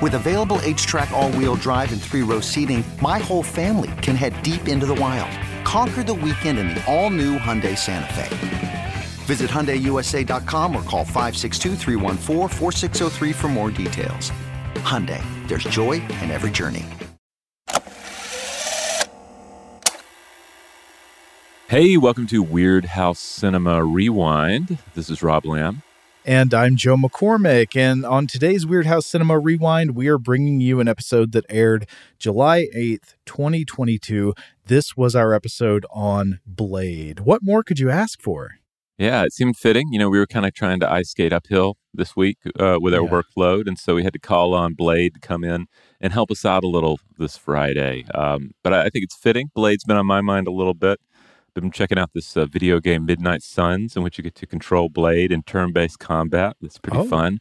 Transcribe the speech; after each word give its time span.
With 0.00 0.14
available 0.14 0.58
H-Track 0.62 1.10
all-wheel 1.10 1.56
drive 1.56 1.92
and 1.92 2.00
three-row 2.00 2.40
seating, 2.40 2.82
my 3.02 3.18
whole 3.18 3.42
family 3.42 3.90
can 4.00 4.16
head 4.16 4.42
deep 4.42 4.66
into 4.66 4.86
the 4.86 4.94
wild. 4.94 5.30
Conquer 5.64 6.02
the 6.02 6.14
weekend 6.14 6.58
in 6.58 6.68
the 6.68 6.82
all-new 6.90 7.36
Hyundai 7.38 7.76
Santa 7.76 8.10
Fe. 8.14 8.94
Visit 9.26 9.50
HyundaiUSA.com 9.50 10.74
or 10.74 10.82
call 10.84 11.04
562 11.04 11.76
for 13.34 13.48
more 13.48 13.70
details. 13.70 14.32
Hyundai, 14.76 15.22
there's 15.48 15.64
joy 15.64 16.00
in 16.22 16.30
every 16.30 16.50
journey. 16.50 16.86
Hey, 21.68 21.98
welcome 21.98 22.26
to 22.28 22.42
Weirdhouse 22.42 23.18
Cinema 23.18 23.84
Rewind. 23.84 24.78
This 24.94 25.10
is 25.10 25.22
Rob 25.22 25.44
Lamb. 25.44 25.82
And 26.26 26.52
I'm 26.52 26.76
Joe 26.76 26.96
McCormick. 26.96 27.74
And 27.74 28.04
on 28.04 28.26
today's 28.26 28.66
Weirdhouse 28.66 29.04
Cinema 29.04 29.38
Rewind, 29.38 29.96
we 29.96 30.06
are 30.08 30.18
bringing 30.18 30.60
you 30.60 30.78
an 30.78 30.86
episode 30.86 31.32
that 31.32 31.46
aired 31.48 31.86
July 32.18 32.66
8th, 32.76 33.14
2022. 33.24 34.34
This 34.66 34.94
was 34.94 35.16
our 35.16 35.32
episode 35.32 35.86
on 35.90 36.40
Blade. 36.46 37.20
What 37.20 37.42
more 37.42 37.62
could 37.62 37.78
you 37.78 37.88
ask 37.88 38.20
for? 38.20 38.56
Yeah, 38.98 39.24
it 39.24 39.32
seemed 39.32 39.56
fitting. 39.56 39.88
You 39.92 39.98
know, 39.98 40.10
we 40.10 40.18
were 40.18 40.26
kind 40.26 40.44
of 40.44 40.52
trying 40.52 40.78
to 40.80 40.92
ice 40.92 41.08
skate 41.08 41.32
uphill 41.32 41.78
this 41.94 42.14
week 42.14 42.36
uh, 42.58 42.76
with 42.78 42.92
our 42.92 43.02
yeah. 43.02 43.08
workload. 43.08 43.66
And 43.66 43.78
so 43.78 43.94
we 43.94 44.04
had 44.04 44.12
to 44.12 44.18
call 44.18 44.52
on 44.52 44.74
Blade 44.74 45.14
to 45.14 45.20
come 45.20 45.42
in 45.42 45.68
and 46.02 46.12
help 46.12 46.30
us 46.30 46.44
out 46.44 46.64
a 46.64 46.68
little 46.68 47.00
this 47.16 47.38
Friday. 47.38 48.04
Um, 48.14 48.50
but 48.62 48.74
I, 48.74 48.80
I 48.82 48.90
think 48.90 49.04
it's 49.04 49.16
fitting. 49.16 49.50
Blade's 49.54 49.84
been 49.84 49.96
on 49.96 50.06
my 50.06 50.20
mind 50.20 50.48
a 50.48 50.52
little 50.52 50.74
bit 50.74 51.00
been 51.60 51.70
checking 51.70 51.98
out 51.98 52.10
this 52.14 52.36
uh, 52.36 52.46
video 52.46 52.80
game 52.80 53.06
Midnight 53.06 53.42
Suns, 53.42 53.96
in 53.96 54.02
which 54.02 54.18
you 54.18 54.24
get 54.24 54.34
to 54.36 54.46
control 54.46 54.88
Blade 54.88 55.32
in 55.32 55.42
turn-based 55.42 55.98
combat. 55.98 56.56
That's 56.60 56.78
pretty 56.78 56.98
oh. 56.98 57.04
fun. 57.04 57.38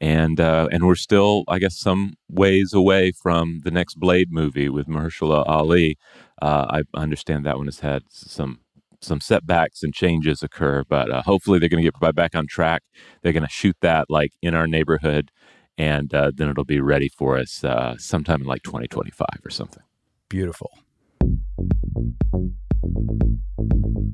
And 0.00 0.40
uh, 0.40 0.68
and 0.72 0.84
we're 0.84 0.96
still, 0.96 1.44
I 1.46 1.60
guess, 1.60 1.76
some 1.76 2.14
ways 2.28 2.72
away 2.72 3.12
from 3.12 3.60
the 3.62 3.70
next 3.70 4.00
Blade 4.00 4.32
movie 4.32 4.68
with 4.68 4.88
Mahershala 4.88 5.44
Ali. 5.46 5.96
Uh, 6.40 6.82
I 6.96 7.00
understand 7.00 7.46
that 7.46 7.56
one 7.56 7.66
has 7.66 7.80
had 7.80 8.02
some 8.08 8.60
some 9.00 9.20
setbacks 9.20 9.82
and 9.82 9.94
changes 9.94 10.42
occur, 10.42 10.84
but 10.88 11.10
uh, 11.10 11.22
hopefully 11.22 11.58
they're 11.58 11.68
going 11.68 11.84
to 11.84 11.90
get 11.90 12.14
back 12.14 12.34
on 12.34 12.46
track. 12.46 12.82
They're 13.22 13.32
going 13.32 13.44
to 13.44 13.48
shoot 13.48 13.76
that 13.80 14.06
like 14.08 14.32
in 14.42 14.54
our 14.54 14.66
neighborhood, 14.66 15.30
and 15.78 16.12
uh, 16.12 16.32
then 16.34 16.48
it'll 16.48 16.64
be 16.64 16.80
ready 16.80 17.08
for 17.08 17.38
us 17.38 17.62
uh, 17.62 17.96
sometime 17.96 18.40
in 18.40 18.46
like 18.46 18.62
2025 18.62 19.26
or 19.44 19.50
something. 19.50 19.82
Beautiful. 20.28 20.70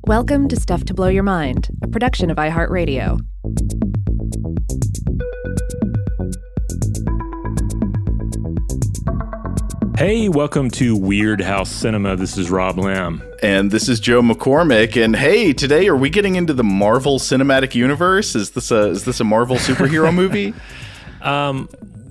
Welcome 0.07 0.47
to 0.49 0.57
Stuff 0.57 0.85
to 0.85 0.95
Blow 0.95 1.09
Your 1.09 1.23
Mind, 1.23 1.71
a 1.83 1.89
production 1.89 2.31
of 2.31 2.37
iHeartRadio. 2.37 3.19
Hey, 9.97 10.29
welcome 10.29 10.71
to 10.73 10.99
Weirdhouse 10.99 11.69
Cinema. 11.69 12.15
This 12.17 12.37
is 12.37 12.51
Rob 12.51 12.79
Lamb. 12.79 13.23
And 13.43 13.71
this 13.71 13.89
is 13.89 14.01
Joe 14.01 14.21
McCormick. 14.21 15.03
And 15.03 15.17
hey, 15.17 15.55
today 15.55 15.89
are 15.89 15.97
we 15.97 16.11
getting 16.11 16.37
into 16.37 16.53
the 16.53 16.65
Marvel 16.65 17.19
Cinematic 17.19 17.75
Universe? 17.75 18.35
Is 18.35 18.51
this 18.51 18.71
a 18.71 18.91
is 18.91 19.05
this 19.05 19.21
a 19.21 19.25
Marvel 19.25 19.57
superhero 19.57 20.15
movie? 20.15 20.53
Um, 21.23 21.71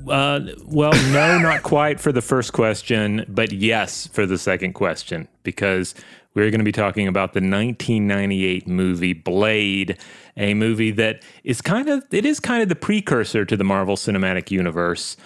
uh, 0.10 0.40
well, 0.66 0.94
no, 1.12 1.38
not 1.38 1.62
quite 1.62 2.00
for 2.00 2.12
the 2.12 2.22
first 2.22 2.52
question, 2.54 3.26
but 3.28 3.52
yes 3.52 4.08
for 4.08 4.26
the 4.26 4.40
second 4.40 4.74
question, 4.74 5.28
because 5.44 5.94
we're 6.38 6.52
going 6.52 6.60
to 6.60 6.66
be 6.66 6.72
talking 6.72 7.08
about 7.08 7.34
the 7.34 7.40
1998 7.40 8.68
movie 8.68 9.14
Blade, 9.14 9.98
a 10.38 10.54
movie 10.54 10.92
that 10.92 11.24
is 11.44 11.62
kind 11.62 11.90
of 11.90 12.06
it 12.12 12.28
is 12.28 12.40
kind 12.40 12.62
of 12.62 12.70
the 12.70 12.76
precursor 12.76 13.44
to 13.44 13.58
the 13.58 13.64
Marvel 13.64 13.96
Cinematic 13.96 14.52
Universe. 14.52 15.18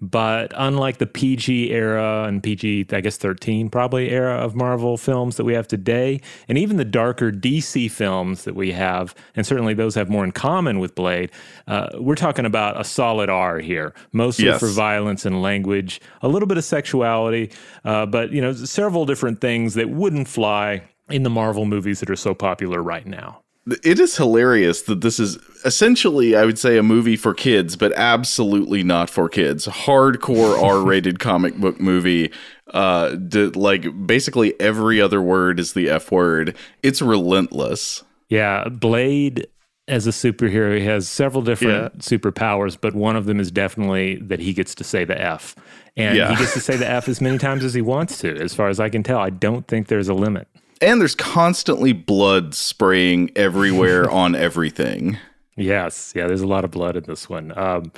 But 0.00 0.52
unlike 0.54 0.98
the 0.98 1.06
PG 1.06 1.72
era 1.72 2.24
and 2.24 2.40
PG, 2.40 2.86
I 2.92 3.00
guess 3.00 3.16
13 3.16 3.68
probably 3.68 4.10
era 4.10 4.34
of 4.34 4.54
Marvel 4.54 4.96
films 4.96 5.36
that 5.36 5.44
we 5.44 5.54
have 5.54 5.66
today, 5.66 6.20
and 6.46 6.56
even 6.56 6.76
the 6.76 6.84
darker 6.84 7.32
DC 7.32 7.90
films 7.90 8.44
that 8.44 8.54
we 8.54 8.70
have, 8.72 9.14
and 9.34 9.44
certainly 9.44 9.74
those 9.74 9.96
have 9.96 10.08
more 10.08 10.24
in 10.24 10.30
common 10.30 10.78
with 10.78 10.94
Blade, 10.94 11.32
uh, 11.66 11.88
we're 11.94 12.14
talking 12.14 12.46
about 12.46 12.80
a 12.80 12.84
solid 12.84 13.28
R 13.28 13.58
here, 13.58 13.92
mostly 14.12 14.46
yes. 14.46 14.60
for 14.60 14.68
violence 14.68 15.26
and 15.26 15.42
language, 15.42 16.00
a 16.22 16.28
little 16.28 16.46
bit 16.46 16.58
of 16.58 16.64
sexuality, 16.64 17.50
uh, 17.84 18.06
but 18.06 18.30
you 18.30 18.40
know 18.40 18.52
several 18.52 19.04
different 19.04 19.40
things 19.40 19.74
that 19.74 19.90
wouldn't 19.90 20.28
fly 20.28 20.82
in 21.10 21.24
the 21.24 21.30
Marvel 21.30 21.64
movies 21.64 21.98
that 22.00 22.10
are 22.10 22.16
so 22.16 22.34
popular 22.34 22.82
right 22.82 23.06
now 23.06 23.42
it 23.82 23.98
is 23.98 24.16
hilarious 24.16 24.82
that 24.82 25.00
this 25.00 25.18
is 25.18 25.36
essentially, 25.64 26.36
I 26.36 26.44
would 26.44 26.58
say, 26.58 26.78
a 26.78 26.82
movie 26.82 27.16
for 27.16 27.34
kids, 27.34 27.76
but 27.76 27.92
absolutely 27.94 28.82
not 28.82 29.10
for 29.10 29.28
kids. 29.28 29.66
Hardcore 29.66 30.62
R-rated 30.62 31.18
comic 31.18 31.56
book 31.56 31.80
movie. 31.80 32.32
Uh, 32.72 33.16
like 33.54 34.06
basically 34.06 34.58
every 34.60 35.00
other 35.00 35.22
word 35.22 35.58
is 35.58 35.72
the 35.72 35.88
F 35.88 36.12
word. 36.12 36.56
It's 36.82 37.00
relentless. 37.00 38.04
Yeah, 38.28 38.68
Blade 38.68 39.46
as 39.86 40.06
a 40.06 40.10
superhero 40.10 40.78
he 40.78 40.84
has 40.84 41.08
several 41.08 41.42
different 41.42 41.94
yeah. 41.94 42.00
superpowers, 42.00 42.76
but 42.78 42.94
one 42.94 43.16
of 43.16 43.24
them 43.24 43.40
is 43.40 43.50
definitely 43.50 44.16
that 44.16 44.38
he 44.38 44.52
gets 44.52 44.74
to 44.74 44.84
say 44.84 45.04
the 45.04 45.18
F. 45.18 45.56
And 45.96 46.16
yeah. 46.16 46.30
he 46.30 46.36
gets 46.36 46.52
to 46.52 46.60
say 46.60 46.76
the 46.76 46.88
F 46.88 47.08
as 47.08 47.20
many 47.20 47.38
times 47.38 47.64
as 47.64 47.72
he 47.72 47.80
wants 47.80 48.18
to, 48.18 48.36
as 48.36 48.54
far 48.54 48.68
as 48.68 48.78
I 48.78 48.90
can 48.90 49.02
tell. 49.02 49.18
I 49.18 49.30
don't 49.30 49.66
think 49.66 49.88
there's 49.88 50.08
a 50.08 50.14
limit 50.14 50.46
and 50.80 51.00
there's 51.00 51.14
constantly 51.14 51.92
blood 51.92 52.54
spraying 52.54 53.30
everywhere 53.36 54.10
on 54.10 54.34
everything. 54.34 55.18
Yes, 55.56 56.12
yeah, 56.14 56.26
there's 56.26 56.40
a 56.40 56.46
lot 56.46 56.64
of 56.64 56.70
blood 56.70 56.96
in 56.96 57.04
this 57.04 57.28
one. 57.28 57.56
Um, 57.58 57.90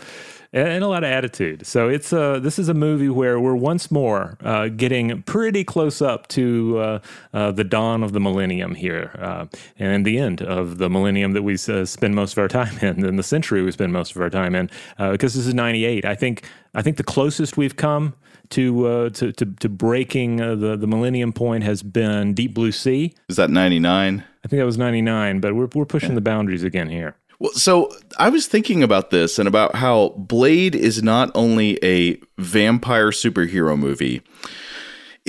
and, 0.53 0.83
a 0.83 0.89
lot 0.89 1.05
of 1.05 1.11
attitude. 1.11 1.67
So 1.67 1.89
it's 1.89 2.13
a 2.13 2.21
uh, 2.21 2.39
this 2.39 2.59
is 2.59 2.69
a 2.69 2.75
movie 2.75 3.09
where 3.09 3.39
we're 3.39 3.55
once 3.55 3.91
more 3.91 4.37
uh, 4.43 4.69
getting 4.69 5.23
pretty 5.23 5.63
close 5.63 6.03
up 6.03 6.27
to 6.29 6.79
uh, 6.79 6.99
uh, 7.33 7.53
the 7.53 7.65
dawn 7.65 8.03
of 8.03 8.13
the 8.13 8.21
millennium 8.21 8.75
here, 8.75 9.13
uh, 9.21 9.47
and 9.79 10.05
the 10.05 10.19
end 10.19 10.43
of 10.43 10.79
the 10.79 10.91
millennium 10.91 11.33
that 11.33 11.43
we 11.43 11.55
uh, 11.69 11.85
spend 11.85 12.15
most 12.15 12.33
of 12.33 12.39
our 12.39 12.49
time 12.49 12.77
in, 12.79 13.05
and 13.05 13.19
the 13.19 13.23
century 13.23 13.63
we 13.63 13.71
spend 13.71 13.93
most 13.93 14.17
of 14.17 14.23
our 14.23 14.31
time 14.31 14.55
in. 14.55 14.71
because 14.99 15.35
this 15.35 15.47
is 15.47 15.55
'98, 15.55 16.05
I 16.05 16.15
think 16.15 16.49
I 16.75 16.83
think 16.83 16.97
the 16.97 17.05
closest 17.05 17.57
we've 17.57 17.77
come 17.77 18.15
to 18.51 18.87
uh, 18.87 19.11
to, 19.11 19.33
to, 19.33 19.47
to 19.47 19.69
breaking 19.69 20.41
uh, 20.41 20.55
the 20.55 20.77
the 20.77 20.87
Millennium 20.87 21.33
Point 21.33 21.65
has 21.65 21.83
been 21.83 22.35
Deep 22.35 22.55
Blue 22.55 22.73
Sea. 22.73 23.15
Is 23.29 23.37
that 23.37 23.51
ninety 23.51 23.79
nine? 23.79 24.25
I 24.45 24.49
think 24.49 24.61
that 24.61 24.67
was 24.67 24.79
ninety 24.79 25.03
nine, 25.03 25.41
but 25.41 25.55
we're 25.55 25.69
we're 25.75 25.85
pushing 25.85 26.11
yeah. 26.11 26.17
the 26.17 26.21
boundaries 26.21 26.63
again 26.63 26.89
here. 26.89 27.17
Well, 27.39 27.53
so 27.53 27.91
I 28.19 28.29
was 28.29 28.47
thinking 28.47 28.83
about 28.83 29.11
this 29.11 29.39
and 29.39 29.49
about 29.49 29.77
how 29.77 30.11
Blade 30.11 30.75
is 30.75 31.03
not 31.03 31.31
only 31.35 31.79
a 31.83 32.21
vampire 32.37 33.11
superhero 33.11 33.79
movie 33.79 34.21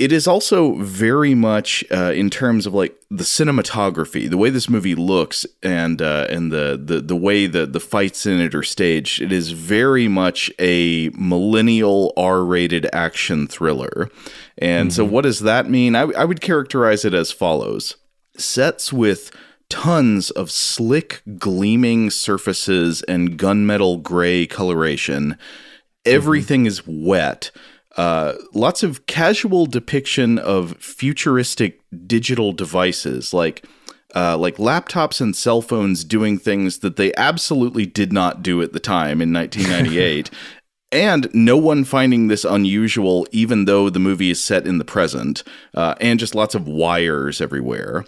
it 0.02 0.10
is 0.10 0.26
also 0.26 0.74
very 0.78 1.32
much 1.32 1.84
uh, 1.92 2.10
in 2.12 2.28
terms 2.28 2.66
of 2.66 2.74
like 2.74 3.00
the 3.08 3.22
cinematography, 3.22 4.28
the 4.28 4.36
way 4.36 4.50
this 4.50 4.68
movie 4.68 4.96
looks, 4.96 5.46
and 5.62 6.02
uh, 6.02 6.26
and 6.28 6.50
the, 6.50 6.80
the 6.84 7.00
the 7.00 7.14
way 7.14 7.46
the 7.46 7.66
the 7.66 7.78
fights 7.78 8.26
in 8.26 8.40
it 8.40 8.52
are 8.52 8.64
staged. 8.64 9.22
It 9.22 9.30
is 9.30 9.52
very 9.52 10.08
much 10.08 10.50
a 10.58 11.10
millennial 11.10 12.12
R-rated 12.16 12.88
action 12.92 13.46
thriller. 13.46 14.10
And 14.58 14.90
mm-hmm. 14.90 14.96
so, 14.96 15.04
what 15.04 15.22
does 15.22 15.38
that 15.40 15.70
mean? 15.70 15.94
I, 15.94 16.00
I 16.00 16.24
would 16.24 16.40
characterize 16.40 17.04
it 17.04 17.14
as 17.14 17.30
follows: 17.30 17.94
sets 18.36 18.92
with 18.92 19.30
tons 19.68 20.32
of 20.32 20.50
slick, 20.50 21.22
gleaming 21.38 22.10
surfaces 22.10 23.02
and 23.02 23.38
gunmetal 23.38 24.02
gray 24.02 24.48
coloration. 24.48 25.38
Everything 26.04 26.62
mm-hmm. 26.62 26.66
is 26.66 26.86
wet 26.88 27.52
uh, 27.96 28.34
lots 28.54 28.82
of 28.82 29.06
casual 29.06 29.66
depiction 29.66 30.38
of 30.38 30.76
futuristic 30.78 31.80
digital 32.06 32.52
devices 32.52 33.34
like 33.34 33.64
uh, 34.14 34.36
like 34.36 34.56
laptops 34.56 35.20
and 35.20 35.34
cell 35.34 35.62
phones 35.62 36.04
doing 36.04 36.38
things 36.38 36.78
that 36.80 36.96
they 36.96 37.14
absolutely 37.14 37.86
did 37.86 38.12
not 38.12 38.42
do 38.42 38.60
at 38.60 38.72
the 38.72 38.80
time 38.80 39.20
in 39.20 39.32
1998 39.32 40.30
and 40.92 41.28
no 41.32 41.56
one 41.56 41.84
finding 41.84 42.28
this 42.28 42.44
unusual 42.44 43.26
even 43.30 43.64
though 43.64 43.88
the 43.88 43.98
movie 43.98 44.30
is 44.30 44.42
set 44.42 44.66
in 44.66 44.78
the 44.78 44.84
present 44.84 45.42
uh, 45.74 45.94
and 46.00 46.20
just 46.20 46.34
lots 46.34 46.54
of 46.54 46.68
wires 46.68 47.40
everywhere 47.40 48.04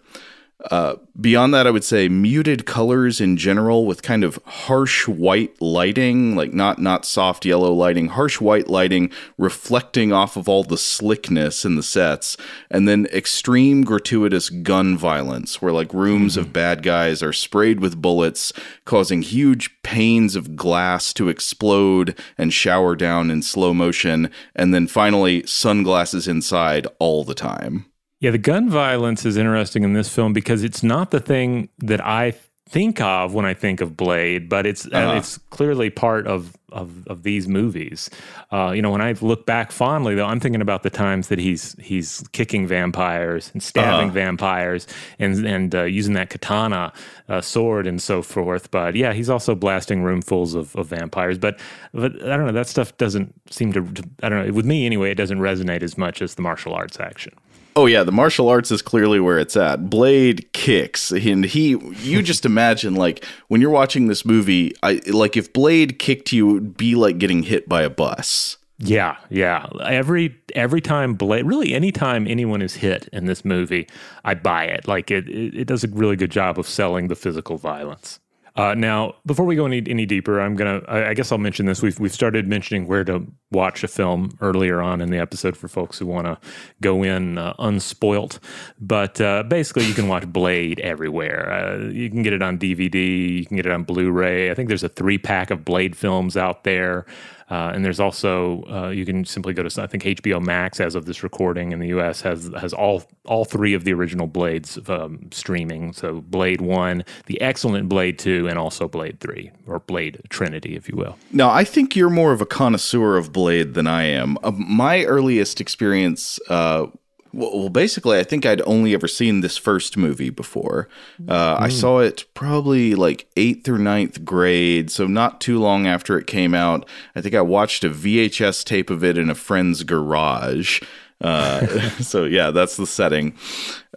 uh, 0.71 0.97
beyond 1.21 1.53
that, 1.53 1.67
I 1.67 1.71
would 1.71 1.85
say 1.85 2.09
muted 2.09 2.65
colors 2.65 3.21
in 3.21 3.37
general, 3.37 3.85
with 3.85 4.03
kind 4.03 4.25
of 4.25 4.39
harsh 4.47 5.07
white 5.07 5.61
lighting, 5.61 6.37
like 6.37 6.55
not 6.55 6.79
not 6.79 7.05
soft 7.05 7.45
yellow 7.45 7.73
lighting, 7.73 8.09
harsh 8.09 8.41
white 8.41 8.69
lighting 8.69 9.11
reflecting 9.37 10.13
off 10.13 10.37
of 10.37 10.49
all 10.49 10.65
the 10.65 10.79
slickness 10.79 11.67
in 11.67 11.77
the 11.77 11.83
sets, 11.83 12.37
and 12.71 12.89
then 12.89 13.07
extreme 13.13 13.85
gratuitous 13.85 14.49
gun 14.49 14.97
violence, 14.97 15.61
where 15.61 15.73
like 15.73 15.93
rooms 15.93 16.33
mm-hmm. 16.33 16.41
of 16.47 16.53
bad 16.53 16.83
guys 16.83 17.23
are 17.23 17.33
sprayed 17.33 17.81
with 17.81 18.01
bullets, 18.01 18.53
causing 18.87 19.21
huge 19.21 19.71
panes 19.83 20.35
of 20.35 20.57
glass 20.57 21.13
to 21.13 21.29
explode 21.29 22.19
and 22.39 22.55
shower 22.55 22.97
down 22.97 23.31
in 23.31 23.43
slow 23.43 23.75
motion, 23.75 24.31
and 24.57 24.73
then 24.73 24.87
finally 24.87 25.45
sunglasses 25.47 26.27
inside 26.27 26.87
all 26.99 27.23
the 27.23 27.35
time. 27.35 27.85
Yeah, 28.25 28.31
the 28.31 28.39
gun 28.39 28.71
violence 28.71 29.27
is 29.27 29.37
interesting 29.37 29.83
in 29.85 29.93
this 29.93 30.09
film 30.09 30.33
because 30.33 30.65
it's 30.65 30.83
not 30.83 31.11
the 31.11 31.21
thing 31.21 31.69
that 31.81 32.03
I 32.03 32.33
think 32.71 32.99
of 32.99 33.35
when 33.35 33.45
I 33.45 33.53
think 33.53 33.83
of 33.83 33.99
Blade, 33.99 34.49
but 34.49 34.65
it's 34.65 34.87
uh, 34.87 34.97
uh-huh. 34.97 35.11
uh, 35.11 35.17
it's 35.17 35.37
clearly 35.51 35.91
part 35.91 36.27
of 36.27 36.57
of, 36.73 37.07
of 37.07 37.23
these 37.23 37.47
movies. 37.47 38.09
Uh, 38.51 38.73
you 38.75 38.81
know, 38.81 38.91
when 38.91 39.03
I 39.03 39.13
look 39.21 39.45
back 39.45 39.73
fondly, 39.73 40.15
though, 40.15 40.25
I'm 40.25 40.41
thinking 40.41 40.63
about 40.63 40.85
the 40.85 40.89
times 40.89 41.29
that 41.29 41.39
he's 41.39 41.77
he's 41.79 42.27
kicking 42.33 42.67
vampires 42.67 43.51
and 43.53 43.63
stabbing 43.63 44.09
uh-huh. 44.09 44.15
vampires 44.15 44.87
and 45.19 45.47
and 45.47 45.75
uh, 45.75 45.83
using 45.83 46.15
that 46.15 46.31
katana 46.31 46.95
uh, 47.29 47.43
sword 47.43 47.87
and 47.87 48.01
so 48.01 48.23
forth. 48.23 48.71
But 48.71 48.97
yeah, 48.97 49.13
he's 49.13 49.29
also 49.29 49.55
blasting 49.55 50.03
roomfuls 50.03 50.55
of, 50.55 50.75
of 50.77 50.87
vampires. 50.87 51.37
But 51.37 51.61
but 51.93 52.15
I 52.23 52.39
don't 52.39 52.47
know, 52.47 52.53
that 52.53 52.69
stuff 52.69 52.97
doesn't 52.97 53.35
seem 53.51 53.75
to 53.75 53.81
I 54.23 54.31
don't 54.31 54.47
know 54.47 54.53
with 54.55 54.65
me 54.65 54.87
anyway. 54.87 55.11
It 55.11 55.17
doesn't 55.17 55.41
resonate 55.41 55.83
as 55.83 55.99
much 55.99 56.23
as 56.23 56.37
the 56.37 56.43
martial 56.43 56.73
arts 56.73 56.99
action. 56.99 57.35
Oh 57.77 57.87
yeah, 57.87 58.05
the 58.05 58.13
martial 58.13 58.49
arts 58.49 58.71
is 58.71 58.83
clearly 58.83 59.19
where 59.19 59.39
it's 59.39 59.57
at. 59.57 59.91
Blade 59.91 60.53
kicks, 60.53 61.11
and 61.11 61.45
he. 61.45 61.71
You 62.03 62.23
just 62.23 62.47
imagine 62.47 62.95
like 62.95 63.25
when 63.49 63.61
you're 63.61 63.71
watching 63.71 64.07
this 64.07 64.25
movie, 64.25 64.73
I 64.83 65.01
like 65.09 65.37
if 65.37 65.53
Blade 65.53 65.99
kicked 65.99 66.33
you, 66.33 66.51
it 66.51 66.53
would 66.53 66.77
be 66.77 66.95
like 66.95 67.19
getting 67.19 67.43
hit 67.43 67.69
by 67.69 67.83
a 67.83 67.91
bus. 67.91 68.59
Yeah, 68.79 69.17
yeah. 69.31 69.67
Every 69.83 70.37
every 70.55 70.81
time 70.81 71.15
Blade, 71.15 71.47
really, 71.47 71.75
anytime 71.75 72.27
anyone 72.27 72.63
is 72.63 72.75
hit 72.75 73.09
in 73.13 73.27
this 73.27 73.45
movie, 73.45 73.89
I 74.25 74.35
buy 74.35 74.65
it. 74.65 74.87
Like 74.89 75.11
it, 75.11 75.29
it, 75.29 75.55
it 75.55 75.65
does 75.67 75.85
a 75.85 75.89
really 75.89 76.17
good 76.17 76.31
job 76.31 76.59
of 76.59 76.69
selling 76.69 77.09
the 77.09 77.17
physical 77.17 77.57
violence. 77.57 78.21
Uh, 78.57 78.73
now, 78.73 79.17
before 79.27 79.45
we 79.45 79.57
go 79.57 79.67
any, 79.67 79.83
any 79.89 80.07
deeper, 80.07 80.41
I'm 80.41 80.55
gonna. 80.55 80.81
I, 80.87 81.09
I, 81.09 81.15
guess 81.15 81.33
I'll 81.33 81.39
mention 81.39 81.67
this. 81.67 81.83
We've 81.83 81.99
we've 81.99 82.13
started 82.13 82.47
mentioning 82.47 82.87
where 82.87 83.03
to 83.03 83.27
watch 83.51 83.83
a 83.83 83.89
film 83.89 84.37
earlier 84.41 84.81
on 84.81 85.01
in 85.01 85.11
the 85.11 85.19
episode 85.19 85.57
for 85.57 85.67
folks 85.67 85.99
who 85.99 86.07
want 86.07 86.27
to 86.27 86.39
go 86.81 87.03
in 87.03 87.37
uh, 87.37 87.55
unspoilt. 87.55 88.39
But 88.79 89.21
uh, 89.21 89.43
basically, 89.43 89.87
you 89.87 89.95
can 89.95 90.07
watch 90.07 90.33
Blade 90.33 90.79
everywhere. 90.81 91.53
Uh, 91.53 91.89
you 91.89 92.09
can 92.09 92.23
get 92.23 92.33
it 92.33 92.43
on 92.43 92.57
DVD. 92.57 93.39
You 93.39 93.45
can 93.45 93.57
get 93.57 93.67
it 93.67 93.73
on 93.73 93.83
Blu-ray. 93.83 94.53
I 94.53 94.55
think 94.55 94.69
there's 94.69 94.85
a 94.85 94.89
three 94.89 95.19
pack 95.19 95.51
of 95.51 95.65
Blade 95.65 95.97
films 95.97 96.37
out 96.37 96.63
there. 96.63 97.07
Uh, 97.55 97.71
and 97.73 97.85
there's 97.85 98.01
also 98.01 98.65
uh, 98.65 98.89
you 98.89 99.07
can 99.07 99.25
simply 99.25 99.55
go 99.55 99.63
to 99.63 99.81
I 99.81 99.87
think 99.87 100.03
HBO 100.03 100.43
Max 100.43 100.81
as 100.81 100.97
of 100.97 101.07
this 101.07 101.23
recording 101.23 101.71
in 101.71 101.79
the 101.79 101.87
U.S. 101.89 102.21
has 102.23 102.51
has 102.59 102.73
all 102.73 103.05
all 103.27 103.45
three 103.45 103.75
of 103.75 103.85
the 103.85 103.93
original 103.93 104.27
Blades 104.27 104.77
um, 104.89 105.29
streaming. 105.31 105.93
So 105.93 106.21
Blade 106.23 106.61
One, 106.61 107.05
the 107.27 107.41
excellent 107.41 107.89
Blade 107.89 108.19
Two, 108.19 108.49
and 108.49 108.59
also 108.59 108.89
Blade 108.89 109.21
Three 109.21 109.53
or 109.69 109.79
Blade 109.79 110.21
Trinity, 110.31 110.75
if 110.75 110.89
you 110.89 110.97
will. 110.97 111.17
Now 111.31 111.49
I 111.49 111.63
think 111.63 111.95
you're 111.95 112.11
more 112.11 112.33
of 112.33 112.41
a 112.41 112.47
connoisseur 112.47 113.17
of 113.17 113.33
Blade 113.33 113.75
than 113.75 113.87
I 113.87 114.03
am. 114.03 114.37
Uh, 114.43 114.51
my 114.51 115.05
earliest 115.05 115.61
experience 115.61 116.41
uh, 116.49 116.87
well, 117.35 117.69
basically, 117.69 118.19
I 118.19 118.25
think 118.25 118.47
I'd 118.47 118.63
only 118.63 118.95
ever 118.95 119.09
seen 119.09 119.41
this 119.41 119.57
first 119.57 119.97
movie 119.97 120.31
before. 120.31 120.89
Uh, 121.29 121.57
mm. 121.57 121.61
I 121.61 121.69
saw 121.69 121.99
it 121.99 122.25
probably 122.35 122.95
like 122.95 123.27
eighth 123.37 123.69
or 123.69 123.79
ninth 123.79 124.25
grade, 124.25 124.91
so 124.91 125.07
not 125.07 125.41
too 125.41 125.59
long 125.59 125.87
after 125.87 126.19
it 126.19 126.27
came 126.27 126.55
out. 126.55 126.89
I 127.15 127.21
think 127.21 127.35
I 127.35 127.41
watched 127.41 127.85
a 127.85 127.91
VHS 127.91 128.65
tape 128.65 128.91
of 128.91 129.03
it 129.03 129.19
in 129.19 129.31
a 129.31 129.35
friend's 129.35 129.83
garage. 129.83 130.81
Uh, 131.21 131.67
so 132.01 132.25
yeah, 132.25 132.51
that's 132.51 132.77
the 132.77 132.87
setting. 132.87 133.37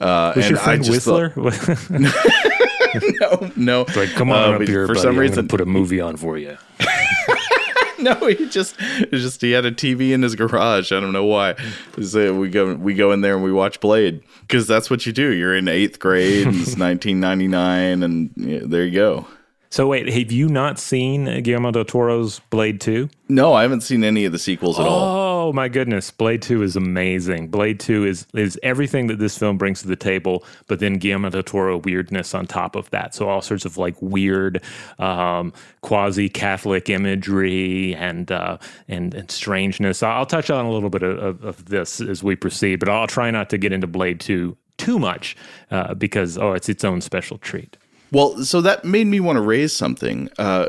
Uh, 0.01 0.33
Was 0.35 0.49
your 0.49 0.59
friend 0.59 0.87
Whistler? 0.87 1.33
no, 3.21 3.51
no. 3.55 3.81
It's 3.81 3.95
like, 3.95 4.09
come 4.11 4.31
on 4.31 4.53
uh, 4.53 4.55
up 4.57 4.61
here, 4.63 4.87
for 4.87 4.93
buddy. 4.93 5.03
some 5.03 5.17
reason, 5.17 5.47
put 5.47 5.61
a 5.61 5.65
movie 5.65 6.01
on 6.01 6.17
for 6.17 6.37
you. 6.37 6.57
no, 7.99 8.13
he 8.27 8.47
just 8.49 8.77
just 9.11 9.41
he 9.41 9.51
had 9.51 9.65
a 9.65 9.71
TV 9.71 10.11
in 10.11 10.21
his 10.21 10.35
garage. 10.35 10.91
I 10.91 10.99
don't 10.99 11.13
know 11.13 11.25
why. 11.25 11.55
So 12.01 12.33
we 12.33 12.49
go 12.49 12.75
we 12.75 12.93
go 12.93 13.11
in 13.11 13.21
there 13.21 13.35
and 13.35 13.43
we 13.43 13.51
watch 13.51 13.79
Blade 13.79 14.21
because 14.41 14.67
that's 14.67 14.89
what 14.89 15.05
you 15.05 15.11
do. 15.13 15.31
You're 15.33 15.55
in 15.55 15.67
eighth 15.67 15.99
grade. 15.99 16.47
and 16.47 16.55
it's 16.55 16.77
1999, 16.77 18.03
and 18.03 18.31
yeah, 18.35 18.59
there 18.63 18.85
you 18.85 18.91
go. 18.91 19.27
So 19.69 19.87
wait, 19.87 20.07
have 20.07 20.31
you 20.31 20.47
not 20.47 20.79
seen 20.79 21.41
Guillermo 21.43 21.71
del 21.71 21.85
Toro's 21.85 22.39
Blade 22.49 22.79
Two? 22.79 23.09
No, 23.27 23.53
I 23.53 23.63
haven't 23.63 23.81
seen 23.81 24.03
any 24.03 24.23
of 24.23 24.31
the 24.31 24.39
sequels 24.39 24.79
at 24.79 24.85
oh, 24.85 24.89
all. 24.89 25.27
Oh 25.47 25.53
my 25.53 25.67
goodness, 25.67 26.09
Blade 26.11 26.41
Two 26.41 26.63
is 26.63 26.75
amazing. 26.75 27.49
Blade 27.49 27.79
Two 27.79 28.05
is 28.05 28.25
is 28.33 28.57
everything 28.63 29.07
that 29.07 29.19
this 29.19 29.37
film 29.37 29.57
brings 29.57 29.81
to 29.81 29.87
the 29.87 29.95
table, 29.95 30.45
but 30.67 30.79
then 30.79 30.93
Guillermo 30.95 31.29
del 31.29 31.43
Toro 31.43 31.77
weirdness 31.77 32.33
on 32.33 32.47
top 32.47 32.75
of 32.75 32.89
that. 32.91 33.13
So 33.13 33.27
all 33.27 33.41
sorts 33.41 33.65
of 33.65 33.77
like 33.77 33.95
weird, 34.01 34.63
um, 34.99 35.51
quasi 35.81 36.29
Catholic 36.29 36.89
imagery 36.89 37.93
and 37.95 38.31
uh, 38.31 38.57
and 38.87 39.13
and 39.13 39.29
strangeness. 39.29 40.01
I'll 40.01 40.25
touch 40.25 40.49
on 40.49 40.65
a 40.65 40.71
little 40.71 40.89
bit 40.89 41.03
of, 41.03 41.43
of, 41.43 41.65
this 41.65 41.99
as 41.99 42.23
we 42.23 42.35
proceed, 42.35 42.79
but 42.79 42.87
I'll 42.87 43.07
try 43.07 43.31
not 43.31 43.49
to 43.49 43.57
get 43.57 43.73
into 43.73 43.87
Blade 43.87 44.19
Two 44.19 44.55
too 44.77 44.99
much 44.99 45.35
uh, 45.71 45.93
because 45.93 46.37
oh, 46.37 46.53
it's 46.53 46.69
its 46.69 46.83
own 46.83 47.01
special 47.01 47.37
treat. 47.37 47.77
Well, 48.11 48.43
so 48.43 48.61
that 48.61 48.85
made 48.85 49.07
me 49.07 49.19
want 49.19 49.37
to 49.37 49.41
raise 49.41 49.75
something. 49.75 50.29
Uh, 50.37 50.67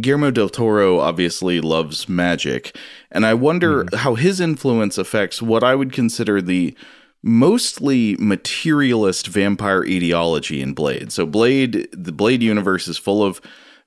Guillermo 0.00 0.30
del 0.30 0.48
Toro 0.48 0.98
obviously 0.98 1.60
loves 1.60 2.08
magic, 2.08 2.76
and 3.10 3.26
I 3.26 3.34
wonder 3.34 3.84
mm. 3.84 3.94
how 3.94 4.14
his 4.14 4.40
influence 4.40 4.98
affects 4.98 5.42
what 5.42 5.62
I 5.62 5.74
would 5.74 5.92
consider 5.92 6.40
the 6.40 6.76
mostly 7.22 8.16
materialist 8.18 9.26
vampire 9.26 9.84
ideology 9.84 10.62
in 10.62 10.72
Blade. 10.72 11.12
So 11.12 11.26
Blade, 11.26 11.88
the 11.92 12.12
Blade 12.12 12.42
universe 12.42 12.88
is 12.88 12.96
full 12.96 13.22
of 13.22 13.40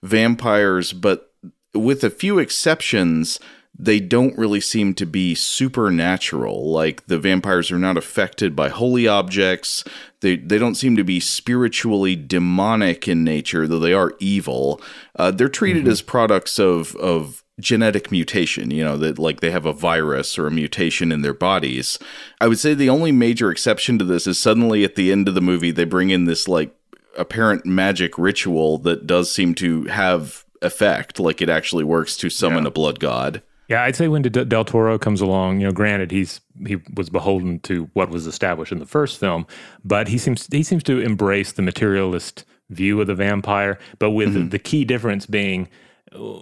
vampires, 0.03 0.93
but 0.93 1.31
with 1.73 2.03
a 2.03 2.09
few 2.09 2.37
exceptions, 2.37 3.39
they 3.77 3.99
don't 3.99 4.37
really 4.37 4.61
seem 4.61 4.93
to 4.93 5.05
be 5.05 5.33
supernatural. 5.33 6.71
Like 6.71 7.07
the 7.07 7.17
vampires 7.17 7.71
are 7.71 7.79
not 7.79 7.97
affected 7.97 8.55
by 8.55 8.69
holy 8.69 9.07
objects. 9.07 9.83
They 10.21 10.37
they 10.37 10.57
don't 10.57 10.75
seem 10.75 10.95
to 10.95 11.03
be 11.03 11.19
spiritually 11.19 12.15
demonic 12.15 13.07
in 13.07 13.23
nature, 13.23 13.67
though 13.67 13.79
they 13.79 13.93
are 13.93 14.13
evil. 14.19 14.81
Uh, 15.15 15.31
they're 15.31 15.49
treated 15.49 15.83
mm-hmm. 15.83 15.91
as 15.91 16.01
products 16.01 16.59
of 16.59 16.95
of 16.97 17.43
genetic 17.59 18.11
mutation. 18.11 18.69
You 18.69 18.83
know 18.83 18.97
that 18.97 19.17
like 19.17 19.39
they 19.39 19.51
have 19.51 19.65
a 19.65 19.73
virus 19.73 20.37
or 20.37 20.45
a 20.45 20.51
mutation 20.51 21.11
in 21.11 21.23
their 21.23 21.33
bodies. 21.33 21.97
I 22.39 22.47
would 22.47 22.59
say 22.59 22.75
the 22.75 22.89
only 22.89 23.11
major 23.11 23.49
exception 23.49 23.97
to 23.97 24.05
this 24.05 24.27
is 24.27 24.37
suddenly 24.37 24.83
at 24.83 24.95
the 24.95 25.11
end 25.11 25.27
of 25.27 25.33
the 25.33 25.41
movie 25.41 25.71
they 25.71 25.85
bring 25.85 26.11
in 26.11 26.25
this 26.25 26.47
like 26.47 26.75
apparent 27.17 27.65
magic 27.65 28.17
ritual 28.19 28.77
that 28.79 29.07
does 29.07 29.31
seem 29.31 29.55
to 29.55 29.85
have 29.85 30.45
effect 30.61 31.19
like 31.19 31.41
it 31.41 31.49
actually 31.49 31.83
works 31.83 32.15
to 32.15 32.29
summon 32.29 32.63
yeah. 32.63 32.69
a 32.69 32.71
blood 32.71 32.99
god 32.99 33.43
yeah, 33.73 33.85
I'd 33.85 33.95
say 33.95 34.07
when 34.07 34.21
Del 34.21 34.65
Toro 34.65 34.99
comes 34.99 35.19
along, 35.19 35.59
you 35.59 35.65
know, 35.65 35.73
granted 35.73 36.11
he's 36.11 36.41
he 36.67 36.77
was 36.93 37.09
beholden 37.09 37.59
to 37.61 37.89
what 37.93 38.09
was 38.09 38.27
established 38.27 38.71
in 38.71 38.77
the 38.77 38.85
first 38.85 39.19
film, 39.19 39.47
but 39.83 40.07
he 40.07 40.19
seems 40.19 40.47
he 40.51 40.61
seems 40.61 40.83
to 40.83 40.99
embrace 40.99 41.53
the 41.53 41.63
materialist 41.63 42.45
view 42.69 43.01
of 43.01 43.07
the 43.07 43.15
vampire, 43.15 43.79
but 43.97 44.11
with 44.11 44.35
mm-hmm. 44.35 44.49
the, 44.49 44.59
key 44.59 44.85
difference 44.85 45.25
being 45.25 45.69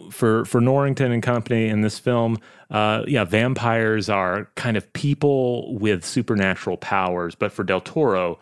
for 0.10 0.44
for 0.44 0.60
Norrington 0.60 1.14
and 1.14 1.24
company 1.24 1.70
in 1.70 1.80
this 1.80 2.00
film, 2.00 2.38
uh, 2.70 3.04
yeah, 3.08 3.24
vampires 3.24 4.10
are 4.10 4.50
kind 4.56 4.76
of 4.76 4.92
people 4.92 5.74
with 5.78 6.04
supernatural 6.04 6.76
powers, 6.76 7.34
but 7.34 7.54
for 7.54 7.64
Del 7.64 7.80
Toro, 7.80 8.40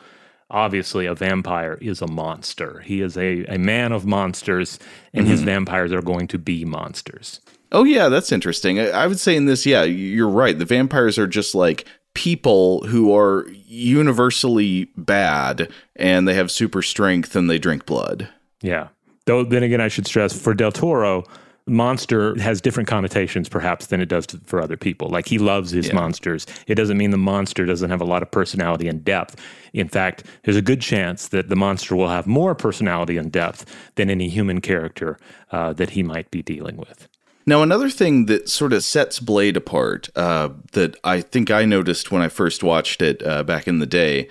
obviously 0.50 1.06
a 1.06 1.14
vampire 1.14 1.78
is 1.80 2.02
a 2.02 2.08
monster. 2.08 2.80
He 2.80 3.02
is 3.02 3.18
a, 3.18 3.46
a 3.46 3.60
man 3.60 3.92
of 3.92 4.08
monsters, 4.08 4.80
and 5.14 5.28
his 5.28 5.44
vampires 5.44 5.94
are 5.94 6.02
going 6.02 6.28
to 6.30 6.40
be 6.40 6.66
monsters. 6.66 7.40
Oh 7.72 7.84
yeah, 7.84 8.10
that's 8.10 8.32
interesting. 8.32 8.80
I, 8.80 8.90
I 8.90 9.08
would 9.08 9.20
say 9.20 9.36
in 9.36 9.46
this, 9.46 9.66
yeah, 9.66 9.84
you're 9.84 10.30
right. 10.30 10.58
The 10.58 10.66
vampires 10.66 11.18
are 11.18 11.28
just 11.28 11.54
like 11.54 11.86
people 12.14 12.86
who 12.88 13.16
are 13.16 13.48
universally 13.66 14.86
bad, 14.98 15.72
and 15.96 16.28
they 16.28 16.34
have 16.34 16.52
super 16.52 16.82
strength 16.82 17.36
and 17.36 17.50
they 17.50 17.60
drink 17.60 17.86
blood. 17.86 18.30
Yeah. 18.62 18.90
Though 19.26 19.44
then 19.44 19.64
again, 19.64 19.82
I 19.82 19.90
should 19.90 20.08
stress 20.08 20.38
for 20.38 20.54
Del 20.54 20.72
Toro, 20.72 21.24
monster 21.70 22.38
has 22.40 22.60
different 22.60 22.90
connotations 22.90 23.48
perhaps 23.48 23.88
than 23.88 24.02
it 24.02 24.08
does 24.08 24.26
to, 24.28 24.40
for 24.46 24.62
other 24.62 24.76
people. 24.76 25.10
Like 25.10 25.28
he 25.28 25.38
loves 25.38 25.72
his 25.72 25.94
monsters. 25.94 26.46
It 26.68 26.76
doesn't 26.76 26.98
mean 26.98 27.12
the 27.12 27.18
monster 27.18 27.66
doesn't 27.66 27.90
have 27.90 28.02
a 28.02 28.06
lot 28.06 28.24
of 28.24 28.32
personality 28.32 28.88
and 28.88 29.04
depth. 29.04 29.36
In 29.74 29.88
fact, 29.88 30.24
there's 30.44 30.58
a 30.58 30.62
good 30.62 30.82
chance 30.82 31.28
that 31.28 31.50
the 31.50 31.56
monster 31.56 31.96
will 31.96 32.10
have 32.10 32.26
more 32.26 32.56
personality 32.56 33.18
and 33.18 33.32
depth 33.32 33.66
than 33.96 34.10
any 34.10 34.30
human 34.30 34.62
character 34.62 35.20
uh, 35.52 35.74
that 35.74 35.92
he 35.92 36.04
might 36.04 36.32
be 36.32 36.42
dealing 36.42 36.78
with. 36.78 37.08
Now, 37.46 37.64
another 37.64 37.90
thing 37.90 38.26
that 38.28 38.50
sort 38.50 38.74
of 38.74 38.84
sets 38.84 39.20
Blade 39.20 39.58
apart 39.58 40.10
uh, 40.16 40.50
that 40.74 40.96
I 41.04 41.22
think 41.22 41.50
I 41.50 41.66
noticed 41.66 42.12
when 42.12 42.22
I 42.22 42.28
first 42.28 42.64
watched 42.64 43.02
it 43.02 43.26
uh, 43.26 43.44
back 43.44 43.68
in 43.68 43.80
the 43.80 43.86
day 43.86 44.30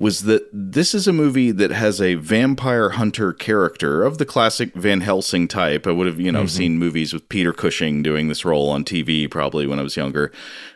was 0.00 0.22
that 0.22 0.48
this 0.50 0.94
is 0.94 1.06
a 1.06 1.12
movie 1.12 1.50
that 1.50 1.70
has 1.70 2.00
a 2.00 2.14
vampire 2.14 2.88
hunter 2.88 3.34
character 3.34 4.02
of 4.02 4.16
the 4.16 4.24
classic 4.24 4.72
Van 4.74 5.02
Helsing 5.02 5.46
type. 5.46 5.86
I 5.86 5.90
would 5.90 6.06
have, 6.06 6.18
you 6.18 6.32
know, 6.32 6.46
seen 6.46 6.78
movies 6.78 7.12
with 7.12 7.28
Peter 7.28 7.52
Cushing 7.52 8.02
doing 8.02 8.28
this 8.28 8.42
role 8.42 8.70
on 8.70 8.82
TV 8.82 9.30
probably 9.30 9.66
when 9.66 9.78
I 9.78 9.82
was 9.82 9.98
younger. 9.98 10.32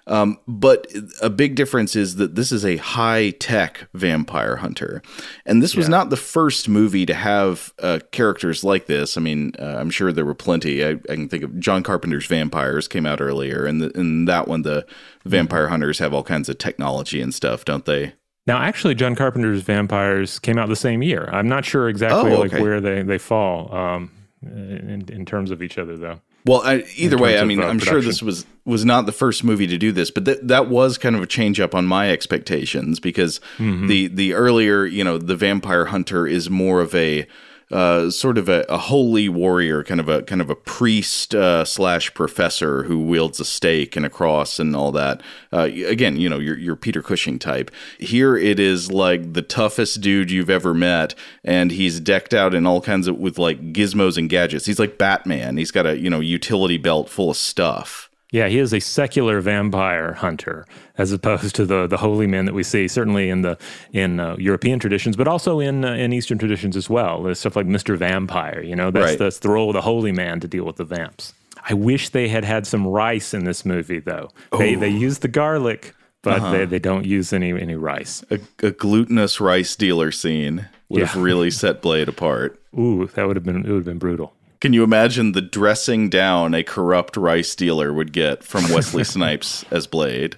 Um, 0.06 0.38
but 0.46 0.86
a 1.22 1.30
big 1.30 1.54
difference 1.54 1.96
is 1.96 2.16
that 2.16 2.34
this 2.34 2.52
is 2.52 2.66
a 2.66 2.76
high 2.76 3.30
tech 3.30 3.88
vampire 3.94 4.56
hunter. 4.56 5.00
And 5.46 5.62
this 5.62 5.74
was 5.74 5.88
not 5.88 6.10
the 6.10 6.18
first 6.18 6.68
movie 6.68 7.06
to 7.06 7.14
have 7.14 7.72
uh, 7.78 8.00
characters 8.12 8.62
like 8.62 8.88
this. 8.88 9.16
I 9.16 9.22
mean, 9.22 9.54
uh, 9.58 9.76
I'm 9.78 9.88
sure 9.88 10.12
there 10.12 10.26
were 10.26 10.34
plenty. 10.34 10.84
I, 10.84 10.90
I 10.90 11.14
can 11.14 11.30
think 11.30 11.44
of 11.44 11.58
John 11.58 11.82
Carpenter's 11.82 12.26
Vampires 12.26 12.88
came 12.88 13.06
out 13.06 13.22
earlier. 13.22 13.64
And 13.64 13.82
in 13.96 14.26
that 14.26 14.48
one, 14.48 14.62
the 14.62 14.84
vampire 15.24 15.68
hunters 15.68 15.98
have 16.00 16.12
all 16.12 16.22
kinds 16.22 16.50
of 16.50 16.58
technology 16.58 17.22
and 17.22 17.32
stuff, 17.32 17.64
don't 17.64 17.86
they? 17.86 18.12
Now, 18.46 18.58
actually, 18.58 18.94
John 18.94 19.14
Carpenter's 19.14 19.62
Vampires 19.62 20.38
came 20.38 20.58
out 20.58 20.68
the 20.68 20.76
same 20.76 21.02
year. 21.02 21.28
I'm 21.32 21.48
not 21.48 21.64
sure 21.64 21.88
exactly 21.88 22.32
Oh, 22.32 22.40
like 22.40 22.52
where 22.52 22.80
they, 22.80 23.02
they 23.02 23.16
fall 23.18 23.74
um, 23.74 24.10
in, 24.42 25.06
in 25.10 25.24
terms 25.24 25.50
of 25.50 25.62
each 25.62 25.78
other, 25.78 25.96
though. 25.96 26.20
Well, 26.46 26.60
I, 26.62 26.84
either 26.96 27.16
way, 27.16 27.38
I 27.38 27.44
mean, 27.44 27.62
uh, 27.62 27.66
I'm 27.68 27.78
sure 27.78 28.02
this 28.02 28.20
was 28.22 28.44
was 28.66 28.84
not 28.84 29.06
the 29.06 29.12
first 29.12 29.44
movie 29.44 29.66
to 29.66 29.78
do 29.78 29.92
this, 29.92 30.10
but 30.10 30.26
that 30.26 30.46
that 30.48 30.68
was 30.68 30.98
kind 30.98 31.16
of 31.16 31.22
a 31.22 31.26
change 31.26 31.58
up 31.58 31.74
on 31.74 31.86
my 31.86 32.10
expectations 32.10 33.00
because 33.00 33.40
Mm-hmm. 33.56 33.86
the 33.86 34.08
the 34.08 34.34
earlier, 34.34 34.84
you 34.84 35.04
know, 35.04 35.16
the 35.16 35.36
vampire 35.36 35.86
hunter 35.86 36.26
is 36.26 36.50
more 36.50 36.82
of 36.82 36.94
a 36.94 37.26
uh, 37.74 38.08
sort 38.08 38.38
of 38.38 38.48
a, 38.48 38.64
a 38.68 38.78
holy 38.78 39.28
warrior, 39.28 39.82
kind 39.82 39.98
of 39.98 40.08
a 40.08 40.22
kind 40.22 40.40
of 40.40 40.48
a 40.48 40.54
priest 40.54 41.34
uh, 41.34 41.64
slash 41.64 42.14
professor 42.14 42.84
who 42.84 43.00
wields 43.00 43.40
a 43.40 43.44
stake 43.44 43.96
and 43.96 44.06
a 44.06 44.08
cross 44.10 44.60
and 44.60 44.76
all 44.76 44.92
that. 44.92 45.20
Uh, 45.52 45.68
again, 45.86 46.16
you 46.16 46.28
know, 46.28 46.38
your 46.38 46.56
your 46.56 46.76
Peter 46.76 47.02
Cushing 47.02 47.36
type. 47.36 47.72
Here 47.98 48.36
it 48.36 48.60
is 48.60 48.92
like 48.92 49.32
the 49.32 49.42
toughest 49.42 50.00
dude 50.00 50.30
you've 50.30 50.50
ever 50.50 50.72
met, 50.72 51.16
and 51.42 51.72
he's 51.72 51.98
decked 51.98 52.32
out 52.32 52.54
in 52.54 52.64
all 52.64 52.80
kinds 52.80 53.08
of 53.08 53.18
with 53.18 53.40
like 53.40 53.72
gizmos 53.72 54.16
and 54.16 54.30
gadgets. 54.30 54.66
He's 54.66 54.78
like 54.78 54.96
Batman. 54.96 55.56
He's 55.56 55.72
got 55.72 55.84
a 55.84 55.98
you 55.98 56.08
know 56.08 56.20
utility 56.20 56.78
belt 56.78 57.08
full 57.08 57.30
of 57.30 57.36
stuff. 57.36 58.03
Yeah, 58.34 58.48
he 58.48 58.58
is 58.58 58.74
a 58.74 58.80
secular 58.80 59.40
vampire 59.40 60.14
hunter, 60.14 60.66
as 60.98 61.12
opposed 61.12 61.54
to 61.54 61.64
the 61.64 61.86
the 61.86 61.98
holy 61.98 62.26
men 62.26 62.46
that 62.46 62.52
we 62.52 62.64
see 62.64 62.88
certainly 62.88 63.30
in 63.30 63.42
the 63.42 63.56
in 63.92 64.18
uh, 64.18 64.34
European 64.40 64.80
traditions, 64.80 65.14
but 65.14 65.28
also 65.28 65.60
in 65.60 65.84
uh, 65.84 65.92
in 65.94 66.12
Eastern 66.12 66.36
traditions 66.36 66.76
as 66.76 66.90
well. 66.90 67.22
There's 67.22 67.38
stuff 67.38 67.54
like 67.54 67.66
Mister 67.66 67.94
Vampire. 67.94 68.60
You 68.60 68.74
know, 68.74 68.90
that's 68.90 69.10
Right. 69.10 69.18
that's 69.20 69.38
the 69.38 69.50
role 69.50 69.70
of 69.70 69.74
the 69.74 69.82
holy 69.82 70.10
man 70.10 70.40
to 70.40 70.48
deal 70.48 70.64
with 70.64 70.78
the 70.78 70.84
vamps. 70.84 71.32
I 71.70 71.74
wish 71.74 72.08
they 72.08 72.26
had 72.26 72.44
had 72.44 72.66
some 72.66 72.84
rice 72.84 73.34
in 73.34 73.44
this 73.44 73.64
movie, 73.64 74.00
though. 74.00 74.30
They 74.58 74.74
they 74.74 74.88
use 74.88 75.20
the 75.20 75.28
garlic, 75.28 75.94
but 76.22 76.50
they, 76.50 76.64
they 76.64 76.80
don't 76.80 77.06
use 77.06 77.32
any 77.32 77.52
any 77.52 77.76
rice. 77.76 78.24
A, 78.32 78.40
a 78.66 78.72
glutinous 78.72 79.40
rice 79.40 79.76
dealer 79.76 80.10
scene 80.10 80.66
would 80.88 81.02
have 81.06 81.22
really 81.22 81.50
set 81.62 81.80
Blade 81.80 82.08
apart. 82.08 82.60
Ooh, 82.76 83.08
that 83.14 83.28
would 83.28 83.36
have 83.36 83.44
been 83.44 83.64
it 83.64 83.68
would 83.68 83.76
have 83.76 83.84
been 83.84 83.98
brutal. 83.98 84.34
Can 84.64 84.72
you 84.72 84.82
imagine 84.82 85.32
the 85.32 85.42
dressing 85.42 86.08
down 86.08 86.54
a 86.54 86.62
corrupt 86.62 87.18
rice 87.18 87.54
dealer 87.54 87.92
would 87.92 88.14
get 88.14 88.42
from 88.42 88.72
Wesley 88.72 89.04
Snipes 89.04 89.62
as 89.70 89.86
Blade? 89.86 90.36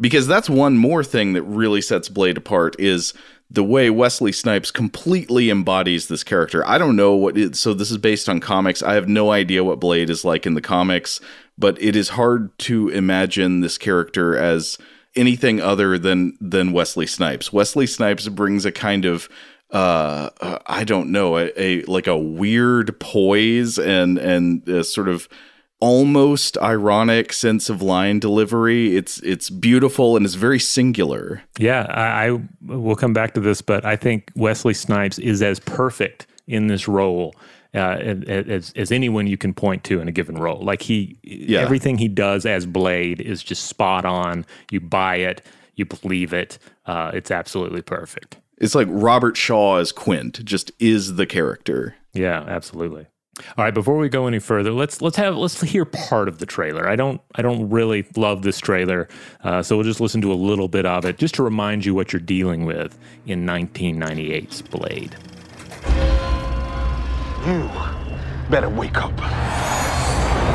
Because 0.00 0.28
that's 0.28 0.48
one 0.48 0.78
more 0.78 1.02
thing 1.02 1.32
that 1.32 1.42
really 1.42 1.80
sets 1.80 2.08
Blade 2.08 2.36
apart 2.36 2.76
is 2.78 3.14
the 3.50 3.64
way 3.64 3.90
Wesley 3.90 4.30
Snipes 4.30 4.70
completely 4.70 5.50
embodies 5.50 6.06
this 6.06 6.22
character. 6.22 6.64
I 6.68 6.78
don't 6.78 6.94
know 6.94 7.16
what 7.16 7.36
it 7.36 7.56
so 7.56 7.74
this 7.74 7.90
is 7.90 7.98
based 7.98 8.28
on 8.28 8.38
comics. 8.38 8.80
I 8.80 8.94
have 8.94 9.08
no 9.08 9.32
idea 9.32 9.64
what 9.64 9.80
Blade 9.80 10.08
is 10.08 10.24
like 10.24 10.46
in 10.46 10.54
the 10.54 10.60
comics, 10.60 11.20
but 11.58 11.82
it 11.82 11.96
is 11.96 12.10
hard 12.10 12.56
to 12.60 12.90
imagine 12.90 13.60
this 13.60 13.76
character 13.76 14.38
as 14.38 14.78
anything 15.16 15.60
other 15.60 15.98
than 15.98 16.38
than 16.40 16.70
Wesley 16.70 17.08
Snipes. 17.08 17.52
Wesley 17.52 17.88
Snipes 17.88 18.28
brings 18.28 18.64
a 18.64 18.70
kind 18.70 19.04
of 19.04 19.28
uh, 19.70 20.30
I 20.66 20.84
don't 20.84 21.10
know, 21.10 21.38
a, 21.38 21.50
a 21.56 21.82
like 21.84 22.06
a 22.06 22.16
weird 22.16 22.98
poise 23.00 23.78
and 23.78 24.18
and 24.18 24.68
a 24.68 24.84
sort 24.84 25.08
of 25.08 25.28
almost 25.80 26.56
ironic 26.58 27.32
sense 27.32 27.68
of 27.68 27.82
line 27.82 28.18
delivery. 28.18 28.96
It's 28.96 29.18
it's 29.18 29.50
beautiful 29.50 30.16
and 30.16 30.24
it's 30.24 30.34
very 30.34 30.58
singular. 30.58 31.42
Yeah, 31.58 31.86
I, 31.88 32.28
I 32.28 32.40
will 32.66 32.96
come 32.96 33.12
back 33.12 33.34
to 33.34 33.40
this, 33.40 33.60
but 33.60 33.84
I 33.84 33.96
think 33.96 34.30
Wesley 34.34 34.74
Snipes 34.74 35.18
is 35.18 35.42
as 35.42 35.60
perfect 35.60 36.26
in 36.46 36.68
this 36.68 36.86
role 36.88 37.34
uh, 37.74 37.98
as 38.26 38.72
as 38.74 38.90
anyone 38.90 39.26
you 39.26 39.36
can 39.36 39.52
point 39.52 39.84
to 39.84 40.00
in 40.00 40.08
a 40.08 40.12
given 40.12 40.36
role. 40.36 40.60
Like 40.60 40.82
he, 40.82 41.18
everything 41.56 41.98
he 41.98 42.08
does 42.08 42.46
as 42.46 42.66
Blade 42.66 43.20
is 43.20 43.42
just 43.42 43.64
spot 43.64 44.04
on. 44.04 44.46
You 44.70 44.80
buy 44.80 45.16
it, 45.16 45.42
you 45.74 45.84
believe 45.84 46.32
it. 46.32 46.58
Uh, 46.86 47.10
it's 47.12 47.30
absolutely 47.30 47.82
perfect. 47.82 48.38
It's 48.58 48.74
like 48.74 48.88
Robert 48.90 49.36
Shaw 49.36 49.76
as 49.76 49.92
Quint, 49.92 50.44
just 50.44 50.72
is 50.78 51.16
the 51.16 51.26
character. 51.26 51.96
Yeah, 52.14 52.42
absolutely. 52.46 53.06
All 53.58 53.64
right, 53.64 53.74
before 53.74 53.98
we 53.98 54.08
go 54.08 54.26
any 54.26 54.38
further, 54.38 54.70
let's 54.70 55.02
let's 55.02 55.18
have 55.18 55.36
let's 55.36 55.60
hear 55.60 55.84
part 55.84 56.26
of 56.26 56.38
the 56.38 56.46
trailer. 56.46 56.88
I 56.88 56.96
don't 56.96 57.20
I 57.34 57.42
don't 57.42 57.68
really 57.68 58.06
love 58.16 58.40
this 58.40 58.58
trailer, 58.58 59.08
uh, 59.44 59.62
so 59.62 59.76
we'll 59.76 59.84
just 59.84 60.00
listen 60.00 60.22
to 60.22 60.32
a 60.32 60.34
little 60.34 60.68
bit 60.68 60.86
of 60.86 61.04
it, 61.04 61.18
just 61.18 61.34
to 61.34 61.42
remind 61.42 61.84
you 61.84 61.94
what 61.94 62.14
you're 62.14 62.20
dealing 62.20 62.64
with 62.64 62.98
in 63.26 63.44
1998's 63.44 64.62
Blade. 64.62 65.16
You 67.46 67.70
better 68.48 68.70
wake 68.70 68.96
up. 68.96 69.14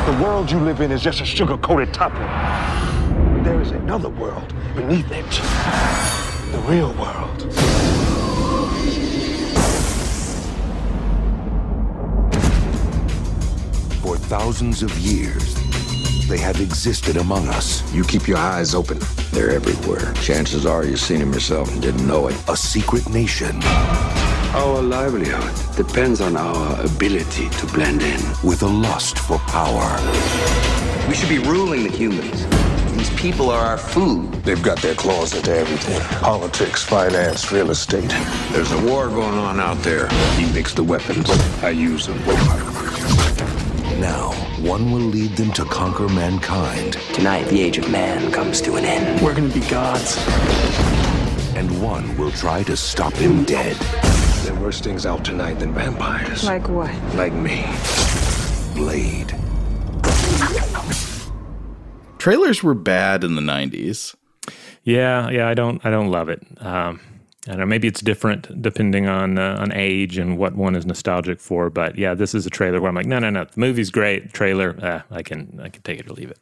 The 0.06 0.20
world 0.20 0.50
you 0.50 0.58
live 0.58 0.80
in 0.80 0.90
is 0.90 1.02
just 1.02 1.20
a 1.20 1.24
sugar 1.24 1.56
coated 1.58 1.94
topping. 1.94 3.44
There 3.44 3.60
is 3.60 3.70
another 3.70 4.08
world 4.08 4.52
beneath 4.74 5.08
it. 5.12 5.24
The 6.50 6.58
real 6.68 6.92
world. 6.94 7.81
For 14.02 14.16
thousands 14.16 14.82
of 14.82 14.96
years, 14.98 15.54
they 16.28 16.38
have 16.38 16.60
existed 16.60 17.16
among 17.16 17.48
us. 17.48 17.82
You 17.94 18.02
keep 18.04 18.26
your 18.26 18.38
eyes 18.38 18.74
open. 18.74 18.98
They're 19.30 19.50
everywhere. 19.50 20.12
Chances 20.14 20.66
are 20.66 20.84
you've 20.84 21.00
seen 21.00 21.20
them 21.20 21.32
yourself 21.32 21.70
and 21.72 21.80
didn't 21.80 22.06
know 22.06 22.26
it. 22.28 22.36
A 22.48 22.56
secret 22.56 23.08
nation 23.08 23.60
Our 24.54 24.82
livelihood 24.82 25.54
depends 25.76 26.20
on 26.20 26.36
our 26.36 26.80
ability 26.84 27.48
to 27.50 27.66
blend 27.66 28.02
in. 28.02 28.20
with 28.42 28.62
a 28.62 28.66
lust 28.66 29.18
for 29.18 29.38
power. 29.38 29.88
We 31.08 31.14
should 31.14 31.28
be 31.28 31.38
ruling 31.38 31.84
the 31.84 31.90
humans. 31.90 32.46
These 32.96 33.10
people 33.10 33.50
are 33.50 33.64
our 33.64 33.78
food. 33.78 34.32
They've 34.44 34.62
got 34.62 34.80
their 34.82 34.94
claws 34.94 35.34
into 35.34 35.54
everything 35.54 36.00
politics, 36.20 36.82
finance, 36.84 37.50
real 37.52 37.70
estate. 37.70 38.10
There's 38.52 38.70
a 38.72 38.80
war 38.84 39.08
going 39.08 39.38
on 39.38 39.58
out 39.60 39.78
there. 39.82 40.08
He 40.36 40.52
makes 40.52 40.74
the 40.74 40.84
weapons. 40.84 41.28
I 41.62 41.70
use 41.70 42.06
them. 42.06 42.18
Now, 44.02 44.32
one 44.58 44.90
will 44.90 44.98
lead 44.98 45.36
them 45.36 45.52
to 45.52 45.64
conquer 45.64 46.08
mankind, 46.08 46.94
Tonight, 47.14 47.44
the 47.44 47.62
age 47.62 47.78
of 47.78 47.88
man 47.88 48.32
comes 48.32 48.60
to 48.62 48.74
an 48.74 48.84
end. 48.84 49.20
We're 49.22 49.32
gonna 49.32 49.46
be 49.54 49.60
gods. 49.68 50.18
and 51.54 51.80
one 51.80 52.18
will 52.18 52.32
try 52.32 52.64
to 52.64 52.76
stop 52.76 53.12
him 53.12 53.44
dead. 53.44 53.76
There 54.44 54.56
are 54.56 54.60
worse 54.60 54.80
things 54.80 55.06
out 55.06 55.24
tonight 55.24 55.60
than 55.60 55.72
vampires. 55.72 56.42
Like 56.42 56.68
what? 56.68 56.90
Like 57.14 57.32
me. 57.32 57.64
Blade. 58.74 59.36
Trailers 62.18 62.60
were 62.60 62.74
bad 62.74 63.22
in 63.22 63.36
the 63.36 63.40
90s. 63.40 64.16
Yeah, 64.82 65.30
yeah, 65.30 65.46
I 65.48 65.54
don't 65.54 65.80
I 65.86 65.90
don't 65.90 66.10
love 66.10 66.28
it. 66.28 66.42
Um, 66.58 66.98
I 67.46 67.50
don't 67.52 67.60
know. 67.60 67.66
Maybe 67.66 67.88
it's 67.88 68.00
different 68.00 68.62
depending 68.62 69.08
on 69.08 69.36
uh, 69.36 69.56
on 69.58 69.72
age 69.72 70.16
and 70.16 70.38
what 70.38 70.54
one 70.54 70.76
is 70.76 70.86
nostalgic 70.86 71.40
for. 71.40 71.70
But 71.70 71.98
yeah, 71.98 72.14
this 72.14 72.34
is 72.34 72.46
a 72.46 72.50
trailer 72.50 72.80
where 72.80 72.88
I'm 72.88 72.94
like, 72.94 73.06
no, 73.06 73.18
no, 73.18 73.30
no. 73.30 73.44
The 73.44 73.60
movie's 73.60 73.90
great. 73.90 74.32
Trailer, 74.32 74.76
uh, 74.80 75.02
I 75.10 75.22
can 75.22 75.60
I 75.62 75.68
can 75.68 75.82
take 75.82 75.98
it 75.98 76.06
or 76.08 76.12
leave 76.14 76.30
it. 76.30 76.38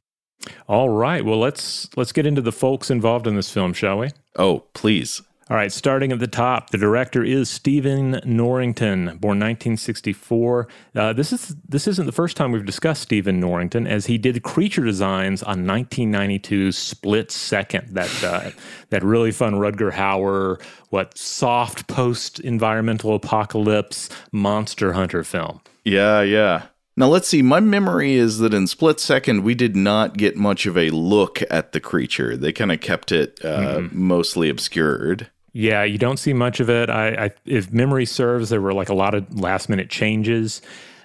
All 0.68 0.90
right. 0.90 1.24
Well, 1.24 1.38
let's 1.38 1.88
let's 1.96 2.12
get 2.12 2.26
into 2.26 2.42
the 2.42 2.52
folks 2.52 2.90
involved 2.90 3.26
in 3.26 3.34
this 3.34 3.50
film, 3.50 3.72
shall 3.72 3.98
we? 3.98 4.10
Oh, 4.36 4.60
please. 4.74 5.22
All 5.50 5.56
right, 5.56 5.72
starting 5.72 6.12
at 6.12 6.20
the 6.20 6.28
top, 6.28 6.70
the 6.70 6.78
director 6.78 7.24
is 7.24 7.50
Stephen 7.50 8.20
Norrington, 8.24 9.06
born 9.18 9.40
1964. 9.40 10.68
Uh, 10.94 11.12
this 11.12 11.32
is 11.32 11.56
this 11.68 11.88
isn't 11.88 12.06
the 12.06 12.12
first 12.12 12.36
time 12.36 12.52
we've 12.52 12.64
discussed 12.64 13.02
Stephen 13.02 13.40
Norrington, 13.40 13.84
as 13.84 14.06
he 14.06 14.16
did 14.16 14.44
creature 14.44 14.84
designs 14.84 15.42
on 15.42 15.64
1992's 15.64 16.78
Split 16.78 17.32
Second, 17.32 17.88
that 17.96 18.22
uh, 18.22 18.52
that 18.90 19.02
really 19.02 19.32
fun 19.32 19.54
Rutger 19.54 19.90
Hauer, 19.90 20.62
what 20.90 21.18
soft 21.18 21.88
post-environmental 21.88 23.16
apocalypse 23.16 24.08
monster 24.30 24.92
hunter 24.92 25.24
film. 25.24 25.60
Yeah, 25.84 26.22
yeah. 26.22 26.66
Now 26.96 27.08
let's 27.08 27.26
see. 27.26 27.42
My 27.42 27.58
memory 27.58 28.14
is 28.14 28.38
that 28.38 28.54
in 28.54 28.68
Split 28.68 29.00
Second 29.00 29.42
we 29.42 29.56
did 29.56 29.74
not 29.74 30.16
get 30.16 30.36
much 30.36 30.66
of 30.66 30.78
a 30.78 30.90
look 30.90 31.42
at 31.50 31.72
the 31.72 31.80
creature. 31.80 32.36
They 32.36 32.52
kind 32.52 32.70
of 32.70 32.80
kept 32.80 33.10
it 33.10 33.44
uh, 33.44 33.78
mm-hmm. 33.80 34.06
mostly 34.06 34.48
obscured. 34.48 35.28
Yeah, 35.52 35.82
you 35.82 35.98
don't 35.98 36.18
see 36.18 36.32
much 36.32 36.60
of 36.60 36.70
it. 36.70 36.90
I, 36.90 37.08
I, 37.08 37.30
if 37.44 37.72
memory 37.72 38.06
serves, 38.06 38.50
there 38.50 38.60
were 38.60 38.72
like 38.72 38.88
a 38.88 38.94
lot 38.94 39.14
of 39.14 39.40
last 39.40 39.68
minute 39.68 39.90
changes, 39.90 40.62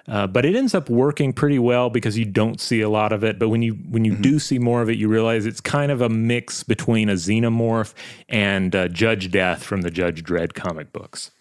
uh, 0.07 0.27
but 0.27 0.45
it 0.45 0.55
ends 0.55 0.75
up 0.75 0.87
working 0.87 1.33
pretty 1.33 1.57
well 1.57 1.89
because 1.89 2.15
you 2.17 2.25
don't 2.25 2.61
see 2.61 2.81
a 2.81 2.89
lot 2.89 3.11
of 3.11 3.23
it. 3.23 3.39
But 3.39 3.49
when 3.49 3.63
you 3.63 3.73
when 3.73 4.05
you 4.05 4.13
mm-hmm. 4.13 4.21
do 4.21 4.39
see 4.39 4.59
more 4.59 4.83
of 4.83 4.89
it, 4.89 4.97
you 4.97 5.07
realize 5.07 5.47
it's 5.47 5.61
kind 5.61 5.91
of 5.91 6.01
a 6.01 6.09
mix 6.09 6.61
between 6.61 7.09
a 7.09 7.13
xenomorph 7.13 7.93
and 8.29 8.75
uh, 8.75 8.87
Judge 8.87 9.31
Death 9.31 9.63
from 9.63 9.81
the 9.81 9.89
Judge 9.89 10.23
Dredd 10.23 10.53
comic 10.53 10.93
books. 10.93 11.31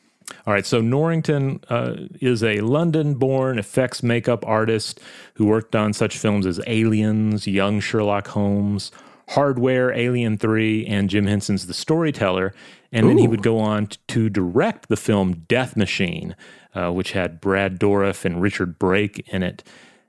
All 0.47 0.55
right, 0.55 0.65
so 0.65 0.81
Norrington 0.81 1.61
uh, 1.69 1.97
is 2.21 2.43
a 2.43 2.61
London 2.61 3.15
born 3.15 3.59
effects 3.59 4.03
makeup 4.03 4.47
artist 4.47 5.01
who 5.35 5.45
worked 5.45 5.77
on 5.77 5.93
such 5.93 6.17
films 6.17 6.47
as 6.47 6.61
Aliens, 6.67 7.47
Young 7.47 7.81
Sherlock 7.81 8.29
Holmes, 8.29 8.91
Hardware, 9.29 9.93
Alien 9.93 10.39
3, 10.39 10.87
and 10.87 11.09
Jim 11.09 11.27
Henson's 11.27 11.67
The 11.67 11.75
Storyteller. 11.75 12.55
And 12.95 13.05
Ooh. 13.05 13.09
then 13.09 13.19
he 13.19 13.29
would 13.29 13.43
go 13.43 13.59
on 13.59 13.89
to 14.07 14.31
direct 14.31 14.89
the 14.89 14.97
film 14.97 15.45
Death 15.49 15.77
Machine, 15.77 16.37
uh, 16.75 16.91
which 16.93 17.13
had 17.13 17.41
Brad 17.41 17.79
Dourif 17.79 18.25
and 18.25 18.41
Richard 18.41 18.79
Brake 18.79 19.27
in 19.27 19.43
it 19.43 19.65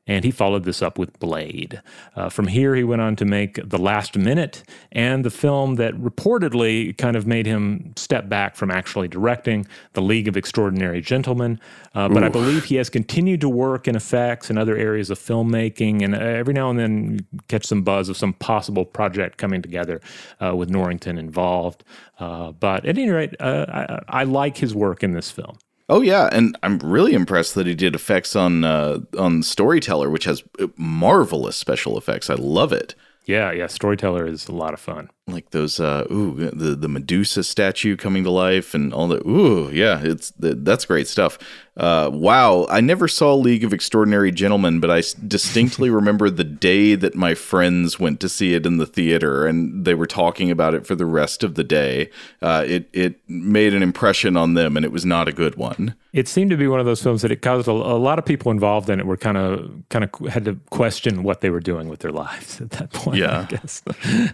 and 0.08 0.24
he 0.24 0.32
followed 0.32 0.64
this 0.64 0.82
up 0.82 1.00
with 1.00 1.18
Blade. 1.20 1.82
Uh, 2.16 2.30
from 2.30 2.48
here, 2.48 2.76
he 2.76 2.84
went 2.84 3.02
on 3.02 3.16
to 3.16 3.26
make 3.26 3.60
The 3.68 3.78
Last 3.78 4.18
Minute 4.18 4.64
and 4.92 5.26
the 5.26 5.30
film 5.30 5.76
that 5.76 5.94
reportedly 5.96 6.96
kind 6.98 7.16
of 7.16 7.26
made 7.26 7.46
him 7.46 7.94
step 7.96 8.30
back 8.30 8.56
from 8.56 8.70
actually 8.70 9.08
directing, 9.08 9.68
The 9.94 10.02
League 10.02 10.28
of 10.28 10.38
Extraordinary 10.38 11.02
Gentlemen. 11.02 11.60
Uh, 11.96 12.10
but 12.10 12.24
I 12.24 12.30
believe 12.30 12.66
he 12.66 12.76
has 12.76 12.90
continued 12.90 13.42
to 13.42 13.50
work 13.50 13.88
in 13.88 13.96
effects 13.96 14.50
and 14.50 14.60
other 14.60 14.78
areas 14.78 15.10
of 15.10 15.18
filmmaking, 15.18 16.04
and 16.04 16.14
uh, 16.14 16.20
every 16.20 16.54
now 16.54 16.70
and 16.70 16.78
then 16.78 17.26
catch 17.48 17.66
some 17.66 17.84
buzz 17.84 18.10
of 18.10 18.18
some 18.18 18.34
possible 18.34 18.86
project 18.86 19.38
coming 19.38 19.62
together 19.62 20.02
uh, 20.44 20.56
with 20.56 20.70
Norrington 20.70 21.18
involved. 21.18 21.84
Uh, 22.20 22.52
but 22.52 22.86
at 22.86 22.98
any 22.98 23.10
rate, 23.10 23.34
uh, 23.40 23.66
I, 24.10 24.22
I 24.22 24.24
like 24.24 24.58
his 24.58 24.76
work 24.76 25.04
in 25.04 25.14
this 25.14 25.32
film. 25.32 25.58
Oh 25.88 26.02
yeah, 26.02 26.30
and 26.32 26.58
I'm 26.64 26.80
really 26.80 27.14
impressed 27.14 27.54
that 27.56 27.68
he 27.68 27.76
did 27.76 27.94
effects 27.94 28.36
on 28.36 28.64
uh, 28.64 29.00
on 29.18 29.44
Storyteller, 29.44 30.10
which 30.10 30.24
has 30.26 30.44
marvelous 30.78 31.56
special 31.56 31.98
effects. 31.98 32.30
I 32.30 32.36
love 32.36 32.74
it. 32.74 32.96
Yeah, 33.26 33.52
yeah, 33.52 33.68
Storyteller 33.68 34.26
is 34.26 34.48
a 34.48 34.54
lot 34.54 34.74
of 34.74 34.80
fun 34.80 35.10
like 35.28 35.50
those 35.50 35.80
uh 35.80 36.06
ooh 36.12 36.52
the 36.52 36.76
the 36.76 36.88
Medusa 36.88 37.44
statue 37.44 37.98
coming 37.98 38.24
to 38.24 38.30
life 38.30 38.76
and 38.76 38.94
all 38.94 39.08
that 39.08 39.26
ooh 39.26 39.72
yeah 39.72 40.00
it's 40.04 40.32
that's 40.38 40.86
great 40.86 41.08
stuff. 41.08 41.40
Uh 41.78 42.12
wow 42.14 42.68
I 42.70 42.80
never 42.80 43.08
saw 43.08 43.34
League 43.34 43.64
of 43.64 43.74
Extraordinary 43.74 44.32
Gentlemen 44.32 44.80
but 44.80 44.92
I 44.92 45.02
distinctly 45.28 45.90
remember 46.00 46.30
the 46.30 46.44
day 46.44 46.94
that 46.94 47.16
my 47.16 47.34
friends 47.34 48.00
went 48.00 48.20
to 48.20 48.30
see 48.30 48.54
it 48.54 48.68
in 48.68 48.78
the 48.78 48.86
theater 48.86 49.48
and 49.48 49.84
they 49.84 49.96
were 49.96 50.06
talking 50.06 50.52
about 50.52 50.76
it 50.76 50.86
for 50.86 50.94
the 50.94 51.08
rest 51.08 51.44
of 51.44 51.56
the 51.56 51.64
day. 51.64 52.12
Uh 52.40 52.64
it 52.68 52.88
it 52.94 53.20
made 53.28 53.74
an 53.74 53.82
impression 53.82 54.38
on 54.38 54.54
them 54.54 54.78
and 54.78 54.86
it 54.86 54.92
was 54.92 55.06
not 55.06 55.28
a 55.28 55.34
good 55.34 55.56
one. 55.56 55.96
It 56.14 56.30
seemed 56.30 56.52
to 56.52 56.58
be 56.58 56.68
one 56.68 56.80
of 56.80 56.86
those 56.86 57.02
films 57.02 57.24
that 57.24 57.32
it 57.32 57.42
caused 57.42 57.68
a, 57.68 57.72
a 57.72 58.00
lot 58.00 58.20
of 58.20 58.26
people 58.26 58.52
involved 58.52 58.90
in 58.90 59.00
it 59.00 59.08
were 59.08 59.18
kind 59.18 59.38
of 59.38 59.72
kind 59.90 60.06
of 60.06 60.28
had 60.28 60.46
to 60.46 60.56
question 60.70 61.24
what 61.24 61.42
they 61.42 61.50
were 61.50 61.60
doing 61.60 61.90
with 61.90 62.02
their 62.02 62.12
lives 62.12 62.62
at 62.62 62.70
that 62.70 62.94
point 62.94 63.18
yeah. 63.18 63.40
I 63.42 63.46
guess. 63.46 63.82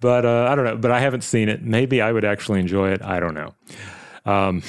But 0.00 0.07
but 0.08 0.24
uh, 0.24 0.48
I 0.50 0.54
don't 0.54 0.64
know. 0.64 0.74
But 0.74 0.90
I 0.90 1.00
haven't 1.00 1.20
seen 1.20 1.50
it. 1.50 1.62
Maybe 1.62 2.00
I 2.00 2.12
would 2.12 2.24
actually 2.24 2.60
enjoy 2.60 2.92
it. 2.92 3.02
I 3.02 3.20
don't 3.20 3.34
know. 3.34 3.54
Um, 4.24 4.62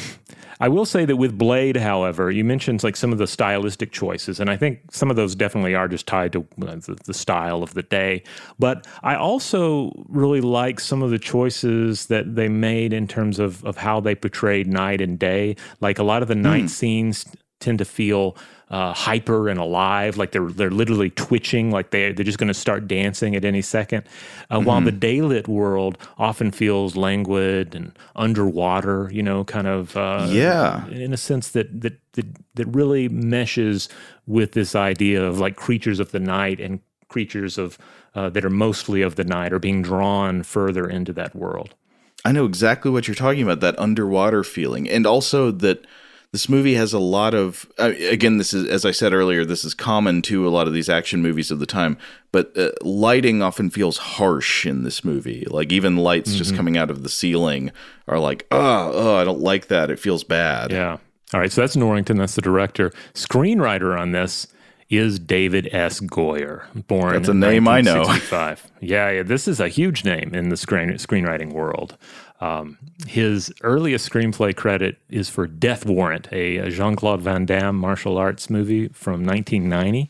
I 0.59 0.67
will 0.67 0.85
say 0.85 1.05
that 1.05 1.15
with 1.15 1.37
Blade, 1.37 1.77
however, 1.77 2.29
you 2.29 2.43
mentioned 2.43 2.83
like 2.83 2.97
some 2.97 3.13
of 3.13 3.19
the 3.19 3.25
stylistic 3.25 3.93
choices, 3.93 4.41
and 4.41 4.49
I 4.49 4.57
think 4.57 4.79
some 4.91 5.09
of 5.09 5.15
those 5.15 5.35
definitely 5.35 5.75
are 5.75 5.87
just 5.87 6.07
tied 6.07 6.33
to 6.33 6.41
uh, 6.61 6.75
the, 6.75 6.97
the, 7.05 7.13
style 7.13 7.63
of 7.63 7.73
the 7.73 7.83
day. 7.83 8.21
But 8.59 8.85
I 9.01 9.15
also 9.15 9.93
really 10.09 10.41
like 10.41 10.81
some 10.81 11.01
of 11.01 11.09
the 11.09 11.19
choices 11.19 12.07
that 12.07 12.35
they 12.35 12.49
made 12.49 12.91
in 12.91 13.07
terms 13.07 13.39
of 13.39 13.63
of 13.63 13.77
how 13.77 14.01
they 14.01 14.15
portrayed 14.15 14.67
night 14.67 14.99
and 14.99 15.17
day. 15.17 15.55
Like 15.79 15.99
a 15.99 16.03
lot 16.03 16.21
of 16.21 16.27
the 16.27 16.35
night 16.35 16.65
mm. 16.65 16.69
scenes 16.69 17.25
tend 17.59 17.79
to 17.79 17.85
feel 17.85 18.35
uh, 18.69 18.93
hyper 18.93 19.49
and 19.49 19.59
alive, 19.59 20.17
like 20.17 20.31
they're 20.31 20.49
they're 20.49 20.69
literally 20.69 21.09
twitching, 21.09 21.71
like 21.71 21.89
they 21.89 22.11
they're 22.11 22.25
just 22.25 22.37
going 22.37 22.49
to 22.49 22.53
start 22.53 22.87
dancing 22.87 23.35
at 23.35 23.43
any 23.43 23.61
second. 23.61 24.03
Uh, 24.49 24.57
mm-hmm. 24.57 24.65
While 24.67 24.81
the 24.81 24.91
daylit 24.91 25.47
world 25.47 25.97
often 26.17 26.51
feels 26.51 26.95
languid 26.95 27.73
and 27.73 27.97
underwater, 28.15 29.09
you 29.11 29.23
know, 29.23 29.43
kind 29.43 29.67
of 29.67 29.97
uh, 29.97 30.27
yeah, 30.29 30.87
in 30.89 31.13
a 31.13 31.17
sense 31.17 31.49
that 31.49 31.81
that 31.81 31.99
that 32.13 32.25
that 32.55 32.67
really 32.67 33.09
meshes 33.09 33.89
with 34.27 34.51
this 34.51 34.75
idea 34.75 35.23
of 35.23 35.39
like 35.39 35.55
creatures 35.55 35.99
of 35.99 36.11
the 36.11 36.19
night 36.19 36.59
and 36.59 36.79
creatures 37.07 37.57
of 37.57 37.79
uh, 38.13 38.29
that 38.29 38.45
are 38.45 38.51
mostly 38.51 39.01
of 39.01 39.15
the 39.15 39.23
night 39.23 39.51
are 39.51 39.59
being 39.59 39.81
drawn 39.81 40.43
further 40.43 40.87
into 40.87 41.11
that 41.13 41.35
world. 41.35 41.73
I 42.23 42.33
know 42.33 42.45
exactly 42.45 42.91
what 42.91 43.07
you're 43.07 43.15
talking 43.15 43.41
about 43.41 43.61
that 43.61 43.79
underwater 43.79 44.43
feeling, 44.43 44.87
and 44.87 45.07
also 45.07 45.49
that 45.51 45.85
this 46.31 46.47
movie 46.47 46.75
has 46.75 46.93
a 46.93 46.99
lot 46.99 47.33
of 47.33 47.71
uh, 47.79 47.91
again 48.09 48.37
this 48.37 48.53
is 48.53 48.67
as 48.67 48.85
i 48.85 48.91
said 48.91 49.13
earlier 49.13 49.43
this 49.45 49.63
is 49.63 49.73
common 49.73 50.21
to 50.21 50.47
a 50.47 50.49
lot 50.49 50.67
of 50.67 50.73
these 50.73 50.89
action 50.89 51.21
movies 51.21 51.51
of 51.51 51.59
the 51.59 51.65
time 51.65 51.97
but 52.31 52.55
uh, 52.57 52.69
lighting 52.81 53.41
often 53.41 53.69
feels 53.69 53.97
harsh 53.97 54.65
in 54.65 54.83
this 54.83 55.03
movie 55.03 55.45
like 55.49 55.71
even 55.71 55.97
lights 55.97 56.29
mm-hmm. 56.29 56.37
just 56.37 56.55
coming 56.55 56.77
out 56.77 56.91
of 56.91 57.03
the 57.03 57.09
ceiling 57.09 57.71
are 58.07 58.19
like 58.19 58.45
oh, 58.51 58.91
oh 58.93 59.15
i 59.15 59.23
don't 59.23 59.41
like 59.41 59.67
that 59.67 59.89
it 59.89 59.99
feels 59.99 60.23
bad 60.23 60.71
yeah 60.71 60.97
all 61.33 61.39
right 61.39 61.51
so 61.51 61.61
that's 61.61 61.75
norrington 61.75 62.17
that's 62.17 62.35
the 62.35 62.41
director 62.41 62.91
screenwriter 63.13 63.99
on 63.99 64.11
this 64.11 64.47
is 64.89 65.19
David 65.19 65.69
S. 65.71 65.99
Goyer, 65.99 66.63
born. 66.87 67.13
That's 67.13 67.29
a 67.29 67.33
name 67.33 67.67
I 67.67 67.81
know. 67.81 68.05
yeah, 68.81 69.11
yeah, 69.11 69.23
this 69.23 69.47
is 69.47 69.59
a 69.59 69.67
huge 69.67 70.03
name 70.03 70.33
in 70.33 70.49
the 70.49 70.57
screen 70.57 70.89
screenwriting 70.93 71.53
world. 71.53 71.95
Um, 72.41 72.77
his 73.05 73.51
earliest 73.61 74.09
screenplay 74.09 74.55
credit 74.55 74.97
is 75.09 75.29
for 75.29 75.45
Death 75.45 75.85
Warrant, 75.85 76.29
a, 76.31 76.69
Jean 76.69 76.95
Claude 76.95 77.21
Van 77.21 77.45
Damme 77.45 77.75
martial 77.75 78.17
arts 78.17 78.49
movie 78.49 78.87
from 78.89 79.25
1990. 79.25 80.09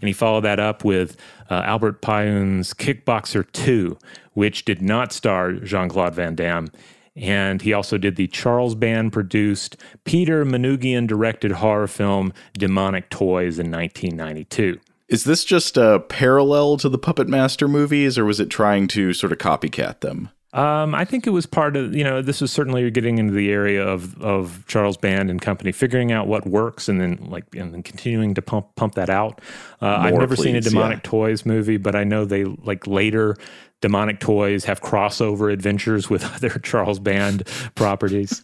And 0.00 0.08
he 0.08 0.12
followed 0.12 0.42
that 0.42 0.60
up 0.60 0.84
with 0.84 1.16
uh, 1.50 1.62
Albert 1.64 2.02
Pyun's 2.02 2.74
Kickboxer 2.74 3.50
2, 3.52 3.96
which 4.32 4.64
did 4.64 4.82
not 4.82 5.12
star 5.12 5.52
Jean 5.52 5.88
Claude 5.88 6.14
Van 6.14 6.34
Damme. 6.34 6.70
And 7.16 7.62
he 7.62 7.72
also 7.72 7.98
did 7.98 8.14
the 8.14 8.28
Charles 8.28 8.76
Band 8.76 9.12
produced, 9.12 9.76
Peter 10.04 10.44
Manoogian 10.44 11.08
directed 11.08 11.52
horror 11.52 11.88
film 11.88 12.32
Demonic 12.54 13.10
Toys 13.10 13.58
in 13.58 13.72
1992. 13.72 14.78
Is 15.08 15.24
this 15.24 15.44
just 15.44 15.76
a 15.76 16.00
parallel 16.08 16.76
to 16.76 16.88
the 16.88 16.98
Puppet 16.98 17.28
Master 17.28 17.66
movies, 17.66 18.18
or 18.18 18.24
was 18.24 18.38
it 18.38 18.50
trying 18.50 18.86
to 18.88 19.12
sort 19.12 19.32
of 19.32 19.38
copycat 19.38 20.00
them? 20.00 20.28
Um, 20.54 20.94
I 20.94 21.04
think 21.04 21.26
it 21.26 21.30
was 21.30 21.44
part 21.44 21.76
of 21.76 21.94
you 21.94 22.02
know 22.02 22.22
this 22.22 22.40
was 22.40 22.50
certainly 22.50 22.90
getting 22.90 23.18
into 23.18 23.34
the 23.34 23.50
area 23.50 23.86
of 23.86 24.20
of 24.22 24.64
Charles 24.66 24.96
Band 24.96 25.30
and 25.30 25.42
company 25.42 25.72
figuring 25.72 26.10
out 26.10 26.26
what 26.26 26.46
works 26.46 26.88
and 26.88 26.98
then 26.98 27.18
like 27.28 27.44
and 27.54 27.74
then 27.74 27.82
continuing 27.82 28.34
to 28.34 28.40
pump 28.40 28.74
pump 28.74 28.94
that 28.94 29.10
out. 29.10 29.42
Uh, 29.82 29.88
I've 29.88 30.14
never 30.14 30.36
please, 30.36 30.44
seen 30.44 30.56
a 30.56 30.62
Demonic 30.62 30.98
yeah. 31.04 31.10
Toys 31.10 31.44
movie, 31.44 31.76
but 31.76 31.94
I 31.94 32.04
know 32.04 32.24
they 32.24 32.44
like 32.44 32.86
later 32.86 33.36
Demonic 33.82 34.20
Toys 34.20 34.64
have 34.64 34.80
crossover 34.80 35.52
adventures 35.52 36.08
with 36.08 36.24
other 36.34 36.58
Charles 36.60 36.98
Band 36.98 37.46
properties. 37.74 38.42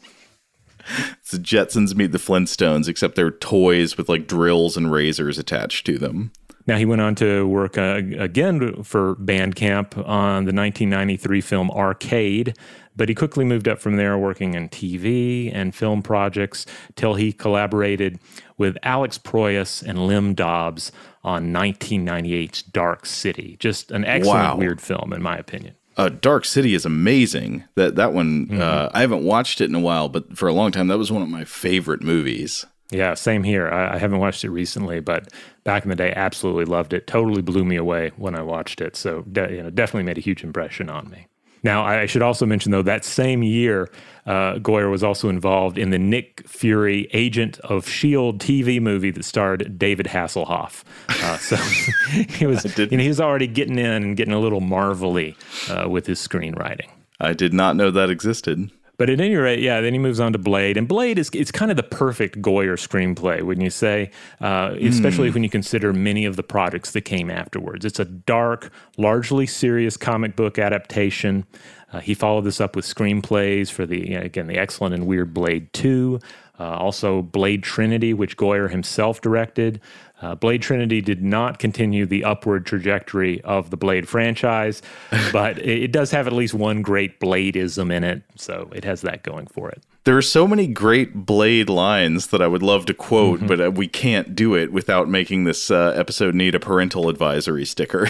It's 0.99 1.31
the 1.31 1.39
Jetsons 1.39 1.95
meet 1.95 2.13
the 2.13 2.19
Flintstones, 2.19 2.87
except 2.87 3.15
they're 3.15 3.31
toys 3.31 3.97
with 3.97 4.11
like 4.11 4.27
drills 4.27 4.77
and 4.77 4.93
razors 4.93 5.39
attached 5.39 5.87
to 5.87 5.99
them. 5.99 6.33
Now, 6.67 6.79
he 6.79 6.87
went 6.87 7.03
on 7.03 7.15
to 7.17 7.47
work 7.47 7.77
uh, 7.77 8.01
again 8.19 8.83
for 8.83 9.17
Bandcamp 9.17 9.99
on 9.99 10.45
the 10.45 10.53
1993 10.53 11.41
film 11.41 11.71
Arcade, 11.71 12.57
but 12.97 13.09
he 13.09 13.15
quickly 13.15 13.45
moved 13.45 13.69
up 13.69 13.81
from 13.81 13.97
there, 13.97 14.17
working 14.17 14.55
in 14.55 14.69
TV 14.69 15.51
and 15.55 15.75
film 15.75 16.03
projects, 16.03 16.65
till 16.97 17.15
he 17.15 17.33
collaborated 17.33 18.19
with 18.57 18.79
Alex 18.83 19.19
Proyas 19.19 19.83
and 19.83 20.07
Lem 20.07 20.35
Dobbs 20.35 20.91
on 21.23 21.53
1998's 21.53 22.63
Dark 22.63 23.05
City. 23.05 23.57
Just 23.59 23.91
an 23.91 24.05
excellent 24.05 24.39
wow. 24.39 24.57
weird 24.57 24.81
film, 24.81 25.13
in 25.13 25.23
my 25.23 25.37
opinion. 25.37 25.75
Uh, 25.97 26.09
Dark 26.09 26.45
City 26.45 26.75
is 26.75 26.85
amazing. 26.85 27.65
That 27.77 27.97
that 27.97 28.13
one 28.13 28.47
mm-hmm. 28.47 28.61
uh, 28.61 28.89
I 28.93 29.01
haven't 29.01 29.25
watched 29.25 29.61
it 29.61 29.67
in 29.67 29.75
a 29.75 29.81
while, 29.81 30.09
but 30.09 30.37
for 30.37 30.49
a 30.49 30.53
long 30.53 30.73
time 30.73 30.89
that 30.89 30.99
was 30.99 31.13
one 31.13 31.23
of 31.23 31.29
my 31.29 31.45
favorite 31.45 32.03
movies. 32.03 32.67
Yeah, 32.91 33.15
same 33.15 33.43
here. 33.43 33.69
I, 33.69 33.95
I, 33.95 33.99
haven't 33.99 34.19
watched 34.19 34.45
it 34.45 34.51
recently, 34.51 35.01
but 35.01 35.33
back 35.65 35.85
in 35.85 35.89
the 35.89 35.97
day, 35.97 36.13
absolutely 36.15 36.67
loved 36.67 36.93
it. 36.93 37.07
Totally 37.07 37.41
blew 37.41 37.65
me 37.65 37.77
away 37.77 38.13
when 38.17 38.35
I 38.35 38.43
watched 38.43 38.81
it. 38.81 38.95
So 38.95 39.23
de- 39.23 39.53
you 39.53 39.63
know, 39.63 39.71
definitely 39.71 40.05
made 40.05 40.19
a 40.19 40.21
huge 40.21 40.45
impression 40.45 40.91
on 40.91 41.09
me. 41.09 41.27
Now, 41.65 41.83
I 41.83 42.05
should 42.05 42.21
also 42.21 42.45
mention, 42.45 42.73
though, 42.73 42.83
that 42.83 43.07
same 43.07 43.43
year, 43.43 43.91
uh, 44.27 44.57
Goyer 44.57 44.91
was 44.91 45.03
also 45.03 45.31
involved 45.31 45.79
in 45.79 45.89
the 45.89 45.99
Nick 45.99 46.47
Fury 46.47 47.09
Agent 47.15 47.59
of 47.61 47.87
S.H.I.E.L.D. 47.87 48.39
TV 48.47 48.83
movie 48.83 49.11
that 49.11 49.25
starred 49.25 49.79
David 49.79 50.05
Hasselhoff. 50.05 50.85
Uh, 51.09 51.39
so 51.39 51.57
he 52.35 52.47
was, 52.47 52.67
you 52.77 52.87
know, 52.99 53.03
he 53.03 53.09
was 53.09 53.21
already 53.21 53.47
getting 53.47 53.79
in 53.79 54.03
and 54.03 54.15
getting 54.15 54.35
a 54.35 54.39
little 54.39 54.61
marvelly 54.61 55.39
uh, 55.71 55.89
with 55.89 56.07
his 56.07 56.21
screenwriting. 56.21 56.89
I 57.19 57.33
did 57.33 57.55
not 57.55 57.77
know 57.77 57.91
that 57.91 58.11
existed. 58.11 58.71
But 58.97 59.11
at 59.11 59.21
any 59.21 59.35
rate, 59.35 59.59
yeah, 59.59 59.81
then 59.81 59.93
he 59.93 59.99
moves 59.99 60.21
on 60.21 60.33
to 60.33 60.39
Blade, 60.39 60.77
and 60.77 60.87
Blade 60.87 61.19
is 61.19 61.31
it's 61.33 61.51
kind 61.51 61.71
of 61.71 61.77
the 61.77 61.83
perfect 61.83 62.41
Goyer 62.41 62.75
screenplay, 62.75 63.43
wouldn't 63.43 63.65
you 63.65 63.71
say? 63.71 64.11
Uh, 64.41 64.75
especially 64.81 65.31
mm. 65.31 65.35
when 65.35 65.43
you 65.43 65.51
consider 65.51 65.93
many 65.93 66.25
of 66.25 66.37
the 66.37 66.43
projects 66.45 66.93
that 66.93 67.03
came 67.03 67.31
afterwards. 67.31 67.85
It's 67.85 67.99
a 67.99 68.05
dark, 68.05 68.71
largely 68.97 69.47
serious 69.47 69.97
comic 69.97 70.37
book 70.37 70.59
adaptation. 70.59 71.45
Uh, 71.93 72.01
he 72.01 72.15
followed 72.15 72.43
this 72.43 72.61
up 72.61 72.77
with 72.77 72.85
screenplays 72.85 73.71
for 73.71 73.87
the 73.87 74.11
you 74.11 74.19
know, 74.19 74.25
again 74.25 74.47
the 74.47 74.59
excellent 74.59 74.95
and 74.95 75.07
weird 75.07 75.35
Blade 75.35 75.73
Two, 75.73 76.21
uh, 76.59 76.77
also 76.77 77.23
Blade 77.23 77.63
Trinity, 77.63 78.15
which 78.15 78.37
Goyer 78.37 78.71
himself 78.71 79.21
directed. 79.21 79.81
Uh, 80.25 80.35
Blade 80.35 80.63
Trinity 80.63 81.03
did 81.03 81.23
not 81.23 81.59
continue 81.59 82.07
the 82.07 82.25
upward 82.25 82.65
trajectory 82.65 83.43
of 83.43 83.69
the 83.69 83.77
Blade 83.77 84.09
franchise, 84.09 84.81
but 85.33 85.59
it, 85.59 85.93
does 85.93 86.13
have 86.13 86.27
at 86.27 86.33
least 86.33 86.55
one 86.55 86.81
great 86.81 87.21
Bladeism 87.21 87.93
in 87.93 88.03
it, 88.03 88.23
so 88.35 88.71
it 88.75 88.85
has 88.85 89.03
that 89.03 89.23
going 89.23 89.47
for 89.47 89.69
it. 89.69 89.83
There 90.05 90.17
are 90.17 90.23
so 90.23 90.49
many 90.49 90.67
great 90.67 91.27
Blade 91.27 91.69
lines 91.69 92.29
that 92.29 92.41
I 92.41 92.47
would 92.47 92.63
love 92.63 92.87
to 92.87 92.95
quote, 92.95 93.41
mm-hmm. 93.41 93.49
but 93.49 93.61
uh, 93.61 93.71
we 93.71 93.87
can't 93.87 94.35
do 94.35 94.55
it 94.55 94.73
without 94.73 95.11
making 95.11 95.45
this 95.45 95.71
uh, 95.71 95.93
episode 95.95 96.35
need 96.35 96.55
a 96.55 96.61
parental 96.61 97.11
advisory 97.11 97.67
sticker. 97.67 98.09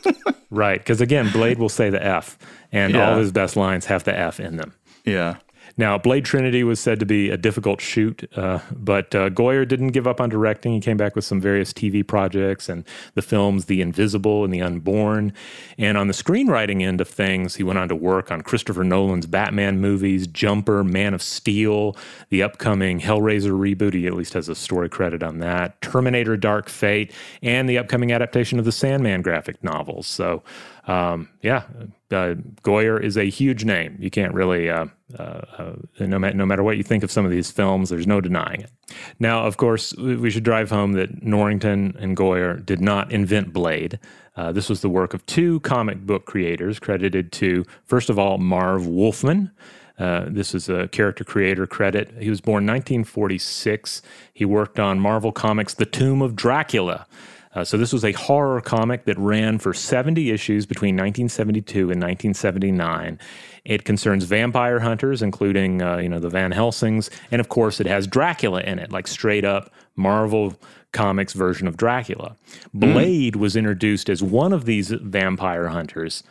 right, 0.50 0.80
because 0.80 1.00
again, 1.00 1.30
Blade 1.32 1.58
will 1.58 1.70
say 1.70 1.88
the 1.88 2.04
F, 2.04 2.36
and 2.72 2.92
yeah. 2.92 3.08
all 3.08 3.18
his 3.18 3.32
best 3.32 3.56
lines 3.56 3.86
have 3.86 4.04
the 4.04 4.14
F 4.14 4.38
in 4.38 4.58
them. 4.58 4.74
Yeah. 5.06 5.36
Now, 5.76 5.98
Blade 5.98 6.24
Trinity 6.24 6.62
was 6.62 6.78
said 6.78 7.00
to 7.00 7.06
be 7.06 7.30
a 7.30 7.36
difficult 7.36 7.80
shoot, 7.80 8.30
uh, 8.36 8.60
but 8.70 9.12
uh, 9.12 9.28
Goyer 9.30 9.66
didn't 9.66 9.88
give 9.88 10.06
up 10.06 10.20
on 10.20 10.28
directing. 10.28 10.72
He 10.72 10.80
came 10.80 10.96
back 10.96 11.16
with 11.16 11.24
some 11.24 11.40
various 11.40 11.72
TV 11.72 12.06
projects 12.06 12.68
and 12.68 12.84
the 13.14 13.22
films 13.22 13.64
The 13.64 13.80
Invisible 13.80 14.44
and 14.44 14.54
The 14.54 14.62
Unborn. 14.62 15.32
And 15.76 15.98
on 15.98 16.06
the 16.06 16.12
screenwriting 16.12 16.82
end 16.82 17.00
of 17.00 17.08
things, 17.08 17.56
he 17.56 17.64
went 17.64 17.80
on 17.80 17.88
to 17.88 17.96
work 17.96 18.30
on 18.30 18.42
Christopher 18.42 18.84
Nolan's 18.84 19.26
Batman 19.26 19.80
movies, 19.80 20.28
Jumper, 20.28 20.84
Man 20.84 21.12
of 21.12 21.22
Steel, 21.22 21.96
the 22.28 22.44
upcoming 22.44 23.00
Hellraiser 23.00 23.50
reboot. 23.50 23.94
He 23.94 24.06
at 24.06 24.14
least 24.14 24.34
has 24.34 24.48
a 24.48 24.54
story 24.54 24.88
credit 24.88 25.24
on 25.24 25.40
that, 25.40 25.80
Terminator 25.80 26.36
Dark 26.36 26.68
Fate, 26.68 27.12
and 27.42 27.68
the 27.68 27.78
upcoming 27.78 28.12
adaptation 28.12 28.60
of 28.60 28.64
the 28.64 28.72
Sandman 28.72 29.22
graphic 29.22 29.62
novels. 29.64 30.06
So, 30.06 30.44
um, 30.86 31.28
yeah, 31.40 31.64
uh, 32.10 32.34
Goyer 32.62 33.02
is 33.02 33.16
a 33.16 33.24
huge 33.24 33.64
name. 33.64 33.96
You 33.98 34.10
can't 34.10 34.34
really, 34.34 34.70
uh, 34.70 34.86
uh, 35.18 35.22
uh, 35.58 35.72
no, 35.98 36.18
ma- 36.18 36.30
no 36.30 36.44
matter 36.46 36.62
what 36.62 36.76
you 36.76 36.82
think 36.82 37.02
of 37.02 37.10
some 37.10 37.24
of 37.24 37.30
these 37.30 37.50
films, 37.50 37.90
there's 37.90 38.06
no 38.06 38.20
denying 38.20 38.60
it. 38.60 38.70
Now, 39.18 39.46
of 39.46 39.56
course, 39.56 39.94
we 39.96 40.30
should 40.30 40.44
drive 40.44 40.70
home 40.70 40.92
that 40.92 41.22
Norrington 41.22 41.96
and 41.98 42.16
Goyer 42.16 42.64
did 42.64 42.80
not 42.80 43.10
invent 43.10 43.52
Blade. 43.52 43.98
Uh, 44.36 44.52
this 44.52 44.68
was 44.68 44.80
the 44.80 44.88
work 44.88 45.14
of 45.14 45.24
two 45.26 45.60
comic 45.60 46.00
book 46.00 46.26
creators 46.26 46.78
credited 46.78 47.32
to, 47.32 47.64
first 47.84 48.10
of 48.10 48.18
all, 48.18 48.38
Marv 48.38 48.86
Wolfman. 48.86 49.50
Uh, 49.98 50.26
this 50.28 50.54
is 50.54 50.68
a 50.68 50.88
character 50.88 51.22
creator 51.22 51.66
credit. 51.66 52.12
He 52.18 52.28
was 52.28 52.40
born 52.40 52.66
1946. 52.66 54.02
He 54.32 54.44
worked 54.44 54.80
on 54.80 54.98
Marvel 54.98 55.30
Comics' 55.32 55.74
The 55.74 55.86
Tomb 55.86 56.20
of 56.20 56.34
Dracula. 56.34 57.06
Uh, 57.54 57.64
so 57.64 57.76
this 57.76 57.92
was 57.92 58.04
a 58.04 58.12
horror 58.12 58.60
comic 58.60 59.04
that 59.04 59.18
ran 59.18 59.58
for 59.58 59.72
70 59.72 60.30
issues 60.30 60.66
between 60.66 60.94
1972 60.94 61.78
and 61.90 62.02
1979. 62.02 63.18
It 63.64 63.84
concerns 63.84 64.24
vampire 64.24 64.80
hunters, 64.80 65.22
including 65.22 65.80
uh, 65.80 65.98
you 65.98 66.08
know 66.08 66.18
the 66.18 66.28
Van 66.28 66.52
Helsings, 66.52 67.10
and 67.30 67.40
of 67.40 67.48
course 67.48 67.80
it 67.80 67.86
has 67.86 68.06
Dracula 68.06 68.60
in 68.60 68.78
it, 68.78 68.92
like 68.92 69.06
straight 69.06 69.44
up 69.44 69.70
Marvel 69.96 70.54
Comics 70.92 71.32
version 71.32 71.66
of 71.66 71.76
Dracula. 71.76 72.36
Hmm. 72.72 72.80
Blade 72.80 73.34
mm. 73.34 73.40
was 73.40 73.56
introduced 73.56 74.10
as 74.10 74.22
one 74.22 74.52
of 74.52 74.64
these 74.64 74.90
vampire 74.90 75.68
hunters 75.68 76.22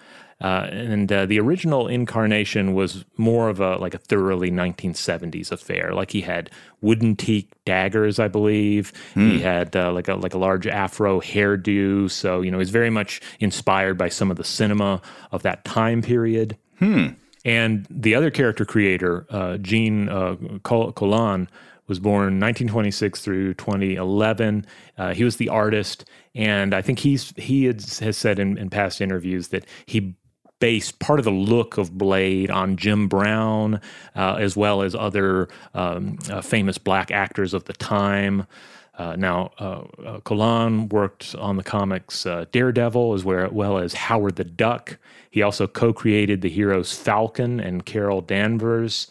uh, 0.43 0.67
and 0.71 1.11
uh, 1.11 1.25
the 1.25 1.39
original 1.39 1.87
incarnation 1.87 2.73
was 2.73 3.05
more 3.15 3.47
of 3.47 3.61
a 3.61 3.77
like 3.77 3.93
a 3.93 3.97
thoroughly 3.97 4.51
1970s 4.51 5.53
affair. 5.53 5.93
Like 5.93 6.11
he 6.11 6.19
had 6.19 6.51
wooden 6.81 7.15
teak 7.15 7.49
daggers, 7.65 8.19
I 8.19 8.27
believe. 8.27 8.91
Mm. 9.15 9.31
He 9.31 9.39
had 9.39 9.73
uh, 9.73 9.93
like 9.93 10.09
a 10.09 10.15
like 10.15 10.33
a 10.33 10.37
large 10.37 10.67
afro 10.67 11.21
hairdo. 11.21 12.11
So 12.11 12.41
you 12.41 12.51
know 12.51 12.59
he's 12.59 12.71
very 12.71 12.89
much 12.89 13.21
inspired 13.39 13.97
by 13.97 14.09
some 14.09 14.29
of 14.29 14.35
the 14.35 14.43
cinema 14.43 15.01
of 15.31 15.43
that 15.43 15.63
time 15.63 16.01
period. 16.01 16.57
Hmm. 16.79 17.07
And 17.45 17.87
the 17.89 18.15
other 18.15 18.29
character 18.29 18.65
creator, 18.65 19.25
uh, 19.29 19.57
Gene 19.57 20.09
uh, 20.09 20.35
Colan, 20.63 21.49
was 21.87 21.99
born 21.99 22.39
1926 22.39 23.21
through 23.21 23.53
2011. 23.55 24.65
Uh, 24.97 25.13
he 25.13 25.23
was 25.23 25.37
the 25.37 25.49
artist, 25.49 26.05
and 26.35 26.73
I 26.73 26.81
think 26.81 26.99
he's 26.99 27.33
he 27.37 27.65
had, 27.65 27.81
has 27.99 28.17
said 28.17 28.39
in, 28.39 28.57
in 28.57 28.69
past 28.69 28.99
interviews 28.99 29.49
that 29.49 29.65
he 29.85 30.15
based 30.63 30.97
part 30.99 31.19
of 31.19 31.25
the 31.25 31.31
look 31.31 31.77
of 31.77 31.97
Blade 31.97 32.49
on 32.49 32.77
Jim 32.77 33.09
Brown, 33.09 33.81
uh, 34.15 34.35
as 34.35 34.55
well 34.55 34.81
as 34.81 34.95
other 34.95 35.49
um, 35.73 36.17
uh, 36.31 36.39
famous 36.39 36.77
black 36.77 37.11
actors 37.11 37.53
of 37.53 37.65
the 37.65 37.73
time. 37.73 38.47
Uh, 38.97 39.13
now, 39.17 39.51
uh, 39.59 39.83
uh 40.05 40.87
worked 40.89 41.35
on 41.35 41.57
the 41.57 41.63
comics 41.63 42.25
uh, 42.25 42.45
Daredevil 42.53 43.13
as 43.13 43.25
well 43.25 43.77
as 43.77 43.93
Howard 43.93 44.37
the 44.37 44.45
Duck. 44.45 44.97
He 45.29 45.41
also 45.41 45.67
co 45.67 45.91
created 45.91 46.39
the 46.39 46.49
heroes 46.49 46.97
Falcon 46.97 47.59
and 47.59 47.85
Carol 47.85 48.21
Danvers. 48.21 49.07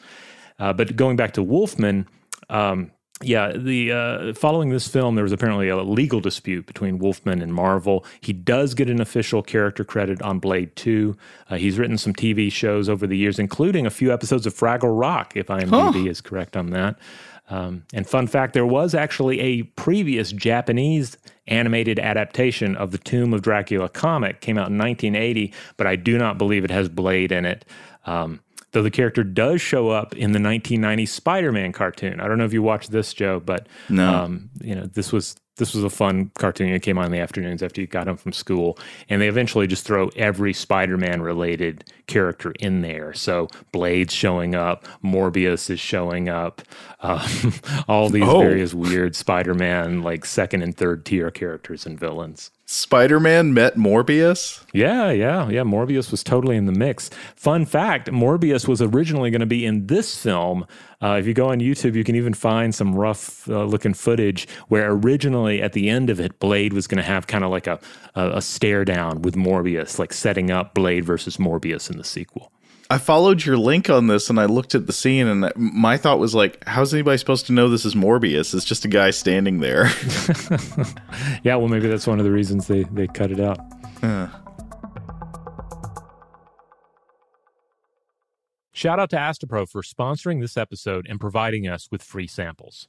Uh, 0.59 0.73
but 0.73 0.97
going 0.97 1.17
back 1.17 1.35
to 1.35 1.43
Wolfman, 1.43 2.09
um, 2.49 2.91
yeah, 3.23 3.53
the 3.53 3.93
uh, 3.93 4.35
following 4.35 4.71
this 4.71 4.89
film, 4.89 5.15
there 5.15 5.25
was 5.25 5.33
apparently 5.33 5.69
a 5.69 5.77
legal 5.77 6.21
dispute 6.21 6.67
between 6.67 6.99
Wolfman 6.99 7.41
and 7.41 7.55
Marvel. 7.55 8.05
He 8.21 8.33
does 8.33 8.75
get 8.75 8.91
an 8.91 9.01
official 9.01 9.43
character 9.43 9.85
credit 9.85 10.21
on 10.23 10.39
Blade 10.39 10.75
Two. 10.77 11.17
Uh, 11.49 11.57
he's 11.57 11.79
written 11.79 11.99
some 11.99 12.13
TV 12.13 12.51
shows 12.51 12.89
over 12.89 13.07
the 13.07 13.17
years, 13.17 13.39
including 13.39 13.87
a 13.87 13.91
few 13.91 14.13
episodes 14.13 14.47
of 14.47 14.55
Fraggle 14.55 14.99
Rock, 14.99 15.37
if 15.37 15.47
IMDb 15.47 16.05
huh. 16.05 16.11
is 16.11 16.21
correct 16.21 16.57
on 16.57 16.71
that. 16.71 16.99
Um, 17.49 17.85
and 17.93 18.07
fun 18.07 18.29
fact, 18.29 18.55
there 18.55 18.67
was 18.67 18.95
actually 18.95 19.41
a 19.41 19.63
previous 19.63 20.33
Japanese 20.33 21.17
animated 21.49 21.99
adaptation 21.99 22.77
of 22.77 22.93
the 22.93 22.99
Tomb 22.99 23.35
of 23.35 23.43
Dracula 23.43 23.89
comic, 23.89 24.41
came 24.41 24.57
out 24.57 24.69
in 24.69 24.79
1980, 24.79 25.53
but 25.77 25.87
I 25.87 25.97
do 25.97 26.17
not 26.17 26.39
believe 26.39 26.65
it 26.65 26.71
has 26.71 26.89
Blade 26.89 27.33
in 27.33 27.45
it. 27.45 27.65
Um, 28.07 28.41
though 28.73 28.83
the 28.83 28.91
character 28.91 29.23
does 29.23 29.61
show 29.61 29.91
up 29.91 30.15
in 30.15 30.33
the 30.33 30.41
1990 30.41 31.07
Spider-Man 31.07 31.73
cartoon. 31.73 32.21
I 32.21 32.29
don't 32.29 32.39
know 32.39 32.45
if 32.45 32.53
you 32.53 32.63
watched 32.63 32.91
this, 32.91 33.15
Joe, 33.15 33.41
but 33.41 33.69
no. 33.89 34.13
Um, 34.13 34.51
you 34.61 34.75
know 34.75 34.87
this 34.87 35.13
was 35.13 35.37
this 35.57 35.75
was 35.75 35.85
a 35.85 35.91
fun 35.91 36.31
cartoon. 36.35 36.73
It 36.73 36.83
came 36.83 36.99
on 36.99 37.07
in 37.07 37.13
the 37.13 37.19
afternoons 37.19 37.63
after 37.63 37.81
you 37.81 37.87
got 37.87 38.07
home 38.07 38.17
from 38.17 38.33
school, 38.33 38.79
and 39.09 39.21
they 39.21 39.29
eventually 39.29 39.67
just 39.67 39.87
throw 39.87 40.09
every 40.17 40.53
Spider-Man 40.53 41.23
related 41.23 41.85
character 42.07 42.53
in 42.61 42.83
there. 42.83 43.13
So 43.13 43.49
Blade's 43.73 44.15
showing 44.15 44.55
up, 44.55 44.87
Morbius 45.05 45.71
is 45.71 45.81
showing 45.81 46.29
up, 46.29 46.63
um, 47.01 47.53
all 47.89 48.09
these 48.09 48.23
oh. 48.27 48.41
various 48.41 48.75
weird 48.75 49.17
Spider-Man 49.17 50.03
like 50.03 50.25
second 50.25 50.63
and 50.63 50.77
third 50.77 51.05
tier 51.05 51.31
characters 51.31 51.87
and 51.87 51.99
villains. 51.99 52.51
Spider 52.73 53.21
Man 53.21 53.53
met 53.53 53.77
Morbius? 53.77 54.65
Yeah, 54.73 55.11
yeah, 55.11 55.47
yeah. 55.51 55.61
Morbius 55.63 56.11
was 56.11 56.25
totally 56.25 56.57
in 56.57 56.65
the 56.65 56.73
mix. 56.73 57.11
Fun 57.37 57.67
fact 57.67 58.09
Morbius 58.09 58.67
was 58.67 58.81
originally 58.81 59.31
going 59.31 59.41
to 59.41 59.47
be 59.47 59.67
in 59.67 59.89
this 59.89 60.17
film. 60.17 60.65
Uh, 61.03 61.17
if 61.21 61.27
you 61.27 61.35
go 61.35 61.51
on 61.51 61.59
YouTube, 61.59 61.95
you 61.95 62.03
can 62.03 62.17
even 62.17 62.33
find 62.33 62.75
some 62.75 62.95
rough 62.95 63.47
uh, 63.51 63.65
looking 63.65 63.93
footage 63.93 64.49
where 64.69 64.93
originally 64.93 65.61
at 65.61 65.75
the 65.75 65.91
end 65.91 66.09
of 66.09 66.19
it, 66.19 66.39
Blade 66.39 66.73
was 66.73 66.87
going 66.87 66.97
to 66.97 67.03
have 67.03 67.27
kind 67.27 67.45
of 67.45 67.51
like 67.51 67.67
a, 67.67 67.79
a, 68.15 68.37
a 68.37 68.41
stare 68.41 68.87
down 68.87 69.21
with 69.21 69.35
Morbius, 69.35 69.99
like 69.99 70.15
setting 70.15 70.51
up 70.51 70.73
Blade 70.73 71.05
versus 71.05 71.37
Morbius 71.37 71.91
in 71.91 71.99
the 71.99 72.02
sequel. 72.07 72.53
I 72.91 72.99
followed 72.99 73.45
your 73.45 73.57
link 73.57 73.89
on 73.89 74.07
this 74.07 74.29
and 74.29 74.39
I 74.39 74.45
looked 74.45 74.75
at 74.75 74.87
the 74.87 74.93
scene 74.93 75.27
and 75.27 75.51
my 75.57 75.97
thought 75.97 76.19
was 76.19 76.35
like, 76.35 76.63
how's 76.69 76.93
anybody 76.93 77.17
supposed 77.17 77.47
to 77.47 77.53
know 77.53 77.71
this 77.71 77.87
is 77.87 77.95
Morbius? 77.95 78.55
It's 78.55 78.67
just 78.67 78.85
a 78.85 78.89
guy 78.89 79.13
standing 79.13 79.61
there. 79.61 79.85
yeah, 81.43 81.57
well, 81.57 81.69
maybe 81.69 81.89
that's 81.89 82.07
one 82.07 82.19
of 82.19 82.27
the 82.27 82.31
reasons 82.31 82.67
they, 82.67 82.83
they 82.85 83.07
cut 83.07 83.31
it 83.31 83.41
out. 83.41 83.59
Uh. 84.03 84.29
Shout 88.73 88.99
out 88.99 89.11
to 89.11 89.17
Astepro 89.17 89.69
for 89.69 89.81
sponsoring 89.83 90.41
this 90.41 90.57
episode 90.57 91.07
and 91.09 91.21
providing 91.21 91.67
us 91.67 91.89
with 91.91 92.03
free 92.03 92.27
samples. 92.27 92.89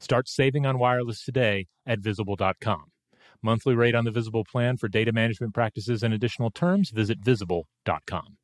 Start 0.00 0.28
saving 0.28 0.66
on 0.66 0.78
wireless 0.78 1.24
today 1.24 1.66
at 1.86 2.00
visible.com. 2.00 2.84
Monthly 3.42 3.74
rate 3.74 3.94
on 3.94 4.04
the 4.04 4.10
Visible 4.10 4.44
plan 4.44 4.76
for 4.76 4.88
data 4.88 5.12
management 5.12 5.54
practices 5.54 6.02
and 6.02 6.12
additional 6.12 6.50
terms, 6.50 6.90
visit 6.90 7.18
visible.com. 7.20 8.36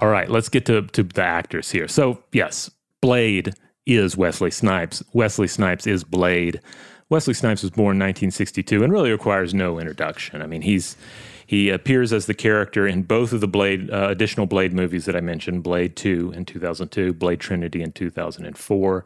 All 0.00 0.08
right, 0.08 0.30
let's 0.30 0.48
get 0.48 0.64
to, 0.66 0.82
to 0.82 1.02
the 1.02 1.22
actors 1.22 1.70
here. 1.70 1.86
So, 1.86 2.22
yes, 2.32 2.70
Blade 3.02 3.54
is 3.84 4.16
Wesley 4.16 4.50
Snipes. 4.50 5.02
Wesley 5.12 5.46
Snipes 5.46 5.86
is 5.86 6.04
Blade. 6.04 6.60
Wesley 7.10 7.34
Snipes 7.34 7.62
was 7.62 7.70
born 7.70 7.96
in 7.96 8.00
1962 8.00 8.82
and 8.82 8.92
really 8.92 9.10
requires 9.10 9.52
no 9.52 9.78
introduction. 9.78 10.40
I 10.40 10.46
mean, 10.46 10.62
he's 10.62 10.96
he 11.50 11.68
appears 11.68 12.12
as 12.12 12.26
the 12.26 12.32
character 12.32 12.86
in 12.86 13.02
both 13.02 13.32
of 13.32 13.40
the 13.40 13.48
Blade 13.48 13.90
uh, 13.90 14.06
additional 14.08 14.46
Blade 14.46 14.72
movies 14.72 15.06
that 15.06 15.16
I 15.16 15.20
mentioned, 15.20 15.64
Blade 15.64 15.96
2 15.96 16.30
in 16.30 16.44
2002, 16.44 17.12
Blade 17.12 17.40
Trinity 17.40 17.82
in 17.82 17.90
2004. 17.90 19.04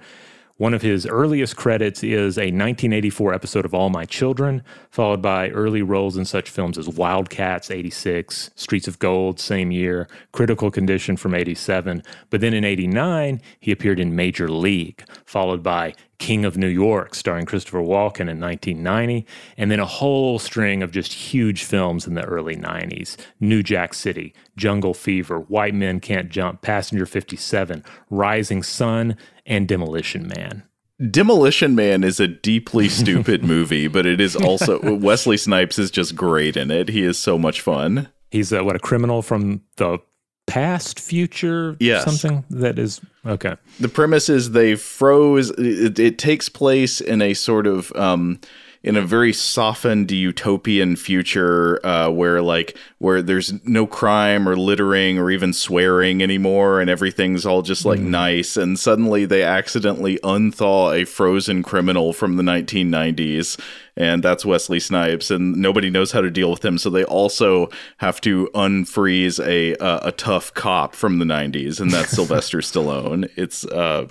One 0.58 0.74
of 0.74 0.82
his 0.82 1.06
earliest 1.06 1.56
credits 1.56 2.04
is 2.04 2.36
a 2.36 2.52
1984 2.52 3.32
episode 3.32 3.64
of 3.64 3.72
All 3.72 3.88
My 3.88 4.04
Children, 4.04 4.62
followed 4.90 5.22
by 5.22 5.48
early 5.48 5.80
roles 5.80 6.18
in 6.18 6.26
such 6.26 6.50
films 6.50 6.76
as 6.76 6.86
Wildcats 6.86 7.70
86, 7.70 8.50
Streets 8.54 8.88
of 8.88 8.98
Gold 8.98 9.40
same 9.40 9.70
year, 9.70 10.06
Critical 10.32 10.70
Condition 10.70 11.16
from 11.16 11.34
87. 11.34 12.02
But 12.28 12.42
then 12.42 12.52
in 12.52 12.62
89, 12.62 13.40
he 13.58 13.72
appeared 13.72 13.98
in 13.98 14.14
Major 14.14 14.50
League, 14.50 15.02
followed 15.24 15.62
by 15.62 15.94
King 16.18 16.44
of 16.44 16.56
New 16.56 16.68
York, 16.68 17.14
starring 17.14 17.46
Christopher 17.46 17.80
Walken 17.80 18.28
in 18.30 18.40
1990, 18.40 19.26
and 19.56 19.70
then 19.70 19.80
a 19.80 19.86
whole 19.86 20.38
string 20.38 20.82
of 20.82 20.90
just 20.90 21.12
huge 21.12 21.64
films 21.64 22.06
in 22.06 22.14
the 22.14 22.24
early 22.24 22.56
90s 22.56 23.16
New 23.40 23.62
Jack 23.62 23.94
City, 23.94 24.34
Jungle 24.56 24.94
Fever, 24.94 25.40
White 25.40 25.74
Men 25.74 26.00
Can't 26.00 26.28
Jump, 26.28 26.62
Passenger 26.62 27.06
57, 27.06 27.84
Rising 28.10 28.62
Sun, 28.62 29.16
and 29.46 29.68
Demolition 29.68 30.28
Man. 30.28 30.64
Demolition 31.10 31.74
Man 31.74 32.04
is 32.04 32.20
a 32.20 32.28
deeply 32.28 32.88
stupid 32.90 33.44
movie, 33.44 33.88
but 33.88 34.06
it 34.06 34.20
is 34.20 34.36
also 34.36 34.80
Wesley 34.96 35.36
Snipes 35.36 35.78
is 35.78 35.90
just 35.90 36.14
great 36.14 36.56
in 36.56 36.70
it. 36.70 36.88
He 36.88 37.02
is 37.02 37.18
so 37.18 37.38
much 37.38 37.60
fun. 37.60 38.08
He's 38.30 38.52
a, 38.52 38.64
what 38.64 38.76
a 38.76 38.80
criminal 38.80 39.22
from 39.22 39.62
the 39.76 39.98
past, 40.46 41.00
future, 41.00 41.76
yes. 41.80 42.04
something 42.04 42.44
that 42.50 42.78
is 42.78 43.00
okay. 43.26 43.56
The 43.80 43.88
premise 43.88 44.28
is 44.28 44.52
they 44.52 44.74
froze. 44.74 45.50
It, 45.50 45.98
it 45.98 46.18
takes 46.18 46.48
place 46.48 47.00
in 47.00 47.22
a 47.22 47.34
sort 47.34 47.66
of 47.66 47.94
um, 47.96 48.40
in 48.84 48.96
a 48.96 49.02
very 49.02 49.32
softened 49.32 50.10
utopian 50.10 50.94
future 50.94 51.84
uh, 51.84 52.10
where 52.10 52.42
like 52.42 52.76
where 52.98 53.22
there's 53.22 53.52
no 53.64 53.86
crime 53.86 54.46
or 54.46 54.56
littering 54.56 55.18
or 55.18 55.30
even 55.30 55.52
swearing 55.54 56.22
anymore 56.22 56.80
and 56.80 56.90
everything's 56.90 57.46
all 57.46 57.62
just 57.62 57.86
like 57.86 57.98
mm. 57.98 58.08
nice 58.08 58.58
and 58.58 58.78
suddenly 58.78 59.24
they 59.24 59.42
accidentally 59.42 60.18
unthaw 60.22 60.94
a 60.94 61.06
frozen 61.06 61.62
criminal 61.62 62.12
from 62.12 62.36
the 62.36 62.42
1990s 62.42 63.58
and 63.96 64.22
that's 64.24 64.44
Wesley 64.44 64.80
Snipes, 64.80 65.30
and 65.30 65.54
nobody 65.56 65.88
knows 65.88 66.10
how 66.10 66.20
to 66.20 66.30
deal 66.30 66.50
with 66.50 66.64
him. 66.64 66.78
So 66.78 66.90
they 66.90 67.04
also 67.04 67.70
have 67.98 68.20
to 68.22 68.50
unfreeze 68.52 69.38
a 69.38 69.74
a, 69.74 70.08
a 70.08 70.12
tough 70.12 70.52
cop 70.54 70.96
from 70.96 71.18
the 71.18 71.24
'90s, 71.24 71.80
and 71.80 71.92
that's 71.92 72.10
Sylvester 72.16 72.58
Stallone. 72.58 73.30
It's 73.36 73.64
uh, 73.64 74.08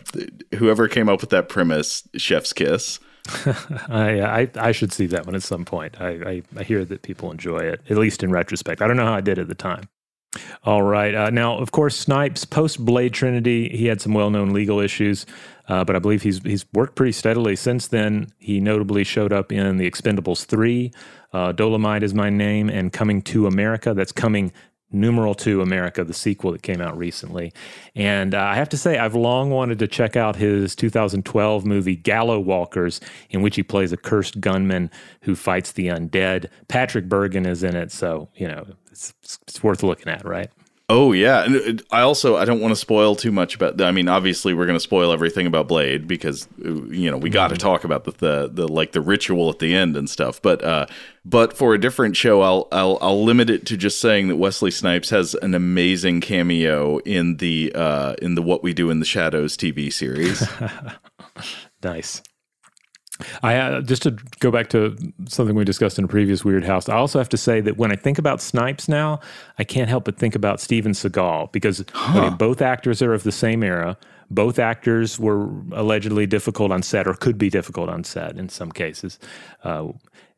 whoever 0.56 0.88
came 0.88 1.10
up 1.10 1.20
with 1.20 1.32
that 1.32 1.50
premise, 1.50 2.08
Chef's 2.16 2.54
Kiss. 2.54 3.00
I, 3.90 4.22
I, 4.22 4.50
I 4.56 4.72
should 4.72 4.92
see 4.92 5.06
that 5.08 5.26
one 5.26 5.36
at 5.36 5.44
some 5.44 5.66
point. 5.66 6.00
I, 6.02 6.10
I, 6.10 6.44
I 6.58 6.64
hear 6.64 6.84
that 6.86 7.02
people 7.04 7.32
enjoy 7.32 7.60
it, 7.60 7.82
at 7.90 7.98
least 7.98 8.24
in 8.24 8.32
retrospect. 8.32 8.82
I 8.82 8.88
don't 8.88 8.98
know 8.98 9.06
how 9.06 9.14
I 9.14 9.22
did 9.22 9.40
at 9.40 9.48
the 9.48 9.56
time. 9.56 9.88
All 10.64 10.82
right. 10.82 11.14
Uh, 11.14 11.30
now, 11.30 11.58
of 11.58 11.72
course, 11.72 11.96
Snipes 11.96 12.44
post 12.44 12.84
Blade 12.84 13.14
Trinity, 13.14 13.70
he 13.70 13.86
had 13.86 14.02
some 14.02 14.14
well 14.14 14.30
known 14.30 14.52
legal 14.52 14.80
issues. 14.80 15.26
Uh, 15.68 15.84
but 15.84 15.96
I 15.96 16.00
believe 16.00 16.24
he's 16.24 16.40
he's 16.44 16.66
worked 16.74 16.96
pretty 16.96 17.14
steadily 17.14 17.56
since 17.56 17.88
then. 17.88 18.32
He 18.40 18.60
notably 18.60 19.04
showed 19.04 19.32
up 19.32 19.52
in 19.52 19.78
The 19.78 19.90
Expendables 19.90 20.46
3, 20.46 20.92
uh, 21.32 21.52
Dolomite 21.54 22.04
is 22.04 22.14
My 22.14 22.30
Name, 22.30 22.70
and 22.70 22.92
Coming 22.92 23.22
to 23.24 23.48
America. 23.48 23.94
That's 23.94 24.12
coming 24.12 24.52
numeral 24.94 25.36
2 25.36 25.62
America, 25.62 26.04
the 26.04 26.14
sequel 26.14 26.52
that 26.52 26.62
came 26.62 26.82
out 26.82 26.98
recently. 26.98 27.52
And 27.96 28.34
uh, 28.36 28.42
I 28.42 28.56
have 28.56 28.70
to 28.70 28.78
say, 28.78 28.98
I've 28.98 29.16
long 29.16 29.50
wanted 29.50 29.80
to 29.80 29.88
check 29.88 30.16
out 30.16 30.36
his 30.36 30.76
2012 30.76 31.66
movie 31.66 31.98
Gallowwalkers, 31.98 33.02
in 33.30 33.42
which 33.42 33.56
he 33.56 33.64
plays 33.64 33.92
a 33.92 33.98
cursed 33.98 34.40
gunman 34.40 34.90
who 35.22 35.36
fights 35.36 35.72
the 35.72 35.88
undead. 35.88 36.50
Patrick 36.68 37.10
Bergin 37.10 37.48
is 37.48 37.64
in 37.64 37.76
it, 37.76 37.92
so 37.92 38.30
you 38.36 38.48
know 38.48 38.66
it's, 38.92 39.14
it's 39.24 39.64
worth 39.64 39.84
looking 39.84 40.12
at, 40.12 40.24
right? 40.26 40.52
Oh 40.90 41.14
yeah, 41.14 41.46
and 41.46 41.82
I 41.92 42.02
also 42.02 42.36
I 42.36 42.44
don't 42.44 42.60
want 42.60 42.74
to 42.74 42.76
spoil 42.76 43.16
too 43.16 43.32
much 43.32 43.56
about. 43.56 43.82
I 43.82 43.92
mean, 43.92 44.10
obviously 44.10 44.54
we're 44.54 44.66
going 44.66 44.76
to 44.76 44.82
spoil 44.82 45.14
everything 45.14 45.48
about 45.48 45.70
Blade 45.70 46.10
because 46.10 46.48
you 46.58 47.10
know 47.10 47.18
we 47.18 47.30
got 47.30 47.48
to 47.48 47.56
mm-hmm. 47.56 47.62
talk 47.62 47.86
about 47.86 48.04
the, 48.04 48.12
the, 48.12 48.50
the 48.52 48.68
like 48.68 48.92
the 48.92 49.00
ritual 49.00 49.50
at 49.50 49.60
the 49.60 49.74
end 49.74 49.96
and 49.96 50.10
stuff. 50.10 50.42
But 50.42 50.62
uh, 50.62 50.88
but 51.24 51.56
for 51.56 51.74
a 51.74 51.80
different 51.80 52.18
show, 52.18 52.42
I'll 52.42 52.68
I'll 52.74 52.98
I'll 53.02 53.24
limit 53.24 53.50
it 53.50 53.66
to 53.68 53.78
just 53.78 54.02
saying 54.02 54.28
that 54.28 54.36
Wesley 54.36 54.72
Snipes 54.72 55.10
has 55.12 55.36
an 55.36 55.56
amazing 55.56 56.20
cameo 56.20 56.98
in 57.00 57.38
the 57.38 57.72
uh, 57.74 58.16
in 58.22 58.36
the 58.36 58.42
What 58.42 58.62
We 58.62 58.74
Do 58.74 58.90
in 58.90 59.00
the 59.00 59.06
Shadows 59.06 59.56
TV 59.56 59.92
series. 59.92 60.46
nice. 61.84 62.22
I 63.42 63.56
uh, 63.56 63.82
just 63.82 64.04
to 64.04 64.12
go 64.40 64.52
back 64.52 64.70
to 64.70 64.96
something 65.28 65.56
we 65.56 65.64
discussed 65.64 65.98
in 65.98 66.06
a 66.06 66.08
previous 66.08 66.44
Weirdhouse. 66.44 66.90
I 66.90 66.96
also 66.96 67.20
have 67.20 67.30
to 67.30 67.38
say 67.38 67.62
that 67.62 67.78
when 67.78 67.92
I 67.92 67.96
think 67.96 68.18
about 68.18 68.42
Snipes 68.42 68.88
now, 68.88 69.20
I 69.58 69.64
can't 69.64 69.90
help 69.90 70.06
but 70.06 70.18
think 70.18 70.36
about 70.36 70.60
Steven 70.60 70.94
Seagal 70.94 71.52
because 71.52 71.84
huh. 71.94 72.32
both 72.32 72.62
actors 72.62 73.02
are 73.02 73.14
of 73.14 73.24
the 73.24 73.32
same 73.32 73.64
era. 73.64 73.98
Both 74.30 74.58
actors 74.58 75.20
were 75.20 75.50
allegedly 75.74 76.26
difficult 76.26 76.72
on 76.72 76.82
set, 76.82 77.08
or 77.08 77.14
could 77.14 77.38
be 77.38 77.50
difficult 77.50 77.90
on 77.90 78.04
set 78.04 78.38
in 78.38 78.50
some 78.50 78.72
cases. 78.72 79.20
Uh, 79.64 79.90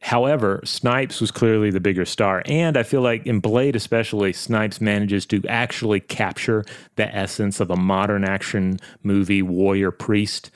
however, 0.05 0.61
Snipes 0.63 1.19
was 1.19 1.31
clearly 1.31 1.71
the 1.71 1.79
bigger 1.79 2.05
star, 2.05 2.43
and 2.45 2.77
I 2.77 2.83
feel 2.83 3.01
like 3.01 3.25
in 3.25 3.39
Blade, 3.39 3.75
especially, 3.75 4.31
Snipes 4.31 4.79
manages 4.79 5.25
to 5.27 5.43
actually 5.47 5.99
capture 5.99 6.63
the 6.95 7.13
essence 7.13 7.59
of 7.59 7.69
a 7.69 7.75
modern 7.75 8.23
action 8.23 8.79
movie 9.03 9.41
warrior 9.41 9.91
priest 9.91 10.51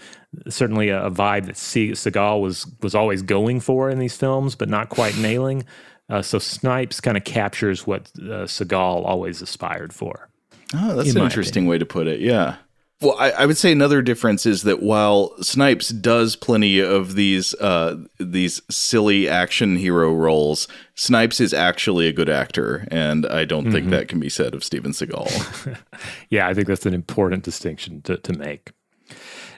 certainly 0.48 0.90
a, 0.90 1.06
a 1.06 1.12
vibe 1.12 1.46
that 1.48 1.58
C- 1.58 1.92
Seagal 1.92 2.42
was 2.42 2.68
was 2.82 2.96
always 2.96 3.22
going 3.22 3.60
for 3.60 3.90
in 3.90 4.00
these 4.00 4.16
films, 4.16 4.56
but 4.56 4.70
not 4.70 4.90
quite 4.90 5.18
nailing. 5.18 5.66
Uh, 6.10 6.22
so 6.22 6.40
Snipes 6.40 7.00
kind 7.00 7.18
of 7.18 7.24
captures 7.24 7.86
what 7.86 8.12
uh, 8.18 8.46
Seagal 8.46 9.06
always 9.06 9.42
aspired 9.42 9.94
for. 9.94 10.30
Oh, 10.74 10.96
that's 10.96 11.10
in 11.10 11.18
an 11.18 11.24
interesting 11.24 11.64
opinion. 11.64 11.70
way 11.70 11.78
to 11.80 11.86
put 11.86 12.08
it. 12.08 12.20
Yeah. 12.20 12.58
Well, 13.02 13.16
I, 13.18 13.32
I, 13.32 13.46
would 13.46 13.56
say 13.56 13.72
another 13.72 14.02
difference 14.02 14.46
is 14.46 14.64
that 14.64 14.82
while 14.82 15.34
Snipes 15.42 15.88
does 15.88 16.36
plenty 16.36 16.80
of 16.80 17.16
these 17.16 17.54
uh, 17.56 17.96
these 18.20 18.62
silly 18.70 19.30
action 19.30 19.78
hero 19.78 20.14
roles, 20.14 20.68
Snipes 20.96 21.40
is 21.40 21.54
actually 21.54 22.08
a 22.08 22.14
good 22.14 22.28
actor, 22.28 22.86
and 22.92 23.26
I 23.26 23.46
don't 23.46 23.64
mm-hmm. 23.64 23.72
think 23.72 23.90
that 23.92 24.10
can 24.10 24.20
be 24.20 24.28
said 24.28 24.54
of 24.54 24.66
Steven 24.66 24.92
Seagal. 24.92 25.78
yeah, 26.30 26.50
I 26.50 26.54
think 26.54 26.68
that's 26.68 26.86
an 26.86 26.94
important 26.94 27.44
distinction 27.44 28.02
to, 28.02 28.18
to 28.18 28.34
make. 28.34 28.72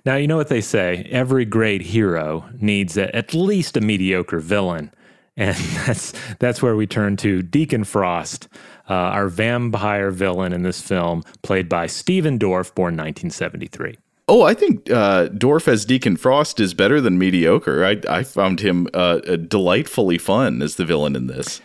Now, 0.06 0.16
you 0.16 0.28
know 0.28 0.38
what 0.38 0.50
they 0.50 0.62
say 0.62 1.08
every 1.12 1.46
great 1.46 1.82
hero 1.82 2.48
needs 2.60 2.96
a, 2.96 3.16
at 3.16 3.34
least 3.34 3.76
a 3.78 3.82
mediocre 3.82 4.40
villain. 4.40 4.92
And 5.38 5.56
that's, 5.56 6.14
that's 6.40 6.62
where 6.62 6.76
we 6.76 6.86
turn 6.86 7.16
to 7.18 7.42
Deacon 7.42 7.86
Frost, 7.86 8.50
uh, 8.92 9.12
our 9.14 9.30
vampire 9.30 10.12
villain 10.12 10.52
in 10.52 10.64
this 10.64 10.82
film, 10.82 11.24
played 11.44 11.70
by 11.70 11.88
Stephen 11.88 12.38
Dorff, 12.38 12.76
born 12.76 12.98
1973. 12.98 13.98
Oh, 14.28 14.44
I 14.44 14.54
think 14.54 14.92
uh, 14.92 15.30
Dorff 15.30 15.70
as 15.70 15.86
Deacon 15.86 16.18
Frost 16.18 16.60
is 16.60 16.74
better 16.74 17.00
than 17.00 17.18
mediocre. 17.18 17.86
I, 17.86 18.02
I 18.10 18.24
found 18.24 18.60
him 18.60 18.88
uh, 18.94 19.20
delightfully 19.38 20.18
fun 20.18 20.62
as 20.62 20.76
the 20.76 20.84
villain 20.84 21.16
in 21.16 21.28
this. 21.28 21.62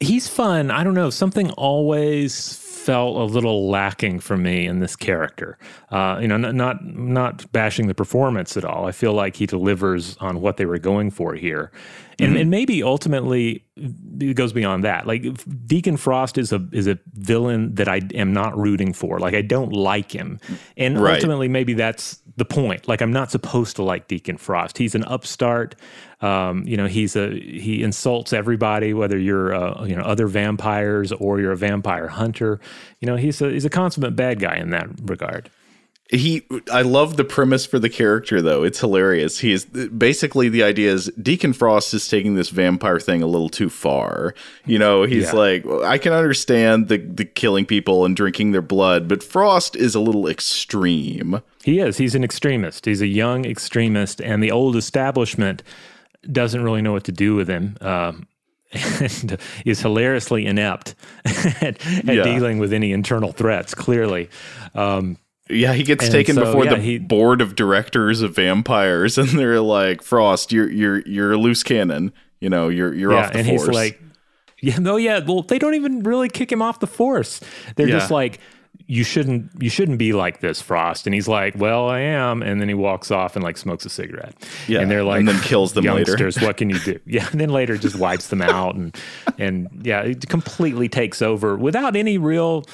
He's 0.00 0.26
fun. 0.26 0.70
I 0.70 0.84
don't 0.84 0.94
know. 0.94 1.10
Something 1.10 1.50
always 1.52 2.56
felt 2.56 3.16
a 3.16 3.24
little 3.24 3.68
lacking 3.70 4.20
for 4.20 4.36
me 4.36 4.66
in 4.66 4.80
this 4.80 4.96
character. 4.96 5.58
Uh, 5.90 6.18
you 6.20 6.28
know, 6.28 6.36
not, 6.36 6.54
not 6.54 6.84
not 6.84 7.52
bashing 7.52 7.88
the 7.88 7.94
performance 7.94 8.56
at 8.56 8.64
all. 8.64 8.86
I 8.86 8.92
feel 8.92 9.12
like 9.12 9.36
he 9.36 9.46
delivers 9.46 10.16
on 10.18 10.40
what 10.40 10.56
they 10.56 10.66
were 10.66 10.78
going 10.78 11.10
for 11.10 11.34
here, 11.34 11.70
and, 12.18 12.30
mm-hmm. 12.30 12.40
and 12.40 12.50
maybe 12.50 12.82
ultimately 12.82 13.64
it 13.76 14.34
goes 14.34 14.52
beyond 14.52 14.84
that. 14.84 15.06
Like 15.06 15.24
Deacon 15.66 15.96
Frost 15.96 16.38
is 16.38 16.52
a 16.52 16.66
is 16.72 16.86
a 16.86 16.98
villain 17.14 17.74
that 17.74 17.88
I 17.88 18.02
am 18.14 18.32
not 18.32 18.56
rooting 18.56 18.92
for. 18.92 19.18
Like 19.18 19.34
I 19.34 19.42
don't 19.42 19.72
like 19.72 20.12
him, 20.12 20.38
and 20.76 21.00
right. 21.00 21.14
ultimately 21.14 21.48
maybe 21.48 21.74
that's 21.74 22.22
the 22.36 22.44
point. 22.44 22.86
Like 22.86 23.00
I'm 23.00 23.12
not 23.12 23.30
supposed 23.30 23.76
to 23.76 23.82
like 23.82 24.08
Deacon 24.08 24.36
Frost. 24.36 24.78
He's 24.78 24.94
an 24.94 25.04
upstart. 25.04 25.74
Um, 26.20 26.62
you 26.66 26.76
know, 26.76 26.86
he's 26.86 27.16
a 27.16 27.30
he 27.38 27.82
insults 27.82 28.32
everybody, 28.32 28.94
whether 28.94 29.18
you're 29.18 29.54
uh, 29.54 29.84
you 29.84 29.96
know 29.96 30.02
other 30.02 30.26
vampires 30.26 31.12
or 31.12 31.40
you're 31.40 31.52
a 31.52 31.56
vampire 31.56 32.08
hunter. 32.08 32.60
You 33.00 33.06
know, 33.06 33.16
he's 33.16 33.42
a 33.42 33.50
he's 33.50 33.64
a 33.64 33.70
consummate 33.70 34.14
bad 34.14 34.38
guy 34.38 34.56
in 34.56 34.70
that 34.70 34.88
regard 35.02 35.50
he 36.10 36.42
i 36.70 36.82
love 36.82 37.16
the 37.16 37.24
premise 37.24 37.64
for 37.64 37.78
the 37.78 37.88
character 37.88 38.42
though. 38.42 38.62
It's 38.62 38.80
hilarious. 38.80 39.38
He 39.38 39.52
is 39.52 39.64
basically 39.64 40.48
the 40.48 40.62
idea 40.62 40.92
is 40.92 41.06
deacon 41.20 41.52
frost 41.52 41.94
is 41.94 42.06
taking 42.06 42.34
this 42.34 42.50
vampire 42.50 43.00
thing 43.00 43.22
a 43.22 43.26
little 43.26 43.48
too 43.48 43.70
far. 43.70 44.34
You 44.66 44.78
know 44.78 45.04
he's 45.04 45.24
yeah. 45.24 45.32
like 45.32 45.66
i 45.82 45.96
can 45.96 46.12
understand 46.12 46.88
the 46.88 46.98
the 46.98 47.24
killing 47.24 47.64
people 47.64 48.04
and 48.04 48.14
drinking 48.14 48.52
their 48.52 48.62
blood 48.62 49.08
but 49.08 49.22
frost 49.22 49.76
is 49.76 49.94
a 49.94 50.00
little 50.00 50.28
extreme. 50.28 51.40
He 51.62 51.80
is. 51.80 51.96
He's 51.96 52.14
an 52.14 52.22
extremist. 52.22 52.84
He's 52.84 53.00
a 53.00 53.06
young 53.06 53.46
extremist 53.46 54.20
and 54.20 54.42
the 54.42 54.50
old 54.50 54.76
establishment 54.76 55.62
doesn't 56.30 56.62
really 56.62 56.82
know 56.82 56.92
what 56.92 57.04
to 57.04 57.12
do 57.12 57.34
with 57.34 57.48
him 57.48 57.76
um, 57.80 58.26
and 58.72 59.38
is 59.64 59.80
hilariously 59.80 60.44
inept 60.44 60.94
at, 61.24 61.62
at 61.86 62.04
yeah. 62.04 62.22
dealing 62.22 62.58
with 62.58 62.74
any 62.74 62.92
internal 62.92 63.32
threats 63.32 63.74
clearly. 63.74 64.28
Um, 64.74 65.16
yeah, 65.48 65.74
he 65.74 65.82
gets 65.82 66.04
and 66.04 66.12
taken 66.12 66.36
so, 66.36 66.44
before 66.44 66.64
yeah, 66.64 66.74
the 66.74 66.80
he, 66.80 66.98
board 66.98 67.40
of 67.40 67.54
directors 67.54 68.22
of 68.22 68.34
vampires, 68.34 69.18
and 69.18 69.28
they're 69.28 69.60
like, 69.60 70.02
"Frost, 70.02 70.52
you're 70.52 70.70
you're 70.70 71.00
you're 71.00 71.32
a 71.32 71.36
loose 71.36 71.62
cannon. 71.62 72.12
You 72.40 72.48
know, 72.48 72.68
you're 72.68 72.94
you're 72.94 73.12
yeah, 73.12 73.26
off 73.26 73.32
the 73.32 73.38
and 73.38 73.48
force." 73.48 73.66
he's 73.66 73.68
like, 73.68 74.02
"Yeah, 74.60 74.78
no, 74.78 74.96
yeah. 74.96 75.20
Well, 75.24 75.42
they 75.42 75.58
don't 75.58 75.74
even 75.74 76.02
really 76.02 76.28
kick 76.28 76.50
him 76.50 76.62
off 76.62 76.80
the 76.80 76.86
force. 76.86 77.40
They're 77.76 77.88
yeah. 77.88 77.98
just 77.98 78.10
like." 78.10 78.40
You 78.86 79.02
shouldn't 79.02 79.50
you 79.62 79.70
shouldn't 79.70 79.96
be 79.98 80.12
like 80.12 80.40
this, 80.40 80.60
Frost. 80.60 81.06
And 81.06 81.14
he's 81.14 81.28
like, 81.28 81.54
Well, 81.56 81.88
I 81.88 82.00
am. 82.00 82.42
And 82.42 82.60
then 82.60 82.68
he 82.68 82.74
walks 82.74 83.10
off 83.10 83.34
and 83.34 83.42
like 83.42 83.56
smokes 83.56 83.86
a 83.86 83.88
cigarette. 83.88 84.34
Yeah. 84.68 84.80
And 84.80 84.90
they're 84.90 85.04
like 85.04 85.20
and 85.20 85.28
then 85.28 85.40
kills 85.40 85.72
them 85.72 85.84
youngsters, 85.84 86.36
later. 86.36 86.46
what 86.46 86.56
can 86.58 86.68
you 86.68 86.78
do? 86.80 86.98
Yeah. 87.06 87.26
And 87.30 87.40
then 87.40 87.48
later 87.48 87.78
just 87.78 87.96
wipes 87.96 88.28
them 88.28 88.42
out 88.42 88.74
and 88.74 88.94
and 89.38 89.80
yeah, 89.84 90.02
it 90.02 90.28
completely 90.28 90.90
takes 90.90 91.22
over 91.22 91.56
without 91.56 91.96
any 91.96 92.18
real 92.18 92.66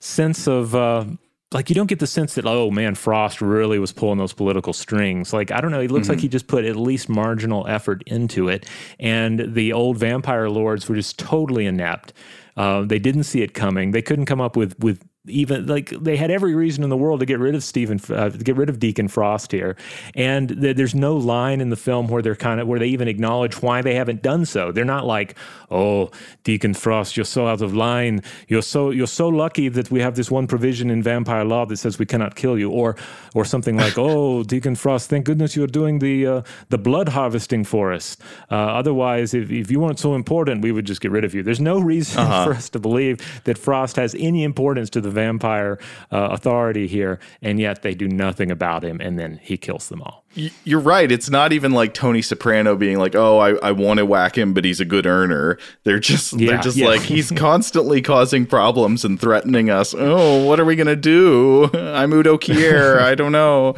sense 0.00 0.46
of 0.46 0.74
uh, 0.74 1.04
like 1.52 1.68
you 1.70 1.74
don't 1.74 1.86
get 1.86 1.98
the 1.98 2.06
sense 2.06 2.34
that 2.34 2.46
oh 2.46 2.70
man 2.70 2.94
frost 2.94 3.40
really 3.40 3.78
was 3.78 3.92
pulling 3.92 4.18
those 4.18 4.32
political 4.32 4.72
strings. 4.72 5.32
Like 5.32 5.50
i 5.50 5.60
don't 5.60 5.70
know 5.70 5.80
he 5.80 5.88
looks 5.88 6.06
mm-hmm. 6.06 6.14
like 6.14 6.20
he 6.20 6.28
just 6.28 6.46
put 6.46 6.64
at 6.64 6.76
least 6.76 7.08
marginal 7.08 7.66
effort 7.66 8.02
into 8.06 8.48
it 8.48 8.66
and 9.00 9.54
the 9.54 9.72
old 9.72 9.96
vampire 9.98 10.50
lords 10.50 10.88
were 10.88 10.96
just 10.96 11.18
totally 11.18 11.66
inept. 11.66 12.12
Uh, 12.56 12.82
they 12.82 12.98
didn't 12.98 13.22
see 13.22 13.42
it 13.42 13.54
coming. 13.54 13.92
They 13.92 14.02
couldn't 14.02 14.26
come 14.26 14.40
up 14.40 14.56
with 14.56 14.78
with 14.80 15.07
even 15.28 15.66
like 15.66 15.90
they 15.90 16.16
had 16.16 16.30
every 16.30 16.54
reason 16.54 16.84
in 16.84 16.90
the 16.90 16.96
world 16.96 17.20
to 17.20 17.26
get 17.26 17.38
rid 17.38 17.54
of 17.54 17.62
Stephen, 17.62 18.00
uh, 18.10 18.28
get 18.28 18.56
rid 18.56 18.68
of 18.68 18.78
Deacon 18.78 19.08
Frost 19.08 19.52
here, 19.52 19.76
and 20.14 20.48
th- 20.48 20.76
there's 20.76 20.94
no 20.94 21.16
line 21.16 21.60
in 21.60 21.70
the 21.70 21.76
film 21.76 22.08
where 22.08 22.22
they're 22.22 22.36
kind 22.36 22.60
of 22.60 22.66
where 22.66 22.78
they 22.78 22.88
even 22.88 23.08
acknowledge 23.08 23.62
why 23.62 23.82
they 23.82 23.94
haven't 23.94 24.22
done 24.22 24.44
so. 24.44 24.72
They're 24.72 24.84
not 24.84 25.06
like, 25.06 25.36
"Oh, 25.70 26.10
Deacon 26.44 26.74
Frost, 26.74 27.16
you're 27.16 27.24
so 27.24 27.46
out 27.46 27.60
of 27.60 27.74
line. 27.74 28.22
You're 28.48 28.62
so 28.62 28.90
you're 28.90 29.06
so 29.06 29.28
lucky 29.28 29.68
that 29.68 29.90
we 29.90 30.00
have 30.00 30.14
this 30.14 30.30
one 30.30 30.46
provision 30.46 30.90
in 30.90 31.02
vampire 31.02 31.44
law 31.44 31.66
that 31.66 31.76
says 31.76 31.98
we 31.98 32.06
cannot 32.06 32.34
kill 32.36 32.58
you," 32.58 32.70
or 32.70 32.96
or 33.34 33.44
something 33.44 33.76
like, 33.76 33.98
"Oh, 33.98 34.42
Deacon 34.42 34.74
Frost, 34.74 35.10
thank 35.10 35.26
goodness 35.26 35.56
you're 35.56 35.66
doing 35.66 35.98
the 35.98 36.26
uh, 36.26 36.42
the 36.68 36.78
blood 36.78 37.10
harvesting 37.10 37.64
for 37.64 37.92
us. 37.92 38.16
Uh, 38.50 38.54
otherwise, 38.54 39.34
if, 39.34 39.50
if 39.50 39.70
you 39.70 39.80
weren't 39.80 39.98
so 39.98 40.14
important, 40.14 40.62
we 40.62 40.72
would 40.72 40.84
just 40.84 41.00
get 41.00 41.10
rid 41.10 41.24
of 41.24 41.34
you." 41.34 41.42
There's 41.42 41.60
no 41.60 41.78
reason 41.78 42.20
uh-huh. 42.20 42.44
for 42.46 42.52
us 42.54 42.68
to 42.70 42.78
believe 42.78 43.42
that 43.44 43.58
Frost 43.58 43.96
has 43.96 44.14
any 44.18 44.44
importance 44.44 44.90
to 44.90 45.00
the 45.00 45.10
vampire 45.18 45.78
uh, 46.12 46.28
authority 46.30 46.86
here, 46.86 47.18
and 47.42 47.58
yet 47.58 47.82
they 47.82 47.94
do 47.94 48.06
nothing 48.06 48.50
about 48.50 48.84
him, 48.84 49.00
and 49.00 49.18
then 49.18 49.40
he 49.42 49.56
kills 49.56 49.88
them 49.88 50.00
all. 50.02 50.24
You're 50.64 50.80
right. 50.80 51.10
It's 51.10 51.28
not 51.28 51.52
even 51.52 51.72
like 51.72 51.94
Tony 51.94 52.22
Soprano 52.22 52.76
being 52.76 52.98
like, 52.98 53.16
"Oh, 53.16 53.38
I, 53.38 53.54
I 53.56 53.72
want 53.72 53.98
to 53.98 54.06
whack 54.06 54.38
him, 54.38 54.54
but 54.54 54.64
he's 54.64 54.80
a 54.80 54.84
good 54.84 55.06
earner." 55.06 55.58
They're 55.82 55.98
just 55.98 56.34
yeah, 56.34 56.48
they're 56.48 56.62
just 56.62 56.76
yeah. 56.76 56.86
like 56.86 57.00
he's 57.00 57.30
constantly 57.36 58.00
causing 58.00 58.46
problems 58.46 59.04
and 59.04 59.20
threatening 59.20 59.70
us. 59.70 59.94
Oh, 59.96 60.44
what 60.44 60.60
are 60.60 60.64
we 60.64 60.76
gonna 60.76 60.96
do? 60.96 61.70
I'm 61.74 62.12
Udo 62.12 62.38
Kier. 62.38 63.00
I 63.00 63.14
don't 63.14 63.32
know. 63.32 63.74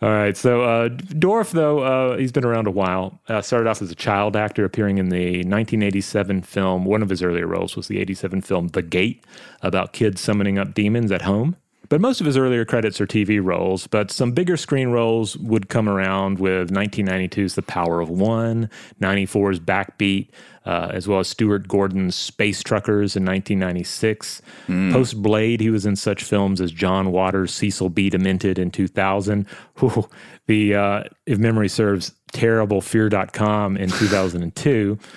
All 0.00 0.10
right. 0.10 0.36
So 0.36 0.62
uh, 0.62 0.88
Dorff, 0.90 1.50
though, 1.50 1.80
uh, 1.80 2.18
he's 2.18 2.30
been 2.30 2.44
around 2.44 2.68
a 2.68 2.70
while. 2.70 3.20
Uh, 3.28 3.42
started 3.42 3.68
off 3.68 3.82
as 3.82 3.90
a 3.90 3.96
child 3.96 4.36
actor, 4.36 4.64
appearing 4.64 4.98
in 4.98 5.08
the 5.08 5.38
1987 5.38 6.42
film. 6.42 6.84
One 6.84 7.02
of 7.02 7.08
his 7.08 7.20
earlier 7.20 7.48
roles 7.48 7.74
was 7.74 7.88
the 7.88 7.98
87 7.98 8.42
film 8.42 8.68
The 8.68 8.82
Gate, 8.82 9.24
about 9.60 9.92
kids 9.92 10.20
summoning 10.20 10.56
up 10.56 10.72
demons 10.72 11.10
at 11.10 11.22
home. 11.22 11.56
But 11.88 12.00
most 12.02 12.20
of 12.20 12.26
his 12.26 12.36
earlier 12.36 12.64
credits 12.66 13.00
are 13.00 13.06
TV 13.06 13.42
roles, 13.42 13.86
but 13.86 14.10
some 14.10 14.32
bigger 14.32 14.58
screen 14.58 14.90
roles 14.90 15.38
would 15.38 15.70
come 15.70 15.88
around 15.88 16.38
with 16.38 16.70
1992's 16.70 17.54
The 17.54 17.62
Power 17.62 18.00
of 18.00 18.10
One, 18.10 18.68
94's 19.00 19.58
Backbeat, 19.58 20.28
uh, 20.68 20.90
as 20.92 21.08
well 21.08 21.18
as 21.18 21.28
Stuart 21.28 21.66
Gordon's 21.66 22.14
Space 22.14 22.62
Truckers 22.62 23.16
in 23.16 23.24
1996. 23.24 24.42
Mm. 24.66 24.92
Post 24.92 25.22
Blade, 25.22 25.62
he 25.62 25.70
was 25.70 25.86
in 25.86 25.96
such 25.96 26.22
films 26.22 26.60
as 26.60 26.70
John 26.70 27.10
Waters' 27.10 27.54
Cecil 27.54 27.88
B. 27.88 28.10
Demented 28.10 28.58
in 28.58 28.70
2000. 28.70 29.46
Ooh, 29.82 30.06
the, 30.46 30.74
uh, 30.74 31.04
if 31.24 31.38
memory 31.38 31.70
serves, 31.70 32.12
terrible 32.32 32.82
Fear.com 32.82 33.78
in 33.78 33.88
2002. 33.88 34.98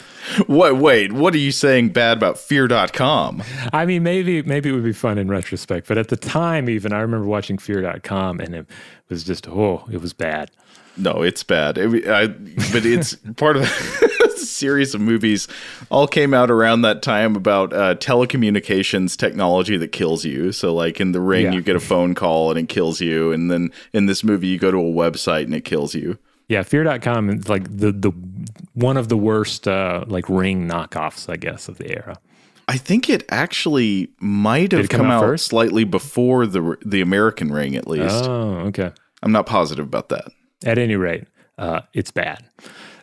What? 0.45 0.77
Wait, 0.77 1.11
what 1.11 1.33
are 1.33 1.39
you 1.39 1.51
saying 1.51 1.89
bad 1.89 2.17
about 2.17 2.37
Fear.com? 2.37 3.41
I 3.73 3.87
mean, 3.87 4.03
maybe 4.03 4.43
maybe 4.43 4.69
it 4.69 4.73
would 4.73 4.83
be 4.83 4.93
fun 4.93 5.17
in 5.17 5.29
retrospect, 5.29 5.87
but 5.87 5.97
at 5.97 6.09
the 6.09 6.15
time, 6.15 6.69
even 6.69 6.93
I 6.93 6.99
remember 6.99 7.25
watching 7.25 7.57
Fear.com, 7.57 8.39
and 8.39 8.53
it 8.53 8.67
was 9.09 9.23
just 9.23 9.47
oh, 9.47 9.83
it 9.91 9.99
was 9.99 10.13
bad. 10.13 10.51
No, 10.95 11.23
it's 11.23 11.41
bad. 11.41 11.79
It, 11.79 12.07
I, 12.07 12.27
but 12.27 12.85
it's 12.85 13.15
part 13.35 13.57
of 13.57 13.63
series 14.49 14.93
of 14.93 15.01
movies. 15.01 15.47
All 15.89 16.07
came 16.07 16.33
out 16.33 16.49
around 16.49 16.81
that 16.81 17.01
time 17.01 17.35
about 17.35 17.73
uh, 17.73 17.95
telecommunications 17.95 19.17
technology 19.17 19.77
that 19.77 19.89
kills 19.89 20.25
you. 20.25 20.51
So, 20.51 20.73
like 20.73 20.99
in 20.99 21.11
the 21.11 21.21
ring, 21.21 21.45
yeah. 21.45 21.51
you 21.53 21.61
get 21.61 21.75
a 21.75 21.79
phone 21.79 22.15
call 22.15 22.49
and 22.49 22.59
it 22.59 22.69
kills 22.69 23.01
you, 23.01 23.31
and 23.31 23.51
then 23.51 23.71
in 23.93 24.05
this 24.05 24.23
movie, 24.23 24.47
you 24.47 24.57
go 24.57 24.71
to 24.71 24.77
a 24.77 24.81
website 24.81 25.43
and 25.43 25.53
it 25.53 25.65
kills 25.65 25.95
you. 25.95 26.17
Yeah, 26.47 26.63
Fear.com 26.63 27.29
is 27.29 27.47
like 27.47 27.63
the 27.63 27.91
the 27.91 28.11
one 28.73 28.97
of 28.97 29.09
the 29.09 29.17
worst 29.17 29.67
uh, 29.67 30.03
like 30.07 30.27
ring 30.27 30.67
knockoffs, 30.67 31.31
I 31.31 31.37
guess, 31.37 31.67
of 31.69 31.77
the 31.77 31.89
era. 31.89 32.17
I 32.67 32.77
think 32.77 33.09
it 33.09 33.23
actually 33.29 34.11
might 34.19 34.71
have 34.71 34.87
come, 34.89 35.01
come, 35.01 35.11
out, 35.11 35.23
out 35.23 35.39
slightly 35.39 35.83
before 35.83 36.45
the 36.45 36.77
the 36.85 37.01
American 37.01 37.51
Ring, 37.51 37.75
at 37.75 37.87
least. 37.87 38.25
Oh, 38.25 38.63
okay. 38.67 38.91
I'm 39.23 39.31
not 39.31 39.45
positive 39.45 39.85
about 39.85 40.09
that. 40.09 40.25
At 40.63 40.77
any 40.77 40.95
rate, 40.95 41.25
uh, 41.57 41.81
it's 41.93 42.11
bad. 42.11 42.43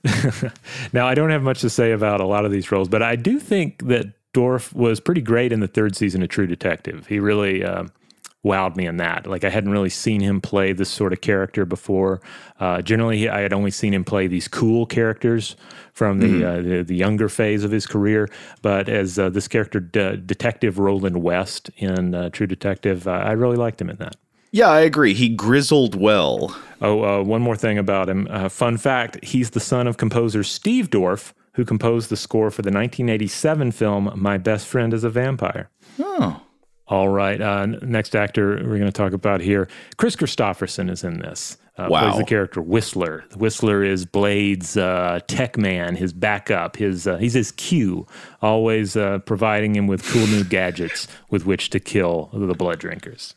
now, 0.92 1.07
I 1.07 1.14
don't 1.14 1.30
have 1.30 1.42
much 1.42 1.61
to 1.62 1.70
say 1.70 1.92
about 1.92 2.20
a 2.20 2.26
lot 2.26 2.44
of 2.44 2.53
these 2.53 2.70
roles, 2.70 2.88
but 2.88 3.03
I 3.03 3.16
do 3.16 3.38
think 3.38 3.86
that 3.88 4.07
Dorff 4.32 4.72
was 4.72 5.01
pretty 5.01 5.22
great 5.22 5.53
in 5.53 5.61
the 5.61 5.68
third 5.68 5.96
season 5.96 6.22
of 6.22 6.28
True 6.28 6.46
Detective. 6.46 7.07
He 7.07 7.18
really 7.18 7.64
um, 7.64 7.90
wowed 8.44 8.76
me 8.76 8.86
in 8.86 8.99
that. 8.99 9.26
Like 9.26 9.44
I 9.44 9.51
hadn't 9.51 9.70
really 9.70 9.88
seen 9.88 10.20
him 10.20 10.40
play 10.40 10.72
this 10.72 10.88
sort 10.88 11.12
of 11.12 11.20
character 11.20 11.64
before. 11.64 12.20
Uh, 12.61 12.82
generally, 12.82 13.28
I 13.28 13.40
had 13.40 13.53
only 13.53 13.70
seen 13.70 13.92
him 13.92 14.05
play 14.05 14.26
these 14.26 14.49
cool 14.49 14.86
characters 14.86 15.57
from 15.92 16.20
the 16.20 16.26
mm 16.26 16.38
uh, 16.38 16.62
the, 16.62 16.82
the, 16.84 16.94
younger 16.94 17.28
phase 17.28 17.64
of 17.64 17.70
his 17.70 17.86
career. 17.86 18.28
But 18.62 18.88
as 18.88 19.18
uh, 19.18 19.30
this 19.30 19.49
character, 19.49 19.80
Detective 19.80 20.78
Roland 20.78 21.22
West 21.22 21.70
in 21.76 22.14
uh, 22.14 22.30
True 22.30 22.46
Detective, 22.46 23.09
I 23.09 23.32
really 23.32 23.57
liked 23.57 23.80
him 23.80 23.90
in 23.90 23.96
that. 23.96 24.16
Yeah, 24.51 24.68
I 24.68 24.80
agree. 24.80 25.14
He 25.14 25.28
grizzled 25.28 25.94
well. 25.94 26.57
Oh, 26.80 27.03
uh, 27.03 27.22
one 27.22 27.42
more 27.42 27.57
thing 27.57 27.78
about 27.78 28.09
him. 28.09 28.28
Uh, 28.30 28.49
fun 28.49 28.76
fact: 28.76 29.22
he's 29.22 29.51
the 29.51 29.61
son 29.61 29.86
of 29.86 29.96
composer 29.96 30.42
Steve 30.42 30.90
Dorff, 30.90 31.32
who 31.55 31.64
composed 31.64 32.09
the 32.09 32.16
score 32.16 32.51
for 32.51 32.62
the 32.62 32.70
1987 32.70 33.72
film 33.72 34.12
"My 34.16 34.38
Best 34.38 34.66
Friend 34.66 34.92
Is 34.94 35.05
a 35.05 35.11
Vampire." 35.11 35.70
Oh. 35.99 36.42
All 36.86 37.11
right. 37.11 37.38
Uh, 37.38 37.66
next 37.66 38.16
actor 38.16 38.62
we're 38.64 38.78
going 38.78 38.86
to 38.86 38.92
talk 38.92 39.12
about 39.12 39.42
here, 39.42 39.68
Kris 39.99 40.16
Kristofferson 40.16 40.90
is 40.90 41.05
in 41.05 41.18
this. 41.18 41.59
Uh, 41.76 41.86
wow. 41.90 42.09
Plays 42.09 42.18
the 42.18 42.24
character 42.24 42.62
Whistler. 42.62 43.24
Whistler 43.36 43.84
is 43.84 44.07
Blade's 44.07 44.76
uh, 44.76 45.20
tech 45.28 45.59
man, 45.59 45.96
his 45.96 46.12
backup. 46.12 46.76
His 46.76 47.07
uh, 47.07 47.18
he's 47.18 47.34
his 47.34 47.53
Q, 47.53 48.07
always 48.40 48.96
uh, 48.96 49.18
providing 49.20 49.76
him 49.76 49.86
with 49.86 50.03
cool 50.05 50.26
new 50.26 50.44
gadgets 50.49 51.07
with 51.30 51.44
which 51.44 51.70
to 51.70 51.78
kill 51.78 52.30
the 52.32 52.55
blood 52.55 52.78
drinkers. 52.80 53.34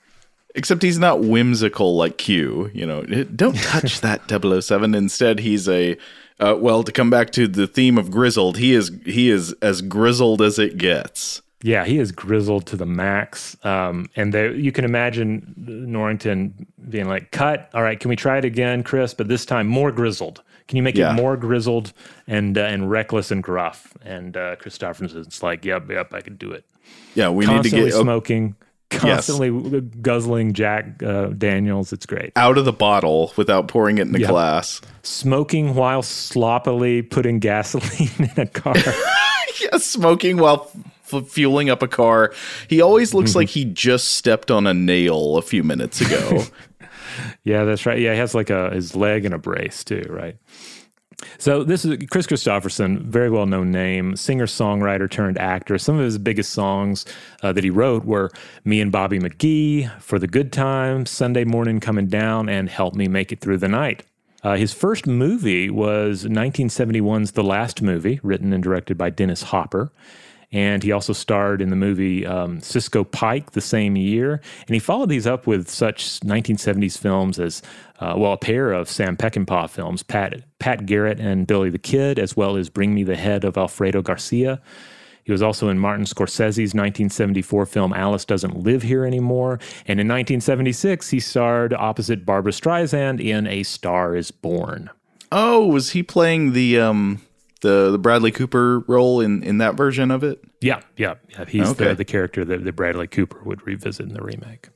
Except 0.53 0.81
he's 0.81 0.99
not 0.99 1.21
whimsical 1.21 1.95
like 1.95 2.17
Q. 2.17 2.69
You 2.73 2.85
know, 2.85 3.03
don't 3.03 3.57
touch 3.61 4.01
that 4.01 4.29
007. 4.29 4.95
Instead, 4.95 5.39
he's 5.39 5.67
a 5.69 5.97
uh, 6.39 6.55
well. 6.57 6.83
To 6.83 6.91
come 6.91 7.09
back 7.09 7.31
to 7.31 7.47
the 7.47 7.67
theme 7.67 7.97
of 7.97 8.11
grizzled, 8.11 8.57
he 8.57 8.73
is 8.73 8.91
he 9.05 9.29
is 9.29 9.53
as 9.61 9.81
grizzled 9.81 10.41
as 10.41 10.59
it 10.59 10.77
gets. 10.77 11.41
Yeah, 11.63 11.85
he 11.85 11.99
is 11.99 12.11
grizzled 12.11 12.65
to 12.67 12.75
the 12.75 12.87
max. 12.87 13.55
Um, 13.63 14.09
and 14.15 14.33
they, 14.33 14.53
you 14.55 14.71
can 14.71 14.83
imagine 14.83 15.53
Norrington 15.57 16.65
being 16.89 17.07
like, 17.07 17.31
"Cut. 17.31 17.69
All 17.73 17.83
right, 17.83 17.99
can 17.99 18.09
we 18.09 18.15
try 18.15 18.37
it 18.37 18.45
again, 18.45 18.83
Kris? 18.83 19.13
But 19.13 19.27
this 19.27 19.45
time 19.45 19.67
more 19.67 19.91
grizzled. 19.91 20.41
Can 20.67 20.77
you 20.77 20.83
make 20.83 20.95
yeah. 20.97 21.11
it 21.11 21.15
more 21.15 21.37
grizzled 21.37 21.93
and 22.27 22.57
uh, 22.57 22.61
and 22.61 22.89
reckless 22.89 23.29
and 23.29 23.43
gruff?" 23.43 23.95
And 24.03 24.35
uh, 24.35 24.55
Kristofferson's 24.55 25.43
like, 25.43 25.63
"Yep, 25.63 25.89
yep, 25.91 26.13
I 26.13 26.21
can 26.21 26.35
do 26.35 26.51
it." 26.51 26.65
Yeah, 27.13 27.29
we 27.29 27.45
Constantly 27.45 27.79
need 27.81 27.91
to 27.91 27.97
get 27.97 28.01
smoking. 28.01 28.55
Constantly 28.91 29.49
yes. 29.49 29.83
guzzling 30.01 30.53
Jack 30.53 31.01
uh, 31.01 31.27
Daniels. 31.27 31.93
It's 31.93 32.05
great. 32.05 32.33
Out 32.35 32.57
of 32.57 32.65
the 32.65 32.73
bottle 32.73 33.33
without 33.37 33.67
pouring 33.67 33.97
it 33.97 34.07
in 34.07 34.15
a 34.15 34.19
yep. 34.19 34.29
glass. 34.29 34.81
Smoking 35.03 35.75
while 35.75 36.03
sloppily 36.03 37.01
putting 37.01 37.39
gasoline 37.39 38.29
in 38.35 38.43
a 38.43 38.47
car. 38.47 38.75
yeah, 39.61 39.77
smoking 39.77 40.37
while 40.37 40.69
fueling 41.03 41.69
up 41.69 41.81
a 41.81 41.87
car. 41.87 42.33
He 42.67 42.81
always 42.81 43.13
looks 43.13 43.35
like 43.35 43.49
he 43.49 43.65
just 43.65 44.09
stepped 44.09 44.51
on 44.51 44.67
a 44.67 44.73
nail 44.73 45.37
a 45.37 45.41
few 45.41 45.63
minutes 45.63 46.01
ago. 46.01 46.43
yeah, 47.43 47.63
that's 47.63 47.85
right. 47.85 47.99
Yeah, 47.99 48.13
he 48.13 48.19
has 48.19 48.35
like 48.35 48.49
a 48.49 48.71
his 48.71 48.95
leg 48.95 49.25
in 49.25 49.33
a 49.33 49.37
brace 49.37 49.83
too, 49.83 50.05
right? 50.09 50.37
So 51.37 51.63
this 51.63 51.85
is 51.85 51.97
Kris 52.09 52.27
Kristofferson, 52.27 53.01
very 53.01 53.29
well 53.29 53.45
known 53.45 53.71
name, 53.71 54.15
singer 54.15 54.45
songwriter 54.45 55.09
turned 55.09 55.37
actor. 55.37 55.77
Some 55.77 55.97
of 55.97 56.05
his 56.05 56.17
biggest 56.17 56.51
songs 56.51 57.05
uh, 57.41 57.51
that 57.53 57.63
he 57.63 57.69
wrote 57.69 58.05
were 58.05 58.31
"Me 58.65 58.81
and 58.81 58.91
Bobby 58.91 59.19
McGee," 59.19 59.91
"For 60.01 60.19
the 60.19 60.27
Good 60.27 60.51
Times," 60.51 61.09
"Sunday 61.09 61.43
Morning 61.43 61.79
Coming 61.79 62.07
Down," 62.07 62.49
and 62.49 62.69
"Help 62.69 62.95
Me 62.95 63.07
Make 63.07 63.31
It 63.31 63.41
Through 63.41 63.57
the 63.57 63.67
Night." 63.67 64.03
Uh, 64.43 64.55
his 64.55 64.73
first 64.73 65.05
movie 65.05 65.69
was 65.69 66.25
1971's 66.25 67.33
The 67.33 67.43
Last 67.43 67.81
Movie, 67.81 68.19
written 68.23 68.53
and 68.53 68.63
directed 68.63 68.97
by 68.97 69.11
Dennis 69.11 69.43
Hopper. 69.43 69.91
And 70.51 70.83
he 70.83 70.91
also 70.91 71.13
starred 71.13 71.61
in 71.61 71.69
the 71.69 71.75
movie 71.75 72.25
um, 72.25 72.59
Cisco 72.59 73.03
Pike 73.05 73.51
the 73.51 73.61
same 73.61 73.95
year. 73.95 74.41
And 74.67 74.73
he 74.73 74.79
followed 74.79 75.09
these 75.09 75.25
up 75.25 75.47
with 75.47 75.69
such 75.69 76.19
1970s 76.21 76.97
films 76.97 77.39
as, 77.39 77.61
uh, 77.99 78.15
well, 78.17 78.33
a 78.33 78.37
pair 78.37 78.73
of 78.73 78.89
Sam 78.89 79.15
Peckinpah 79.15 79.69
films, 79.69 80.03
Pat, 80.03 80.43
Pat 80.59 80.85
Garrett 80.85 81.19
and 81.19 81.47
Billy 81.47 81.69
the 81.69 81.79
Kid, 81.79 82.19
as 82.19 82.35
well 82.35 82.57
as 82.57 82.69
Bring 82.69 82.93
Me 82.93 83.03
the 83.03 83.15
Head 83.15 83.45
of 83.45 83.57
Alfredo 83.57 84.01
Garcia. 84.01 84.61
He 85.23 85.31
was 85.31 85.41
also 85.41 85.69
in 85.69 85.79
Martin 85.79 86.05
Scorsese's 86.05 86.73
1974 86.73 87.65
film 87.65 87.93
Alice 87.93 88.25
Doesn't 88.25 88.57
Live 88.57 88.81
Here 88.81 89.05
Anymore. 89.05 89.59
And 89.87 89.99
in 89.99 90.07
1976, 90.07 91.09
he 91.09 91.19
starred 91.19 91.73
opposite 91.73 92.25
Barbra 92.25 92.51
Streisand 92.51 93.23
in 93.23 93.47
A 93.47 93.63
Star 93.63 94.15
is 94.15 94.31
Born. 94.31 94.89
Oh, 95.31 95.65
was 95.67 95.91
he 95.91 96.03
playing 96.03 96.53
the 96.53 96.79
um 96.79 97.21
the 97.61 97.91
the 97.91 97.97
Bradley 97.97 98.31
Cooper 98.31 98.79
role 98.87 99.21
in 99.21 99.43
in 99.43 99.57
that 99.59 99.75
version 99.75 100.11
of 100.11 100.23
it? 100.23 100.43
Yeah, 100.61 100.81
yeah, 100.97 101.15
yeah. 101.29 101.45
He's 101.45 101.69
okay. 101.71 101.89
the, 101.89 101.95
the 101.95 102.05
character 102.05 102.43
that, 102.45 102.63
that 102.63 102.75
Bradley 102.75 103.07
Cooper 103.07 103.41
would 103.43 103.65
revisit 103.65 104.05
in 104.07 104.13
the 104.13 104.21
remake. 104.21 104.69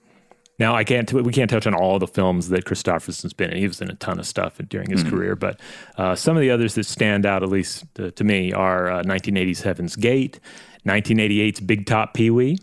Now 0.58 0.74
I 0.74 0.84
can't 0.86 1.12
we 1.12 1.34
can't 1.34 1.50
touch 1.50 1.68
on 1.68 1.74
all 1.76 2.00
the 2.00 2.08
films 2.08 2.48
that 2.50 2.64
Kristofferson's 2.66 3.34
been 3.34 3.52
in. 3.52 3.58
He 3.58 3.68
was 3.68 3.82
in 3.82 3.90
a 3.90 3.96
ton 3.96 4.20
of 4.20 4.26
stuff 4.26 4.58
during 4.70 4.90
his 4.90 5.04
Mhm. 5.04 5.10
career, 5.10 5.36
but 5.36 5.60
uh, 5.98 6.16
some 6.16 6.38
of 6.38 6.42
the 6.42 6.50
others 6.50 6.76
that 6.76 6.86
stand 6.86 7.26
out, 7.26 7.44
at 7.44 7.50
least 7.50 7.84
to, 7.96 8.12
to 8.12 8.24
me, 8.24 8.54
are 8.54 8.90
uh, 8.90 9.04
1980's 9.04 9.62
Heaven's 9.64 9.96
Gate, 9.98 10.40
1988's 10.86 11.60
Big 11.60 11.86
Top 11.86 12.14
Pee 12.14 12.30
Wee. 12.30 12.58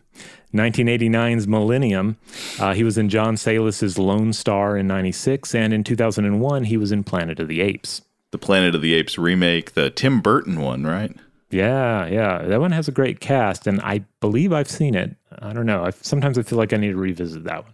1989's 0.54 1.48
Millennium. 1.48 2.18
Uh, 2.60 2.74
he 2.74 2.84
was 2.84 2.98
in 2.98 3.08
John 3.08 3.36
Sayles' 3.38 3.96
Lone 3.98 4.34
Star 4.34 4.76
in 4.76 4.86
96, 4.86 5.54
and 5.54 5.72
in 5.72 5.82
2001, 5.82 6.64
he 6.64 6.76
was 6.76 6.92
in 6.92 7.04
Planet 7.04 7.40
of 7.40 7.48
the 7.48 7.62
Apes. 7.62 8.02
The 8.32 8.38
Planet 8.38 8.74
of 8.74 8.82
the 8.82 8.94
Apes 8.94 9.16
remake, 9.18 9.72
the 9.74 9.88
Tim 9.90 10.20
Burton 10.20 10.60
one, 10.60 10.84
right? 10.84 11.14
Yeah, 11.50 12.06
yeah. 12.06 12.42
That 12.42 12.60
one 12.60 12.72
has 12.72 12.88
a 12.88 12.92
great 12.92 13.20
cast, 13.20 13.66
and 13.66 13.80
I 13.82 14.04
believe 14.20 14.52
I've 14.52 14.70
seen 14.70 14.94
it. 14.94 15.14
I 15.38 15.52
don't 15.52 15.66
know. 15.66 15.84
I, 15.84 15.90
sometimes 15.90 16.38
I 16.38 16.42
feel 16.42 16.58
like 16.58 16.72
I 16.72 16.78
need 16.78 16.92
to 16.92 16.96
revisit 16.96 17.44
that 17.44 17.64
one, 17.64 17.72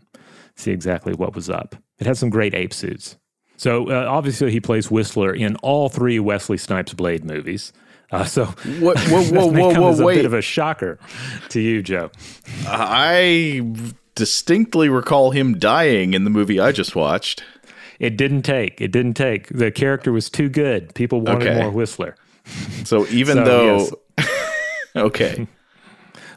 see 0.56 0.72
exactly 0.72 1.12
what 1.14 1.34
was 1.34 1.48
up. 1.48 1.76
It 2.00 2.06
has 2.06 2.18
some 2.18 2.28
great 2.28 2.54
ape 2.54 2.74
suits. 2.74 3.16
So 3.56 3.88
uh, 3.90 4.06
obviously, 4.08 4.50
he 4.50 4.60
plays 4.60 4.90
Whistler 4.90 5.32
in 5.32 5.56
all 5.56 5.88
three 5.88 6.18
Wesley 6.20 6.58
Snipes 6.58 6.92
Blade 6.92 7.24
movies. 7.24 7.72
Uh, 8.10 8.24
so 8.24 8.46
What- 8.80 8.98
whoa, 9.08 9.20
this 9.22 9.30
whoa, 9.32 9.50
may 9.50 9.62
whoa, 9.62 9.72
come 9.72 9.82
whoa, 9.82 9.90
as 9.90 10.00
a 10.00 10.04
wait. 10.04 10.14
bit 10.16 10.24
of 10.24 10.34
a 10.34 10.42
shocker 10.42 10.98
to 11.50 11.60
you, 11.60 11.82
Joe. 11.82 12.10
I 12.66 13.62
distinctly 14.14 14.88
recall 14.88 15.30
him 15.30 15.58
dying 15.58 16.14
in 16.14 16.24
the 16.24 16.30
movie 16.30 16.58
I 16.58 16.72
just 16.72 16.96
watched. 16.96 17.44
It 17.98 18.16
didn't 18.16 18.42
take. 18.42 18.80
It 18.80 18.92
didn't 18.92 19.14
take. 19.14 19.48
The 19.48 19.70
character 19.70 20.12
was 20.12 20.30
too 20.30 20.48
good. 20.48 20.94
People 20.94 21.20
wanted 21.20 21.48
Okay. 21.48 21.60
more 21.60 21.70
Whistler. 21.70 22.14
So 22.84 23.06
even 23.08 23.38
So, 23.38 23.44
though, 23.44 23.76
yes. 24.18 24.38
okay, 24.96 25.46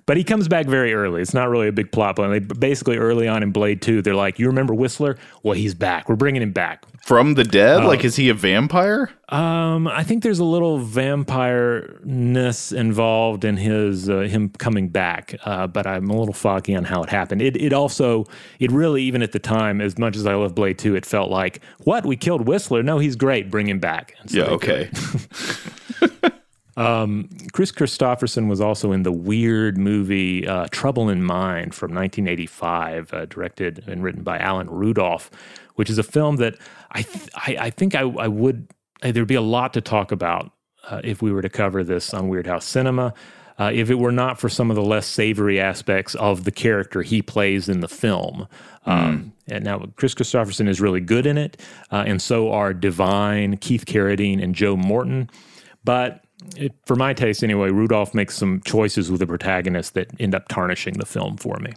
But 0.06 0.18
he 0.18 0.24
comes 0.24 0.47
back 0.47 0.66
very 0.66 0.93
early. 0.93 1.22
It's 1.22 1.34
not 1.34 1.49
really 1.49 1.68
a 1.68 1.72
big 1.72 1.91
plot 1.91 2.16
point. 2.16 2.32
They 2.32 2.39
basically 2.39 2.97
early 2.97 3.28
on 3.28 3.43
in 3.43 3.52
Blade 3.52 3.82
2, 3.82 4.02
they're 4.02 4.16
like, 4.16 4.39
"You 4.39 4.47
remember 4.47 4.74
Whistler? 4.74 5.18
Well, 5.43 5.54
he's 5.54 5.74
back. 5.76 6.10
We're 6.10 6.16
bringing 6.16 6.41
him 6.41 6.52
back." 6.52 6.84
from 7.04 7.34
the 7.34 7.43
dead, 7.43 7.82
Oh. 7.82 7.88
like 7.88 8.06
is 8.06 8.16
he 8.16 8.30
a 8.30 8.34
vampire? 8.36 9.10
Um, 9.30 9.88
I 9.88 10.04
think 10.04 10.22
there's 10.22 10.38
a 10.38 10.43
little 10.43 10.78
vampire-ness 10.78 12.72
involved 12.72 13.43
in 13.43 13.58
his 13.58 14.08
uh, 14.08 14.20
him 14.20 14.49
coming 14.49 14.88
back, 14.89 15.36
uh, 15.43 15.66
but 15.66 15.88
I'm 15.88 16.10
a 16.12 16.16
little 16.18 16.34
foggy 16.34 16.76
on 16.76 16.84
how 16.84 17.02
it 17.02 17.10
happened. 17.10 17.41
It 17.41 17.58
it 17.58 17.74
also 17.74 18.26
it 18.60 18.72
really 18.72 19.02
even 19.04 19.24
at 19.24 19.32
the 19.32 19.39
time, 19.39 19.82
as 19.82 19.97
much 19.97 20.16
as 20.16 20.28
I 20.28 20.36
love 20.36 20.54
Blade 20.54 20.78
2, 20.78 20.95
it 20.95 21.06
felt 21.06 21.32
like 21.32 21.62
what 21.80 22.06
we 22.06 22.16
killed 22.16 22.47
Whistler. 22.47 22.84
No, 22.84 22.99
he's 22.99 23.16
great. 23.16 23.49
Bring 23.49 23.68
him 23.68 23.80
back. 23.80 24.14
So 24.28 24.38
Yeah, 24.38 24.43
okay. 24.45 24.89
Um, 26.78 27.30
Kris 27.51 27.72
Kristofferson 27.72 28.47
was 28.47 28.61
also 28.61 28.91
in 28.91 29.03
the 29.03 29.11
weird 29.11 29.78
movie 29.78 30.47
uh, 30.47 30.67
Trouble 30.72 31.09
in 31.09 31.24
Mind 31.24 31.76
from 31.76 31.93
1985, 31.93 33.13
uh, 33.13 33.26
directed 33.26 33.84
and 33.88 34.03
written 34.03 34.24
by 34.24 34.38
Alan 34.39 34.69
Rudolph, 34.69 35.30
which 35.76 35.89
is 35.89 35.97
a 35.97 36.03
film 36.03 36.38
that 36.38 36.55
I 36.91 37.01
th- 37.01 37.30
I, 37.36 37.57
I 37.59 37.69
think 37.69 37.95
I, 37.95 38.01
I 38.01 38.28
would 38.28 38.67
there'd 39.01 39.28
be 39.28 39.36
a 39.36 39.41
lot 39.41 39.74
to 39.74 39.82
talk 39.82 40.11
about 40.11 40.51
uh, 40.89 41.01
if 41.03 41.22
we 41.22 41.32
were 41.32 41.41
to 41.41 41.49
cover 41.49 41.84
this 41.84 42.13
on 42.13 42.30
Weirdhouse 42.30 42.63
Cinema. 42.63 43.13
Uh, 43.59 43.69
if 43.72 43.91
it 43.91 43.99
were 43.99 44.11
not 44.11 44.39
for 44.39 44.49
some 44.49 44.72
of 44.72 44.76
the 44.76 44.82
less 44.82 45.05
savory 45.05 45.59
aspects 45.59 46.15
of 46.15 46.45
the 46.45 46.51
character 46.51 47.03
he 47.03 47.22
plays 47.22 47.69
in 47.69 47.82
the 47.82 47.88
film. 47.88 48.47
Um, 48.88 49.34
and 49.47 49.63
now 49.63 49.86
Kris 49.97 50.15
Kristofferson 50.15 50.67
is 50.67 50.82
really 50.82 51.01
good 51.01 51.28
in 51.28 51.38
it, 51.38 51.61
uh, 51.91 52.03
and 52.07 52.19
so 52.19 52.51
are 52.51 52.74
Divine, 52.74 53.57
Keith 53.57 53.86
Carradine, 53.86 54.41
and 54.41 54.55
Joe 54.55 54.76
Morton. 54.76 55.30
But 55.84 56.24
it, 56.55 56.73
for 56.85 56.95
my 56.95 57.13
taste 57.13 57.43
anyway, 57.43 57.69
Rudolph 57.69 58.13
makes 58.13 58.35
some 58.35 58.61
choices 58.65 59.11
with 59.11 59.19
the 59.19 59.27
protagonist 59.27 59.93
that 59.93 60.07
end 60.19 60.35
up 60.35 60.47
tarnishing 60.47 60.95
the 60.95 61.05
film 61.05 61.37
for 61.37 61.57
me. 61.59 61.73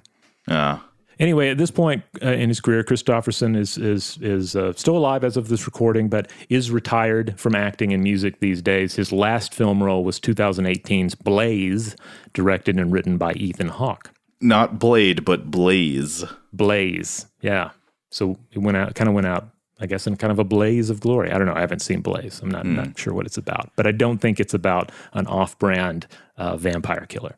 Uh, 0.48 0.78
Anyway, 1.20 1.48
at 1.48 1.58
this 1.58 1.70
point 1.70 2.02
uh, 2.22 2.30
in 2.30 2.48
his 2.48 2.60
career, 2.60 2.82
Kristofferson 2.82 3.56
is 3.56 3.78
is 3.78 4.18
is 4.20 4.56
uh, 4.56 4.72
still 4.74 4.96
alive 4.96 5.22
as 5.22 5.36
of 5.36 5.48
this 5.48 5.66
recording, 5.66 6.08
but 6.08 6.30
is 6.48 6.70
retired 6.70 7.38
from 7.38 7.54
acting 7.54 7.92
and 7.92 8.02
music 8.02 8.40
these 8.40 8.60
days. 8.60 8.96
His 8.96 9.12
last 9.12 9.54
film 9.54 9.82
role 9.82 10.02
was 10.02 10.18
2018's 10.18 11.14
Blaze, 11.14 11.94
directed 12.32 12.78
and 12.78 12.92
written 12.92 13.16
by 13.16 13.32
Ethan 13.34 13.68
Hawke. 13.68 14.10
not 14.40 14.78
Blade, 14.78 15.24
but 15.24 15.50
Blaze. 15.50 16.24
Blaze, 16.52 17.26
yeah. 17.40 17.70
So 18.10 18.36
it 18.52 18.58
went 18.58 18.76
out, 18.76 18.94
kind 18.94 19.08
of 19.08 19.14
went 19.14 19.26
out, 19.26 19.48
I 19.81 19.87
guess, 19.87 20.07
in 20.07 20.16
kind 20.16 20.31
of 20.31 20.39
a 20.39 20.45
blaze 20.45 20.89
of 20.89 21.01
glory. 21.01 21.33
I 21.33 21.39
don't 21.39 21.47
know. 21.47 21.55
I 21.55 21.61
haven't 21.61 21.81
seen 21.81 22.01
Blaze. 22.01 22.41
I'm 22.41 22.49
not, 22.51 22.64
not 22.64 22.89
mm. 22.89 22.99
sure 22.99 23.12
what 23.12 23.27
it's 23.27 23.37
about, 23.37 23.72
but 23.75 23.87
I 23.87 23.93
don't 23.93 24.18
think 24.18 24.39
it's 24.39 24.55
about 24.55 24.93
an 25.14 25.27
off-brand 25.27 26.07
uh, 26.37 26.57
vampire 26.57 27.07
killer. 27.09 27.37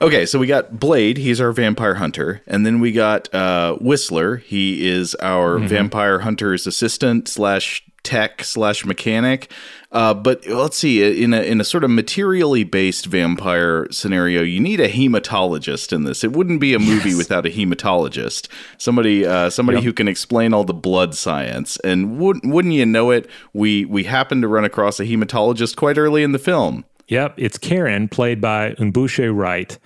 Okay, 0.00 0.26
so 0.26 0.38
we 0.38 0.46
got 0.46 0.78
Blade. 0.78 1.16
He's 1.18 1.40
our 1.40 1.52
vampire 1.52 1.94
hunter, 1.94 2.42
and 2.46 2.66
then 2.66 2.80
we 2.80 2.92
got 2.92 3.32
uh, 3.34 3.76
Whistler. 3.80 4.36
He 4.36 4.86
is 4.88 5.14
our 5.16 5.58
Mm-hmm. 5.58 5.66
vampire 5.68 6.18
hunter's 6.20 6.66
assistant 6.66 7.28
slash 7.28 7.82
tech 8.02 8.42
slash 8.44 8.84
mechanic. 8.84 9.50
Uh, 9.92 10.12
but 10.12 10.44
let's 10.48 10.76
see, 10.76 11.22
in 11.22 11.32
a 11.32 11.40
in 11.42 11.60
a 11.60 11.64
sort 11.64 11.84
of 11.84 11.90
materially 11.90 12.64
based 12.64 13.06
vampire 13.06 13.86
scenario, 13.92 14.42
you 14.42 14.58
need 14.60 14.80
a 14.80 14.88
hematologist 14.88 15.92
in 15.92 16.02
this. 16.04 16.24
It 16.24 16.32
wouldn't 16.32 16.60
be 16.60 16.74
a 16.74 16.78
movie 16.80 17.14
without 17.14 17.46
a 17.46 17.50
hematologist. 17.50 18.48
Somebody 18.76 19.24
uh, 19.24 19.50
somebody 19.50 19.76
Yep. 19.78 19.84
who 19.84 19.92
can 19.92 20.08
explain 20.08 20.52
all 20.52 20.64
the 20.64 20.74
blood 20.74 21.14
science. 21.14 21.78
And 21.84 22.18
wouldn't 22.18 22.52
wouldn't 22.52 22.74
you 22.74 22.84
know 22.86 23.10
it? 23.12 23.28
We 23.52 23.84
we 23.84 24.04
happened 24.04 24.42
to 24.42 24.48
run 24.48 24.64
across 24.64 24.98
a 24.98 25.04
hematologist 25.04 25.76
quite 25.76 25.96
early 25.96 26.22
in 26.24 26.32
the 26.32 26.38
film. 26.40 26.84
Yep, 27.08 27.34
it's 27.36 27.58
Karen, 27.58 28.08
played 28.08 28.40
by 28.40 28.72
N'Bushe 28.72 29.34
Wright, 29.34 29.78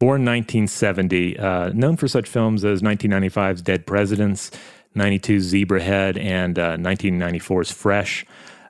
born 0.00 0.24
1970, 0.24 1.38
uh, 1.38 1.68
known 1.70 1.96
for 1.96 2.08
such 2.08 2.28
films 2.28 2.64
as 2.64 2.82
1995's 2.82 3.62
Dead 3.62 3.86
Presidents, 3.86 4.50
92's 4.96 5.52
Zebrahead, 5.52 6.18
and 6.18 6.58
uh, 6.58 6.76
1994's 6.76 7.70
Fresh. 7.70 8.26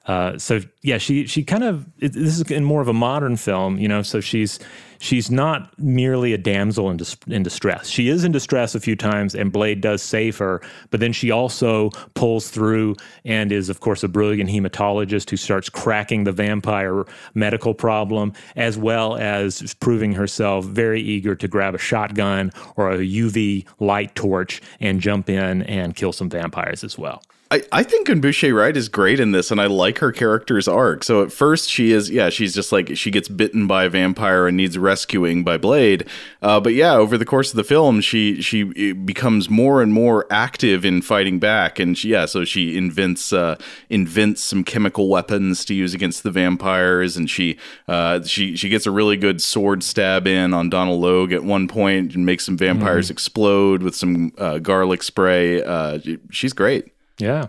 Uh, 0.06 0.36
so 0.36 0.60
yeah, 0.82 0.98
she 0.98 1.26
she 1.26 1.42
kind 1.42 1.64
of 1.64 1.86
it, 1.98 2.12
this 2.12 2.38
is 2.38 2.42
in 2.50 2.62
more 2.62 2.82
of 2.82 2.88
a 2.88 2.92
modern 2.92 3.36
film, 3.36 3.78
you 3.78 3.88
know. 3.88 4.02
So 4.02 4.20
she's 4.20 4.58
she's 5.04 5.30
not 5.30 5.78
merely 5.78 6.32
a 6.32 6.38
damsel 6.38 6.90
in, 6.90 6.96
dis- 6.96 7.16
in 7.26 7.42
distress. 7.42 7.88
She 7.88 8.08
is 8.08 8.24
in 8.24 8.32
distress 8.32 8.74
a 8.74 8.80
few 8.80 8.96
times, 8.96 9.34
and 9.34 9.52
Blade 9.52 9.82
does 9.82 10.02
save 10.02 10.38
her. 10.38 10.62
But 10.90 11.00
then 11.00 11.12
she 11.12 11.30
also 11.30 11.90
pulls 12.14 12.48
through 12.48 12.96
and 13.24 13.52
is, 13.52 13.68
of 13.68 13.80
course, 13.80 14.02
a 14.02 14.08
brilliant 14.08 14.48
hematologist 14.48 15.28
who 15.28 15.36
starts 15.36 15.68
cracking 15.68 16.24
the 16.24 16.32
vampire 16.32 17.04
medical 17.34 17.74
problem, 17.74 18.32
as 18.56 18.78
well 18.78 19.16
as 19.16 19.74
proving 19.74 20.14
herself 20.14 20.64
very 20.64 21.02
eager 21.02 21.34
to 21.34 21.46
grab 21.46 21.74
a 21.74 21.78
shotgun 21.78 22.50
or 22.76 22.90
a 22.92 22.98
UV 22.98 23.66
light 23.80 24.14
torch 24.14 24.62
and 24.80 25.00
jump 25.00 25.28
in 25.28 25.62
and 25.62 25.94
kill 25.96 26.12
some 26.12 26.30
vampires 26.30 26.82
as 26.82 26.96
well. 26.96 27.22
I, 27.50 27.62
I 27.70 27.82
think 27.82 28.08
N'Bushe 28.08 28.54
Wright 28.54 28.76
is 28.76 28.88
great 28.88 29.20
in 29.20 29.32
this, 29.32 29.50
and 29.50 29.60
I 29.60 29.66
like 29.66 29.98
her 29.98 30.12
character's 30.12 30.66
arc. 30.66 31.04
So 31.04 31.22
at 31.22 31.30
first, 31.30 31.68
she 31.68 31.92
is, 31.92 32.10
yeah, 32.10 32.30
she's 32.30 32.54
just 32.54 32.72
like 32.72 32.96
she 32.96 33.10
gets 33.10 33.28
bitten 33.28 33.66
by 33.66 33.84
a 33.84 33.90
vampire 33.90 34.46
and 34.46 34.56
needs 34.56 34.78
rescuing 34.78 35.44
by 35.44 35.58
Blade. 35.58 36.08
Uh, 36.40 36.58
but 36.58 36.72
yeah, 36.72 36.94
over 36.94 37.18
the 37.18 37.26
course 37.26 37.50
of 37.50 37.56
the 37.56 37.64
film, 37.64 38.00
she 38.00 38.40
she 38.40 38.92
becomes 38.92 39.50
more 39.50 39.82
and 39.82 39.92
more 39.92 40.26
active 40.30 40.86
in 40.86 41.02
fighting 41.02 41.38
back, 41.38 41.78
and 41.78 41.98
she, 41.98 42.08
yeah, 42.08 42.24
so 42.24 42.44
she 42.46 42.78
invents 42.78 43.30
uh, 43.32 43.56
invents 43.90 44.42
some 44.42 44.64
chemical 44.64 45.08
weapons 45.08 45.66
to 45.66 45.74
use 45.74 45.92
against 45.92 46.22
the 46.22 46.30
vampires, 46.30 47.14
and 47.14 47.28
she 47.28 47.58
uh, 47.86 48.22
she 48.22 48.56
she 48.56 48.70
gets 48.70 48.86
a 48.86 48.90
really 48.90 49.18
good 49.18 49.42
sword 49.42 49.82
stab 49.82 50.26
in 50.26 50.54
on 50.54 50.70
Donal 50.70 50.98
Logue 50.98 51.32
at 51.32 51.44
one 51.44 51.68
point 51.68 52.14
and 52.14 52.24
makes 52.24 52.46
some 52.46 52.56
vampires 52.56 53.10
explode 53.10 53.82
with 53.82 53.94
some 53.94 54.32
uh, 54.38 54.58
garlic 54.58 55.02
spray. 55.02 55.62
Uh, 55.62 55.98
she's 56.30 56.54
great. 56.54 56.93
Yeah. 57.18 57.48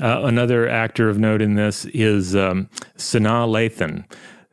Uh, 0.00 0.22
another 0.24 0.68
actor 0.68 1.08
of 1.08 1.18
note 1.18 1.42
in 1.42 1.54
this 1.54 1.84
is 1.86 2.34
um, 2.34 2.70
Sanaa 2.96 3.46
Lathan, 3.46 4.04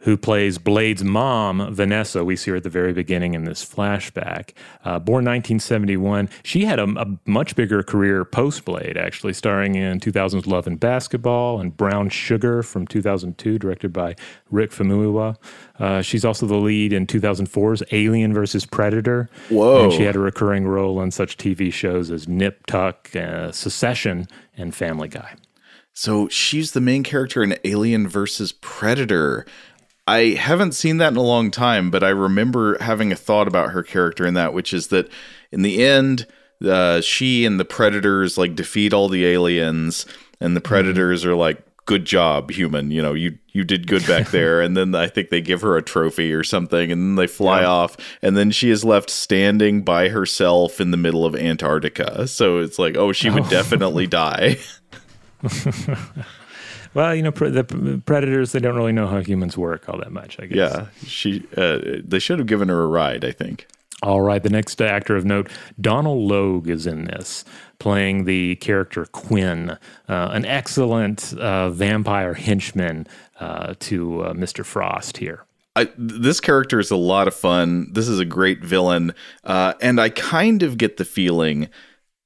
who 0.01 0.15
plays 0.15 0.57
Blade's 0.57 1.03
mom, 1.03 1.73
Vanessa. 1.73 2.23
We 2.23 2.35
see 2.35 2.51
her 2.51 2.57
at 2.57 2.63
the 2.63 2.69
very 2.69 2.93
beginning 2.93 3.33
in 3.33 3.45
this 3.45 3.65
flashback. 3.65 4.51
Uh, 4.85 4.99
born 4.99 5.25
1971, 5.25 6.29
she 6.43 6.65
had 6.65 6.79
a, 6.79 6.83
a 6.83 7.17
much 7.25 7.55
bigger 7.55 7.81
career 7.83 8.23
post 8.23 8.63
Blade, 8.63 8.95
actually, 8.95 9.33
starring 9.33 9.75
in 9.75 9.99
2000's 9.99 10.45
Love 10.45 10.67
and 10.67 10.79
Basketball 10.79 11.59
and 11.59 11.75
Brown 11.75 12.09
Sugar 12.09 12.61
from 12.61 12.85
2002, 12.85 13.57
directed 13.57 13.91
by 13.91 14.15
Rick 14.51 14.71
Famuyiwa. 14.71 15.35
Uh, 15.79 16.01
she's 16.01 16.23
also 16.23 16.45
the 16.45 16.55
lead 16.55 16.93
in 16.93 17.07
2004's 17.07 17.83
Alien 17.91 18.33
versus 18.33 18.65
Predator. 18.65 19.29
Whoa. 19.49 19.85
And 19.85 19.93
she 19.93 20.03
had 20.03 20.15
a 20.15 20.19
recurring 20.19 20.67
role 20.67 20.99
on 20.99 21.11
such 21.11 21.37
TV 21.37 21.73
shows 21.73 22.11
as 22.11 22.27
Nip 22.27 22.65
Tuck, 22.67 23.15
uh, 23.15 23.51
Succession, 23.51 24.27
and 24.55 24.73
Family 24.73 25.07
Guy. 25.07 25.35
So 25.99 26.27
she's 26.27 26.73
the 26.73 26.79
main 26.79 27.01
character 27.01 27.41
in 27.41 27.57
Alien 27.65 28.07
versus 28.07 28.51
Predator. 28.51 29.47
I 30.07 30.35
haven't 30.39 30.71
seen 30.71 30.97
that 30.97 31.11
in 31.11 31.17
a 31.17 31.21
long 31.21 31.51
time, 31.51 31.91
but 31.91 32.03
I 32.03 32.09
remember 32.09 32.77
having 32.79 33.11
a 33.11 33.15
thought 33.15 33.47
about 33.47 33.71
her 33.71 33.83
character 33.83 34.25
in 34.25 34.33
that, 34.35 34.53
which 34.53 34.73
is 34.73 34.87
that 34.87 35.09
in 35.51 35.61
the 35.63 35.83
end, 35.83 36.25
uh, 36.65 37.01
she 37.01 37.45
and 37.45 37.59
the 37.59 37.65
Predators 37.65 38.37
like 38.37 38.55
defeat 38.55 38.93
all 38.93 39.09
the 39.09 39.25
aliens, 39.25 40.05
and 40.39 40.55
the 40.55 40.61
Predators 40.61 41.25
are 41.25 41.35
like 41.35 41.61
good 41.85 42.05
job, 42.05 42.51
human. 42.51 42.91
You 42.91 43.01
know, 43.01 43.13
you 43.13 43.37
you 43.51 43.63
did 43.63 43.87
good 43.87 44.05
back 44.05 44.27
there. 44.31 44.61
and 44.61 44.77
then 44.77 44.95
I 44.95 45.07
think 45.07 45.29
they 45.29 45.41
give 45.41 45.61
her 45.61 45.75
a 45.75 45.81
trophy 45.81 46.31
or 46.33 46.43
something, 46.43 46.91
and 46.91 47.01
then 47.01 47.15
they 47.15 47.27
fly 47.27 47.61
yeah. 47.61 47.67
off, 47.67 47.97
and 48.21 48.37
then 48.37 48.51
she 48.51 48.69
is 48.69 48.85
left 48.85 49.09
standing 49.09 49.81
by 49.81 50.09
herself 50.09 50.79
in 50.79 50.91
the 50.91 50.97
middle 50.97 51.25
of 51.25 51.35
Antarctica. 51.35 52.27
So 52.27 52.59
it's 52.59 52.77
like, 52.79 52.95
oh, 52.95 53.11
she 53.11 53.29
would 53.29 53.45
oh. 53.45 53.49
definitely 53.49 54.07
die. 54.07 54.57
well, 56.97 57.13
you 57.13 57.21
know, 57.21 57.31
pre- 57.31 57.51
the 57.51 58.01
predators 58.07 58.53
they 58.53 58.59
don't 58.59 58.75
really 58.75 58.91
know 58.91 59.05
how 59.05 59.19
humans 59.19 59.55
work 59.55 59.87
all 59.87 59.99
that 59.99 60.11
much. 60.11 60.39
I 60.39 60.47
guess. 60.47 60.55
Yeah, 60.55 60.87
she. 61.05 61.45
Uh, 61.55 61.77
they 62.03 62.17
should 62.17 62.39
have 62.39 62.47
given 62.47 62.69
her 62.69 62.81
a 62.81 62.87
ride. 62.87 63.23
I 63.23 63.31
think. 63.31 63.67
All 64.01 64.21
right, 64.21 64.41
the 64.41 64.49
next 64.49 64.81
actor 64.81 65.15
of 65.15 65.23
note, 65.23 65.47
Donal 65.79 66.27
Logue, 66.27 66.67
is 66.67 66.87
in 66.87 67.05
this, 67.05 67.45
playing 67.77 68.25
the 68.25 68.55
character 68.55 69.05
Quinn, 69.05 69.71
uh, 69.71 69.77
an 70.07 70.45
excellent 70.45 71.33
uh, 71.33 71.69
vampire 71.69 72.33
henchman 72.33 73.07
uh, 73.39 73.75
to 73.79 74.21
uh, 74.21 74.33
Mr. 74.33 74.65
Frost 74.65 75.17
here. 75.17 75.45
I, 75.75 75.89
this 75.97 76.39
character 76.39 76.79
is 76.79 76.89
a 76.89 76.95
lot 76.95 77.27
of 77.27 77.35
fun. 77.35 77.91
This 77.93 78.07
is 78.07 78.19
a 78.19 78.25
great 78.25 78.63
villain, 78.63 79.13
uh, 79.43 79.73
and 79.81 80.01
I 80.01 80.09
kind 80.09 80.63
of 80.63 80.79
get 80.79 80.97
the 80.97 81.05
feeling 81.05 81.69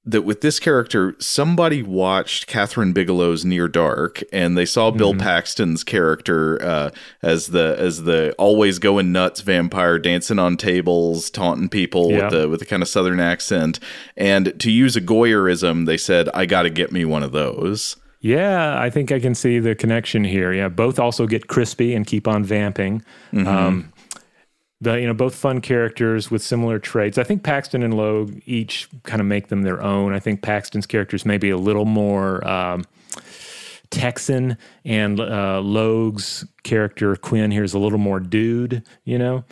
that 0.04 0.24
with 0.24 0.42
this 0.42 0.60
character, 0.60 1.16
somebody 1.20 1.84
watched 1.84 2.50
Kathryn 2.50 2.94
Bigelow's 2.94 3.46
Near 3.46 3.68
Dark, 3.68 4.24
and 4.34 4.58
they 4.58 4.66
saw 4.66 4.90
mm-hmm. 4.90 4.98
Bill 4.98 5.14
Paxton's 5.14 5.84
character 5.84 6.62
uh, 6.64 6.90
as 7.22 7.48
the 7.48 7.76
as 7.78 8.04
the 8.04 8.34
always 8.34 8.80
going 8.80 9.12
nuts 9.12 9.42
vampire, 9.42 10.00
dancing 10.00 10.40
on 10.40 10.58
tables, 10.58 11.30
taunting 11.30 11.70
people 11.70 12.12
yeah. 12.12 12.24
with 12.24 12.32
the 12.32 12.50
with 12.50 12.62
a 12.62 12.66
kind 12.66 12.82
of 12.82 12.90
southern 12.90 13.20
accent. 13.20 13.80
And 14.18 14.60
to 14.60 14.72
use 14.72 14.96
a 14.96 15.02
Goyerism, 15.02 15.86
they 15.86 15.98
said, 15.98 16.30
"I 16.34 16.46
got 16.46 16.64
to 16.64 16.70
get 16.70 16.92
me 16.92 17.06
one 17.06 17.24
of 17.24 17.32
those." 17.32 17.98
Yeah, 18.22 18.80
I 18.80 18.92
think 18.92 19.12
I 19.12 19.20
can 19.20 19.34
see 19.34 19.58
the 19.58 19.74
connection 19.74 20.24
here. 20.24 20.54
Yeah, 20.54 20.70
both 20.70 21.00
also 21.00 21.26
get 21.26 21.48
crispy 21.48 21.96
and 21.96 22.06
keep 22.06 22.28
on 22.28 22.44
vamping. 22.44 23.04
Mm-hmm. 23.34 23.48
Um, 23.48 23.91
the 24.82 25.00
you 25.00 25.08
know 25.08 25.14
both 25.14 25.36
fun 25.36 25.62
characters 25.62 26.32
with 26.32 26.42
similar 26.42 26.80
traits. 26.80 27.18
I 27.18 27.24
think 27.24 27.44
Paxton 27.44 27.84
and 27.84 27.94
Logue 27.94 28.42
each 28.46 28.90
kind 29.04 29.22
of 29.22 29.28
make 29.28 29.48
them 29.48 29.62
their 29.62 29.82
own. 29.82 30.12
I 30.12 30.20
think 30.20 30.42
Paxton's 30.42 30.88
characters 30.88 31.26
maybe 31.26 31.52
a 31.52 31.58
little 31.58 31.86
more 31.86 32.46
um, 32.48 32.84
Texan, 33.92 34.58
and 34.84 35.20
uh, 35.20 35.62
Logue's 35.62 36.46
character 36.64 37.16
Quinn 37.16 37.52
here 37.52 37.64
is 37.64 37.74
a 37.74 37.80
little 37.80 38.00
more 38.00 38.20
dude. 38.20 38.84
You 39.06 39.20
know, 39.20 39.46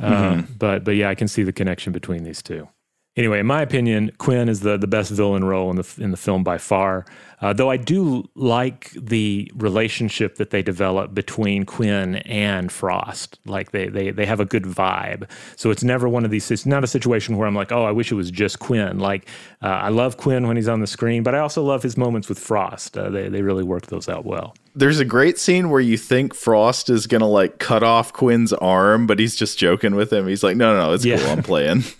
uh, 0.00 0.10
mm-hmm. 0.10 0.52
but 0.56 0.84
but 0.84 0.92
yeah, 0.92 1.10
I 1.10 1.16
can 1.16 1.28
see 1.28 1.42
the 1.42 1.52
connection 1.52 1.92
between 1.92 2.22
these 2.22 2.40
two. 2.40 2.68
Anyway, 3.16 3.40
in 3.40 3.46
my 3.46 3.62
opinion, 3.62 4.12
Quinn 4.18 4.48
is 4.48 4.60
the, 4.60 4.76
the 4.76 4.86
best 4.86 5.10
villain 5.10 5.42
role 5.42 5.70
in 5.70 5.76
the 5.76 5.94
in 5.98 6.10
the 6.10 6.16
film 6.16 6.44
by 6.44 6.58
far. 6.58 7.06
Uh, 7.40 7.52
though 7.52 7.70
I 7.70 7.76
do 7.76 8.28
like 8.34 8.90
the 8.92 9.50
relationship 9.54 10.36
that 10.36 10.50
they 10.50 10.62
develop 10.62 11.12
between 11.12 11.64
Quinn 11.64 12.16
and 12.16 12.72
Frost. 12.72 13.38
Like 13.44 13.72
they 13.72 13.88
they 13.88 14.10
they 14.10 14.26
have 14.26 14.40
a 14.40 14.44
good 14.44 14.64
vibe. 14.64 15.28
So 15.56 15.70
it's 15.70 15.84
never 15.84 16.08
one 16.08 16.24
of 16.24 16.30
these. 16.30 16.50
It's 16.50 16.66
not 16.66 16.82
a 16.82 16.86
situation 16.86 17.36
where 17.36 17.46
I'm 17.46 17.54
like, 17.54 17.72
oh, 17.72 17.84
I 17.84 17.92
wish 17.92 18.10
it 18.10 18.14
was 18.14 18.30
just 18.30 18.58
Quinn. 18.58 18.98
Like 18.98 19.28
uh, 19.62 19.66
I 19.66 19.88
love 19.90 20.16
Quinn 20.16 20.46
when 20.46 20.56
he's 20.56 20.68
on 20.68 20.80
the 20.80 20.86
screen, 20.86 21.22
but 21.22 21.34
I 21.34 21.38
also 21.40 21.62
love 21.62 21.82
his 21.82 21.96
moments 21.96 22.28
with 22.28 22.38
Frost. 22.38 22.96
Uh, 22.96 23.10
they 23.10 23.28
they 23.28 23.42
really 23.42 23.64
work 23.64 23.86
those 23.86 24.08
out 24.08 24.24
well. 24.24 24.54
There's 24.74 24.98
a 24.98 25.06
great 25.06 25.38
scene 25.38 25.70
where 25.70 25.80
you 25.80 25.96
think 25.96 26.34
Frost 26.34 26.90
is 26.90 27.06
gonna 27.06 27.28
like 27.28 27.58
cut 27.58 27.82
off 27.82 28.12
Quinn's 28.12 28.52
arm, 28.54 29.06
but 29.06 29.18
he's 29.18 29.36
just 29.36 29.58
joking 29.58 29.94
with 29.94 30.12
him. 30.12 30.26
He's 30.26 30.42
like, 30.42 30.56
no, 30.56 30.74
no, 30.74 30.86
no, 30.86 30.92
it's 30.94 31.04
yeah. 31.04 31.18
cool. 31.18 31.30
I'm 31.30 31.42
playing. 31.42 31.84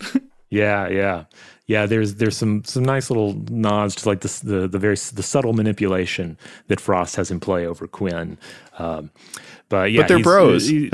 Yeah, 0.49 0.87
yeah, 0.87 1.25
yeah. 1.67 1.85
There's 1.85 2.15
there's 2.15 2.35
some 2.35 2.63
some 2.63 2.83
nice 2.83 3.09
little 3.09 3.33
nods 3.49 3.95
to 3.95 4.09
like 4.09 4.21
the 4.21 4.39
the, 4.43 4.67
the 4.67 4.79
very 4.79 4.95
the 4.95 5.23
subtle 5.23 5.53
manipulation 5.53 6.37
that 6.67 6.79
Frost 6.79 7.15
has 7.17 7.29
in 7.29 7.39
play 7.39 7.65
over 7.65 7.87
Quinn. 7.87 8.37
Um, 8.79 9.11
but 9.69 9.91
yeah, 9.91 10.01
but 10.01 10.07
they're 10.07 10.19
bros. 10.23 10.67
He, 10.67 10.89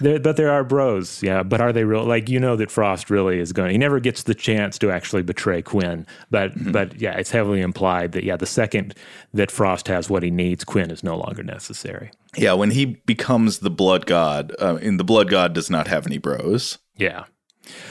they're, 0.00 0.20
but 0.20 0.36
there 0.36 0.50
are 0.50 0.62
bros. 0.62 1.22
Yeah, 1.22 1.42
but 1.42 1.60
are 1.60 1.72
they 1.72 1.84
real? 1.84 2.04
Like 2.04 2.28
you 2.28 2.38
know 2.38 2.54
that 2.56 2.70
Frost 2.70 3.10
really 3.10 3.40
is 3.40 3.52
going. 3.52 3.72
He 3.72 3.78
never 3.78 3.98
gets 3.98 4.22
the 4.22 4.34
chance 4.34 4.78
to 4.78 4.90
actually 4.90 5.22
betray 5.22 5.60
Quinn. 5.60 6.06
But 6.30 6.52
mm-hmm. 6.52 6.72
but 6.72 7.00
yeah, 7.00 7.16
it's 7.16 7.30
heavily 7.30 7.60
implied 7.60 8.12
that 8.12 8.24
yeah, 8.24 8.36
the 8.36 8.46
second 8.46 8.94
that 9.34 9.50
Frost 9.50 9.88
has 9.88 10.08
what 10.08 10.22
he 10.22 10.30
needs, 10.30 10.62
Quinn 10.64 10.90
is 10.90 11.02
no 11.02 11.16
longer 11.16 11.42
necessary. 11.42 12.12
Yeah, 12.36 12.52
when 12.52 12.70
he 12.70 12.84
becomes 13.06 13.58
the 13.58 13.70
Blood 13.70 14.06
God, 14.06 14.54
uh, 14.60 14.78
and 14.80 15.00
the 15.00 15.04
Blood 15.04 15.28
God 15.28 15.52
does 15.52 15.68
not 15.68 15.88
have 15.88 16.06
any 16.06 16.18
bros. 16.18 16.78
Yeah, 16.96 17.24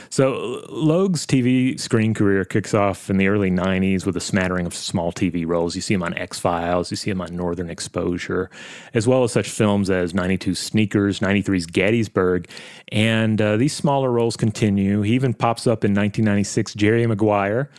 so 0.10 0.64
Logue's 0.70 1.26
TV 1.26 1.80
screen 1.80 2.14
career 2.14 2.44
kicks 2.46 2.74
off 2.74 3.10
in 3.10 3.18
the 3.18 3.28
early 3.28 3.50
90s 3.50 4.06
with 4.06 4.18
a 4.18 4.20
smattering 4.20 4.66
of 4.66 4.74
small 4.74 5.12
TV 5.12 5.46
roles. 5.48 5.76
You 5.76 5.82
see 5.82 5.94
him 5.94 6.04
on 6.04 6.14
X 6.18 6.40
Files, 6.40 6.92
you 6.92 6.98
see 6.98 7.12
him 7.12 7.22
on 7.22 7.36
Northern 7.36 7.70
Exposure, 7.70 8.50
as 8.94 9.08
well 9.08 9.24
as 9.24 9.32
such 9.32 9.50
films 9.50 9.90
as 9.90 10.14
92 10.14 10.56
Sneakers, 10.56 11.20
93's 11.20 11.66
Gettysburg. 11.66 12.50
And 12.92 13.42
uh, 13.42 13.58
these 13.58 13.74
smaller 13.74 14.12
roles 14.12 14.36
continue. 14.36 15.02
He 15.02 15.14
even 15.14 15.34
pops 15.34 15.68
up 15.68 15.84
in 15.84 15.92
1996 15.92 16.74
Jerry 16.74 17.08
Maguire. 17.08 17.70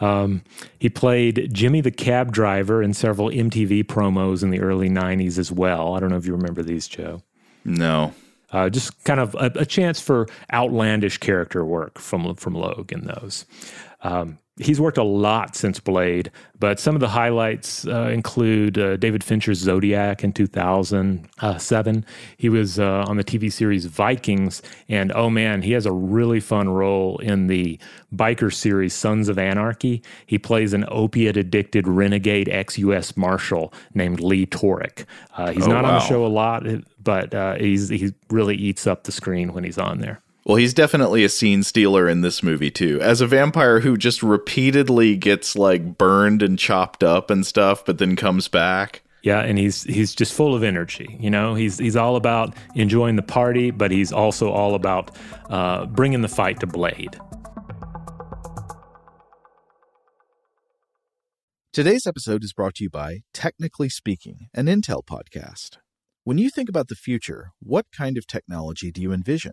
Um, 0.00 0.42
he 0.78 0.88
played 0.88 1.50
Jimmy 1.52 1.80
the 1.80 1.90
cab 1.90 2.32
driver 2.32 2.82
in 2.82 2.94
several 2.94 3.28
MTV 3.28 3.84
promos 3.84 4.42
in 4.42 4.50
the 4.50 4.60
early 4.60 4.88
90s 4.88 5.38
as 5.38 5.52
well. 5.52 5.94
I 5.94 6.00
don't 6.00 6.10
know 6.10 6.16
if 6.16 6.26
you 6.26 6.32
remember 6.32 6.62
these, 6.62 6.88
Joe. 6.88 7.22
No. 7.64 8.14
Uh, 8.52 8.68
just 8.68 9.02
kind 9.04 9.20
of 9.20 9.34
a, 9.36 9.50
a, 9.56 9.64
chance 9.64 10.00
for 10.00 10.26
outlandish 10.52 11.18
character 11.18 11.64
work 11.64 11.98
from 11.98 12.34
from 12.34 12.54
Logue 12.54 12.92
in 12.92 13.04
those. 13.04 13.46
Um, 14.02 14.38
he's 14.60 14.80
worked 14.80 14.98
a 14.98 15.02
lot 15.02 15.56
since 15.56 15.80
Blade, 15.80 16.30
but 16.58 16.78
some 16.78 16.94
of 16.94 17.00
the 17.00 17.08
highlights 17.08 17.86
uh, 17.86 18.10
include 18.12 18.78
uh, 18.78 18.96
David 18.96 19.24
Fincher's 19.24 19.58
Zodiac 19.58 20.22
in 20.22 20.32
2007. 20.32 22.06
He 22.36 22.48
was 22.48 22.78
uh, 22.78 23.04
on 23.08 23.16
the 23.16 23.24
TV 23.24 23.50
series 23.50 23.86
Vikings, 23.86 24.62
and 24.88 25.10
oh 25.12 25.30
man, 25.30 25.62
he 25.62 25.72
has 25.72 25.86
a 25.86 25.92
really 25.92 26.40
fun 26.40 26.68
role 26.68 27.18
in 27.18 27.46
the 27.46 27.78
biker 28.14 28.52
series 28.52 28.92
Sons 28.92 29.28
of 29.28 29.38
Anarchy. 29.38 30.02
He 30.26 30.38
plays 30.38 30.72
an 30.72 30.84
opiate 30.88 31.36
addicted 31.36 31.88
renegade 31.88 32.48
ex 32.48 32.78
US 32.78 33.16
Marshal 33.16 33.72
named 33.94 34.20
Lee 34.20 34.46
Toric. 34.46 35.06
Uh, 35.36 35.52
he's 35.52 35.66
oh, 35.66 35.70
not 35.70 35.84
wow. 35.84 35.90
on 35.90 35.94
the 35.94 36.06
show 36.06 36.26
a 36.26 36.28
lot, 36.28 36.64
but 37.02 37.34
uh, 37.34 37.54
he's, 37.54 37.88
he 37.88 38.12
really 38.28 38.56
eats 38.56 38.86
up 38.86 39.04
the 39.04 39.12
screen 39.12 39.52
when 39.52 39.64
he's 39.64 39.78
on 39.78 39.98
there. 39.98 40.20
Well, 40.44 40.56
he's 40.56 40.72
definitely 40.72 41.22
a 41.22 41.28
scene 41.28 41.62
stealer 41.62 42.08
in 42.08 42.22
this 42.22 42.42
movie 42.42 42.70
too. 42.70 42.98
As 43.02 43.20
a 43.20 43.26
vampire 43.26 43.80
who 43.80 43.96
just 43.96 44.22
repeatedly 44.22 45.16
gets 45.16 45.54
like 45.54 45.98
burned 45.98 46.42
and 46.42 46.58
chopped 46.58 47.04
up 47.04 47.30
and 47.30 47.46
stuff, 47.46 47.84
but 47.84 47.98
then 47.98 48.16
comes 48.16 48.48
back. 48.48 49.02
Yeah, 49.22 49.40
and 49.40 49.58
he's 49.58 49.82
he's 49.82 50.14
just 50.14 50.32
full 50.32 50.54
of 50.54 50.62
energy. 50.62 51.18
You 51.20 51.28
know, 51.28 51.54
he's 51.54 51.78
he's 51.78 51.94
all 51.94 52.16
about 52.16 52.54
enjoying 52.74 53.16
the 53.16 53.22
party, 53.22 53.70
but 53.70 53.90
he's 53.90 54.12
also 54.12 54.50
all 54.50 54.74
about 54.74 55.14
uh, 55.50 55.84
bringing 55.86 56.22
the 56.22 56.28
fight 56.28 56.60
to 56.60 56.66
Blade. 56.66 57.18
Today's 61.72 62.06
episode 62.06 62.42
is 62.42 62.52
brought 62.52 62.76
to 62.76 62.84
you 62.84 62.90
by 62.90 63.20
Technically 63.34 63.90
Speaking, 63.90 64.48
an 64.54 64.66
Intel 64.66 65.04
podcast. 65.04 65.76
When 66.24 66.38
you 66.38 66.50
think 66.50 66.68
about 66.68 66.88
the 66.88 66.94
future, 66.94 67.52
what 67.60 67.86
kind 67.96 68.16
of 68.16 68.26
technology 68.26 68.90
do 68.90 69.02
you 69.02 69.12
envision? 69.12 69.52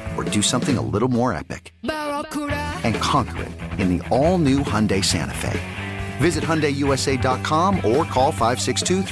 or 0.17 0.23
do 0.23 0.41
something 0.41 0.77
a 0.77 0.81
little 0.81 1.09
more 1.09 1.33
epic? 1.33 1.73
And 1.81 2.95
conquer 2.95 3.43
it 3.43 3.51
in 3.79 3.97
the 3.97 4.09
all 4.09 4.37
new 4.37 4.59
Hyundai 4.59 5.03
Santa 5.03 5.33
Fe. 5.33 5.59
Visit 6.17 6.43
HyundaiUSA.com 6.43 7.77
or 7.77 8.05
call 8.05 8.31
562 8.31 9.03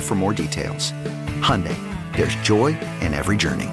for 0.00 0.14
more 0.14 0.34
details. 0.34 0.92
Hyundai, 1.40 1.76
there's 2.14 2.36
joy 2.36 2.78
in 3.00 3.14
every 3.14 3.36
journey. 3.36 3.70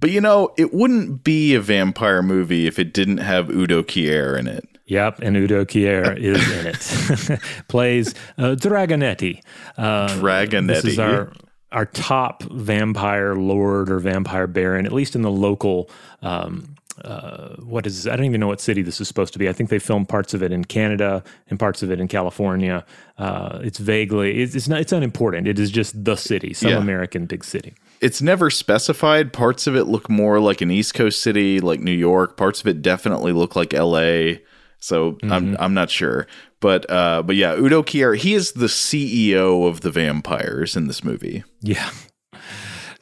But 0.00 0.10
you 0.10 0.22
know, 0.22 0.48
it 0.56 0.72
wouldn't 0.72 1.24
be 1.24 1.54
a 1.54 1.60
vampire 1.60 2.22
movie 2.22 2.66
if 2.66 2.78
it 2.78 2.94
didn't 2.94 3.18
have 3.18 3.50
Udo 3.50 3.82
Kier 3.82 4.38
in 4.38 4.48
it. 4.48 4.66
Yep, 4.90 5.20
and 5.22 5.36
Udo 5.36 5.64
Kier 5.64 6.16
is 6.18 6.50
in 6.50 6.66
it. 6.66 7.40
Plays 7.68 8.12
uh, 8.36 8.56
Dragonetti. 8.56 9.40
Uh, 9.78 10.08
Dragonetti. 10.08 10.66
This 10.66 10.84
is 10.84 10.98
our 10.98 11.32
our 11.72 11.86
top 11.86 12.42
vampire 12.42 13.36
lord 13.36 13.88
or 13.90 14.00
vampire 14.00 14.48
baron, 14.48 14.86
at 14.86 14.92
least 14.92 15.14
in 15.14 15.22
the 15.22 15.30
local. 15.30 15.88
Um, 16.22 16.74
uh, 17.04 17.54
what 17.60 17.86
is 17.86 18.06
I 18.08 18.16
don't 18.16 18.26
even 18.26 18.40
know 18.40 18.48
what 18.48 18.60
city 18.60 18.82
this 18.82 19.00
is 19.00 19.06
supposed 19.08 19.32
to 19.32 19.38
be. 19.38 19.48
I 19.48 19.52
think 19.52 19.70
they 19.70 19.78
filmed 19.78 20.08
parts 20.08 20.34
of 20.34 20.42
it 20.42 20.50
in 20.52 20.64
Canada 20.64 21.22
and 21.48 21.58
parts 21.58 21.82
of 21.84 21.90
it 21.92 22.00
in 22.00 22.08
California. 22.08 22.84
Uh, 23.16 23.60
it's 23.62 23.78
vaguely 23.78 24.42
it's, 24.42 24.54
it's 24.56 24.68
not 24.68 24.80
it's 24.80 24.92
unimportant. 24.92 25.46
It 25.46 25.58
is 25.60 25.70
just 25.70 26.04
the 26.04 26.16
city, 26.16 26.52
some 26.52 26.70
Yeah. 26.70 26.78
American 26.78 27.26
big 27.26 27.44
city. 27.44 27.74
It's 28.00 28.20
never 28.20 28.50
specified. 28.50 29.32
Parts 29.32 29.66
of 29.68 29.76
it 29.76 29.84
look 29.84 30.10
more 30.10 30.40
like 30.40 30.60
an 30.60 30.70
East 30.70 30.94
Coast 30.94 31.20
city, 31.22 31.60
like 31.60 31.80
New 31.80 31.92
York. 31.92 32.36
Parts 32.36 32.60
of 32.60 32.66
it 32.66 32.82
definitely 32.82 33.32
look 33.32 33.54
like 33.56 33.72
L.A. 33.72 34.42
So 34.80 35.18
I'm 35.22 35.56
I'm 35.60 35.74
not 35.74 35.90
sure, 35.90 36.26
but 36.60 36.90
uh, 36.90 37.22
but 37.22 37.36
yeah, 37.36 37.54
Udo 37.54 37.82
Kier. 37.82 38.16
He 38.16 38.34
is 38.34 38.52
the 38.52 38.66
CEO 38.66 39.68
of 39.68 39.82
the 39.82 39.90
vampires 39.90 40.74
in 40.74 40.86
this 40.86 41.04
movie. 41.04 41.44
Yeah. 41.60 41.90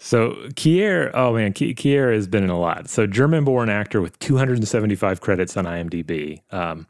So 0.01 0.33
Kier, 0.55 1.11
oh 1.14 1.35
man, 1.35 1.53
Kier 1.53 2.14
has 2.14 2.26
been 2.26 2.43
in 2.43 2.51
a 2.51 2.59
lot. 2.59 2.89
So 2.89 3.07
German-born 3.07 3.68
actor 3.68 4.01
with 4.01 4.18
275 4.20 5.20
credits 5.20 5.57
on 5.57 5.66
IMDb. 5.66 6.41
Um, 6.51 6.87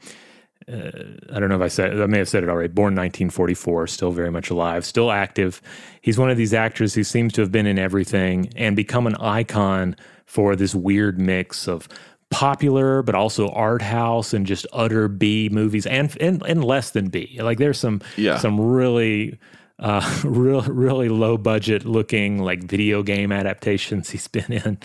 uh, 0.71 0.91
I 1.33 1.41
don't 1.41 1.49
know 1.49 1.57
if 1.57 1.63
I 1.63 1.69
said 1.69 2.01
I 2.01 2.07
may 2.07 2.19
have 2.19 2.29
said 2.29 2.43
it 2.43 2.49
already. 2.49 2.69
Born 2.69 2.95
1944, 2.95 3.87
still 3.87 4.13
very 4.13 4.31
much 4.31 4.51
alive, 4.51 4.85
still 4.85 5.11
active. 5.11 5.61
He's 6.01 6.19
one 6.19 6.31
of 6.31 6.37
these 6.37 6.55
actors 6.55 6.95
who 6.95 7.03
seems 7.03 7.33
to 7.35 7.41
have 7.41 7.51
been 7.51 7.67
in 7.67 7.79
everything 7.79 8.53
and 8.57 8.77
become 8.77 9.07
an 9.07 9.17
icon 9.17 9.97
for 10.27 10.55
this 10.55 10.75
weird 10.75 11.19
mix 11.19 11.67
of 11.67 11.89
popular 12.31 13.03
but 13.03 13.15
also 13.15 13.49
art 13.51 13.81
house 13.83 14.35
and 14.35 14.47
just 14.47 14.67
utter 14.73 15.09
B 15.09 15.49
movies 15.51 15.87
and 15.87 16.15
and, 16.21 16.43
and 16.47 16.65
less 16.65 16.91
than 16.91 17.09
B. 17.09 17.39
Like 17.43 17.59
there's 17.59 17.79
some 17.79 18.01
Yeah. 18.17 18.37
some 18.39 18.61
really 18.61 19.39
uh, 19.81 20.03
real, 20.25 20.63
really 20.63 21.09
low 21.09 21.39
budget 21.39 21.85
looking 21.85 22.39
like 22.43 22.65
video 22.65 23.01
game 23.05 23.31
adaptations 23.31 24.11
he's 24.11 24.27
been 24.27 24.53
in. 24.53 24.77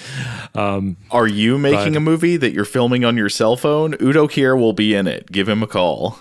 Um, 0.54 0.98
Are 1.10 1.26
you 1.26 1.58
making 1.58 1.94
But- 1.94 1.98
a 1.98 2.00
movie 2.00 2.38
that 2.38 2.54
you're 2.54 2.64
filming 2.64 3.04
on 3.04 3.18
your 3.18 3.28
cell 3.30 3.56
phone? 3.58 3.96
Udo 4.00 4.28
Kier 4.28 4.56
will 4.56 4.74
be 4.74 4.94
in 4.94 5.08
it. 5.08 5.32
Give 5.32 5.50
him 5.50 5.64
a 5.64 5.68
call. 5.68 6.20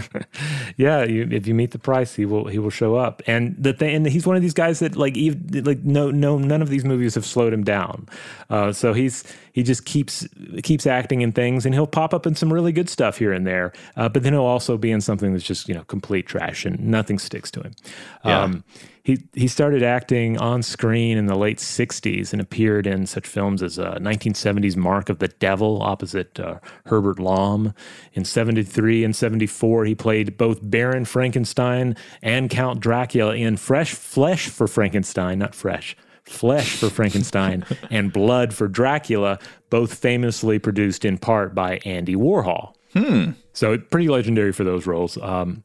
yeah, 0.78 1.04
you, 1.04 1.28
if 1.30 1.46
you 1.46 1.54
meet 1.54 1.72
the 1.72 1.78
price, 1.78 2.14
he 2.14 2.24
will 2.24 2.46
he 2.48 2.58
will 2.58 2.70
show 2.70 2.96
up. 2.96 3.22
And 3.26 3.54
the 3.58 3.72
thing, 3.74 3.94
and 3.96 4.06
he's 4.06 4.26
one 4.26 4.36
of 4.36 4.40
these 4.42 4.54
guys 4.54 4.78
that 4.78 4.96
like 4.96 5.16
ev- 5.18 5.66
like 5.66 5.84
no 5.84 6.10
no 6.10 6.38
none 6.38 6.62
of 6.62 6.68
these 6.70 6.84
movies 6.84 7.14
have 7.16 7.26
slowed 7.26 7.52
him 7.52 7.64
down. 7.64 8.08
Uh, 8.48 8.72
so 8.72 8.92
he's 8.94 9.24
he 9.52 9.62
just 9.62 9.84
keeps 9.84 10.26
keeps 10.62 10.86
acting 10.86 11.20
in 11.20 11.32
things, 11.32 11.66
and 11.66 11.74
he'll 11.74 11.86
pop 11.86 12.14
up 12.14 12.26
in 12.26 12.34
some 12.34 12.52
really 12.52 12.72
good 12.72 12.88
stuff 12.88 13.18
here 13.18 13.32
and 13.32 13.46
there. 13.46 13.72
Uh, 13.96 14.08
but 14.08 14.22
then 14.22 14.32
he'll 14.32 14.42
also 14.42 14.76
be 14.76 14.90
in 14.90 15.00
something 15.00 15.32
that's 15.32 15.44
just 15.44 15.68
you 15.68 15.74
know 15.74 15.84
complete 15.84 16.26
trash, 16.26 16.64
and 16.64 16.78
nothing 16.80 17.18
sticks 17.18 17.50
to 17.52 17.60
him. 17.60 17.72
Yeah. 18.24 18.42
Um, 18.42 18.64
he 19.02 19.18
he 19.32 19.48
started 19.48 19.82
acting 19.82 20.38
on 20.38 20.62
screen 20.62 21.16
in 21.16 21.26
the 21.26 21.34
late 21.34 21.58
'60s 21.58 22.32
and 22.32 22.40
appeared 22.40 22.86
in 22.86 23.06
such 23.06 23.26
films 23.26 23.62
as 23.62 23.78
uh, 23.78 23.94
1970's 23.94 24.76
Mark 24.76 25.08
of 25.08 25.18
the 25.18 25.28
Devil 25.28 25.82
opposite 25.82 26.38
uh, 26.38 26.58
Herbert 26.86 27.18
Lom. 27.18 27.74
In 28.12 28.24
'73 28.24 29.04
and 29.04 29.16
'74, 29.16 29.84
he 29.86 29.94
played 29.94 30.36
both 30.36 30.58
Baron 30.62 31.04
Frankenstein 31.04 31.96
and 32.22 32.50
Count 32.50 32.80
Dracula 32.80 33.34
in 33.34 33.56
Fresh 33.56 33.94
Flesh 33.94 34.48
for 34.48 34.68
Frankenstein, 34.68 35.38
not 35.38 35.54
Fresh. 35.54 35.96
Flesh 36.30 36.76
for 36.76 36.88
Frankenstein 36.88 37.64
and 37.90 38.12
Blood 38.12 38.54
for 38.54 38.68
Dracula, 38.68 39.38
both 39.68 39.94
famously 39.94 40.58
produced 40.58 41.04
in 41.04 41.18
part 41.18 41.54
by 41.54 41.80
Andy 41.84 42.14
Warhol. 42.14 42.74
Hmm. 42.92 43.32
So 43.52 43.76
pretty 43.78 44.08
legendary 44.08 44.52
for 44.52 44.64
those 44.64 44.86
roles. 44.86 45.16
Um, 45.18 45.62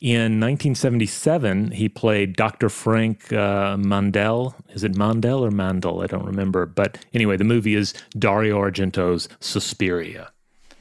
in 0.00 0.38
1977, 0.38 1.72
he 1.72 1.88
played 1.88 2.36
Dr. 2.36 2.68
Frank 2.68 3.32
uh, 3.32 3.76
Mandel. 3.76 4.54
Is 4.70 4.84
it 4.84 4.94
Mandel 4.94 5.44
or 5.44 5.50
Mandel? 5.50 6.02
I 6.02 6.06
don't 6.06 6.24
remember. 6.24 6.66
But 6.66 7.04
anyway, 7.12 7.36
the 7.36 7.44
movie 7.44 7.74
is 7.74 7.94
Dario 8.16 8.58
Argento's 8.58 9.28
Suspiria. 9.40 10.30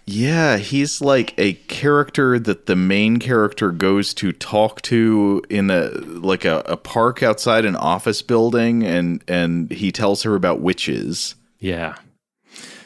Yeah, 0.09 0.55
he's 0.55 1.01
like 1.01 1.33
a 1.37 1.53
character 1.67 2.39
that 2.39 2.65
the 2.65 2.77
main 2.77 3.19
character 3.19 3.71
goes 3.71 4.13
to 4.15 4.31
talk 4.31 4.81
to 4.83 5.43
in 5.49 5.69
a 5.69 5.89
like 5.89 6.45
a, 6.45 6.59
a 6.65 6.77
park 6.77 7.21
outside 7.21 7.65
an 7.65 7.75
office 7.75 8.21
building 8.21 8.83
and 8.83 9.21
and 9.27 9.69
he 9.69 9.91
tells 9.91 10.23
her 10.23 10.33
about 10.35 10.61
witches. 10.61 11.35
Yeah. 11.59 11.97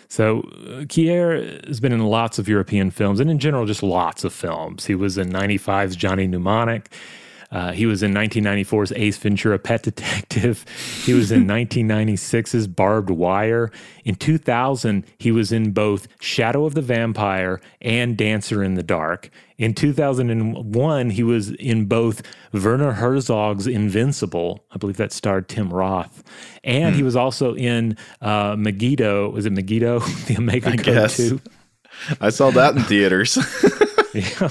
So 0.08 0.40
uh, 0.40 0.86
Kier 0.86 1.64
has 1.68 1.80
been 1.80 1.94
in 1.94 2.04
lots 2.04 2.40
of 2.40 2.50
European 2.50 2.90
films 2.90 3.20
and 3.20 3.30
in 3.30 3.38
general, 3.38 3.68
just 3.68 3.84
lots 3.84 4.24
of 4.24 4.34
films. 4.34 4.88
He 4.88 4.96
was 4.96 5.20
in 5.20 5.30
95's 5.30 5.96
Johnny 5.96 6.26
Mnemonic. 6.26 6.92
Uh, 7.52 7.72
he 7.72 7.86
was 7.86 8.02
in 8.02 8.14
1994's 8.14 8.92
Ace 8.94 9.18
Ventura: 9.18 9.60
Pet 9.60 9.84
Detective. 9.84 10.66
He 11.04 11.14
was 11.14 11.32
in 11.32 11.46
1996's 11.48 12.68
Barbed 12.68 13.10
Wire. 13.10 13.72
In 14.06 14.16
2000, 14.16 15.06
he 15.18 15.32
was 15.32 15.52
in 15.52 15.72
both 15.72 16.08
Shadow 16.22 16.66
of 16.66 16.74
the 16.74 16.82
Vampire 16.82 17.62
and 17.82 18.18
Dancer 18.18 18.64
in 18.64 18.76
the 18.76 18.84
Dark. 18.84 19.30
In 19.58 19.76
2001, 19.76 21.10
he 21.12 21.22
was 21.22 21.52
in 21.52 21.86
both 21.86 22.24
Werner 22.52 22.94
Herzog's 22.94 23.68
Invincible. 23.68 24.64
I 24.72 24.78
believe 24.78 24.98
that 24.98 25.12
starred 25.12 25.48
Tim 25.48 25.72
Roth. 25.72 26.24
And 26.64 26.96
he 26.96 27.04
was 27.04 27.16
also 27.16 27.54
in 27.56 27.96
uh, 28.22 28.56
Megiddo. 28.58 29.30
Was 29.30 29.46
it 29.46 29.52
Megiddo? 29.52 30.00
the 30.28 30.38
Omega 30.38 30.70
I 30.70 30.78
Code 30.78 30.86
guess. 30.86 31.18
2? 31.18 31.40
I 32.20 32.30
saw 32.30 32.50
that 32.52 32.76
in 32.76 32.84
theaters. 32.84 33.38
Yeah. 34.14 34.50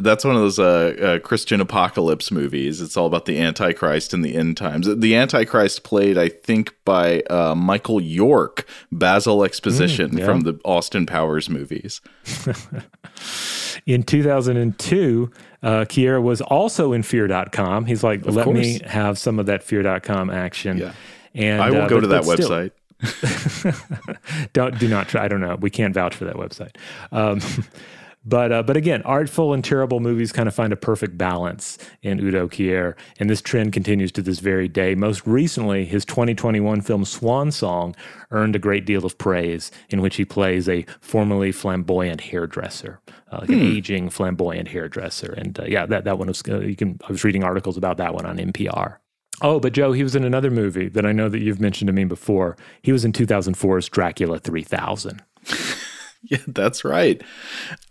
That's 0.00 0.24
one 0.24 0.36
of 0.36 0.40
those 0.42 0.58
uh, 0.58 0.96
uh, 1.00 1.18
Christian 1.18 1.60
apocalypse 1.60 2.30
movies. 2.30 2.80
It's 2.80 2.96
all 2.96 3.06
about 3.06 3.24
the 3.24 3.40
Antichrist 3.40 4.14
and 4.14 4.24
the 4.24 4.36
end 4.36 4.56
times. 4.56 4.86
The 4.86 5.16
Antichrist 5.16 5.82
played, 5.82 6.16
I 6.16 6.28
think, 6.28 6.74
by 6.84 7.22
uh, 7.22 7.54
Michael 7.56 8.00
York, 8.00 8.66
Basil 8.92 9.42
Exposition 9.44 10.10
Mm, 10.12 10.18
yeah. 10.20 10.24
from 10.24 10.40
the 10.42 10.60
Austin 10.64 11.06
Powers 11.06 11.50
movies. 11.50 12.00
In 13.86 14.02
2002, 14.02 15.30
uh, 15.62 15.68
Kiera 15.88 16.22
was 16.22 16.40
also 16.42 16.92
in 16.92 17.02
Fear.com. 17.02 17.86
He's 17.86 18.02
like, 18.04 18.24
Of 18.26 18.34
let 18.34 18.46
me 18.48 18.80
have 18.86 19.18
some 19.18 19.38
of 19.38 19.46
that 19.46 19.62
Fear.com 19.62 20.30
action. 20.30 20.78
Yeah. 20.78 20.92
And 21.34 21.62
I 21.62 21.70
will 21.70 21.82
uh, 21.82 21.88
go 21.88 21.96
but- 21.96 22.00
to 22.02 22.06
that 22.08 22.24
but 22.24 22.36
still- 22.36 22.50
website. 22.50 22.70
don't 24.52 24.78
do 24.78 24.86
not 24.86 25.08
try. 25.08 25.24
I 25.24 25.28
don't 25.28 25.40
know. 25.40 25.56
We 25.56 25.70
can't 25.70 25.94
vouch 25.94 26.14
for 26.14 26.26
that 26.26 26.36
website. 26.36 26.76
Um, 27.12 27.40
but 28.24 28.52
uh, 28.52 28.62
but 28.62 28.76
again, 28.76 29.02
artful 29.02 29.52
and 29.54 29.64
terrible 29.64 30.00
movies 30.00 30.32
kind 30.32 30.46
of 30.48 30.54
find 30.54 30.72
a 30.72 30.76
perfect 30.76 31.16
balance 31.16 31.78
in 32.02 32.20
Udo 32.20 32.48
Kier, 32.48 32.94
and 33.18 33.30
this 33.30 33.40
trend 33.40 33.72
continues 33.72 34.12
to 34.12 34.22
this 34.22 34.40
very 34.40 34.68
day. 34.68 34.94
Most 34.94 35.26
recently, 35.26 35.84
his 35.84 36.04
2021 36.04 36.80
film 36.82 37.04
Swan 37.04 37.50
Song 37.50 37.94
earned 38.30 38.54
a 38.54 38.58
great 38.58 38.84
deal 38.84 39.04
of 39.06 39.16
praise, 39.18 39.70
in 39.88 40.00
which 40.02 40.16
he 40.16 40.24
plays 40.24 40.68
a 40.68 40.84
formerly 41.00 41.50
flamboyant 41.52 42.20
hairdresser, 42.20 43.00
uh, 43.32 43.38
like 43.40 43.48
an 43.50 43.60
Hmm. 43.60 43.66
aging 43.76 44.10
flamboyant 44.10 44.68
hairdresser. 44.68 45.32
And 45.32 45.58
uh, 45.58 45.64
yeah, 45.66 45.86
that 45.86 46.04
that 46.04 46.18
one 46.18 46.28
was 46.28 46.42
uh, 46.48 46.60
you 46.60 46.76
can. 46.76 46.98
I 47.08 47.12
was 47.12 47.24
reading 47.24 47.42
articles 47.44 47.76
about 47.76 47.96
that 47.96 48.14
one 48.14 48.26
on 48.26 48.36
NPR. 48.36 48.96
Oh, 49.42 49.58
but 49.58 49.72
Joe, 49.72 49.92
he 49.92 50.02
was 50.02 50.14
in 50.14 50.24
another 50.24 50.50
movie 50.50 50.90
that 50.90 51.06
I 51.06 51.12
know 51.12 51.30
that 51.30 51.40
you've 51.40 51.60
mentioned 51.60 51.86
to 51.86 51.94
me 51.94 52.04
before. 52.04 52.58
He 52.82 52.92
was 52.92 53.06
in 53.06 53.12
2004's 53.12 53.88
Dracula 53.88 54.38
3000. 54.38 55.22
Yeah, 56.22 56.38
that's 56.46 56.84
right. 56.84 57.22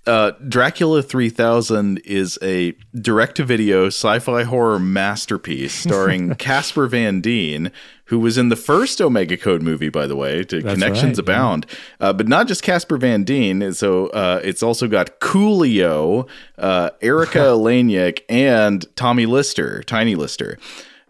Uh, 0.05 0.31
Dracula 0.47 1.01
3000 1.01 1.97
is 1.99 2.37
a 2.41 2.73
direct 2.93 3.37
to 3.37 3.43
video 3.43 3.87
sci 3.87 4.19
fi 4.19 4.43
horror 4.43 4.77
masterpiece 4.79 5.73
starring 5.73 6.35
Casper 6.35 6.85
Van 6.87 7.21
Dien, 7.21 7.71
who 8.05 8.19
was 8.19 8.37
in 8.37 8.49
the 8.49 8.55
first 8.55 9.01
Omega 9.01 9.35
Code 9.35 9.63
movie, 9.63 9.89
by 9.89 10.05
the 10.05 10.15
way, 10.15 10.43
to 10.43 10.61
That's 10.61 10.75
Connections 10.75 11.17
right, 11.17 11.27
yeah. 11.27 11.35
Abound. 11.35 11.65
Uh, 11.99 12.13
but 12.13 12.27
not 12.27 12.47
just 12.47 12.61
Casper 12.61 12.97
Van 12.97 13.23
Dien. 13.23 13.73
So 13.73 14.07
uh, 14.07 14.41
it's 14.43 14.61
also 14.61 14.87
got 14.87 15.19
Coolio, 15.19 16.29
uh, 16.59 16.91
Erika 17.01 17.39
Eleniak, 17.39 18.21
and 18.29 18.85
Tommy 18.95 19.25
Lister, 19.25 19.81
Tiny 19.83 20.13
Lister. 20.15 20.59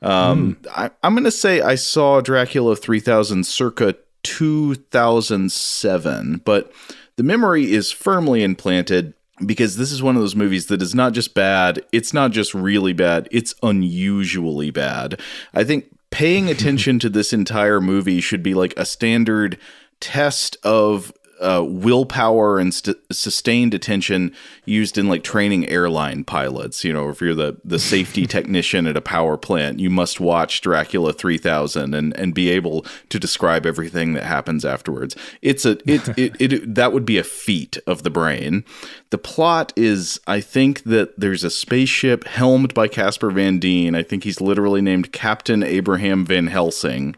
Um, 0.01 0.57
I, 0.73 0.89
I'm 1.03 1.13
going 1.13 1.25
to 1.25 1.31
say 1.31 1.59
I 1.59 1.75
saw 1.75 2.21
Dracula 2.21 2.77
3000 2.77 3.45
circa 3.45 3.95
2007, 4.23 6.41
but 6.45 6.71
the 7.19 7.23
memory 7.23 7.73
is 7.73 7.91
firmly 7.91 8.43
implanted 8.43 9.13
because 9.45 9.75
this 9.75 9.91
is 9.91 10.01
one 10.01 10.15
of 10.15 10.21
those 10.21 10.37
movies 10.37 10.67
that 10.67 10.81
is 10.81 10.95
not 10.95 11.11
just 11.11 11.33
bad, 11.33 11.85
it's 11.91 12.13
not 12.13 12.31
just 12.31 12.53
really 12.53 12.93
bad, 12.93 13.27
it's 13.29 13.53
unusually 13.61 14.71
bad. 14.71 15.19
I 15.53 15.65
think 15.65 15.87
paying 16.11 16.49
attention 16.49 16.97
to 16.99 17.09
this 17.09 17.33
entire 17.33 17.81
movie 17.81 18.21
should 18.21 18.41
be 18.41 18.53
like 18.53 18.73
a 18.77 18.85
standard 18.85 19.57
test 19.99 20.55
of 20.63 21.11
uh, 21.39 21.63
willpower 21.65 22.59
and 22.59 22.73
st- 22.73 22.97
sustained 23.11 23.73
attention 23.73 24.33
used 24.65 24.97
in 24.97 25.07
like 25.07 25.23
training 25.23 25.67
airline 25.67 26.23
pilots. 26.23 26.83
You 26.83 26.93
know, 26.93 27.09
if 27.09 27.21
you're 27.21 27.35
the 27.35 27.57
the 27.63 27.79
safety 27.79 28.25
technician 28.27 28.87
at 28.87 28.97
a 28.97 29.01
power 29.01 29.37
plant, 29.37 29.79
you 29.79 29.89
must 29.89 30.19
watch 30.19 30.61
Dracula 30.61 31.13
3000 31.13 31.93
and 31.93 32.15
and 32.17 32.33
be 32.33 32.49
able 32.49 32.85
to 33.09 33.19
describe 33.19 33.65
everything 33.65 34.13
that 34.13 34.23
happens 34.23 34.65
afterwards. 34.65 35.15
It's 35.41 35.65
a 35.65 35.77
it 35.89 36.07
it, 36.17 36.35
it 36.39 36.75
that 36.75 36.93
would 36.93 37.05
be 37.05 37.17
a 37.17 37.23
feat 37.23 37.77
of 37.87 38.03
the 38.03 38.09
brain. 38.09 38.63
The 39.11 39.17
plot 39.17 39.73
is, 39.75 40.19
I 40.27 40.39
think 40.39 40.83
that 40.83 41.19
there's 41.19 41.43
a 41.43 41.49
spaceship 41.49 42.25
helmed 42.25 42.75
by 42.75 42.87
Casper 42.87 43.31
Van 43.31 43.57
Dien. 43.57 43.95
I 43.95 44.03
think 44.03 44.23
he's 44.23 44.39
literally 44.39 44.81
named 44.81 45.11
Captain 45.11 45.63
Abraham 45.63 46.25
Van 46.25 46.47
Helsing 46.47 47.15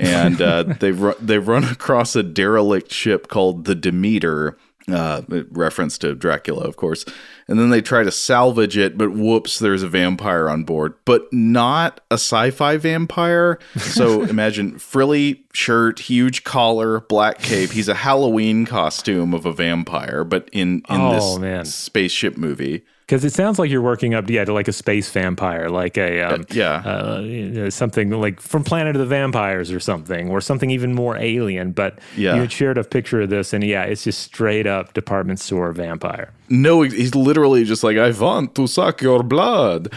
and 0.00 0.40
uh, 0.40 0.62
they've 0.62 1.00
ru- 1.00 1.14
they've 1.20 1.46
run 1.46 1.64
across 1.64 2.16
a 2.16 2.22
derelict 2.22 2.92
ship 2.92 3.28
called 3.28 3.64
the 3.64 3.74
Demeter, 3.74 4.56
uh, 4.88 5.22
reference 5.50 5.98
to 5.98 6.14
Dracula, 6.14 6.64
of 6.64 6.76
course. 6.76 7.04
And 7.46 7.58
then 7.58 7.70
they 7.70 7.82
try 7.82 8.02
to 8.02 8.10
salvage 8.10 8.76
it, 8.76 8.96
but 8.96 9.12
whoops, 9.12 9.58
there's 9.58 9.82
a 9.82 9.88
vampire 9.88 10.48
on 10.48 10.64
board, 10.64 10.94
but 11.04 11.30
not 11.32 12.00
a 12.10 12.14
sci-fi 12.14 12.76
vampire. 12.76 13.58
So 13.76 14.22
imagine 14.22 14.78
frilly 14.78 15.44
shirt, 15.52 15.98
huge 16.00 16.44
collar, 16.44 17.00
black 17.00 17.38
cape. 17.40 17.70
He's 17.70 17.88
a 17.88 17.94
Halloween 17.94 18.66
costume 18.66 19.34
of 19.34 19.46
a 19.46 19.52
vampire, 19.52 20.24
but 20.24 20.48
in 20.52 20.82
in 20.88 21.00
Oh, 21.00 21.12
this 21.14 21.38
man. 21.38 21.64
spaceship 21.64 22.36
movie. 22.36 22.84
Because 23.06 23.24
it 23.24 23.32
sounds 23.32 23.58
like 23.58 23.68
you're 23.72 23.82
working 23.82 24.14
up, 24.14 24.30
yeah, 24.30 24.44
to 24.44 24.52
like 24.52 24.68
a 24.68 24.72
space 24.72 25.10
vampire, 25.10 25.68
like 25.68 25.98
a 25.98 26.20
um, 26.22 26.44
yeah, 26.52 26.74
uh, 26.84 27.20
you 27.20 27.48
know, 27.50 27.68
something 27.68 28.10
like 28.10 28.38
from 28.40 28.62
Planet 28.62 28.94
of 28.94 29.00
the 29.00 29.06
Vampires 29.06 29.72
or 29.72 29.80
something, 29.80 30.28
or 30.30 30.40
something 30.40 30.70
even 30.70 30.94
more 30.94 31.16
alien. 31.16 31.72
But 31.72 31.98
Yeah. 32.16 32.36
you 32.36 32.42
had 32.42 32.52
shared 32.52 32.78
a 32.78 32.84
picture 32.84 33.22
of 33.22 33.28
this, 33.30 33.52
and 33.52 33.64
yeah, 33.64 33.82
it's 33.82 34.04
just 34.04 34.20
straight 34.22 34.68
up 34.68 34.94
department 34.94 35.40
store 35.40 35.72
vampire. 35.72 36.30
No, 36.48 36.82
he's 36.82 37.16
literally 37.16 37.64
just 37.64 37.82
like, 37.82 37.96
I 37.96 38.12
want 38.12 38.54
to 38.54 38.68
suck 38.68 39.02
your 39.02 39.24
blood. 39.24 39.92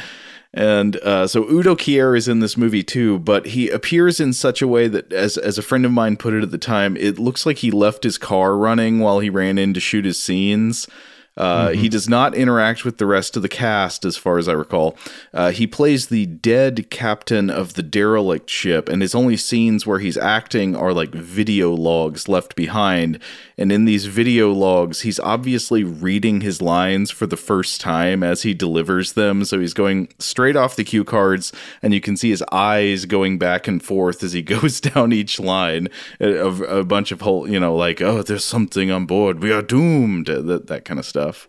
And 0.54 0.98
uh, 0.98 1.26
so 1.26 1.50
Udo 1.50 1.76
Kier 1.76 2.16
is 2.16 2.28
in 2.28 2.40
this 2.40 2.56
movie 2.56 2.84
too, 2.84 3.18
but 3.20 3.48
he 3.48 3.70
appears 3.70 4.20
in 4.20 4.34
such 4.34 4.62
a 4.62 4.68
way 4.68 4.88
that, 4.88 5.12
as 5.12 5.36
as 5.36 5.58
a 5.58 5.64
friend 5.64 5.84
of 5.84 5.92
mine 5.92 6.16
put 6.16 6.34
it 6.34 6.44
at 6.44 6.52
the 6.52 6.60
time, 6.60 6.96
it 6.98 7.18
looks 7.18 7.46
like 7.46 7.58
he 7.58 7.72
left 7.72 8.04
his 8.04 8.20
car 8.20 8.56
running 8.56 9.00
while 9.00 9.20
he 9.20 9.32
ran 9.32 9.58
in 9.58 9.74
to 9.74 9.80
shoot 9.80 10.06
his 10.06 10.22
scenes. 10.22 10.88
Uh, 11.36 11.70
He 11.70 11.90
does 11.90 12.08
not 12.08 12.36
interact 12.36 12.86
with 12.86 13.00
the 13.00 13.08
rest 13.08 13.36
of 13.36 13.42
the 13.42 13.50
cast, 13.50 14.06
as 14.06 14.16
far 14.16 14.38
as 14.38 14.48
I 14.48 14.54
recall. 14.54 14.96
Uh, 15.34 15.50
he 15.50 15.66
plays 15.66 16.08
the 16.08 16.28
dead 16.28 16.92
captain 16.92 17.50
of 17.50 17.74
the 17.74 17.82
derelict 17.82 18.52
ship, 18.52 18.88
and 18.88 19.02
his 19.02 19.16
only 19.16 19.36
scenes 19.38 19.88
where 19.88 19.98
he's 19.98 20.18
acting 20.18 20.76
are 20.76 20.94
like 20.94 21.10
video 21.10 21.74
logs 21.74 22.28
left 22.28 22.56
behind. 22.56 23.18
And 23.58 23.72
in 23.72 23.86
these 23.86 24.06
video 24.06 24.52
logs, 24.52 25.02
he's 25.02 25.20
obviously 25.20 25.84
reading 25.84 26.42
his 26.42 26.62
lines 26.62 27.12
for 27.12 27.28
the 27.28 27.38
first 27.38 27.80
time 27.80 28.24
as 28.24 28.44
he 28.44 28.54
delivers 28.54 29.14
them. 29.14 29.46
So 29.46 29.60
he's 29.60 29.74
going 29.74 30.10
straight 30.20 30.56
off 30.56 30.76
the 30.76 30.84
cue 30.84 31.04
cards, 31.04 31.52
and 31.82 31.94
you 31.94 32.02
can 32.02 32.18
see 32.18 32.30
his 32.30 32.44
eyes 32.52 33.06
going 33.06 33.38
back 33.38 33.68
and 33.68 33.84
forth 33.84 34.24
as 34.24 34.34
he 34.34 34.42
goes 34.54 34.82
down 34.82 35.14
each 35.14 35.40
line 35.40 35.88
of 36.20 36.62
a 36.62 36.84
bunch 36.84 37.12
of 37.12 37.22
whole, 37.22 37.50
you 37.50 37.60
know, 37.60 37.76
like, 37.76 38.02
oh, 38.02 38.24
there's 38.24 38.46
something 38.46 38.92
on 38.92 39.06
board. 39.06 39.42
We 39.42 39.52
are 39.52 39.62
doomed. 39.62 40.28
That, 40.28 40.68
that 40.68 40.86
kind 40.86 41.00
of 41.00 41.06
stuff. 41.06 41.48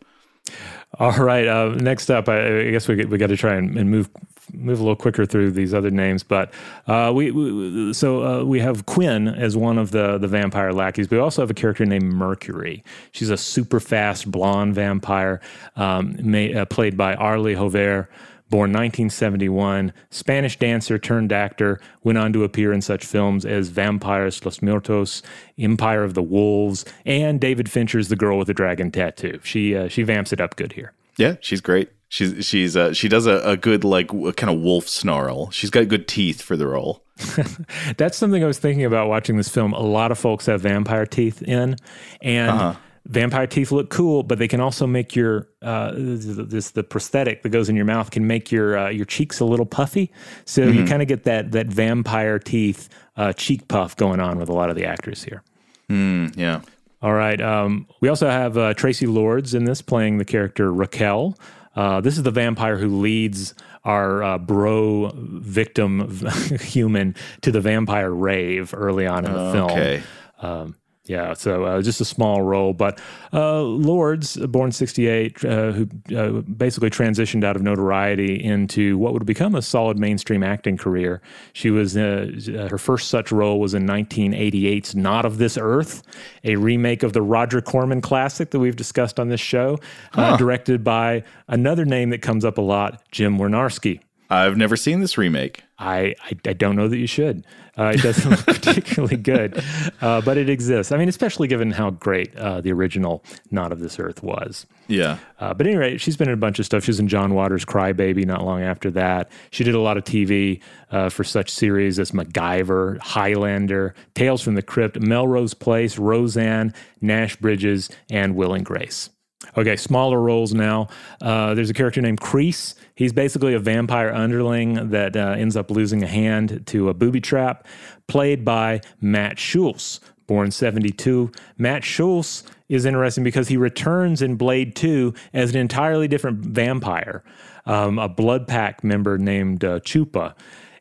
All 0.98 1.12
right. 1.18 1.46
Uh, 1.46 1.74
next 1.76 2.10
up, 2.10 2.28
I, 2.28 2.68
I 2.68 2.70
guess 2.70 2.86
we 2.88 3.04
we 3.04 3.18
got 3.18 3.28
to 3.28 3.36
try 3.36 3.54
and, 3.54 3.76
and 3.76 3.90
move 3.90 4.08
move 4.52 4.78
a 4.78 4.82
little 4.82 4.96
quicker 4.96 5.26
through 5.26 5.50
these 5.50 5.74
other 5.74 5.90
names. 5.90 6.22
But 6.22 6.52
uh, 6.86 7.12
we, 7.14 7.30
we 7.30 7.92
so 7.92 8.24
uh, 8.24 8.44
we 8.44 8.60
have 8.60 8.86
Quinn 8.86 9.28
as 9.28 9.56
one 9.56 9.78
of 9.78 9.90
the 9.90 10.18
the 10.18 10.28
vampire 10.28 10.72
lackeys. 10.72 11.08
But 11.08 11.16
we 11.16 11.20
also 11.20 11.42
have 11.42 11.50
a 11.50 11.54
character 11.54 11.84
named 11.84 12.12
Mercury. 12.12 12.84
She's 13.12 13.30
a 13.30 13.36
super 13.36 13.80
fast 13.80 14.30
blonde 14.30 14.74
vampire, 14.74 15.40
um, 15.76 16.16
uh, 16.34 16.64
played 16.66 16.96
by 16.96 17.14
Arly 17.14 17.54
Jover. 17.54 18.08
Born 18.54 18.70
1971, 18.70 19.92
Spanish 20.10 20.56
dancer 20.60 20.96
turned 20.96 21.32
actor, 21.32 21.80
went 22.04 22.18
on 22.18 22.32
to 22.34 22.44
appear 22.44 22.72
in 22.72 22.82
such 22.82 23.04
films 23.04 23.44
as 23.44 23.66
Vampires 23.66 24.44
Los 24.44 24.62
Muertos, 24.62 25.22
Empire 25.58 26.04
of 26.04 26.14
the 26.14 26.22
Wolves, 26.22 26.84
and 27.04 27.40
David 27.40 27.68
Fincher's 27.68 28.06
The 28.10 28.14
Girl 28.14 28.38
with 28.38 28.46
the 28.46 28.54
Dragon 28.54 28.92
Tattoo. 28.92 29.40
She 29.42 29.74
uh, 29.74 29.88
she 29.88 30.04
vamps 30.04 30.32
it 30.32 30.40
up 30.40 30.54
good 30.54 30.70
here. 30.74 30.92
Yeah, 31.16 31.34
she's 31.40 31.60
great. 31.60 31.90
She's 32.08 32.46
she's 32.46 32.76
uh, 32.76 32.92
she 32.92 33.08
does 33.08 33.26
a, 33.26 33.38
a 33.40 33.56
good 33.56 33.82
like 33.82 34.06
kind 34.36 34.54
of 34.56 34.60
wolf 34.60 34.88
snarl. 34.88 35.50
She's 35.50 35.70
got 35.70 35.88
good 35.88 36.06
teeth 36.06 36.40
for 36.40 36.56
the 36.56 36.68
role. 36.68 37.02
That's 37.96 38.16
something 38.16 38.44
I 38.44 38.46
was 38.46 38.60
thinking 38.60 38.84
about 38.84 39.08
watching 39.08 39.36
this 39.36 39.48
film. 39.48 39.72
A 39.72 39.80
lot 39.80 40.12
of 40.12 40.18
folks 40.20 40.46
have 40.46 40.60
vampire 40.60 41.06
teeth 41.06 41.42
in, 41.42 41.74
and 42.22 42.50
Uh-huh. 42.50 42.74
Vampire 43.06 43.46
teeth 43.46 43.70
look 43.70 43.90
cool, 43.90 44.22
but 44.22 44.38
they 44.38 44.48
can 44.48 44.60
also 44.60 44.86
make 44.86 45.14
your 45.14 45.48
uh, 45.60 45.92
this 45.94 46.70
the 46.70 46.82
prosthetic 46.82 47.42
that 47.42 47.50
goes 47.50 47.68
in 47.68 47.76
your 47.76 47.84
mouth 47.84 48.10
can 48.10 48.26
make 48.26 48.50
your 48.50 48.78
uh, 48.78 48.88
your 48.88 49.04
cheeks 49.04 49.40
a 49.40 49.44
little 49.44 49.66
puffy. 49.66 50.10
So 50.46 50.62
you 50.62 50.82
Mhm. 50.84 50.88
kind 50.88 51.02
of 51.02 51.08
get 51.08 51.24
that 51.24 51.52
that 51.52 51.66
vampire 51.66 52.38
teeth 52.38 52.88
uh, 53.16 53.32
cheek 53.34 53.68
puff 53.68 53.94
going 53.96 54.20
on 54.20 54.38
with 54.38 54.48
a 54.48 54.52
lot 54.54 54.70
of 54.70 54.76
the 54.76 54.86
actors 54.86 55.22
here. 55.22 55.42
Mm, 55.90 56.34
yeah. 56.36 56.62
All 57.02 57.12
right. 57.12 57.38
Um, 57.40 57.86
we 58.00 58.08
also 58.08 58.28
have 58.30 58.56
uh, 58.56 58.72
Traci 58.72 59.06
Lords 59.12 59.52
in 59.52 59.64
this 59.64 59.82
playing 59.82 60.16
the 60.16 60.24
character 60.24 60.72
Raquel. 60.72 61.36
Uh, 61.76 62.00
this 62.00 62.16
is 62.16 62.22
the 62.22 62.30
vampire 62.30 62.78
who 62.78 63.00
leads 63.00 63.52
our 63.84 64.22
uh, 64.22 64.38
bro 64.38 65.10
victim 65.14 66.08
human 66.60 67.14
to 67.42 67.52
the 67.52 67.60
vampire 67.60 68.10
rave 68.10 68.72
early 68.74 69.06
on 69.06 69.26
in 69.26 69.32
the 69.32 69.52
film. 69.52 69.70
Okay. 69.70 70.02
Um, 70.40 70.76
yeah, 71.06 71.34
so 71.34 71.64
uh, 71.64 71.82
just 71.82 72.00
a 72.00 72.04
small 72.04 72.40
role, 72.42 72.72
but 72.72 72.98
uh, 73.32 73.60
Lords, 73.60 74.36
born 74.38 74.72
'68, 74.72 75.44
uh, 75.44 75.72
who 75.72 75.88
uh, 76.16 76.40
basically 76.42 76.88
transitioned 76.88 77.44
out 77.44 77.56
of 77.56 77.62
notoriety 77.62 78.42
into 78.42 78.96
what 78.96 79.12
would 79.12 79.26
become 79.26 79.54
a 79.54 79.60
solid 79.60 79.98
mainstream 79.98 80.42
acting 80.42 80.78
career. 80.78 81.20
She 81.52 81.70
was 81.70 81.96
uh, 81.96 82.66
her 82.70 82.78
first 82.78 83.08
such 83.08 83.30
role 83.32 83.60
was 83.60 83.74
in 83.74 83.86
1988's 83.86 84.94
"Not 84.94 85.24
of 85.26 85.36
This 85.38 85.58
Earth," 85.58 86.02
a 86.42 86.56
remake 86.56 87.02
of 87.02 87.12
the 87.12 87.22
Roger 87.22 87.60
Corman 87.60 88.00
classic 88.00 88.50
that 88.50 88.58
we've 88.58 88.76
discussed 88.76 89.20
on 89.20 89.28
this 89.28 89.40
show, 89.40 89.78
uh, 90.14 90.30
Huh. 90.30 90.36
directed 90.38 90.82
by 90.82 91.22
another 91.48 91.84
name 91.84 92.10
that 92.10 92.22
comes 92.22 92.44
up 92.46 92.56
a 92.56 92.62
lot, 92.62 93.02
Jim 93.12 93.36
Wynorski. 93.38 94.00
I've 94.30 94.56
never 94.56 94.74
seen 94.76 95.00
this 95.00 95.18
remake. 95.18 95.62
I, 95.78 96.14
I, 96.24 96.32
I 96.46 96.52
don't 96.54 96.76
know 96.76 96.88
that 96.88 96.96
you 96.96 97.06
should. 97.06 97.44
Uh, 97.76 97.92
it 97.94 98.02
doesn't 98.02 98.30
look 98.30 98.46
particularly 98.46 99.16
good, 99.16 99.62
uh, 100.00 100.20
but 100.20 100.36
it 100.36 100.48
exists. 100.48 100.92
I 100.92 100.96
mean, 100.96 101.08
especially 101.08 101.48
given 101.48 101.70
how 101.72 101.90
great 101.90 102.34
uh, 102.36 102.60
the 102.60 102.72
original 102.72 103.24
Not 103.50 103.72
of 103.72 103.80
This 103.80 103.98
Earth 103.98 104.22
was. 104.22 104.66
Yeah. 104.86 105.18
Uh, 105.40 105.54
but 105.54 105.66
anyway, 105.66 105.96
she's 105.96 106.16
been 106.16 106.28
in 106.28 106.34
a 106.34 106.38
bunch 106.38 106.58
of 106.58 106.66
stuff. 106.66 106.84
She 106.84 106.90
was 106.90 107.00
in 107.00 107.08
John 107.08 107.34
Waters' 107.34 107.64
Crybaby 107.64 108.24
not 108.26 108.44
long 108.44 108.62
after 108.62 108.90
that. 108.92 109.30
She 109.50 109.64
did 109.64 109.74
a 109.74 109.80
lot 109.80 109.96
of 109.96 110.04
TV 110.04 110.60
uh, 110.90 111.08
for 111.08 111.24
such 111.24 111.50
series 111.50 111.98
as 111.98 112.12
MacGyver, 112.12 112.98
Highlander, 112.98 113.94
Tales 114.14 114.42
from 114.42 114.54
the 114.54 114.62
Crypt, 114.62 115.00
Melrose 115.00 115.54
Place, 115.54 115.98
Roseanne, 115.98 116.72
Nash 117.00 117.36
Bridges, 117.36 117.90
and 118.10 118.36
Will 118.36 118.54
and 118.54 118.64
Grace. 118.64 119.10
Okay, 119.56 119.76
smaller 119.76 120.20
roles 120.20 120.54
now. 120.54 120.88
Uh, 121.20 121.54
there's 121.54 121.70
a 121.70 121.74
character 121.74 122.00
named 122.00 122.20
Crease. 122.20 122.74
He's 122.94 123.12
basically 123.12 123.54
a 123.54 123.58
vampire 123.58 124.12
underling 124.12 124.90
that 124.90 125.16
uh, 125.16 125.34
ends 125.38 125.56
up 125.56 125.70
losing 125.70 126.02
a 126.02 126.06
hand 126.06 126.66
to 126.66 126.88
a 126.88 126.94
booby 126.94 127.20
trap, 127.20 127.66
played 128.08 128.44
by 128.44 128.80
Matt 129.00 129.38
Schulze, 129.38 130.00
born 130.26 130.50
72. 130.50 131.30
Matt 131.58 131.84
Schulze 131.84 132.44
is 132.68 132.84
interesting 132.84 133.22
because 133.22 133.48
he 133.48 133.56
returns 133.56 134.22
in 134.22 134.36
Blade 134.36 134.74
2 134.74 135.14
as 135.32 135.50
an 135.50 135.56
entirely 135.56 136.08
different 136.08 136.38
vampire, 136.38 137.22
um, 137.66 137.98
a 137.98 138.08
Blood 138.08 138.48
Pack 138.48 138.82
member 138.82 139.18
named 139.18 139.64
uh, 139.64 139.80
Chupa. 139.80 140.34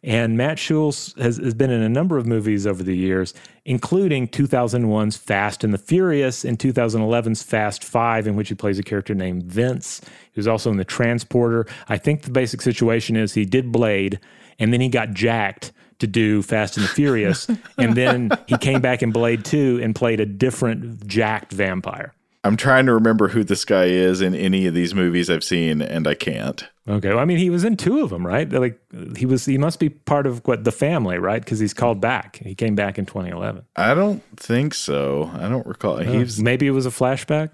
And 0.04 0.38
Matt 0.38 0.60
Schulze 0.60 1.14
has, 1.18 1.38
has 1.38 1.54
been 1.54 1.72
in 1.72 1.82
a 1.82 1.88
number 1.88 2.18
of 2.18 2.26
movies 2.26 2.68
over 2.68 2.84
the 2.84 2.95
years, 2.95 3.34
including 3.64 4.28
2001's 4.28 5.16
Fast 5.16 5.64
and 5.64 5.74
the 5.74 5.78
Furious 5.78 6.43
and 6.43 6.60
2011's 6.60 7.41
Fast 7.41 7.86
Five, 7.86 8.28
in 8.28 8.36
which 8.36 8.49
he 8.49 8.56
plays 8.56 8.78
a 8.78 8.84
character 8.84 9.16
named 9.16 9.43
Vince. 9.43 10.01
He 10.34 10.39
was 10.39 10.47
also 10.47 10.70
in 10.70 10.78
The 10.78 10.84
Transporter. 10.84 11.66
I 11.88 11.97
think 11.97 12.24
the 12.24 12.32
basic 12.32 12.62
situation 12.62 13.16
is 13.16 13.34
he 13.34 13.45
did 13.45 13.72
Blade, 13.72 14.20
and 14.60 14.74
then 14.74 14.82
he 14.82 14.89
got 14.89 15.12
jacked 15.14 15.72
to 15.99 16.08
do 16.08 16.41
Fast 16.41 16.76
and 16.76 16.86
the 16.86 16.89
Furious, 16.89 17.47
and 17.78 17.95
then 17.95 18.30
he 18.47 18.58
came 18.58 18.82
back 18.82 19.04
in 19.04 19.12
Blade 19.12 19.45
2 19.45 19.80
and 19.82 19.95
played 19.95 20.20
a 20.20 20.26
different 20.26 21.08
jacked 21.08 21.54
vampire. 21.54 22.14
I'm 22.45 22.57
trying 22.57 22.85
to 22.87 22.93
remember 22.93 23.29
who 23.29 23.43
this 23.45 23.63
guy 23.63 23.85
is 23.85 24.19
in 24.19 24.35
any 24.35 24.67
of 24.67 24.73
these 24.73 24.93
movies 24.93 25.29
I've 25.29 25.45
seen, 25.45 25.81
and 25.81 26.05
I 26.05 26.13
can't. 26.13 26.67
Okay, 26.87 27.09
well, 27.09 27.19
I 27.19 27.25
mean, 27.25 27.37
he 27.37 27.49
was 27.49 27.63
in 27.63 27.77
two 27.77 28.03
of 28.03 28.09
them, 28.09 28.27
right? 28.27 28.51
Like 28.51 28.77
he 29.15 29.25
was, 29.25 29.45
he 29.45 29.57
must 29.57 29.79
be 29.79 29.87
part 29.87 30.27
of 30.27 30.45
what 30.45 30.65
the 30.65 30.71
family, 30.73 31.17
right? 31.17 31.41
Because 31.41 31.59
he's 31.59 31.73
called 31.73 32.01
back. 32.01 32.37
He 32.37 32.53
came 32.53 32.75
back 32.75 32.99
in 32.99 33.05
2011. 33.05 33.63
I 33.77 33.93
don't 33.93 34.21
think 34.35 34.73
so. 34.73 35.31
I 35.35 35.47
don't 35.47 35.65
recall. 35.65 35.99
Uh, 35.99 36.03
He's 36.03 36.41
maybe 36.41 36.67
it 36.67 36.71
was 36.71 36.85
a 36.85 36.89
flashback. 36.89 37.51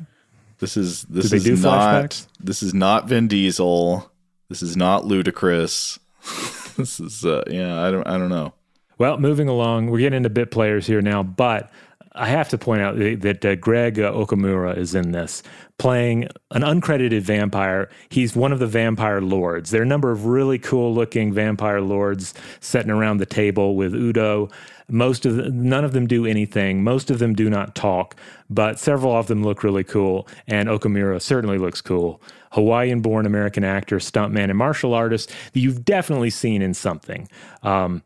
this 0.57 0.75
is 0.75 1.03
this 1.03 1.31
is 1.31 1.61
not 1.61 2.09
flashbacks? 2.09 2.27
this 2.39 2.63
is 2.63 2.73
not 2.73 3.07
Vin 3.07 3.27
Diesel. 3.27 4.11
This 4.49 4.63
is 4.63 4.75
not 4.75 5.05
ludicrous. 5.05 5.99
this 6.77 6.99
is 6.99 7.23
uh, 7.23 7.43
yeah. 7.45 7.79
I 7.83 7.91
don't 7.91 8.07
I 8.07 8.17
don't 8.17 8.29
know. 8.29 8.53
Well, 8.97 9.17
moving 9.17 9.47
along, 9.47 9.91
we're 9.91 9.99
getting 9.99 10.17
into 10.17 10.29
bit 10.29 10.49
players 10.51 10.85
here 10.87 11.01
now, 11.01 11.21
but 11.23 11.71
I 12.19 12.27
have 12.27 12.49
to 12.49 12.57
point 12.57 12.81
out 12.81 12.97
that 12.97 13.45
uh, 13.45 13.55
Greg 13.55 13.97
uh, 13.97 14.11
Okamura 14.11 14.75
is 14.77 14.93
in 14.93 15.13
this, 15.13 15.41
playing 15.77 16.27
an 16.51 16.63
uncredited 16.63 17.21
vampire. 17.21 17.89
He's 18.09 18.35
one 18.35 18.51
of 18.51 18.59
the 18.59 18.67
vampire 18.67 19.21
lords. 19.21 19.71
There 19.71 19.79
are 19.79 19.85
a 19.85 19.87
number 19.87 20.11
of 20.11 20.25
really 20.25 20.59
cool 20.59 20.93
looking 20.93 21.31
vampire 21.31 21.79
lords 21.79 22.33
sitting 22.59 22.91
around 22.91 23.17
the 23.17 23.25
table 23.25 23.77
with 23.77 23.95
Udo. 23.95 24.49
Most 24.89 25.25
of 25.25 25.37
the, 25.37 25.49
none 25.49 25.85
of 25.85 25.93
them 25.93 26.07
do 26.07 26.25
anything. 26.25 26.83
Most 26.83 27.09
of 27.09 27.19
them 27.19 27.33
do 27.35 27.49
not 27.49 27.73
talk, 27.73 28.17
but 28.49 28.79
several 28.79 29.15
of 29.15 29.27
them 29.27 29.41
look 29.41 29.63
really 29.63 29.85
cool. 29.85 30.27
And 30.45 30.67
Okamura 30.67 31.21
certainly 31.21 31.57
looks 31.57 31.79
cool. 31.79 32.21
Hawaiian 32.51 33.01
born 33.01 33.25
American 33.25 33.63
actor, 33.63 33.97
stuntman, 33.97 34.49
and 34.49 34.57
martial 34.57 34.93
artist 34.93 35.29
that 35.53 35.59
you've 35.59 35.85
definitely 35.85 36.31
seen 36.31 36.61
in 36.61 36.73
something. 36.73 37.29
Um, 37.63 38.03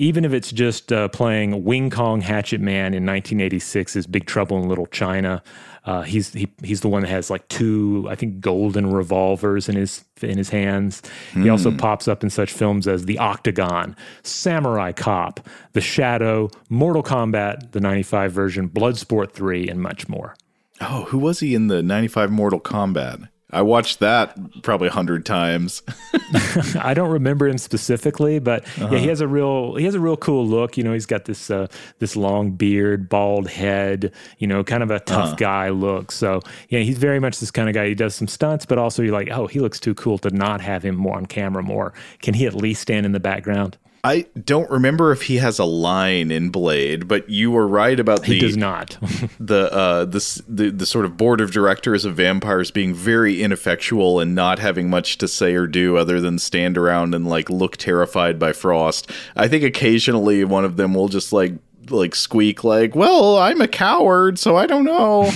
even 0.00 0.24
if 0.24 0.32
it's 0.32 0.50
just 0.50 0.92
uh, 0.92 1.08
playing 1.08 1.62
Wing 1.62 1.90
Kong 1.90 2.20
Hatchet 2.22 2.60
Man 2.60 2.94
in 2.94 3.04
1986's 3.04 4.06
Big 4.06 4.26
Trouble 4.26 4.60
in 4.62 4.68
Little 4.68 4.86
China, 4.86 5.42
uh, 5.84 6.02
he's 6.02 6.32
he, 6.32 6.48
he's 6.62 6.80
the 6.80 6.88
one 6.88 7.02
that 7.02 7.08
has 7.08 7.30
like 7.30 7.46
two, 7.48 8.06
I 8.10 8.14
think, 8.14 8.40
golden 8.40 8.92
revolvers 8.92 9.68
in 9.68 9.76
his 9.76 10.04
in 10.20 10.36
his 10.36 10.50
hands. 10.50 11.02
He 11.34 11.48
also 11.48 11.70
Hmm. 11.70 11.76
pops 11.78 12.08
up 12.08 12.22
in 12.22 12.30
such 12.30 12.52
films 12.52 12.86
as 12.86 13.06
The 13.06 13.18
Octagon, 13.18 13.96
Samurai 14.22 14.92
Cop, 14.92 15.40
The 15.72 15.80
Shadow, 15.80 16.50
Mortal 16.68 17.02
Kombat, 17.02 17.72
the 17.72 17.80
95 17.80 18.32
version, 18.32 18.68
Bloodsport 18.68 19.32
3, 19.32 19.68
and 19.68 19.80
much 19.80 20.08
more. 20.08 20.34
Oh, 20.82 21.04
who 21.04 21.18
was 21.18 21.40
he 21.40 21.54
in 21.54 21.68
the 21.68 21.82
'95 21.82 22.30
Mortal 22.30 22.60
Kombat? 22.60 23.28
I 23.52 23.62
watched 23.62 23.98
that 24.00 24.36
probably 24.62 24.88
a 24.88 24.92
hundred 24.92 25.26
times. 25.26 25.82
I 26.80 26.94
don't 26.94 27.10
remember 27.10 27.48
him 27.48 27.58
specifically, 27.58 28.38
but 28.38 28.64
Uh-huh. 28.78 28.88
yeah, 28.92 28.98
he 28.98 29.08
has 29.08 29.20
a 29.20 29.28
real 29.28 29.74
he 29.76 29.84
has 29.84 29.94
a 29.94 30.00
real 30.00 30.16
cool 30.16 30.46
look. 30.46 30.76
You 30.76 30.84
know, 30.84 30.92
he's 30.92 31.06
got 31.06 31.24
this 31.24 31.50
uh, 31.50 31.66
this 31.98 32.16
long 32.16 32.52
beard, 32.52 33.08
bald 33.08 33.48
head. 33.48 34.12
You 34.38 34.46
know, 34.46 34.62
kind 34.64 34.82
of 34.82 34.90
a 34.90 35.00
tough 35.00 35.26
Uh-huh. 35.26 35.34
guy 35.36 35.68
look. 35.70 36.12
So 36.12 36.40
yeah, 36.68 36.80
he's 36.80 36.98
very 36.98 37.18
much 37.20 37.40
this 37.40 37.50
kind 37.50 37.68
of 37.68 37.74
guy. 37.74 37.88
He 37.88 37.94
does 37.94 38.14
some 38.14 38.28
stunts, 38.28 38.66
but 38.66 38.78
also 38.78 39.02
you're 39.02 39.12
like, 39.12 39.30
oh, 39.30 39.46
he 39.46 39.60
looks 39.60 39.80
too 39.80 39.94
cool 39.94 40.18
to 40.18 40.30
not 40.30 40.60
have 40.60 40.84
him 40.84 40.94
more 40.94 41.16
on 41.16 41.26
camera. 41.26 41.62
More, 41.62 41.92
can 42.22 42.34
he 42.34 42.46
at 42.46 42.54
least 42.54 42.82
stand 42.82 43.04
in 43.06 43.12
the 43.12 43.20
background? 43.20 43.76
I 44.02 44.26
don't 44.42 44.70
remember 44.70 45.12
if 45.12 45.22
he 45.22 45.36
has 45.36 45.58
a 45.58 45.64
line 45.64 46.30
in 46.30 46.50
Blade, 46.50 47.06
but 47.06 47.28
you 47.28 47.50
were 47.50 47.66
right 47.66 47.98
about 47.98 48.22
the 48.22 48.34
He 48.34 48.40
does 48.40 48.56
not. 48.56 48.96
the 49.40 49.72
uh 49.72 50.04
the, 50.06 50.42
the 50.48 50.70
the 50.70 50.86
sort 50.86 51.04
of 51.04 51.16
board 51.16 51.40
of 51.40 51.50
directors 51.50 52.04
of 52.04 52.16
vampires 52.16 52.70
being 52.70 52.94
very 52.94 53.42
ineffectual 53.42 54.18
and 54.18 54.34
not 54.34 54.58
having 54.58 54.88
much 54.88 55.18
to 55.18 55.28
say 55.28 55.54
or 55.54 55.66
do 55.66 55.96
other 55.96 56.20
than 56.20 56.38
stand 56.38 56.78
around 56.78 57.14
and 57.14 57.28
like 57.28 57.50
look 57.50 57.76
terrified 57.76 58.38
by 58.38 58.52
frost. 58.52 59.10
I 59.36 59.48
think 59.48 59.64
occasionally 59.64 60.44
one 60.44 60.64
of 60.64 60.76
them 60.76 60.94
will 60.94 61.08
just 61.08 61.32
like 61.32 61.54
like 61.90 62.14
squeak 62.14 62.64
like, 62.64 62.94
"Well, 62.94 63.36
I'm 63.36 63.60
a 63.60 63.68
coward, 63.68 64.38
so 64.38 64.56
I 64.56 64.66
don't 64.66 64.84
know." 64.84 65.30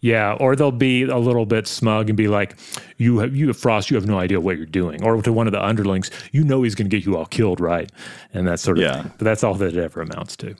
Yeah, 0.00 0.34
or 0.34 0.54
they'll 0.54 0.70
be 0.70 1.02
a 1.02 1.18
little 1.18 1.44
bit 1.44 1.66
smug 1.66 2.08
and 2.08 2.16
be 2.16 2.28
like, 2.28 2.56
"You, 2.98 3.18
have, 3.18 3.34
you, 3.34 3.48
have 3.48 3.56
Frost, 3.56 3.90
you 3.90 3.96
have 3.96 4.06
no 4.06 4.18
idea 4.18 4.40
what 4.40 4.56
you're 4.56 4.66
doing." 4.66 5.02
Or 5.02 5.20
to 5.20 5.32
one 5.32 5.48
of 5.48 5.52
the 5.52 5.64
underlings, 5.64 6.10
"You 6.30 6.44
know 6.44 6.62
he's 6.62 6.74
going 6.74 6.88
to 6.88 6.96
get 6.96 7.04
you 7.04 7.16
all 7.16 7.26
killed, 7.26 7.60
right?" 7.60 7.90
And 8.32 8.46
that 8.46 8.60
sort 8.60 8.78
of. 8.78 8.82
Yeah. 8.82 9.02
Thing. 9.02 9.12
But 9.18 9.24
that's 9.24 9.42
all 9.42 9.54
that 9.54 9.74
it 9.74 9.76
ever 9.76 10.00
amounts 10.00 10.36
to. 10.36 10.54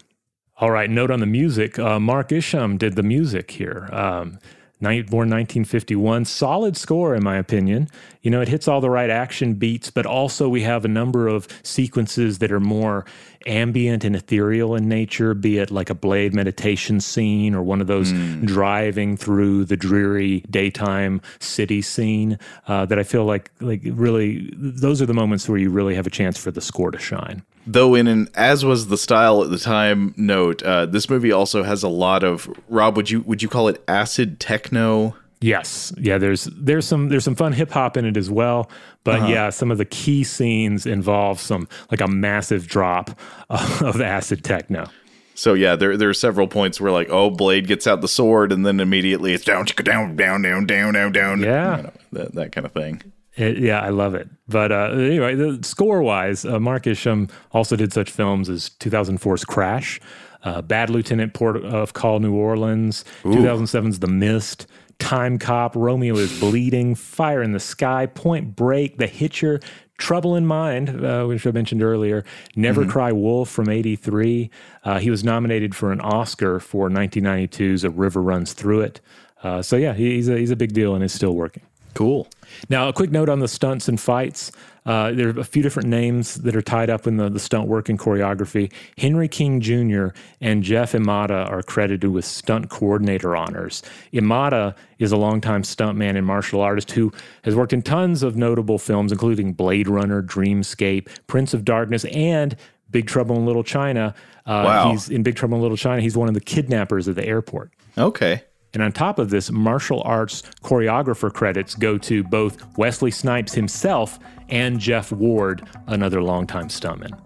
All 0.56 0.72
right. 0.72 0.90
Note 0.90 1.10
on 1.12 1.20
the 1.20 1.26
music: 1.26 1.78
uh, 1.78 2.00
Mark 2.00 2.32
Isham 2.32 2.78
did 2.78 2.96
the 2.96 3.04
music 3.04 3.52
here. 3.52 3.88
Um, 3.92 4.38
born 4.80 5.28
1951, 5.28 6.24
solid 6.24 6.76
score 6.76 7.14
in 7.14 7.22
my 7.22 7.36
opinion. 7.36 7.88
You 8.22 8.30
know, 8.30 8.40
it 8.40 8.48
hits 8.48 8.68
all 8.68 8.80
the 8.80 8.90
right 8.90 9.10
action 9.10 9.54
beats, 9.54 9.90
but 9.90 10.06
also 10.06 10.48
we 10.48 10.62
have 10.62 10.84
a 10.84 10.88
number 10.88 11.28
of 11.28 11.48
sequences 11.62 12.38
that 12.38 12.52
are 12.52 12.60
more 12.60 13.04
ambient 13.46 14.04
and 14.04 14.14
ethereal 14.14 14.74
in 14.74 14.88
nature, 14.88 15.34
be 15.34 15.58
it 15.58 15.70
like 15.70 15.90
a 15.90 15.94
blade 15.94 16.34
meditation 16.34 17.00
scene 17.00 17.54
or 17.54 17.62
one 17.62 17.80
of 17.80 17.86
those 17.86 18.12
driving 18.44 19.16
through 19.16 19.64
the 19.64 19.76
dreary 19.76 20.40
daytime 20.50 21.20
city 21.38 21.80
scene. 21.82 22.38
Uh, 22.66 22.84
that 22.86 22.98
I 22.98 23.02
feel 23.02 23.24
like 23.24 23.50
like 23.60 23.82
really 23.84 24.50
those 24.54 25.00
are 25.00 25.06
the 25.06 25.14
moments 25.14 25.48
where 25.48 25.58
you 25.58 25.70
really 25.70 25.94
have 25.94 26.06
a 26.06 26.10
chance 26.10 26.38
for 26.38 26.50
the 26.50 26.60
score 26.60 26.90
to 26.90 26.98
shine. 26.98 27.42
Though 27.70 27.94
in 27.94 28.06
an 28.06 28.28
as 28.34 28.64
was 28.64 28.86
the 28.88 28.96
style 28.96 29.42
at 29.44 29.50
the 29.50 29.58
time 29.58 30.14
note, 30.16 30.62
uh, 30.62 30.86
this 30.86 31.10
movie 31.10 31.30
also 31.32 31.62
has 31.62 31.82
a 31.82 31.88
lot 31.88 32.24
of 32.24 32.48
Rob. 32.68 32.96
Would 32.96 33.10
you 33.10 33.20
would 33.22 33.42
you 33.42 33.48
call 33.48 33.68
it 33.68 33.82
acid 33.86 34.40
techno? 34.40 35.14
Yes, 35.42 35.92
yeah. 35.98 36.16
There's 36.18 36.44
there's 36.44 36.86
some 36.86 37.10
there's 37.10 37.24
some 37.24 37.34
fun 37.36 37.52
hip 37.52 37.70
hop 37.70 37.96
in 37.98 38.04
it 38.06 38.16
as 38.16 38.30
well, 38.30 38.70
but 39.04 39.16
Uh-huh. 39.16 39.26
yeah, 39.28 39.50
some 39.50 39.70
of 39.70 39.76
the 39.78 39.84
key 39.84 40.24
scenes 40.24 40.86
involve 40.86 41.40
some 41.40 41.68
like 41.90 42.00
a 42.00 42.08
massive 42.08 42.66
drop 42.66 43.10
of 43.50 44.00
acid 44.00 44.42
techno. 44.44 44.88
So 45.34 45.52
yeah, 45.54 45.76
there 45.76 45.96
there 45.96 46.08
are 46.08 46.14
several 46.14 46.48
points 46.48 46.80
where 46.80 46.90
like, 46.90 47.08
oh, 47.10 47.30
Blade 47.30 47.66
gets 47.68 47.86
out 47.86 48.00
the 48.00 48.08
sword, 48.08 48.50
and 48.50 48.64
then 48.66 48.80
immediately 48.80 49.34
it's 49.34 49.44
down, 49.44 49.66
down, 49.66 50.16
down, 50.16 50.42
down, 50.42 50.66
down, 50.66 50.92
down, 50.94 51.12
down. 51.12 51.40
Yeah. 51.40 51.76
You 51.76 51.82
know, 51.84 51.92
that 52.12 52.34
that 52.34 52.52
kind 52.52 52.64
of 52.66 52.72
thing. 52.72 53.02
It, 53.38 53.58
yeah, 53.58 53.80
I 53.80 53.90
love 53.90 54.14
it. 54.14 54.28
But 54.48 54.72
uh, 54.72 54.90
anyway, 54.92 55.34
the 55.34 55.60
score 55.62 56.02
wise, 56.02 56.44
uh, 56.44 56.58
Mark 56.60 56.86
Isham 56.86 57.28
also 57.52 57.76
did 57.76 57.92
such 57.92 58.10
films 58.10 58.48
as 58.50 58.70
2004's 58.80 59.44
Crash, 59.44 60.00
uh, 60.44 60.60
Bad 60.62 60.90
Lieutenant 60.90 61.34
Port 61.34 61.56
of 61.64 61.92
Call 61.94 62.18
New 62.20 62.34
Orleans, 62.34 63.04
Ooh. 63.24 63.30
2007's 63.30 64.00
The 64.00 64.08
Mist, 64.08 64.66
Time 64.98 65.38
Cop, 65.38 65.76
Romeo 65.76 66.16
is 66.16 66.38
Bleeding, 66.40 66.94
Fire 66.96 67.40
in 67.42 67.52
the 67.52 67.60
Sky, 67.60 68.06
Point 68.06 68.56
Break, 68.56 68.98
The 68.98 69.06
Hitcher, 69.06 69.60
Trouble 69.98 70.34
in 70.36 70.44
Mind, 70.46 71.04
uh, 71.04 71.24
which 71.26 71.46
I 71.46 71.50
mentioned 71.52 71.82
earlier, 71.82 72.24
Never 72.56 72.82
Mm-hmm. 72.82 72.90
Cry 72.90 73.12
Wolf 73.12 73.48
from 73.48 73.68
83. 73.68 74.50
Uh, 74.84 74.98
he 74.98 75.10
was 75.10 75.22
nominated 75.22 75.74
for 75.76 75.92
an 75.92 76.00
Oscar 76.00 76.58
for 76.60 76.88
1992's 76.88 77.84
A 77.84 77.90
River 77.90 78.20
Runs 78.22 78.52
Through 78.52 78.80
It. 78.80 79.00
Uh, 79.44 79.62
so, 79.62 79.76
yeah, 79.76 79.92
he- 79.94 80.16
he's 80.16 80.28
a, 80.28 80.36
he's 80.36 80.50
a 80.50 80.56
big 80.56 80.72
deal 80.72 80.94
and 80.96 81.04
is 81.04 81.12
still 81.12 81.34
working. 81.36 81.62
Cool. 81.98 82.28
Now, 82.70 82.88
a 82.88 82.92
quick 82.92 83.10
note 83.10 83.28
on 83.28 83.40
the 83.40 83.48
stunts 83.48 83.88
and 83.88 83.98
fights. 83.98 84.52
Uh, 84.86 85.10
there 85.10 85.30
are 85.30 85.40
a 85.40 85.42
few 85.42 85.64
different 85.64 85.88
names 85.88 86.36
that 86.36 86.54
are 86.54 86.62
tied 86.62 86.90
up 86.90 87.08
in 87.08 87.16
the, 87.16 87.28
the 87.28 87.40
stunt 87.40 87.66
work 87.66 87.88
and 87.88 87.98
choreography. 87.98 88.72
Henry 88.96 89.28
Kingi 89.28 89.58
Jr. 89.60 90.16
and 90.40 90.62
Jeff 90.62 90.92
Imada 90.92 91.50
are 91.50 91.60
credited 91.60 92.08
with 92.12 92.24
stunt 92.24 92.70
coordinator 92.70 93.34
honors. 93.34 93.82
Imada 94.12 94.76
is 95.00 95.10
a 95.10 95.16
longtime 95.16 95.62
stuntman 95.62 96.16
and 96.16 96.24
martial 96.24 96.60
artist 96.60 96.92
who 96.92 97.12
has 97.42 97.56
worked 97.56 97.72
in 97.72 97.82
tons 97.82 98.22
of 98.22 98.36
notable 98.36 98.78
films, 98.78 99.10
including 99.10 99.52
Blade 99.52 99.88
Runner, 99.88 100.22
Dreamscape, 100.22 101.08
Prince 101.26 101.52
of 101.52 101.64
Darkness, 101.64 102.04
and 102.04 102.54
Big 102.92 103.08
Trouble 103.08 103.34
in 103.34 103.44
Little 103.44 103.64
China. 103.64 104.14
Uh, 104.46 104.62
Wow. 104.64 104.90
He's 104.92 105.10
in 105.10 105.24
Big 105.24 105.34
Trouble 105.34 105.56
in 105.56 105.62
Little 105.62 105.76
China. 105.76 106.00
He's 106.00 106.16
one 106.16 106.28
of 106.28 106.34
the 106.34 106.40
kidnappers 106.40 107.08
at 107.08 107.16
the 107.16 107.26
airport. 107.26 107.72
Okay. 107.98 108.42
And 108.78 108.84
on 108.84 108.92
top 108.92 109.18
of 109.18 109.30
this, 109.30 109.50
martial 109.50 110.02
arts 110.04 110.42
choreographer 110.62 111.34
credits 111.34 111.74
go 111.74 111.98
to 111.98 112.22
both 112.22 112.78
Wesley 112.78 113.10
Snipes 113.10 113.52
himself 113.52 114.20
and 114.50 114.78
Jeff 114.78 115.10
Ward, 115.10 115.68
another 115.88 116.22
longtime 116.22 116.68
stuntman. 116.68 117.18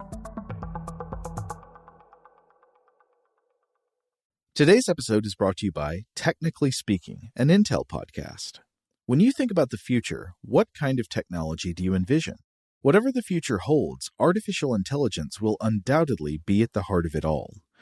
Today's 4.55 4.89
episode 4.89 5.27
is 5.27 5.35
brought 5.35 5.57
to 5.57 5.67
you 5.67 5.71
by 5.71 6.05
Technically 6.15 6.71
Speaking, 6.71 7.29
an 7.35 7.49
Intel 7.49 7.85
podcast. 7.85 8.61
When 9.05 9.19
you 9.19 9.31
think 9.31 9.51
about 9.51 9.69
the 9.69 9.77
future, 9.77 10.33
what 10.41 10.69
kind 10.73 10.99
of 10.99 11.07
technology 11.07 11.71
do 11.71 11.83
you 11.83 11.93
envision? 11.93 12.37
Whatever 12.81 13.11
the 13.11 13.21
future 13.21 13.59
holds, 13.59 14.09
artificial 14.19 14.73
intelligence 14.73 15.39
will 15.39 15.57
undoubtedly 15.61 16.41
be 16.43 16.63
at 16.63 16.73
the 16.73 16.83
heart 16.83 17.05
of 17.05 17.13
it 17.13 17.23
all. 17.23 17.57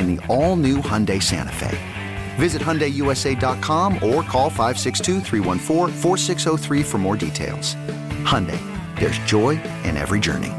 in 0.00 0.16
the 0.16 0.26
all 0.26 0.56
new 0.56 0.78
Hyundai 0.78 1.22
Santa 1.22 1.52
Fe. 1.52 1.78
Visit 2.34 2.62
HyundaiUSA.com 2.62 3.94
or 3.96 4.22
call 4.22 4.50
562-314-4603 4.50 6.84
for 6.84 6.98
more 6.98 7.16
details. 7.16 7.76
Hyundai, 8.24 8.58
there's 8.98 9.18
joy 9.20 9.50
in 9.84 9.96
every 9.96 10.18
journey. 10.18 10.52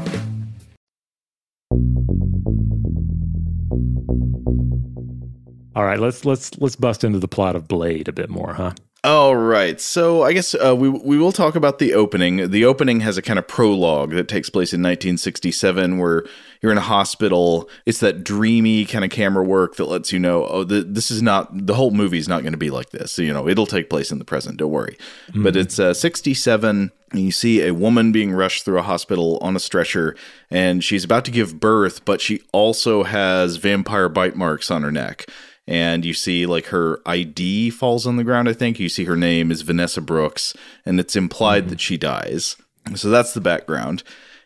All 5.74 5.84
right, 5.84 5.98
let's 5.98 6.26
let's 6.26 6.58
let's 6.58 6.76
bust 6.76 7.02
into 7.02 7.18
the 7.18 7.28
plot 7.28 7.56
of 7.56 7.66
Blade 7.66 8.06
a 8.06 8.12
bit 8.12 8.28
more, 8.28 8.52
huh? 8.52 8.72
All 9.04 9.34
right. 9.34 9.80
So 9.80 10.22
I 10.22 10.32
guess 10.32 10.54
uh, 10.54 10.76
we 10.76 10.88
we 10.88 11.18
will 11.18 11.32
talk 11.32 11.56
about 11.56 11.80
the 11.80 11.92
opening. 11.92 12.50
The 12.50 12.64
opening 12.64 13.00
has 13.00 13.18
a 13.18 13.22
kind 13.22 13.36
of 13.36 13.48
prologue 13.48 14.10
that 14.10 14.28
takes 14.28 14.48
place 14.48 14.72
in 14.72 14.80
1967, 14.80 15.98
where 15.98 16.24
you're 16.60 16.70
in 16.70 16.78
a 16.78 16.82
hospital. 16.82 17.68
It's 17.84 17.98
that 17.98 18.22
dreamy 18.22 18.84
kind 18.84 19.04
of 19.04 19.10
camera 19.10 19.42
work 19.42 19.74
that 19.74 19.86
lets 19.86 20.12
you 20.12 20.20
know, 20.20 20.46
oh, 20.46 20.62
the, 20.62 20.82
this 20.84 21.10
is 21.10 21.20
not 21.20 21.66
the 21.66 21.74
whole 21.74 21.90
movie 21.90 22.18
is 22.18 22.28
not 22.28 22.42
going 22.42 22.52
to 22.52 22.58
be 22.58 22.70
like 22.70 22.90
this. 22.90 23.10
So, 23.10 23.22
you 23.22 23.32
know, 23.32 23.48
it'll 23.48 23.66
take 23.66 23.90
place 23.90 24.12
in 24.12 24.20
the 24.20 24.24
present. 24.24 24.58
Don't 24.58 24.70
worry. 24.70 24.96
But 25.34 25.56
it's 25.56 25.80
uh, 25.80 25.94
67. 25.94 26.92
And 27.10 27.20
you 27.20 27.32
see 27.32 27.66
a 27.66 27.74
woman 27.74 28.12
being 28.12 28.32
rushed 28.32 28.64
through 28.64 28.78
a 28.78 28.82
hospital 28.82 29.36
on 29.42 29.54
a 29.56 29.60
stretcher, 29.60 30.16
and 30.48 30.82
she's 30.82 31.04
about 31.04 31.26
to 31.26 31.30
give 31.30 31.60
birth, 31.60 32.06
but 32.06 32.22
she 32.22 32.40
also 32.52 33.02
has 33.02 33.56
vampire 33.56 34.08
bite 34.08 34.34
marks 34.34 34.70
on 34.70 34.82
her 34.82 34.92
neck 34.92 35.26
and 35.72 36.04
you 36.04 36.12
see 36.12 36.44
like 36.44 36.66
her 36.66 37.00
ID 37.06 37.70
falls 37.70 38.06
on 38.06 38.16
the 38.16 38.24
ground. 38.24 38.46
I 38.46 38.52
think 38.52 38.78
you 38.78 38.90
see 38.90 39.04
her 39.04 39.16
name 39.16 39.50
is 39.50 39.62
Vanessa 39.62 40.02
Brooks, 40.02 40.52
and 40.84 41.00
it's 41.00 41.16
implied 41.16 41.70
that 41.70 41.80
she 41.80 41.96
dies. 41.96 42.56
So 42.94 43.08
that's 43.08 43.32
the 43.32 43.40
background. 43.40 44.02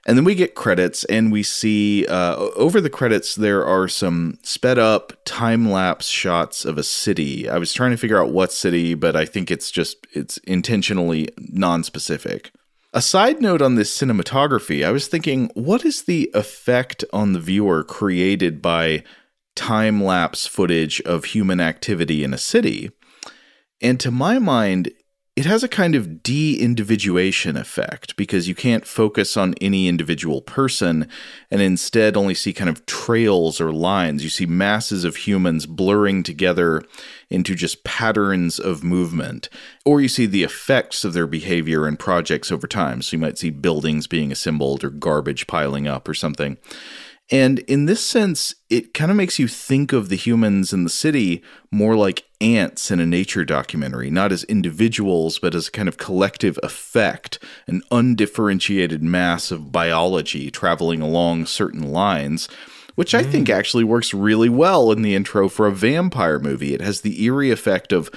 And 0.07 0.17
then 0.17 0.25
we 0.25 0.37
get 0.37 0.55
credits, 0.55 1.03
and 1.07 1.33
we 1.33 1.43
see 1.43 2.07
uh, 2.07 2.37
over 2.55 2.81
the 2.81 2.89
credits 2.89 3.35
there 3.35 3.67
are 3.67 3.89
some 3.89 4.39
sped 4.43 4.79
up 4.79 5.15
time 5.25 5.69
lapse 5.69 6.07
shots 6.07 6.65
of 6.65 6.79
a 6.79 6.85
city. 6.85 7.49
I 7.49 7.59
was 7.59 7.73
trying 7.73 7.91
to 7.91 7.97
figure 7.97 8.23
out 8.23 8.31
what 8.31 8.53
city, 8.53 8.95
but 8.95 9.17
I 9.17 9.25
think 9.25 9.51
it's 9.51 9.73
just 9.73 10.07
it's 10.13 10.37
intentionally 10.39 11.31
non-specific. 11.39 12.53
A 12.95 13.03
side 13.03 13.43
note 13.43 13.61
on 13.61 13.75
this 13.75 13.93
cinematography, 13.99 14.87
I 14.87 14.93
was 14.93 15.09
thinking, 15.09 15.51
what 15.55 15.85
is 15.85 16.05
the 16.05 16.31
effect 16.35 17.05
on 17.13 17.33
the 17.33 17.41
viewer 17.41 17.83
created 17.83 18.63
by 18.63 19.03
time 19.57 20.03
lapse 20.03 20.47
footage 20.47 21.01
of 21.01 21.25
human 21.25 21.61
activity 21.61 22.23
in 22.23 22.33
a 22.33 22.39
city? 22.39 22.93
And 23.83 23.99
to 24.01 24.11
my 24.11 24.39
mind, 24.39 24.93
it 25.37 25.45
has 25.45 25.63
a 25.63 25.69
kind 25.69 25.95
of 25.95 26.23
de 26.23 26.55
individuation 26.59 27.59
effect 27.59 28.17
because 28.17 28.49
you 28.49 28.55
can't 28.55 28.87
focus 28.87 29.37
on 29.37 29.55
any 29.61 29.87
individual 29.87 30.41
person 30.41 31.07
and 31.51 31.61
instead 31.61 32.17
only 32.17 32.33
see 32.33 32.55
kind 32.55 32.71
of 32.71 32.87
trails 32.87 33.61
or 33.61 33.71
lines. 33.71 34.25
You 34.25 34.31
see 34.31 34.47
masses 34.47 35.05
of 35.05 35.17
humans 35.17 35.67
blurring 35.67 36.23
together 36.23 36.83
into 37.29 37.55
just 37.55 37.85
patterns 37.85 38.59
of 38.59 38.83
movement, 38.83 39.51
or 39.85 40.01
you 40.01 40.09
see 40.09 40.25
the 40.25 40.43
effects 40.43 41.05
of 41.05 41.13
their 41.13 41.27
behavior 41.27 41.87
and 41.87 41.99
projects 41.99 42.51
over 42.51 42.67
time. 42.67 43.03
So 43.03 43.17
you 43.17 43.21
might 43.21 43.37
see 43.37 43.51
buildings 43.51 44.07
being 44.07 44.33
assembled 44.33 44.83
or 44.83 44.89
garbage 44.89 45.47
piling 45.47 45.87
up 45.87 46.09
or 46.09 46.15
something. 46.15 46.57
And 47.31 47.59
in 47.61 47.87
this 47.87 48.07
sense, 48.07 48.55
it 48.71 48.95
kind 48.95 49.11
of 49.11 49.17
makes 49.17 49.39
you 49.39 49.49
think 49.49 49.93
of 49.93 50.09
the 50.09 50.17
humans 50.17 50.73
in 50.73 50.85
the 50.85 50.91
city 50.91 51.43
more 51.73 51.97
like 51.97 52.25
ants 52.41 52.91
in 52.91 53.01
a 53.01 53.07
nature 53.07 53.45
documentary, 53.45 54.11
not 54.11 54.31
as 54.31 54.45
individuals, 54.45 55.41
but 55.41 55.55
as 55.55 55.67
a 55.67 55.73
kind 55.73 55.89
of 55.89 55.99
collective 55.99 56.59
effect, 56.63 57.41
an 57.67 57.83
undifferentiated 57.91 59.03
mass 59.03 59.51
of 59.51 59.73
biology 59.73 60.51
traveling 60.51 61.01
along 61.01 61.47
certain 61.47 61.91
lines. 61.93 62.49
Which 62.95 63.15
I 63.15 63.25
think 63.25 63.49
mm. 63.49 63.55
actually 63.55 63.85
works 63.85 64.15
really 64.15 64.49
well 64.49 64.91
in 64.91 65.03
the 65.03 65.15
intro 65.15 65.51
for 65.51 65.67
a 65.67 65.73
vampire 65.73 66.39
movie. 66.39 66.73
It 66.73 66.81
has 66.81 67.03
the 67.03 67.23
eerie 67.23 67.51
effect 67.51 67.93
of 67.93 68.09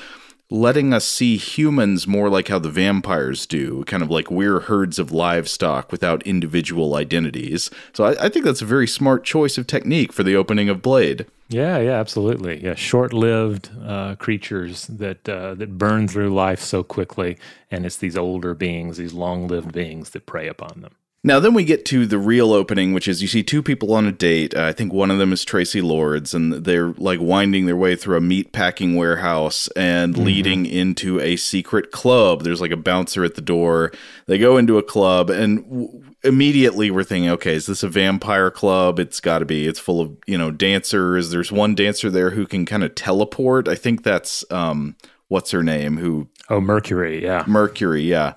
letting 0.51 0.93
us 0.93 1.05
see 1.05 1.37
humans 1.37 2.07
more 2.07 2.29
like 2.29 2.47
how 2.47 2.57
the 2.57 2.71
vampires 2.71 3.45
do, 3.45 3.83
kind 3.85 4.01
of 4.01 4.09
like 4.09 4.31
we're 4.31 4.61
herds 4.61 4.97
of 4.97 5.11
livestock 5.11 5.91
without 5.91 6.23
individual 6.23 6.95
identities. 6.95 7.69
So 7.93 8.05
I, 8.05 8.25
I 8.25 8.29
think 8.29 8.45
that's 8.45 8.61
a 8.61 8.65
very 8.65 8.87
smart 8.87 9.23
choice 9.23 9.57
of 9.59 9.67
technique 9.67 10.11
for 10.11 10.23
the 10.23 10.35
opening 10.35 10.67
of 10.67 10.81
Blade. 10.81 11.27
Yeah, 11.49 11.79
yeah, 11.79 11.99
absolutely. 11.99 12.63
Yeah, 12.63 12.75
short-lived 12.75 13.69
uh, 13.83 14.15
creatures 14.15 14.85
that 14.87 15.27
uh, 15.27 15.55
that 15.55 15.77
burn 15.77 16.07
through 16.07 16.33
life 16.33 16.61
so 16.61 16.83
quickly, 16.83 17.37
and 17.71 17.85
it's 17.85 17.97
these 17.97 18.17
older 18.17 18.53
beings, 18.53 18.97
these 18.97 19.13
long-lived 19.13 19.71
beings 19.71 20.11
that 20.11 20.27
prey 20.27 20.47
upon 20.47 20.81
them. 20.81 20.91
Now, 21.21 21.41
then 21.41 21.53
we 21.53 21.65
get 21.65 21.83
to 21.87 22.05
the 22.05 22.17
real 22.17 22.53
opening, 22.53 22.93
which 22.93 23.05
is 23.05 23.21
you 23.21 23.27
see 23.27 23.43
two 23.43 23.61
people 23.61 23.93
on 23.93 24.05
a 24.05 24.11
date. 24.11 24.55
Uh, 24.55 24.63
I 24.63 24.71
think 24.71 24.93
one 24.93 25.11
of 25.11 25.17
them 25.17 25.33
is 25.33 25.43
Traci 25.43 25.83
Lords, 25.83 26.33
and 26.33 26.53
they're 26.53 26.93
like 26.93 27.19
winding 27.19 27.65
their 27.65 27.75
way 27.75 27.97
through 27.97 28.15
a 28.15 28.21
meat 28.21 28.53
packing 28.53 28.95
warehouse 28.95 29.67
and 29.75 30.13
mm-hmm. 30.13 30.23
leading 30.23 30.65
into 30.65 31.19
a 31.19 31.35
secret 31.35 31.91
club. 31.91 32.43
There's 32.43 32.61
like 32.61 32.71
a 32.71 32.77
bouncer 32.77 33.25
at 33.25 33.35
the 33.35 33.41
door. 33.41 33.91
They 34.27 34.37
go 34.37 34.55
into 34.55 34.77
a 34.77 34.83
club, 34.83 35.29
and 35.29 35.65
w- 35.65 36.03
immediately 36.23 36.89
we're 36.89 37.03
thinking, 37.03 37.31
okay, 37.31 37.55
is 37.55 37.65
this 37.65 37.83
a 37.83 37.89
vampire 37.89 38.49
club? 38.49 38.97
It's 38.97 39.19
got 39.19 39.39
to 39.39 39.45
be. 39.45 39.67
It's 39.67 39.79
full 39.79 39.99
of 39.99 40.15
you 40.25 40.37
know 40.37 40.51
dancers. 40.51 41.31
There's 41.31 41.51
one 41.51 41.75
dancer 41.75 42.09
there 42.09 42.29
who 42.29 42.47
can 42.47 42.65
kind 42.65 42.83
of 42.83 42.95
teleport. 42.95 43.67
I 43.67 43.75
think 43.75 44.03
that's 44.03 44.49
um, 44.51 44.95
what's 45.27 45.51
her 45.51 45.63
name? 45.63 45.97
Who? 45.97 46.29
Oh, 46.49 46.61
Mercury. 46.61 47.21
Yeah, 47.21 47.43
Mercury. 47.45 48.03
Yeah 48.03 48.35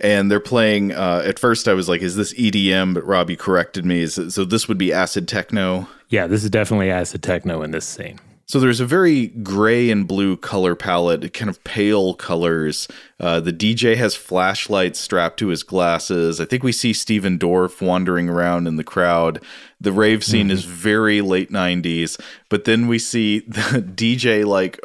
and 0.00 0.30
they're 0.30 0.40
playing. 0.40 0.92
Uh, 0.92 1.22
at 1.24 1.38
first, 1.38 1.68
I 1.68 1.74
was 1.74 1.88
like, 1.88 2.02
"Is 2.02 2.16
this 2.16 2.32
EDM?" 2.34 2.94
But 2.94 3.04
Robbie 3.06 3.36
corrected 3.36 3.84
me. 3.84 4.06
So 4.06 4.44
this 4.44 4.68
would 4.68 4.78
be 4.78 4.92
acid 4.92 5.28
techno. 5.28 5.88
Yeah, 6.08 6.26
this 6.26 6.44
is 6.44 6.50
definitely 6.50 6.90
acid 6.90 7.22
techno 7.22 7.62
in 7.62 7.70
this 7.70 7.86
scene. 7.86 8.18
So 8.48 8.58
there's 8.58 8.80
a 8.80 8.86
very 8.86 9.26
gray 9.26 9.90
and 9.90 10.08
blue 10.08 10.38
color 10.38 10.74
palette, 10.74 11.34
kind 11.34 11.50
of 11.50 11.62
pale 11.64 12.14
colors. 12.14 12.88
Uh, 13.20 13.40
the 13.40 13.52
DJ 13.52 13.94
has 13.96 14.14
flashlights 14.14 14.98
strapped 14.98 15.38
to 15.40 15.48
his 15.48 15.62
glasses. 15.62 16.40
I 16.40 16.46
think 16.46 16.62
we 16.62 16.72
see 16.72 16.94
Stephen 16.94 17.38
Dorff 17.38 17.82
wandering 17.82 18.26
around 18.30 18.66
in 18.66 18.76
the 18.76 18.84
crowd. 18.84 19.42
The 19.82 19.92
rave 19.92 20.24
scene 20.24 20.46
mm-hmm. 20.46 20.52
is 20.52 20.64
very 20.64 21.20
late 21.20 21.50
90s, 21.50 22.18
but 22.48 22.64
then 22.64 22.88
we 22.88 22.98
see 22.98 23.40
the 23.46 23.82
DJ 23.82 24.46
like 24.46 24.80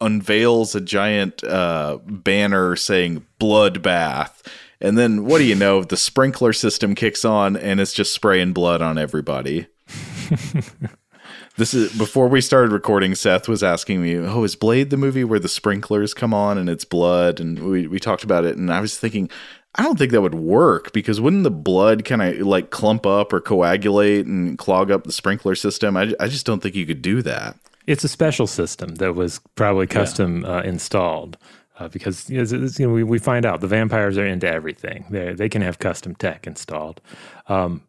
unveils 0.00 0.74
a 0.74 0.80
giant 0.80 1.42
uh, 1.44 1.98
banner 2.04 2.76
saying 2.76 3.26
bloodbath. 3.40 4.46
And 4.80 4.98
then 4.98 5.24
what 5.24 5.38
do 5.38 5.44
you 5.44 5.54
know? 5.54 5.82
The 5.82 5.96
sprinkler 5.96 6.52
system 6.52 6.94
kicks 6.94 7.24
on 7.24 7.56
and 7.56 7.80
it's 7.80 7.92
just 7.92 8.12
spraying 8.12 8.52
blood 8.52 8.82
on 8.82 8.98
everybody. 8.98 9.66
this 11.56 11.72
is 11.72 11.96
before 11.96 12.28
we 12.28 12.40
started 12.40 12.72
recording. 12.72 13.14
Seth 13.14 13.48
was 13.48 13.62
asking 13.62 14.02
me, 14.02 14.16
"Oh, 14.16 14.44
is 14.44 14.56
Blade 14.56 14.90
the 14.90 14.96
movie 14.96 15.24
where 15.24 15.38
the 15.38 15.48
sprinklers 15.48 16.12
come 16.12 16.34
on 16.34 16.58
and 16.58 16.68
it's 16.68 16.84
blood?" 16.84 17.40
And 17.40 17.60
we 17.60 17.86
we 17.86 17.98
talked 17.98 18.24
about 18.24 18.44
it, 18.44 18.56
and 18.56 18.72
I 18.72 18.80
was 18.80 18.98
thinking, 18.98 19.30
I 19.76 19.82
don't 19.82 19.98
think 19.98 20.12
that 20.12 20.22
would 20.22 20.34
work 20.34 20.92
because 20.92 21.20
wouldn't 21.20 21.44
the 21.44 21.50
blood 21.50 22.04
kind 22.04 22.22
of 22.22 22.46
like 22.46 22.70
clump 22.70 23.06
up 23.06 23.32
or 23.32 23.40
coagulate 23.40 24.26
and 24.26 24.56
clog 24.58 24.90
up 24.90 25.04
the 25.04 25.12
sprinkler 25.12 25.54
system? 25.54 25.96
I 25.96 26.14
I 26.18 26.28
just 26.28 26.46
don't 26.46 26.62
think 26.62 26.74
you 26.74 26.86
could 26.86 27.02
do 27.02 27.22
that. 27.22 27.56
It's 27.86 28.04
a 28.04 28.08
special 28.08 28.46
system 28.46 28.96
that 28.96 29.14
was 29.14 29.40
probably 29.54 29.86
custom 29.86 30.42
yeah. 30.42 30.56
uh, 30.56 30.62
installed. 30.62 31.38
Uh, 31.78 31.88
because 31.88 32.30
you 32.30 32.42
know, 32.78 32.88
we, 32.88 33.02
we 33.02 33.18
find 33.18 33.44
out 33.44 33.60
the 33.60 33.66
vampires 33.66 34.16
are 34.16 34.24
into 34.24 34.50
everything. 34.50 35.04
They 35.10 35.34
they 35.34 35.50
can 35.50 35.60
have 35.60 35.78
custom 35.78 36.14
tech 36.14 36.46
installed. 36.46 37.02
Um, 37.48 37.82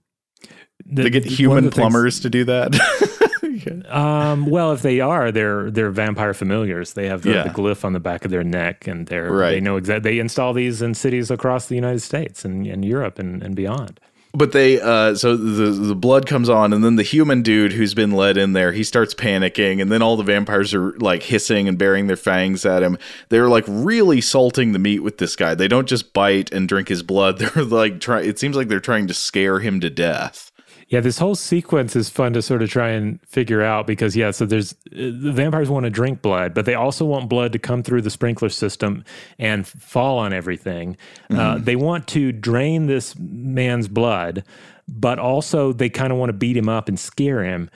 the, 0.85 1.03
they 1.03 1.09
get 1.09 1.23
human 1.23 1.65
the 1.65 1.71
plumbers 1.71 2.15
things, 2.15 2.23
to 2.23 2.29
do 2.29 2.43
that. 2.45 3.85
um, 3.89 4.45
well, 4.45 4.73
if 4.73 4.81
they 4.81 4.99
are, 4.99 5.31
they're 5.31 5.71
they're 5.71 5.89
vampire 5.89 6.33
familiars. 6.33 6.93
They 6.93 7.07
have 7.07 7.23
the, 7.23 7.31
yeah. 7.31 7.43
the 7.43 7.49
glyph 7.49 7.85
on 7.85 7.93
the 7.93 7.99
back 8.01 8.25
of 8.25 8.31
their 8.31 8.43
neck, 8.43 8.87
and 8.87 9.07
they're 9.07 9.31
right. 9.31 9.51
they 9.51 9.61
know 9.61 9.77
exactly. 9.77 10.11
They 10.11 10.19
install 10.19 10.53
these 10.53 10.81
in 10.81 10.93
cities 10.93 11.31
across 11.31 11.67
the 11.67 11.75
United 11.75 12.01
States 12.01 12.43
and, 12.43 12.67
and 12.67 12.83
Europe 12.83 13.19
and, 13.19 13.41
and 13.41 13.55
beyond 13.55 14.01
but 14.33 14.51
they 14.51 14.79
uh 14.81 15.15
so 15.15 15.35
the 15.35 15.71
the 15.71 15.95
blood 15.95 16.25
comes 16.25 16.49
on 16.49 16.73
and 16.73 16.83
then 16.83 16.95
the 16.95 17.03
human 17.03 17.41
dude 17.41 17.73
who's 17.73 17.93
been 17.93 18.11
led 18.11 18.37
in 18.37 18.53
there 18.53 18.71
he 18.71 18.83
starts 18.83 19.13
panicking 19.13 19.81
and 19.81 19.91
then 19.91 20.01
all 20.01 20.17
the 20.17 20.23
vampires 20.23 20.73
are 20.73 20.91
like 20.99 21.23
hissing 21.23 21.67
and 21.67 21.77
baring 21.77 22.07
their 22.07 22.15
fangs 22.17 22.65
at 22.65 22.83
him. 22.83 22.97
They're 23.29 23.49
like 23.49 23.65
really 23.67 24.21
salting 24.21 24.71
the 24.71 24.79
meat 24.79 24.99
with 24.99 25.17
this 25.17 25.35
guy. 25.35 25.55
They 25.55 25.67
don't 25.67 25.87
just 25.87 26.13
bite 26.13 26.51
and 26.51 26.67
drink 26.67 26.87
his 26.87 27.03
blood. 27.03 27.37
They're 27.47 27.63
like 27.63 27.99
try 27.99 28.21
it 28.21 28.39
seems 28.39 28.55
like 28.55 28.67
they're 28.67 28.79
trying 28.79 29.07
to 29.07 29.13
scare 29.13 29.59
him 29.59 29.79
to 29.79 29.89
death 29.89 30.51
yeah, 30.89 31.01
this 31.01 31.19
whole 31.19 31.35
sequence 31.35 31.97
is 31.97 32.07
fun 32.07 32.31
to 32.33 32.41
sort 32.41 32.61
of 32.61 32.69
try 32.69 32.89
and 32.89 33.19
figure 33.25 33.61
out 33.61 33.85
because 33.85 34.15
yeah, 34.15 34.31
so 34.31 34.45
there's 34.45 34.73
the 34.89 35.31
vampires 35.33 35.69
want 35.69 35.83
to 35.83 35.89
drink 35.89 36.21
blood, 36.21 36.53
but 36.53 36.65
they 36.65 36.75
also 36.75 37.03
want 37.03 37.27
blood 37.27 37.51
to 37.53 37.59
come 37.59 37.83
through 37.83 38.03
the 38.03 38.09
sprinkler 38.09 38.47
system 38.47 39.03
and 39.37 39.67
fall 39.67 40.17
on 40.17 40.31
everything. 40.31 40.95
Uh, 41.29 41.33
mm-hmm. 41.33 41.39
Uh, 41.39 41.57
they 41.57 41.75
want 41.75 42.07
to 42.07 42.31
drain 42.31 42.87
this 42.87 43.17
man's 43.17 43.89
blood, 43.89 44.45
but 44.87 45.19
also 45.19 45.73
they 45.73 45.89
kind 45.89 46.13
of 46.13 46.19
want 46.19 46.29
to 46.29 46.33
beat 46.33 46.55
him 46.55 46.69
up 46.69 46.87
and 46.87 46.97
scare 46.97 47.43
him. 47.43 47.69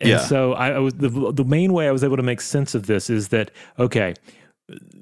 And 0.00 0.10
yeah. 0.10 0.18
so 0.18 0.54
I, 0.54 0.70
I 0.70 0.78
was 0.78 0.94
the 0.94 1.32
the 1.32 1.44
main 1.44 1.72
way 1.72 1.86
I 1.86 1.92
was 1.92 2.02
able 2.02 2.16
to 2.16 2.22
make 2.24 2.40
sense 2.40 2.74
of 2.74 2.86
this 2.86 3.08
is 3.10 3.28
that 3.28 3.52
okay, 3.78 4.14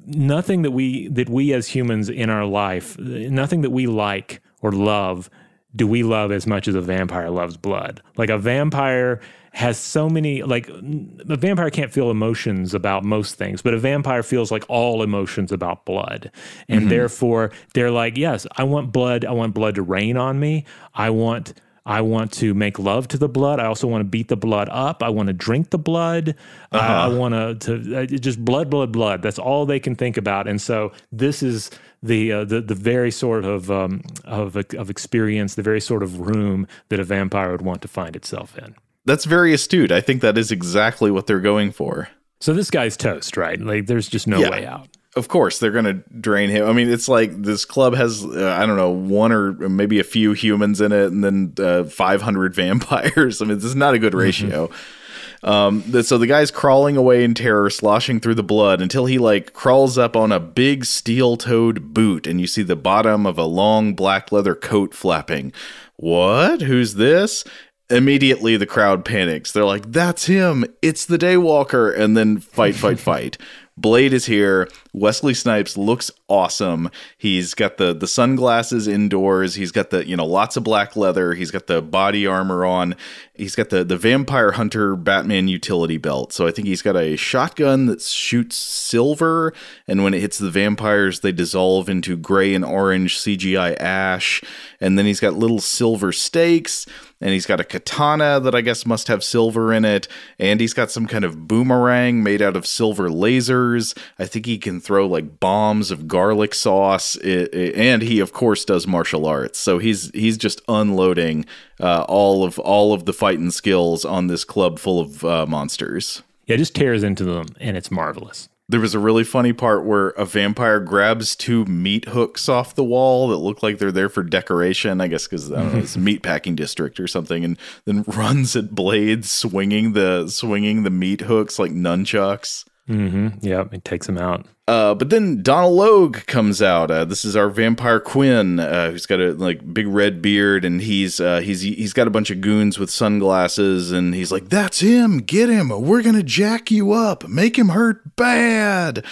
nothing 0.05 0.61
that 0.63 0.73
we 0.73 1.09
that 1.09 1.31
we 1.31 1.55
as 1.55 1.69
humans 1.69 2.11
in 2.11 2.29
our 2.29 2.45
life, 2.45 2.99
nothing 2.99 3.63
that 3.63 3.71
we 3.71 3.87
like 3.87 4.43
or 4.61 4.73
love 4.73 5.31
do 5.75 5.87
we 5.87 6.03
love 6.03 6.33
as 6.33 6.47
much 6.47 6.69
as 6.69 6.75
a 6.75 6.81
vampire 6.81 7.31
loves 7.31 7.57
blood? 7.57 8.03
Like 8.17 8.31
a 8.31 8.39
vampire 8.39 9.21
has 9.53 9.79
so 9.79 10.09
many 10.09 10.43
like 10.43 10.69
a 10.69 11.37
vampire 11.37 11.71
can't 11.71 11.93
feel 11.93 12.11
emotions 12.11 12.75
about 12.75 13.05
most 13.05 13.37
things, 13.37 13.63
but 13.63 13.75
a 13.75 13.79
vampire 13.79 14.23
feels 14.23 14.51
like 14.51 14.65
all 14.69 15.03
emotions 15.03 15.53
about 15.53 15.85
blood. 15.85 16.31
And 16.69 16.83
mm-hmm. 16.83 16.91
therefore 16.91 17.51
they're 17.75 17.91
like, 17.91 18.17
yes, 18.17 18.47
I 18.57 18.65
want 18.65 18.93
blood. 18.93 19.25
I 19.25 19.33
want 19.33 19.55
blood 19.55 19.75
to 19.77 19.83
rain 19.83 20.17
on 20.17 20.39
me. 20.39 20.65
I 20.95 21.11
want 21.11 21.55
I 21.89 22.03
want 22.03 22.33
to 22.35 22.53
make 22.53 22.79
love 22.79 23.09
to 23.09 23.19
the 23.19 23.31
blood. 23.31 23.61
I 23.61 23.65
also 23.65 23.87
want 23.87 24.03
to 24.03 24.05
beat 24.05 24.29
the 24.29 24.37
blood 24.37 24.69
up. 24.71 25.03
I 25.03 25.09
want 25.09 25.29
to 25.29 25.33
drink 25.33 25.71
the 25.71 25.79
blood. 25.79 26.35
Uh-huh. 26.71 26.79
I, 26.79 27.07
I 27.07 27.09
want 27.09 27.33
to 27.33 27.81
to 27.81 28.03
uh, 28.03 28.07
just 28.07 28.45
blood, 28.45 28.69
blood, 28.69 28.93
blood. 28.93 29.23
That's 29.23 29.39
all 29.39 29.65
they 29.65 29.81
can 29.81 29.97
think 29.97 30.19
about. 30.19 30.47
And 30.47 30.61
so 30.61 30.93
this 31.11 31.43
is 31.43 31.71
the 32.03 32.31
uh, 32.31 32.45
the 32.45 32.61
the 32.61 32.75
very 32.75 33.11
sort 33.11 33.47
of 33.47 33.71
um, 33.71 34.03
of 34.27 34.55
of 34.55 34.91
experience, 34.91 35.55
the 35.55 35.63
very 35.63 35.81
sort 35.81 36.03
of 36.03 36.21
room 36.21 36.69
that 36.91 37.01
a 37.01 37.05
vampire 37.05 37.53
would 37.53 37.63
want 37.63 37.81
to 37.83 37.89
find 37.89 38.15
itself 38.15 38.59
in. 38.59 38.77
That's 39.07 39.25
very 39.25 39.55
astute. 39.55 39.91
I 39.91 40.03
think 40.03 40.21
that 40.21 40.37
is 40.37 40.53
exactly 40.53 41.11
what 41.11 41.27
they're 41.27 41.41
going 41.41 41.73
for. 41.73 42.11
So 42.41 42.53
this 42.53 42.71
guy's 42.71 42.99
toast, 42.99 43.39
right? 43.39 43.59
Like 43.59 43.87
there's 43.87 44.09
just 44.09 44.27
no 44.27 44.41
yeah. 44.41 44.51
way 44.51 44.67
out. 44.67 44.89
Of 45.19 45.29
course, 45.29 45.59
they're 45.59 45.73
going 45.73 45.85
to 45.85 45.95
drain 46.21 46.49
him. 46.49 46.69
I 46.69 46.73
mean, 46.73 46.89
it's 46.89 47.09
like 47.09 47.43
this 47.43 47.65
club 47.65 47.95
has, 47.95 48.25
uh, 48.25 48.57
I 48.59 48.65
don't 48.67 48.77
know, 48.77 48.91
one 48.91 49.33
or 49.33 49.53
maybe 49.53 49.99
a 49.99 50.05
few 50.05 50.33
humans 50.33 50.81
in 50.81 50.93
it 50.93 51.11
and 51.13 51.25
then 51.25 51.55
uh, 51.59 51.85
500 51.85 52.55
vampires. 52.55 53.43
I 53.43 53.45
mean, 53.45 53.57
this 53.57 53.65
is 53.65 53.77
not 53.77 53.95
a 53.95 53.99
good 53.99 54.13
mm-hmm. 54.13 54.21
ratio. 54.21 54.67
Mm-hmm. 54.69 54.95
Um, 55.43 56.03
so 56.03 56.19
the 56.19 56.27
guy's 56.27 56.51
crawling 56.51 56.97
away 56.97 57.23
in 57.23 57.35
terror, 57.35 57.71
sloshing 57.71 58.21
through 58.21 58.35
the 58.35 58.43
blood 58.43 58.81
until 58.81 59.07
he 59.07 59.19
like 59.19 59.53
crawls 59.53 59.97
up 59.97 60.17
on 60.17 60.33
a 60.33 60.41
big 60.41 60.85
steel-toed 60.85 61.95
boot, 61.95 62.27
and 62.27 62.41
you 62.41 62.47
see 62.47 62.63
the 62.63 62.77
bottom 62.77 63.27
of 63.27 63.39
a 63.39 63.45
long 63.45 63.95
black 63.95 64.33
leather 64.33 64.55
coat 64.55 64.95
flapping. 64.95 65.53
what? 65.97 66.63
Who's 66.63 66.95
this? 66.95 67.45
Immediately, 67.91 68.57
the 68.57 68.67
crowd 68.67 69.05
panics. 69.05 69.51
They're 69.53 69.65
like, 69.65 69.93
"That's 69.93 70.27
him! 70.27 70.65
It's 70.83 71.07
the 71.07 71.17
Daywalker!" 71.17 71.97
And 71.97 72.17
then 72.17 72.39
fight, 72.39 72.75
fight, 72.75 72.99
fight. 72.99 73.39
Blade 73.81 74.13
is 74.13 74.27
here. 74.27 74.69
Wesley 74.93 75.35
Snipes 75.35 75.77
looks 75.77 76.11
awesome. 76.29 76.91
He's 77.17 77.55
got 77.55 77.77
the 77.77 77.95
the 77.95 78.09
sunglasses 78.09 78.89
indoors. 78.89 79.55
He's 79.55 79.71
got 79.71 79.91
the 79.91 80.07
you 80.07 80.17
know 80.17 80.27
lots 80.27 80.57
of 80.57 80.65
black 80.65 80.97
leather. 80.97 81.35
He's 81.35 81.53
got 81.53 81.69
the 81.69 81.81
body 81.81 82.27
armor 82.27 82.65
on. 82.65 82.97
He's 83.35 83.55
got 83.55 83.69
the 83.71 83.85
the 83.85 83.97
vampire 83.97 84.53
hunter 84.53 84.97
Batman 84.97 85.47
utility 85.47 85.97
belt. 85.97 86.33
So 86.33 86.47
I 86.47 86.51
think 86.51 86.67
he's 86.67 86.83
got 86.83 86.97
a 86.97 87.15
shotgun 87.15 87.87
that 87.87 88.03
shoots 88.03 88.57
silver, 88.57 89.55
and 89.87 90.03
when 90.03 90.13
it 90.13 90.21
hits 90.21 90.39
the 90.39 90.51
vampires, 90.51 91.21
they 91.21 91.31
dissolve 91.33 91.89
into 91.89 92.17
gray 92.17 92.55
and 92.55 92.65
orange 92.65 93.19
CGI 93.19 93.77
ash. 93.79 94.43
And 94.81 94.99
then 94.99 95.07
he's 95.07 95.21
got 95.21 95.35
little 95.35 95.61
silver 95.61 96.13
stakes 96.13 96.87
and 97.21 97.33
he's 97.33 97.47
got 97.47 97.61
a 97.61 97.65
katana 97.65 98.41
that 98.41 98.55
I 98.55 98.61
guess 98.61 98.87
must 98.87 99.09
have 99.09 99.25
silver 99.25 99.73
in 99.73 99.85
it, 99.85 100.09
and 100.39 100.61
he's 100.61 100.75
got 100.75 100.91
some 100.91 101.07
kind 101.07 101.25
of 101.25 101.49
boomerang 101.49 102.23
made 102.23 102.41
out 102.43 102.57
of 102.57 102.67
silver 102.67 103.09
lasers. 103.09 103.97
I 104.19 104.27
think 104.27 104.47
he 104.47 104.59
can 104.59 104.81
throw 104.81 105.07
like 105.07 105.41
bombs 105.41 105.91
of 105.91 106.09
garlic 106.09 106.55
sauce, 106.55 107.17
it, 107.17 107.53
it, 107.55 107.75
and 107.75 108.03
he 108.03 108.21
of 108.21 108.33
course 108.33 108.65
does 108.65 108.87
martial 108.87 109.27
arts. 109.27 109.59
So 109.59 109.79
he's 109.79 110.11
he's 110.11 110.39
just 110.39 110.61
unloading 110.69 111.45
uh, 111.81 112.05
all 112.09 112.45
of 112.45 112.59
all 112.59 112.93
of 112.93 113.05
the 113.05 113.13
fighting 113.13 113.51
skills 113.51 114.05
on 114.05 114.29
this 114.29 114.45
club 114.45 114.79
full 114.79 115.01
of 115.01 115.25
uh, 115.25 115.47
monsters. 115.47 116.23
Yeah, 116.47 116.57
just 116.57 116.75
tears 116.75 117.03
into 117.03 117.25
them, 117.25 117.47
and 117.61 117.77
it's 117.77 117.91
marvelous. 117.91 118.49
There 118.71 118.81
was 118.81 118.95
a 118.95 118.99
really 118.99 119.25
funny 119.25 119.55
part 119.55 119.85
where 119.85 120.09
a 120.11 120.27
vampire 120.27 120.79
grabs 120.79 121.35
two 121.35 121.65
meat 121.65 122.09
hooks 122.09 122.51
off 122.51 122.75
the 122.75 122.85
wall 122.85 123.29
that 123.29 123.39
look 123.39 123.63
like 123.63 123.79
they're 123.79 123.91
there 123.91 124.11
for 124.11 124.23
decoration. 124.23 125.01
I 125.01 125.09
guess 125.09 125.27
because 125.27 125.51
it's 125.51 125.97
a 125.97 125.99
meat 126.01 126.23
packing 126.23 126.55
district 126.55 127.01
or 127.01 127.09
something, 127.09 127.45
and 127.45 127.57
then 127.87 128.03
runs 128.07 128.55
at 128.57 128.75
blades, 128.75 129.31
swinging 129.31 129.95
the 129.95 130.29
swinging 130.29 130.83
the 130.83 130.91
meat 130.91 131.23
hooks 131.23 131.59
like 131.59 131.73
nunchucks. 131.73 132.65
Mm-hmm. 132.89 133.47
Yeah, 133.47 133.65
it 133.71 133.85
takes 133.85 134.09
him 134.09 134.17
out. 134.17 134.47
Uh, 134.67 134.95
but 134.95 135.11
then 135.11 135.43
Donal 135.43 135.75
Logue 135.75 136.19
comes 136.27 136.61
out. 136.61 136.91
Uh, 136.91 137.05
this 137.05 137.25
is 137.25 137.37
our 137.37 137.49
vampire 137.49 138.01
Quinn, 138.01 138.61
uh, 138.61 138.91
who's 138.91 139.07
got 139.07 139.21
a 139.21 139.33
like 139.33 139.73
big 139.73 139.87
red 139.87 140.21
beard, 140.21 140.65
and 140.65 140.81
he's 140.81 141.21
uh, 141.21 141.41
he's 141.41 141.63
he's 141.63 141.93
got 141.93 142.07
a 142.07 142.11
bunch 142.11 142.31
of 142.31 142.41
goons 142.41 142.79
with 142.79 142.91
sunglasses, 142.91 143.93
and 143.93 144.15
he's 144.15 144.33
like, 144.33 144.49
"That's 144.49 144.81
him! 144.81 145.19
Get 145.19 145.49
him! 145.49 145.69
We're 145.69 146.03
gonna 146.03 146.23
jack 146.23 146.71
you 146.71 146.93
up, 146.93 147.29
make 147.29 147.59
him 147.59 147.71
hurt 147.71 148.17
bad." 148.17 149.05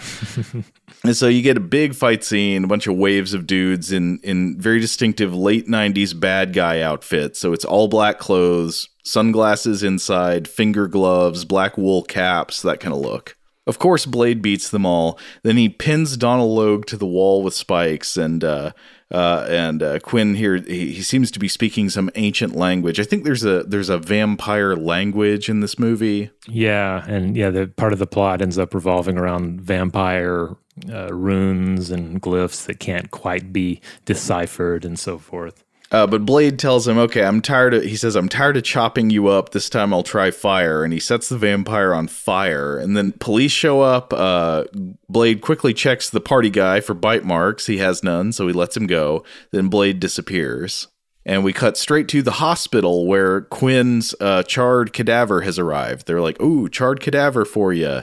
and 1.04 1.16
so 1.16 1.26
you 1.26 1.42
get 1.42 1.56
a 1.56 1.60
big 1.60 1.94
fight 1.94 2.22
scene, 2.22 2.62
a 2.62 2.68
bunch 2.68 2.86
of 2.86 2.96
waves 2.96 3.34
of 3.34 3.46
dudes 3.46 3.90
in 3.90 4.20
in 4.22 4.60
very 4.60 4.78
distinctive 4.78 5.34
late 5.34 5.66
'90s 5.66 6.18
bad 6.18 6.52
guy 6.52 6.82
outfits. 6.82 7.40
So 7.40 7.52
it's 7.52 7.64
all 7.64 7.88
black 7.88 8.18
clothes, 8.20 8.88
sunglasses 9.08 9.82
inside, 9.82 10.46
finger 10.46 10.86
gloves, 10.86 11.44
black 11.44 11.78
wool 11.78 12.02
caps, 12.02 12.62
that 12.62 12.80
kind 12.80 12.94
of 12.94 13.00
look. 13.00 13.36
Of 13.66 13.78
course, 13.78 14.06
Blade 14.06 14.40
beats 14.40 14.70
them 14.70 14.86
all. 14.86 15.18
Then 15.42 15.58
he 15.58 15.68
pins 15.68 16.16
Donal 16.16 16.54
Logue 16.54 16.86
to 16.86 16.96
the 16.96 17.06
wall 17.06 17.42
with 17.42 17.52
spikes, 17.52 18.16
and 18.16 18.42
uh, 18.42 18.72
uh, 19.10 19.46
and 19.48 19.82
uh, 19.82 19.98
Quinn 19.98 20.34
here 20.34 20.56
he, 20.56 20.92
he, 20.92 21.02
seems 21.02 21.30
to 21.30 21.38
be 21.38 21.48
speaking 21.48 21.90
some 21.90 22.08
ancient 22.14 22.56
language. 22.56 22.98
I 22.98 23.04
think 23.04 23.24
there's 23.24 23.44
a 23.44 23.64
there's 23.64 23.90
a 23.90 23.98
vampire 23.98 24.74
language 24.74 25.50
in 25.50 25.60
this 25.60 25.78
movie. 25.78 26.30
Yeah, 26.46 27.04
and 27.06 27.36
yeah, 27.36 27.50
the 27.50 27.66
part 27.66 27.92
of 27.92 27.98
the 27.98 28.06
plot 28.06 28.40
ends 28.40 28.58
up 28.58 28.72
revolving 28.72 29.18
around 29.18 29.60
vampire 29.60 30.56
uh, 30.90 31.12
runes 31.12 31.90
and 31.90 32.22
glyphs 32.22 32.64
that 32.66 32.80
can't 32.80 33.10
quite 33.10 33.52
be 33.52 33.82
deciphered 34.06 34.86
and 34.86 34.98
so 34.98 35.18
forth. 35.18 35.62
Uh, 35.90 36.06
but 36.06 36.26
Blade 36.26 36.58
tells 36.58 36.86
him, 36.86 36.98
"Okay, 36.98 37.24
I'm 37.24 37.40
tired 37.40 37.72
of." 37.72 37.82
He 37.82 37.96
says, 37.96 38.14
"I'm 38.14 38.28
tired 38.28 38.58
of 38.58 38.62
chopping 38.62 39.08
you 39.08 39.28
up. 39.28 39.50
This 39.50 39.70
time 39.70 39.94
I'll 39.94 40.02
try 40.02 40.30
fire." 40.30 40.84
And 40.84 40.92
he 40.92 41.00
sets 41.00 41.28
the 41.28 41.38
vampire 41.38 41.94
on 41.94 42.08
fire. 42.08 42.76
And 42.76 42.96
then 42.96 43.12
police 43.12 43.52
show 43.52 43.80
up. 43.80 44.12
Uh, 44.12 44.64
Blade 45.08 45.40
quickly 45.40 45.72
checks 45.72 46.10
the 46.10 46.20
party 46.20 46.50
guy 46.50 46.80
for 46.80 46.92
bite 46.92 47.24
marks. 47.24 47.66
He 47.66 47.78
has 47.78 48.02
none, 48.02 48.32
so 48.32 48.46
he 48.46 48.52
lets 48.52 48.76
him 48.76 48.86
go. 48.86 49.24
Then 49.50 49.68
Blade 49.68 49.98
disappears. 49.98 50.88
And 51.24 51.42
we 51.42 51.52
cut 51.52 51.76
straight 51.76 52.08
to 52.08 52.22
the 52.22 52.32
hospital 52.32 53.06
where 53.06 53.42
Quinn's 53.42 54.14
uh, 54.20 54.42
charred 54.42 54.92
cadaver 54.92 55.42
has 55.42 55.58
arrived. 55.58 56.06
They're 56.06 56.20
like, 56.20 56.40
"Ooh, 56.40 56.68
charred 56.68 57.00
cadaver 57.00 57.46
for 57.46 57.72
you." 57.72 58.02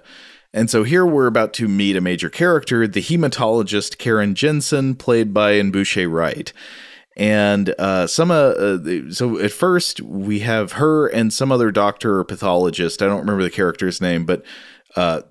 And 0.54 0.72
so 0.72 0.84
here 0.84 1.06
we're 1.06 1.28
about 1.28 1.54
to 1.56 1.68
meet 1.68 1.98
a 1.98 2.02
major 2.02 2.30
character, 2.30 2.88
the 2.88 3.02
hematologist 3.02 3.98
Karen 3.98 4.34
Jensen, 4.34 4.96
played 4.96 5.34
by 5.34 5.54
N'Bushe 5.60 6.10
Wright 6.10 6.52
and 7.16 7.74
uh, 7.80 8.08
some 8.08 8.30
uh, 8.30 8.34
uh, 8.34 9.12
so 9.12 9.40
at 9.40 9.52
first 9.52 10.02
we 10.02 10.40
have 10.40 10.74
her 10.74 11.08
and 11.08 11.34
some 11.34 11.52
other 11.52 11.72
doctor 11.72 12.20
or 12.20 12.26
pathologist. 12.26 13.02
I 13.02 13.06
don't 13.06 13.20
remember 13.20 13.44
the 13.44 13.50
character's 13.50 14.02
name, 14.02 14.26
but 14.26 14.44
uh, 14.96 15.22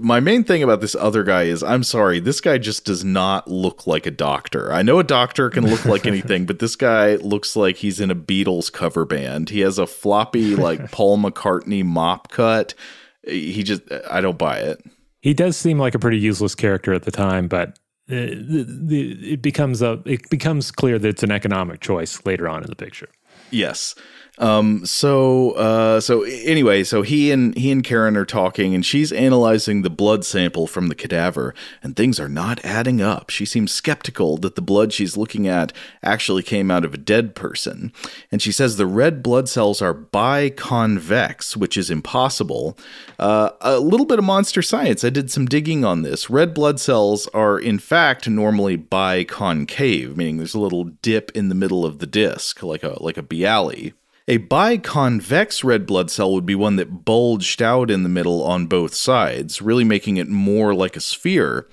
my 0.00 0.20
main 0.20 0.44
thing 0.44 0.62
about 0.62 0.80
this 0.80 0.94
other 0.96 1.22
guy 1.22 1.44
is 1.44 1.62
I'm 1.62 1.84
sorry, 1.84 2.18
this 2.18 2.40
guy 2.40 2.58
just 2.58 2.84
does 2.84 3.04
not 3.04 3.48
look 3.48 3.86
like 3.86 4.04
a 4.04 4.10
doctor. 4.10 4.72
I 4.72 4.82
know 4.82 4.98
a 4.98 5.04
doctor 5.04 5.48
can 5.48 5.66
look 5.66 5.84
like 5.84 6.06
anything, 6.08 6.44
but 6.44 6.58
this 6.58 6.76
guy 6.76 7.16
looks 7.16 7.54
like 7.56 7.76
he's 7.76 8.00
in 8.00 8.10
a 8.10 8.16
Beatles 8.16 8.72
cover 8.72 9.04
band. 9.04 9.50
He 9.50 9.60
has 9.60 9.78
a 9.78 9.86
floppy 9.86 10.56
like 10.56 10.90
Paul 10.92 11.18
McCartney 11.18 11.84
mop 11.84 12.30
cut. 12.30 12.74
He 13.22 13.62
just 13.62 13.82
I 14.10 14.20
don't 14.20 14.38
buy 14.38 14.58
it. 14.58 14.82
He 15.20 15.34
does 15.34 15.56
seem 15.56 15.78
like 15.78 15.94
a 15.94 15.98
pretty 15.98 16.18
useless 16.18 16.54
character 16.54 16.92
at 16.92 17.02
the 17.02 17.10
time, 17.10 17.48
but 17.48 17.78
the, 18.08 19.32
it 19.32 19.42
becomes 19.42 19.82
a 19.82 20.00
it 20.04 20.28
becomes 20.30 20.70
clear 20.70 20.98
that 20.98 21.08
it's 21.08 21.22
an 21.22 21.30
economic 21.30 21.80
choice 21.80 22.24
later 22.24 22.48
on 22.48 22.62
in 22.62 22.70
the 22.70 22.76
picture. 22.76 23.08
Yes, 23.50 23.94
um, 24.38 24.86
so 24.86 25.52
uh, 25.52 26.00
so 26.00 26.22
anyway, 26.22 26.84
so 26.84 27.02
he 27.02 27.32
and 27.32 27.56
he 27.56 27.72
and 27.72 27.82
Karen 27.82 28.16
are 28.16 28.24
talking, 28.24 28.74
and 28.74 28.86
she's 28.86 29.10
analyzing 29.12 29.82
the 29.82 29.90
blood 29.90 30.24
sample 30.24 30.66
from 30.66 30.86
the 30.86 30.94
cadaver, 30.94 31.54
and 31.82 31.96
things 31.96 32.20
are 32.20 32.28
not 32.28 32.64
adding 32.64 33.00
up. 33.00 33.30
She 33.30 33.44
seems 33.44 33.72
skeptical 33.72 34.36
that 34.38 34.54
the 34.54 34.62
blood 34.62 34.92
she's 34.92 35.16
looking 35.16 35.48
at 35.48 35.72
actually 36.02 36.42
came 36.42 36.70
out 36.70 36.84
of 36.84 36.94
a 36.94 36.98
dead 36.98 37.34
person, 37.34 37.92
and 38.30 38.40
she 38.40 38.52
says 38.52 38.76
the 38.76 38.86
red 38.86 39.22
blood 39.22 39.48
cells 39.48 39.82
are 39.82 39.94
biconvex, 39.94 41.56
which 41.56 41.76
is 41.76 41.90
impossible. 41.90 42.78
Uh, 43.18 43.50
a 43.60 43.80
little 43.80 44.06
bit 44.06 44.20
of 44.20 44.24
monster 44.24 44.62
science. 44.62 45.02
I 45.02 45.10
did 45.10 45.30
some 45.30 45.46
digging 45.46 45.84
on 45.84 46.02
this. 46.02 46.30
Red 46.30 46.54
blood 46.54 46.78
cells 46.78 47.26
are 47.28 47.58
in 47.58 47.78
fact 47.78 48.28
normally 48.28 48.78
biconcave, 48.78 50.16
meaning 50.16 50.36
there's 50.36 50.54
a 50.54 50.60
little 50.60 50.84
dip 50.84 51.32
in 51.32 51.48
the 51.48 51.54
middle 51.54 51.84
of 51.84 51.98
the 51.98 52.06
disc, 52.06 52.62
like 52.62 52.84
a 52.84 53.02
like 53.02 53.16
a 53.16 53.22
Bialy. 53.22 53.94
A 54.30 54.38
biconvex 54.38 55.64
red 55.64 55.86
blood 55.86 56.10
cell 56.10 56.34
would 56.34 56.44
be 56.44 56.54
one 56.54 56.76
that 56.76 57.06
bulged 57.06 57.62
out 57.62 57.90
in 57.90 58.02
the 58.02 58.10
middle 58.10 58.42
on 58.42 58.66
both 58.66 58.94
sides, 58.94 59.62
really 59.62 59.84
making 59.84 60.18
it 60.18 60.28
more 60.28 60.74
like 60.74 60.96
a 60.96 61.00
sphere. 61.00 61.66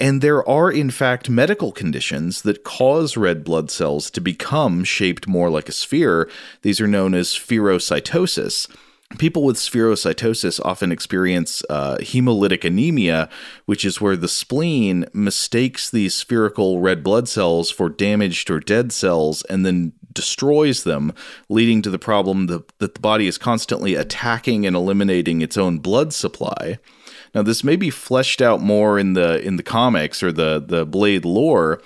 And 0.00 0.22
there 0.22 0.42
are, 0.48 0.72
in 0.72 0.90
fact, 0.90 1.28
medical 1.28 1.70
conditions 1.70 2.40
that 2.42 2.64
cause 2.64 3.18
red 3.18 3.44
blood 3.44 3.70
cells 3.70 4.10
to 4.12 4.22
become 4.22 4.84
shaped 4.84 5.28
more 5.28 5.50
like 5.50 5.68
a 5.68 5.72
sphere. 5.72 6.30
These 6.62 6.80
are 6.80 6.88
known 6.88 7.12
as 7.12 7.28
spherocytosis. 7.28 8.74
People 9.18 9.44
with 9.44 9.56
spherocytosis 9.56 10.60
often 10.64 10.90
experience 10.90 11.62
uh, 11.68 11.96
hemolytic 11.98 12.64
anemia, 12.64 13.28
which 13.66 13.84
is 13.84 14.00
where 14.00 14.16
the 14.16 14.28
spleen 14.28 15.06
mistakes 15.12 15.90
these 15.90 16.14
spherical 16.14 16.80
red 16.80 17.02
blood 17.02 17.28
cells 17.28 17.70
for 17.70 17.88
damaged 17.88 18.50
or 18.50 18.60
dead 18.60 18.92
cells 18.92 19.42
and 19.44 19.66
then 19.66 19.92
destroys 20.12 20.84
them, 20.84 21.12
leading 21.48 21.82
to 21.82 21.90
the 21.90 21.98
problem 21.98 22.46
that, 22.46 22.78
that 22.78 22.94
the 22.94 23.00
body 23.00 23.26
is 23.26 23.38
constantly 23.38 23.94
attacking 23.94 24.66
and 24.66 24.76
eliminating 24.76 25.40
its 25.40 25.56
own 25.56 25.78
blood 25.78 26.12
supply. 26.12 26.78
Now, 27.34 27.42
this 27.42 27.64
may 27.64 27.76
be 27.76 27.90
fleshed 27.90 28.42
out 28.42 28.60
more 28.60 28.98
in 28.98 29.14
the 29.14 29.40
in 29.40 29.56
the 29.56 29.62
comics 29.62 30.22
or 30.22 30.32
the 30.32 30.62
the 30.66 30.84
Blade 30.84 31.24
lore, 31.24 31.80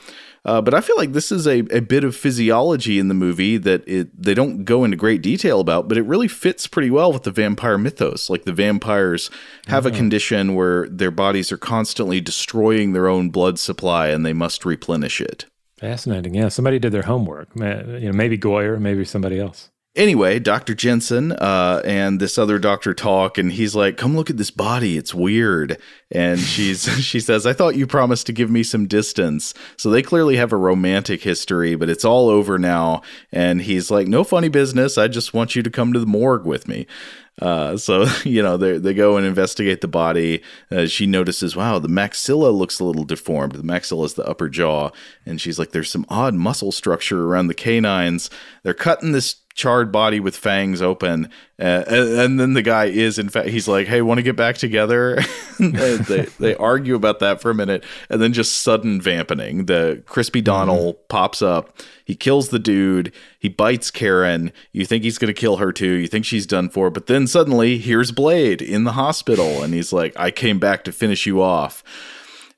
uh, 0.47 0.63
but 0.63 0.75
I 0.75 0.81
feel 0.81 0.97
like 0.97 1.13
this 1.13 1.33
is 1.33 1.47
a, 1.47 1.59
a 1.73 1.81
bit 1.81 2.05
of 2.05 2.15
physiology 2.15 3.01
in 3.01 3.09
the 3.09 3.15
movie 3.15 3.57
that 3.57 3.87
it 3.89 4.09
they 4.21 4.33
don't 4.33 4.65
go 4.65 4.85
into 4.85 4.97
great 4.97 5.21
detail 5.21 5.59
about, 5.59 5.89
but 5.89 5.99
it 5.99 6.05
really 6.05 6.29
fits 6.29 6.69
pretty 6.69 6.89
well 6.89 7.13
with 7.13 7.25
the 7.25 7.33
vampire 7.33 7.77
mythos. 7.77 8.31
Like 8.31 8.45
the 8.45 8.53
vampires 8.53 9.29
have 9.67 9.85
mm-hmm. 9.85 9.95
a 9.95 9.99
condition 9.99 10.55
where 10.55 10.89
their 10.89 11.11
bodies 11.11 11.51
are 11.51 11.59
constantly 11.59 12.21
destroying 12.21 12.93
their 12.93 13.09
own 13.09 13.31
blood 13.31 13.59
supply 13.59 14.09
and 14.09 14.25
they 14.25 14.33
must 14.33 14.65
replenish 14.65 15.21
it. 15.21 15.47
Fascinating. 15.79 16.35
Yeah, 16.35 16.49
somebody 16.49 16.79
did 16.79 16.93
their 16.93 17.03
homework. 17.03 17.49
You 17.57 17.63
know, 17.65 18.13
maybe 18.13 18.39
Goyer, 18.39 18.81
maybe 18.81 19.05
somebody 19.05 19.41
else. 19.41 19.71
Anyway, 19.97 20.39
Dr. 20.39 20.75
Jensen 20.75 21.33
uh, 21.33 21.81
and 21.83 22.21
this 22.21 22.37
other 22.37 22.59
doctor 22.59 22.93
talk, 22.93 23.39
and 23.39 23.51
he's 23.51 23.75
like, 23.75 23.97
"Come 23.97 24.15
look 24.15 24.29
at 24.29 24.37
this 24.37 24.51
body; 24.51 24.99
it's 24.99 25.15
weird." 25.15 25.81
And 26.11 26.39
she's 26.39 26.83
she 27.03 27.19
says, 27.19 27.47
"I 27.47 27.55
thought 27.55 27.77
you 27.77 27.87
promised 27.87 28.27
to 28.27 28.35
give 28.35 28.51
me 28.51 28.63
some 28.63 28.87
distance." 28.87 29.55
So 29.79 29.89
they 29.89 30.03
clearly 30.03 30.37
have 30.37 30.53
a 30.53 30.57
romantic 30.57 31.23
history, 31.23 31.77
but 31.77 31.89
it's 31.89 32.05
all 32.05 32.29
over 32.29 32.59
now. 32.59 33.01
And 33.33 33.63
he's 33.63 33.91
like, 33.91 34.07
"No 34.07 34.23
funny 34.23 34.49
business. 34.49 34.99
I 34.99 35.09
just 35.09 35.33
want 35.33 35.57
you 35.57 35.63
to 35.63 35.71
come 35.71 35.95
to 35.95 35.99
the 35.99 36.07
morgue 36.07 36.45
with 36.45 36.69
me." 36.69 36.87
Uh, 37.41 37.79
so 37.79 38.07
you 38.25 38.43
know 38.43 38.59
they 38.59 38.77
they 38.77 38.93
go 38.93 39.17
and 39.17 39.27
investigate 39.27 39.81
the 39.81 39.89
body. 39.89 40.43
Uh, 40.71 40.85
she 40.85 41.07
notices, 41.07 41.57
wow, 41.57 41.79
the 41.79 41.89
maxilla 41.89 42.53
looks 42.55 42.81
a 42.81 42.85
little 42.85 43.05
deformed. 43.05 43.53
The 43.53 43.63
maxilla 43.63 44.05
is 44.05 44.13
the 44.13 44.29
upper 44.29 44.51
jaw, 44.51 44.91
and 45.25 45.41
she's 45.41 45.59
like, 45.59 45.71
there's 45.71 45.91
some 45.91 46.05
odd 46.11 46.35
muscle 46.35 46.71
structure 46.71 47.25
around 47.25 47.47
the 47.47 47.55
canines. 47.55 48.29
They're 48.63 48.75
cutting 48.75 49.13
this 49.13 49.37
charred 49.57 49.91
body 49.91 50.21
with 50.21 50.37
fangs 50.37 50.81
open 50.81 51.25
uh, 51.59 51.83
and, 51.89 52.09
and, 52.19 52.41
then 52.41 52.53
the 52.53 52.61
guy 52.61 52.85
is 52.85 53.19
in 53.19 53.31
fact 53.31 53.49
he's 53.49 53.67
like 53.67 53.87
hey 53.87 54.03
want 54.03 54.19
to 54.19 54.23
get 54.23 54.37
back 54.37 54.57
together? 54.57 55.19
They, 55.59 56.27
they 56.39 56.55
argue 56.57 56.97
about 56.97 57.21
that 57.21 57.41
for 57.41 57.51
a 57.51 57.55
minute 57.55 57.83
and 58.11 58.21
then 58.21 58.35
just 58.35 58.61
sudden 58.61 59.01
vampining. 59.01 59.65
The 59.65 60.03
crispy 60.05 60.43
Donal 60.43 60.93
mm-hmm. 60.93 61.07
pops 61.09 61.41
up. 61.41 61.79
He 62.05 62.15
kills 62.15 62.51
the 62.51 62.59
dude. 62.59 63.11
He 63.39 63.49
bites 63.49 63.91
karen. 63.91 64.53
You 64.73 64.85
think 64.85 65.03
he's 65.03 65.17
going 65.17 65.33
to 65.35 65.41
kill 65.41 65.57
her 65.57 65.73
too. 65.73 65.95
You 65.95 66.09
think 66.09 66.27
she's 66.27 66.45
done 66.45 66.69
for. 66.69 66.91
But 66.91 67.07
then 67.07 67.27
suddenly 67.27 67.79
here's 67.79 68.13
blade 68.13 68.61
in 68.61 68.85
the 68.85 68.93
hospital 68.93 69.63
and 69.63 69.73
he's 69.73 69.93
like 69.93 70.13
i 70.19 70.31
came 70.31 70.59
back 70.59 70.85
to 70.85 70.93
finish 70.93 71.27
you 71.27 71.41
off 71.41 71.83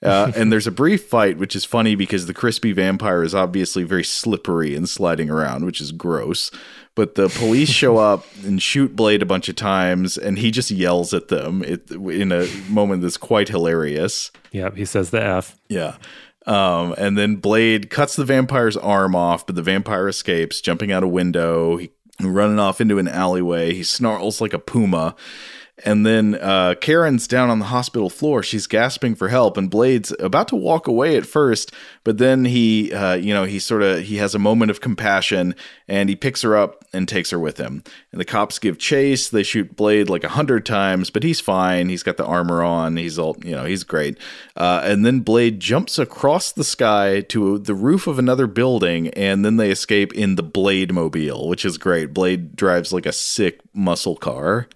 uh, 0.03 0.33
and 0.37 0.53
there's 0.53 0.67
a 0.67 0.73
brief 0.73 1.05
fight, 1.07 1.39
which 1.39 1.57
is 1.57 1.65
funny 1.65 1.95
because 1.95 2.27
the 2.27 2.35
crispy 2.35 2.73
vampire 2.73 3.23
is 3.23 3.35
obviously 3.35 3.85
very 3.85 4.05
slippery 4.05 4.75
and 4.75 4.89
sliding 4.89 5.31
around, 5.31 5.65
which 5.65 5.81
is 5.81 5.93
gross 5.93 6.51
but 6.99 7.15
the 7.15 7.29
police 7.29 7.69
show 7.69 7.97
up 8.13 8.25
and 8.45 8.61
shoot 8.61 8.97
Blade 8.97 9.23
a 9.23 9.25
bunch 9.25 9.49
of 9.49 9.55
times, 9.55 10.19
and 10.19 10.37
he 10.37 10.51
just 10.51 10.69
yells 10.69 11.15
at 11.15 11.29
them 11.29 11.63
it, 11.63 11.89
in 11.93 12.33
a 12.33 12.49
moment 12.69 13.03
that's 13.03 13.17
quite 13.17 13.47
hilarious. 13.47 14.33
Yeah, 14.51 14.71
he 14.75 14.85
says 14.85 15.11
the 15.11 15.23
F. 15.23 15.57
Yeah. 15.69 15.97
Um, 16.45 16.97
and 16.99 17.17
then 17.17 17.37
Blade 17.37 17.89
cuts 17.89 18.17
the 18.17 18.25
vampire's 18.25 18.77
arm 18.77 19.15
off, 19.15 19.47
but 19.47 19.55
the 19.55 19.63
vampire 19.63 20.09
escapes, 20.09 20.61
jumping 20.61 20.91
out 20.91 21.05
a 21.05 21.09
window. 21.09 21.77
He 21.77 21.93
running 22.21 22.59
off 22.59 22.81
into 22.81 22.99
an 22.99 23.07
alleyway. 23.07 23.75
He 23.75 23.85
snarls 23.85 24.41
like 24.41 24.53
a 24.53 24.59
puma. 24.59 25.15
And 25.85 26.05
then 26.05 26.35
uh, 26.37 26.75
Karen's 26.81 27.29
down 27.29 27.51
on 27.51 27.59
the 27.59 27.67
hospital 27.67 28.11
floor. 28.11 28.43
She's 28.43 28.67
gasping 28.67 29.15
for 29.15 29.29
help, 29.29 29.57
and 29.57 29.71
Blade's 29.71 30.13
about 30.19 30.49
to 30.49 30.57
walk 30.57 30.89
away 30.89 31.17
at 31.17 31.27
first, 31.27 31.73
but 32.05 32.19
then 32.19 32.45
he, 32.45 32.93
uh, 32.93 33.15
you 33.15 33.33
know, 33.33 33.45
he 33.45 33.59
sort 33.59 33.83
of 33.83 34.01
he 34.01 34.17
has 34.17 34.35
a 34.35 34.39
moment 34.39 34.71
of 34.71 34.81
compassion, 34.81 35.55
and 35.87 36.09
he 36.09 36.17
picks 36.17 36.43
her 36.43 36.57
up 36.57 36.85
and 36.93 37.07
takes 37.07 37.31
her 37.31 37.39
with 37.39 37.59
him. 37.59 37.83
And 38.13 38.21
the 38.21 38.25
cops 38.25 38.59
give 38.59 38.79
chase. 38.79 39.29
They 39.29 39.43
shoot 39.43 39.77
Blade 39.77 40.09
like 40.09 40.25
a 40.25 40.31
hundred 40.31 40.65
times, 40.67 41.11
but 41.11 41.23
he's 41.23 41.41
fine. 41.41 41.89
He's 41.89 42.03
got 42.03 42.17
the 42.17 42.25
armor 42.25 42.63
on. 42.63 42.97
He's 42.97 43.19
all, 43.19 43.37
you 43.45 43.53
know, 43.53 43.65
he's 43.65 43.85
great. 43.85 44.19
Uh, 44.57 44.81
and 44.85 45.05
then 45.05 45.21
Blade 45.21 45.61
jumps 45.61 45.99
across 45.99 46.51
the 46.51 46.65
sky 46.65 47.21
to 47.29 47.59
the 47.59 47.75
roof 47.75 48.07
of 48.07 48.19
another 48.19 48.47
building, 48.47 49.09
and 49.09 49.45
then 49.45 49.57
they 49.57 49.71
escape 49.71 50.13
in 50.15 50.35
the 50.35 50.43
Blade 50.43 50.93
Mobile, 50.93 51.49
which 51.49 51.65
is 51.65 51.79
great. 51.79 52.15
Blade 52.15 52.57
drives 52.57 52.93
like 52.93 53.07
a 53.07 53.13
sick 53.13 53.61
muscle 53.73 54.17
car. 54.17 54.69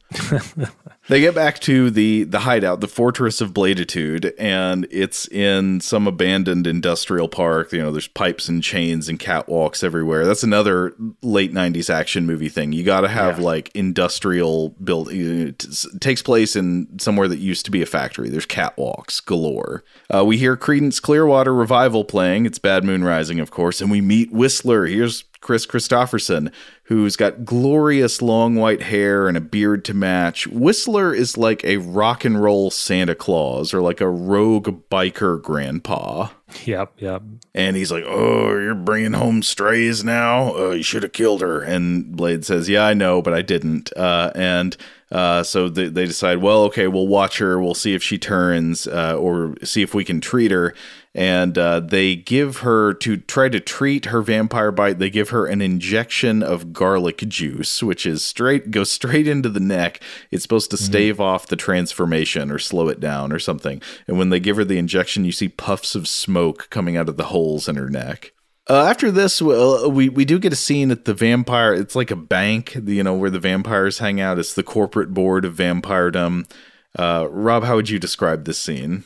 They 1.09 1.21
get 1.21 1.35
back 1.35 1.59
to 1.61 1.91
the 1.91 2.23
the 2.25 2.41
hideout, 2.41 2.81
the 2.81 2.87
Fortress 2.87 3.41
of 3.41 3.53
Bladitude, 3.53 4.33
and 4.39 4.87
it's 4.91 5.27
in 5.29 5.81
some 5.81 6.07
abandoned 6.07 6.67
industrial 6.67 7.29
park. 7.29 7.73
You 7.73 7.81
know, 7.81 7.91
there's 7.91 8.07
pipes 8.07 8.49
and 8.49 8.63
chains 8.63 9.09
and 9.09 9.19
catwalks 9.19 9.83
everywhere. 9.83 10.25
That's 10.25 10.45
another 10.45 10.95
late 11.21 11.53
'90s 11.53 11.93
action 11.93 12.25
movie 12.25 12.49
thing. 12.49 12.73
You 12.73 12.85
got 12.85 13.01
to 13.01 13.09
have 13.09 13.39
yeah. 13.39 13.45
like 13.45 13.73
industrial 13.75 14.71
build. 14.83 15.09
It 15.11 15.67
takes 16.01 16.23
place 16.23 16.55
in 16.55 17.01
somewhere 17.01 17.27
that 17.27 17.39
used 17.39 17.65
to 17.65 17.73
be 17.73 17.83
a 17.83 17.87
factory. 17.87 18.29
There's 18.29 18.47
catwalks 18.47 19.25
galore. 19.25 19.83
Uh, 20.09 20.25
we 20.25 20.39
hear 20.39 20.57
Creedence 20.57 21.03
Clearwater 21.03 21.53
Revival 21.53 22.05
playing. 22.05 22.47
It's 22.47 22.61
Bad 22.61 22.85
Moon 22.85 23.03
Rising, 23.03 23.41
of 23.41 23.51
course, 23.51 23.81
and 23.81 23.91
we 23.91 24.01
meet 24.01 24.31
Whistler. 24.31 24.87
Here's 24.87 25.25
Kris 25.43 25.67
Kristofferson, 25.67 26.53
who's 26.85 27.17
got 27.17 27.45
glorious 27.45 28.23
long 28.23 28.55
white 28.55 28.83
hair 28.83 29.27
and 29.27 29.37
a 29.37 29.41
beard 29.41 29.85
to 29.87 29.93
match. 29.93 30.47
Whistler 30.47 31.13
is 31.13 31.37
like 31.37 31.65
a 31.65 31.79
rock 31.79 32.25
and 32.25 32.41
roll 32.41 32.71
Santa 32.71 33.17
Claus 33.17 33.75
or 33.75 33.83
like 33.83 34.01
a 34.01 34.09
rogue 34.09 34.89
biker 34.89 35.43
grandpa. 35.43 36.29
Yep, 36.65 36.93
yep. 36.99 37.23
And 37.55 37.77
he's 37.77 37.91
like, 37.91 38.05
"Oh, 38.07 38.51
you're 38.57 38.75
bringing 38.75 39.15
home 39.15 39.43
strays 39.43 40.05
now. 40.05 40.55
Uh, 40.55 40.71
you 40.71 40.83
should 40.83 41.03
have 41.03 41.13
killed 41.13 41.41
her." 41.41 41.61
And 41.61 42.17
Blade 42.17 42.45
says, 42.45 42.69
"Yeah, 42.69 42.87
I 42.87 42.95
know, 42.95 43.21
but 43.21 43.35
I 43.35 43.43
didn't." 43.43 43.91
Uh, 43.97 44.31
and 44.35 44.77
uh, 45.13 45.43
so 45.45 45.69
they, 45.69 45.89
they, 45.89 46.07
decide, 46.07 46.39
well, 46.39 46.63
okay, 46.65 46.89
we'll 46.89 47.07
watch 47.07 47.39
her. 47.39 47.61
We'll 47.61 47.75
see 47.75 47.95
if 47.95 48.03
she 48.03 48.19
turns, 48.19 48.87
uh, 48.89 49.17
or 49.17 49.55
see 49.63 49.83
if 49.83 49.95
we 49.95 50.05
can 50.05 50.21
treat 50.21 50.51
her 50.51 50.75
and 51.15 51.59
uh, 51.59 51.81
they 51.81 52.17
give 52.17 52.59
her 52.59 52.95
to 52.95 53.19
try 53.19 53.49
to 53.49 53.61
treat 53.61 54.07
her 54.07 54.23
vampire 54.23 54.73
bite. 54.73 54.99
They 54.99 55.11
give 55.11 55.31
her 55.31 55.47
an 55.47 55.61
injection 55.61 56.43
of 56.43 56.73
garlic 56.73 57.19
juice, 57.29 57.83
which 57.83 58.07
is 58.07 58.25
straight 58.25 58.71
goes 58.71 58.91
straight 58.91 59.29
into 59.29 59.49
the 59.49 59.61
neck. 59.61 60.03
It's 60.31 60.43
supposed 60.43 60.71
to 60.71 60.77
mm-hmm. 60.77 60.85
stave 60.85 61.15
mm-hmm. 61.15 61.23
off 61.23 61.47
the 61.47 61.57
transformation 61.57 62.51
or 62.51 62.59
slow 62.59 62.89
it 62.89 63.01
down 63.01 63.33
or 63.33 63.39
something. 63.39 63.83
And 64.07 64.17
when 64.17 64.31
they 64.31 64.41
give 64.41 64.57
her 64.57 64.65
the 64.65 64.79
injection, 64.79 65.25
you 65.25 65.33
see 65.33 65.49
puffs 65.49 65.95
of 65.95 66.09
smoke 66.09 66.69
coming 66.71 66.97
out 66.97 67.09
of 67.09 67.17
the 67.17 67.25
holes 67.25 67.69
in 67.69 67.77
her 67.77 67.91
neck. 67.91 68.33
Uh, 68.71 68.85
after 68.85 69.11
this, 69.11 69.43
uh, 69.43 69.89
we 69.91 70.09
we 70.09 70.25
do 70.25 70.39
get 70.39 70.53
a 70.53 70.57
scene 70.57 70.91
at 70.91 71.05
the 71.05 71.15
vampire. 71.15 71.75
It's 71.75 71.97
like 71.97 72.11
a 72.11 72.17
bank, 72.17 72.77
you 72.85 73.03
know, 73.03 73.15
where 73.15 73.31
the 73.31 73.41
vampires 73.41 73.99
hang 73.99 74.21
out. 74.21 74.39
It's 74.39 74.55
the 74.55 74.63
corporate 74.63 75.13
board 75.13 75.45
of 75.45 75.57
vampiredom. 75.57 76.49
Uh, 76.97 77.27
Rob, 77.29 77.65
how 77.65 77.77
would 77.77 77.91
you 77.91 77.99
describe 77.99 78.45
this 78.45 78.59
scene? 78.59 79.05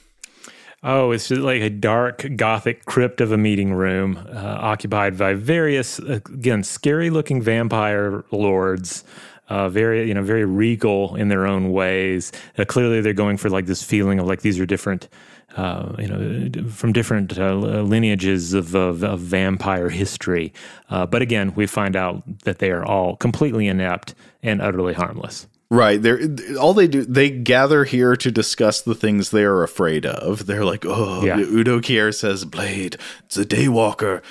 Oh, 0.82 1.10
it's 1.10 1.28
just 1.28 1.40
like 1.40 1.62
a 1.62 1.70
dark 1.70 2.26
gothic 2.36 2.84
crypt 2.84 3.20
of 3.20 3.32
a 3.32 3.38
meeting 3.38 3.72
room 3.72 4.18
uh, 4.28 4.58
occupied 4.60 5.16
by 5.16 5.34
various, 5.34 5.98
again, 5.98 6.62
scary 6.62 7.10
looking 7.10 7.40
vampire 7.42 8.24
lords. 8.30 9.02
Uh, 9.48 9.68
very, 9.68 10.06
you 10.06 10.12
know, 10.12 10.22
very 10.22 10.44
regal 10.44 11.14
in 11.14 11.28
their 11.28 11.46
own 11.46 11.72
ways. 11.72 12.30
Uh, 12.58 12.64
clearly, 12.64 13.00
they're 13.00 13.12
going 13.12 13.36
for 13.36 13.48
like 13.48 13.66
this 13.66 13.82
feeling 13.82 14.18
of 14.18 14.26
like 14.26 14.42
these 14.42 14.58
are 14.58 14.66
different, 14.66 15.08
uh, 15.56 15.94
you 15.98 16.06
know, 16.06 16.68
from 16.68 16.92
different 16.92 17.38
uh, 17.38 17.54
lineages 17.54 18.52
of, 18.52 18.74
of, 18.74 19.02
of, 19.02 19.20
vampire 19.20 19.88
history. 19.88 20.52
Uh, 20.90 21.06
but 21.06 21.22
again, 21.22 21.54
we 21.54 21.66
find 21.66 21.96
out 21.96 22.22
that 22.44 22.58
they 22.58 22.70
are 22.70 22.84
all 22.84 23.16
completely 23.16 23.66
inept 23.66 24.14
and 24.42 24.60
utterly 24.60 24.92
harmless. 24.92 25.46
Right. 25.68 26.00
They're 26.00 26.20
all 26.60 26.74
they 26.74 26.86
do 26.86 27.04
they 27.04 27.28
gather 27.28 27.84
here 27.84 28.14
to 28.14 28.30
discuss 28.30 28.80
the 28.80 28.94
things 28.94 29.30
they 29.30 29.42
are 29.42 29.64
afraid 29.64 30.06
of. 30.06 30.46
They're 30.46 30.64
like, 30.64 30.84
oh 30.86 31.24
yeah. 31.24 31.38
Udo 31.38 31.80
Kier 31.80 32.14
says, 32.14 32.44
Blade, 32.44 32.96
it's 33.24 33.36
a 33.36 33.44
daywalker. 33.44 34.22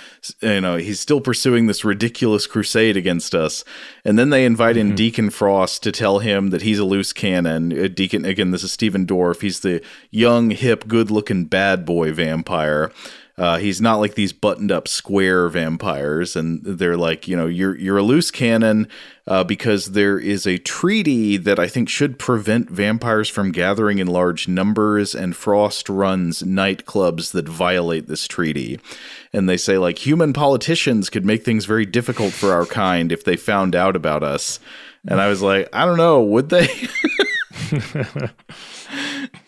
You 0.41 0.61
know, 0.61 0.77
he's 0.77 1.01
still 1.01 1.19
pursuing 1.19 1.67
this 1.67 1.83
ridiculous 1.83 2.47
crusade 2.47 2.95
against 2.95 3.35
us. 3.35 3.65
And 4.05 4.17
then 4.17 4.29
they 4.29 4.45
invite 4.45 4.77
mm-hmm. 4.77 4.91
in 4.91 4.95
Deacon 4.95 5.29
Frost 5.29 5.83
to 5.83 5.91
tell 5.91 6.19
him 6.19 6.51
that 6.51 6.61
he's 6.61 6.79
a 6.79 6.85
loose 6.85 7.11
cannon. 7.11 7.77
Uh, 7.77 7.89
Deacon 7.89 8.23
again, 8.23 8.51
this 8.51 8.63
is 8.63 8.71
Stephen 8.71 9.05
Dorff. 9.05 9.41
He's 9.41 9.59
the 9.59 9.83
young, 10.11 10.51
hip, 10.51 10.87
good 10.87 11.11
looking 11.11 11.45
bad 11.45 11.85
boy 11.85 12.13
vampire. 12.13 12.93
Uh, 13.37 13.57
he's 13.57 13.81
not 13.81 13.97
like 13.97 14.15
these 14.15 14.31
buttoned 14.31 14.71
up 14.71 14.87
square 14.87 15.49
vampires, 15.49 16.37
and 16.37 16.63
they're 16.63 16.95
like, 16.95 17.27
you 17.27 17.35
know, 17.35 17.47
you're 17.47 17.77
you're 17.77 17.97
a 17.97 18.03
loose 18.03 18.31
cannon 18.31 18.87
uh, 19.27 19.43
because 19.43 19.87
there 19.87 20.17
is 20.17 20.47
a 20.47 20.57
treaty 20.57 21.35
that 21.35 21.59
I 21.59 21.67
think 21.67 21.89
should 21.89 22.17
prevent 22.17 22.69
vampires 22.69 23.27
from 23.27 23.51
gathering 23.51 23.99
in 23.99 24.07
large 24.07 24.47
numbers, 24.47 25.13
and 25.13 25.35
Frost 25.35 25.89
runs 25.89 26.43
nightclubs 26.43 27.33
that 27.33 27.49
violate 27.49 28.07
this 28.07 28.25
treaty. 28.25 28.79
And 29.33 29.49
they 29.49 29.57
say 29.57 29.77
like 29.77 30.05
human 30.05 30.31
politicians 30.31 31.09
could 31.09 31.25
make 31.25 31.43
things 31.43 31.65
very 31.65 31.85
difficult 31.85 32.31
for 32.31 32.53
our 32.53 32.65
kind 32.65 33.11
if 33.11 33.25
they 33.25 33.35
found 33.35 33.75
out 33.75 33.97
about 33.97 34.23
us. 34.23 34.61
And 35.05 35.19
I 35.19 35.27
was 35.27 35.41
like, 35.41 35.67
I 35.73 35.85
don't 35.85 35.97
know, 35.97 36.23
would 36.23 36.47
they? 36.47 36.69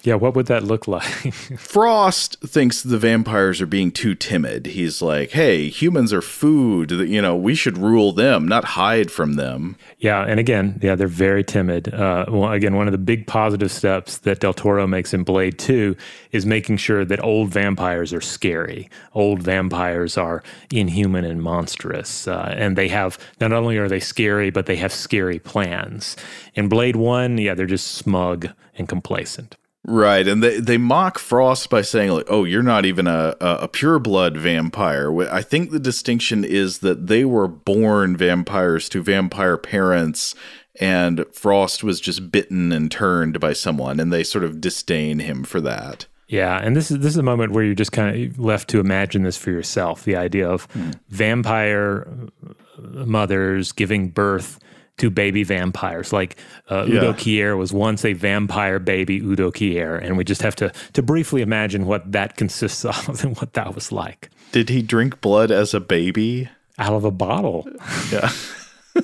Yeah, 0.03 0.15
what 0.15 0.35
would 0.35 0.45
that 0.47 0.63
look 0.63 0.87
like? 0.87 1.03
Frost 1.57 2.39
thinks 2.41 2.81
the 2.81 2.97
vampires 2.97 3.61
are 3.61 3.65
being 3.65 3.91
too 3.91 4.15
timid. 4.15 4.67
He's 4.67 5.01
like, 5.01 5.31
"Hey, 5.31 5.69
humans 5.69 6.13
are 6.13 6.21
food. 6.21 6.91
You 6.91 7.21
know, 7.21 7.35
we 7.35 7.55
should 7.55 7.77
rule 7.77 8.11
them, 8.13 8.47
not 8.47 8.63
hide 8.63 9.11
from 9.11 9.33
them." 9.33 9.75
Yeah, 9.99 10.23
and 10.23 10.39
again, 10.39 10.79
yeah, 10.81 10.95
they're 10.95 11.07
very 11.07 11.43
timid. 11.43 11.93
Uh, 11.93 12.25
well, 12.29 12.51
again, 12.51 12.75
one 12.75 12.87
of 12.87 12.91
the 12.91 12.97
big 12.97 13.27
positive 13.27 13.71
steps 13.71 14.17
that 14.19 14.39
Del 14.39 14.53
Toro 14.53 14.87
makes 14.87 15.13
in 15.13 15.23
Blade 15.23 15.59
Two 15.59 15.95
is 16.31 16.45
making 16.45 16.77
sure 16.77 17.03
that 17.03 17.23
old 17.23 17.49
vampires 17.49 18.13
are 18.13 18.21
scary. 18.21 18.89
Old 19.13 19.43
vampires 19.43 20.17
are 20.17 20.43
inhuman 20.71 21.25
and 21.25 21.41
monstrous, 21.41 22.27
uh, 22.27 22.53
and 22.57 22.77
they 22.77 22.87
have 22.87 23.17
not 23.41 23.51
only 23.51 23.77
are 23.77 23.89
they 23.89 23.99
scary, 23.99 24.49
but 24.49 24.67
they 24.67 24.77
have 24.77 24.93
scary 24.93 25.39
plans. 25.39 26.15
In 26.55 26.69
Blade 26.69 26.95
One, 26.95 27.37
yeah, 27.37 27.53
they're 27.53 27.65
just 27.65 27.91
smug 27.93 28.49
and 28.77 28.87
complacent. 28.87 29.57
Right, 29.89 30.27
and 30.27 30.43
they 30.43 30.59
they 30.59 30.77
mock 30.77 31.17
Frost 31.17 31.69
by 31.69 31.81
saying 31.81 32.11
like, 32.11 32.27
"Oh, 32.29 32.43
you're 32.43 32.61
not 32.61 32.85
even 32.85 33.07
a 33.07 33.35
a, 33.39 33.55
a 33.61 33.67
pure 33.69 33.99
blood 33.99 34.35
vampire." 34.35 35.17
I 35.31 35.41
think 35.41 35.71
the 35.71 35.79
distinction 35.79 36.43
is 36.43 36.79
that 36.79 37.07
they 37.07 37.23
were 37.23 37.47
born 37.47 38.17
vampires 38.17 38.89
to 38.89 39.01
vampire 39.01 39.57
parents, 39.57 40.35
and 40.77 41.25
Frost 41.31 41.85
was 41.85 42.01
just 42.01 42.33
bitten 42.33 42.73
and 42.73 42.91
turned 42.91 43.39
by 43.39 43.53
someone, 43.53 44.01
and 44.01 44.11
they 44.11 44.25
sort 44.25 44.43
of 44.43 44.59
disdain 44.59 45.19
him 45.19 45.45
for 45.45 45.61
that. 45.61 46.05
Yeah, 46.27 46.59
and 46.61 46.75
this 46.75 46.91
is 46.91 46.99
this 46.99 47.13
is 47.13 47.17
a 47.17 47.23
moment 47.23 47.53
where 47.53 47.63
you're 47.63 47.73
just 47.73 47.93
kind 47.93 48.13
of 48.13 48.37
left 48.37 48.67
to 48.71 48.81
imagine 48.81 49.23
this 49.23 49.37
for 49.37 49.51
yourself. 49.51 50.03
The 50.03 50.17
idea 50.17 50.49
of 50.49 50.65
hmm. 50.65 50.91
vampire 51.07 52.11
mothers 52.77 53.71
giving 53.71 54.09
birth 54.09 54.59
to 54.97 55.09
baby 55.09 55.43
vampires. 55.43 56.11
Like 56.11 56.37
uh, 56.69 56.85
yeah. 56.87 56.95
Udo 56.95 57.13
Kier 57.13 57.57
was 57.57 57.71
once 57.71 58.03
a 58.03 58.13
vampire 58.13 58.79
baby 58.79 59.17
Udo 59.17 59.51
Kier, 59.51 60.01
and 60.01 60.17
we 60.17 60.23
just 60.23 60.41
have 60.41 60.55
to 60.57 60.71
to 60.93 61.01
briefly 61.01 61.41
imagine 61.41 61.85
what 61.85 62.11
that 62.11 62.37
consists 62.37 62.85
of 62.85 63.23
and 63.23 63.37
what 63.37 63.53
that 63.53 63.75
was 63.75 63.91
like. 63.91 64.29
Did 64.51 64.69
he 64.69 64.81
drink 64.81 65.21
blood 65.21 65.51
as 65.51 65.73
a 65.73 65.79
baby? 65.79 66.49
Out 66.79 66.93
of 66.93 67.03
a 67.03 67.11
bottle. 67.11 67.67
Yeah. 68.11 68.31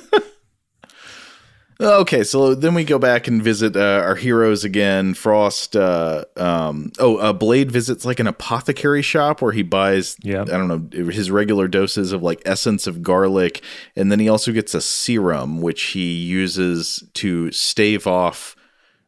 Okay, 1.80 2.22
so 2.22 2.54
then 2.54 2.74
we 2.74 2.84
go 2.84 2.98
back 2.98 3.26
and 3.26 3.42
visit 3.42 3.76
uh, 3.76 4.02
our 4.04 4.14
heroes 4.14 4.64
again. 4.64 5.14
Frost, 5.14 5.74
uh, 5.74 6.24
um, 6.36 6.92
oh, 6.98 7.16
uh, 7.16 7.32
Blade 7.32 7.72
visits 7.72 8.04
like 8.04 8.20
an 8.20 8.28
apothecary 8.28 9.02
shop 9.02 9.42
where 9.42 9.52
he 9.52 9.62
buys, 9.62 10.16
yeah, 10.22 10.42
I 10.42 10.44
don't 10.44 10.68
know, 10.68 11.10
his 11.10 11.30
regular 11.30 11.66
doses 11.66 12.12
of 12.12 12.22
like 12.22 12.42
essence 12.44 12.86
of 12.86 13.02
garlic, 13.02 13.62
and 13.96 14.12
then 14.12 14.20
he 14.20 14.28
also 14.28 14.52
gets 14.52 14.74
a 14.74 14.80
serum 14.80 15.60
which 15.60 15.82
he 15.82 16.14
uses 16.14 17.02
to 17.14 17.50
stave 17.50 18.06
off 18.06 18.54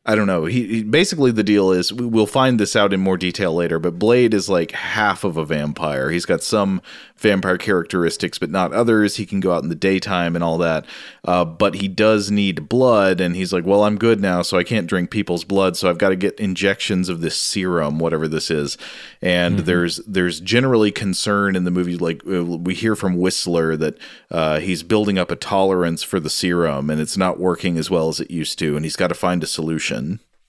I 0.08 0.14
don't 0.14 0.28
know. 0.28 0.44
He, 0.44 0.66
he, 0.68 0.82
basically 0.84 1.32
the 1.32 1.42
deal 1.42 1.72
is 1.72 1.92
we'll 1.92 2.26
find 2.26 2.60
this 2.60 2.76
out 2.76 2.92
in 2.92 3.00
more 3.00 3.16
detail 3.16 3.52
later, 3.52 3.80
but 3.80 3.98
Blade 3.98 4.34
is 4.34 4.48
like 4.48 4.70
half 4.70 5.24
of 5.24 5.36
a 5.36 5.44
vampire. 5.44 6.10
He's 6.10 6.24
got 6.24 6.44
some 6.44 6.80
vampire 7.16 7.58
characteristics, 7.58 8.38
but 8.38 8.50
not 8.50 8.72
others. 8.72 9.16
He 9.16 9.26
can 9.26 9.40
go 9.40 9.52
out 9.52 9.64
in 9.64 9.68
the 9.68 9.74
daytime 9.74 10.36
and 10.36 10.44
all 10.44 10.58
that, 10.58 10.84
uh, 11.24 11.44
but 11.44 11.76
he 11.76 11.88
does 11.88 12.30
need 12.30 12.68
blood. 12.68 13.20
And 13.20 13.34
he's 13.34 13.52
like, 13.52 13.66
"Well, 13.66 13.82
I'm 13.82 13.98
good 13.98 14.20
now, 14.20 14.42
so 14.42 14.56
I 14.56 14.62
can't 14.62 14.86
drink 14.86 15.10
people's 15.10 15.42
blood, 15.42 15.76
so 15.76 15.90
I've 15.90 15.98
got 15.98 16.10
to 16.10 16.16
get 16.16 16.38
injections 16.38 17.08
of 17.08 17.20
this 17.20 17.40
serum, 17.40 17.98
whatever 17.98 18.28
this 18.28 18.48
is." 18.48 18.78
And 19.20 19.56
mm-hmm. 19.56 19.66
there's 19.66 19.96
there's 20.06 20.38
generally 20.38 20.92
concern 20.92 21.56
in 21.56 21.64
the 21.64 21.72
movie, 21.72 21.96
like 21.96 22.22
uh, 22.28 22.44
we 22.44 22.74
hear 22.74 22.94
from 22.94 23.16
Whistler 23.16 23.76
that 23.76 23.98
uh, 24.30 24.60
he's 24.60 24.84
building 24.84 25.18
up 25.18 25.32
a 25.32 25.36
tolerance 25.36 26.04
for 26.04 26.20
the 26.20 26.30
serum, 26.30 26.90
and 26.90 27.00
it's 27.00 27.16
not 27.16 27.40
working 27.40 27.76
as 27.76 27.90
well 27.90 28.08
as 28.08 28.20
it 28.20 28.30
used 28.30 28.56
to, 28.60 28.76
and 28.76 28.84
he's 28.84 28.96
got 28.96 29.08
to 29.08 29.14
find 29.14 29.42
a 29.42 29.46
solution. 29.48 29.95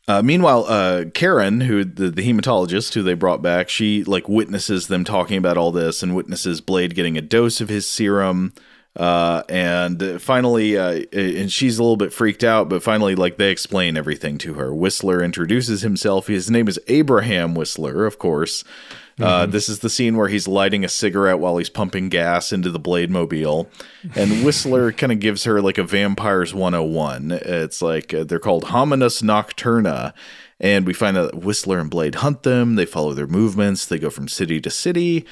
Uh, 0.08 0.22
meanwhile, 0.22 0.66
uh, 0.68 1.06
Karen, 1.14 1.62
who 1.62 1.84
the, 1.84 2.10
the 2.10 2.22
hematologist 2.22 2.94
who 2.94 3.04
they 3.04 3.14
brought 3.14 3.42
back, 3.42 3.68
she 3.68 4.06
like 4.06 4.30
witnesses 4.30 4.88
them 4.88 5.04
talking 5.04 5.38
about 5.38 5.58
all 5.58 5.72
this 5.72 6.02
and 6.02 6.16
witnesses 6.16 6.62
Blade 6.62 6.96
getting 6.96 7.18
a 7.18 7.22
dose 7.22 7.60
of 7.60 7.68
his 7.68 7.88
serum. 7.88 8.54
Uh, 8.98 9.44
and 9.48 10.20
finally, 10.20 10.76
uh, 10.76 11.04
and 11.14 11.52
she's 11.52 11.78
a 11.78 11.84
little 11.84 11.98
bit 11.98 12.12
freaked 12.12 12.44
out, 12.44 12.68
but 12.68 12.82
finally, 12.82 13.16
like 13.16 13.38
they 13.38 13.52
explain 13.52 13.96
everything 13.96 14.40
to 14.40 14.56
her. 14.56 14.74
Whistler 14.74 15.24
introduces 15.24 15.84
himself. 15.84 16.26
His 16.26 16.50
name 16.50 16.68
is 16.68 16.80
Abraham 16.88 17.54
Whistler, 17.54 18.08
of 18.08 18.18
course. 18.18 18.64
Uh, 19.20 19.44
mm-hmm. 19.44 19.52
this 19.52 19.70
is 19.70 19.80
the 19.80 19.90
scene 19.90 20.16
where 20.16 20.28
he's 20.28 20.48
lighting 20.48 20.84
a 20.84 20.90
cigarette 20.90 21.40
while 21.40 21.58
he's 21.58 21.70
pumping 21.70 22.10
gas 22.10 22.52
into 22.52 22.72
the 22.72 22.80
Blade 22.80 23.12
Mobile. 23.12 23.70
And 24.16 24.44
Whistler 24.46 24.92
kind 24.92 25.12
of 25.12 25.20
gives 25.20 25.44
her 25.44 25.62
like 25.62 25.78
a 25.78 25.84
Vampires 25.84 26.54
101. 26.54 27.32
It's 27.32 27.82
like 27.84 28.14
uh, 28.16 28.24
they're 28.24 28.40
called 28.40 28.66
Hominus 28.66 29.22
Nocturna. 29.22 30.14
And 30.60 30.88
we 30.88 30.94
find 30.94 31.18
out 31.18 31.32
that 31.32 31.44
Whistler 31.44 31.78
and 31.78 31.90
Blade 31.90 32.16
hunt 32.16 32.42
them. 32.42 32.76
They 32.76 32.86
follow 32.88 33.14
their 33.14 33.28
movements. 33.28 33.86
They 33.86 34.00
go 34.00 34.10
from 34.10 34.28
city 34.28 34.60
to 34.62 34.72
city 34.72 35.26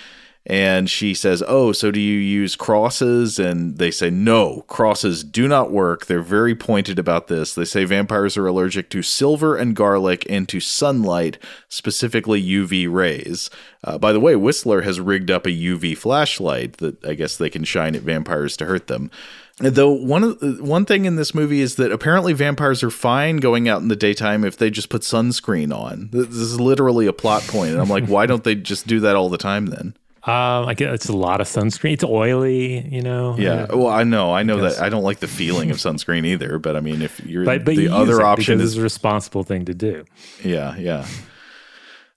and 0.45 0.89
she 0.89 1.13
says, 1.13 1.43
"Oh, 1.47 1.71
so 1.71 1.91
do 1.91 1.99
you 1.99 2.19
use 2.19 2.55
crosses?" 2.55 3.39
And 3.39 3.77
they 3.77 3.91
say, 3.91 4.09
"No, 4.09 4.63
crosses 4.67 5.23
do 5.23 5.47
not 5.47 5.71
work. 5.71 6.05
They're 6.05 6.21
very 6.21 6.55
pointed 6.55 6.99
about 6.99 7.27
this. 7.27 7.53
They 7.53 7.65
say 7.65 7.85
vampires 7.85 8.37
are 8.37 8.47
allergic 8.47 8.89
to 8.91 9.01
silver 9.01 9.55
and 9.55 9.75
garlic 9.75 10.25
and 10.29 10.47
to 10.49 10.59
sunlight, 10.59 11.37
specifically 11.69 12.41
UV 12.41 12.87
rays." 12.87 13.49
Uh, 13.83 13.97
by 13.97 14.11
the 14.11 14.19
way, 14.19 14.35
Whistler 14.35 14.81
has 14.81 14.99
rigged 14.99 15.31
up 15.31 15.45
a 15.45 15.51
UV 15.51 15.95
flashlight 15.95 16.77
that 16.77 17.03
I 17.05 17.13
guess 17.13 17.37
they 17.37 17.49
can 17.49 17.63
shine 17.63 17.95
at 17.95 18.01
vampires 18.01 18.57
to 18.57 18.65
hurt 18.65 18.87
them. 18.87 19.09
Though 19.57 19.91
one 19.91 20.33
one 20.59 20.85
thing 20.85 21.05
in 21.05 21.15
this 21.15 21.33
movie 21.33 21.61
is 21.61 21.75
that 21.75 21.91
apparently 21.91 22.33
vampires 22.33 22.83
are 22.83 22.91
fine 22.91 23.37
going 23.37 23.69
out 23.69 23.81
in 23.81 23.87
the 23.87 23.95
daytime 23.95 24.43
if 24.43 24.57
they 24.57 24.69
just 24.69 24.89
put 24.89 25.01
sunscreen 25.03 25.73
on. 25.73 26.09
This 26.11 26.27
is 26.27 26.59
literally 26.59 27.07
a 27.07 27.13
plot 27.13 27.43
point, 27.43 27.71
and 27.71 27.79
I'm 27.79 27.89
like, 27.89 28.05
why 28.05 28.25
don't 28.25 28.43
they 28.43 28.55
just 28.55 28.85
do 28.85 28.99
that 28.99 29.15
all 29.15 29.29
the 29.29 29.37
time 29.37 29.67
then? 29.67 29.95
Um, 30.27 30.67
I 30.67 30.73
guess 30.73 30.91
it's 30.95 31.09
a 31.09 31.15
lot 31.15 31.39
of 31.39 31.47
sunscreen. 31.47 31.93
It's 31.93 32.03
oily, 32.03 32.79
you 32.87 33.01
know. 33.01 33.35
Yeah. 33.37 33.67
Well, 33.69 33.89
I 33.89 34.03
know. 34.03 34.33
I 34.33 34.41
know 34.41 34.57
I 34.57 34.69
that 34.69 34.81
I 34.81 34.89
don't 34.89 35.03
like 35.03 35.19
the 35.19 35.27
feeling 35.27 35.69
of 35.69 35.77
sunscreen 35.77 36.25
either. 36.25 36.57
But 36.57 36.75
I 36.75 36.79
mean, 36.79 37.03
if 37.03 37.23
you're 37.23 37.45
but, 37.45 37.63
but 37.63 37.75
the 37.75 37.83
you 37.83 37.93
other 37.93 38.23
option 38.23 38.59
is 38.59 38.75
a 38.77 38.81
responsible 38.81 39.43
thing 39.43 39.65
to 39.65 39.75
do. 39.75 40.03
Yeah. 40.43 40.75
Yeah. 40.77 41.05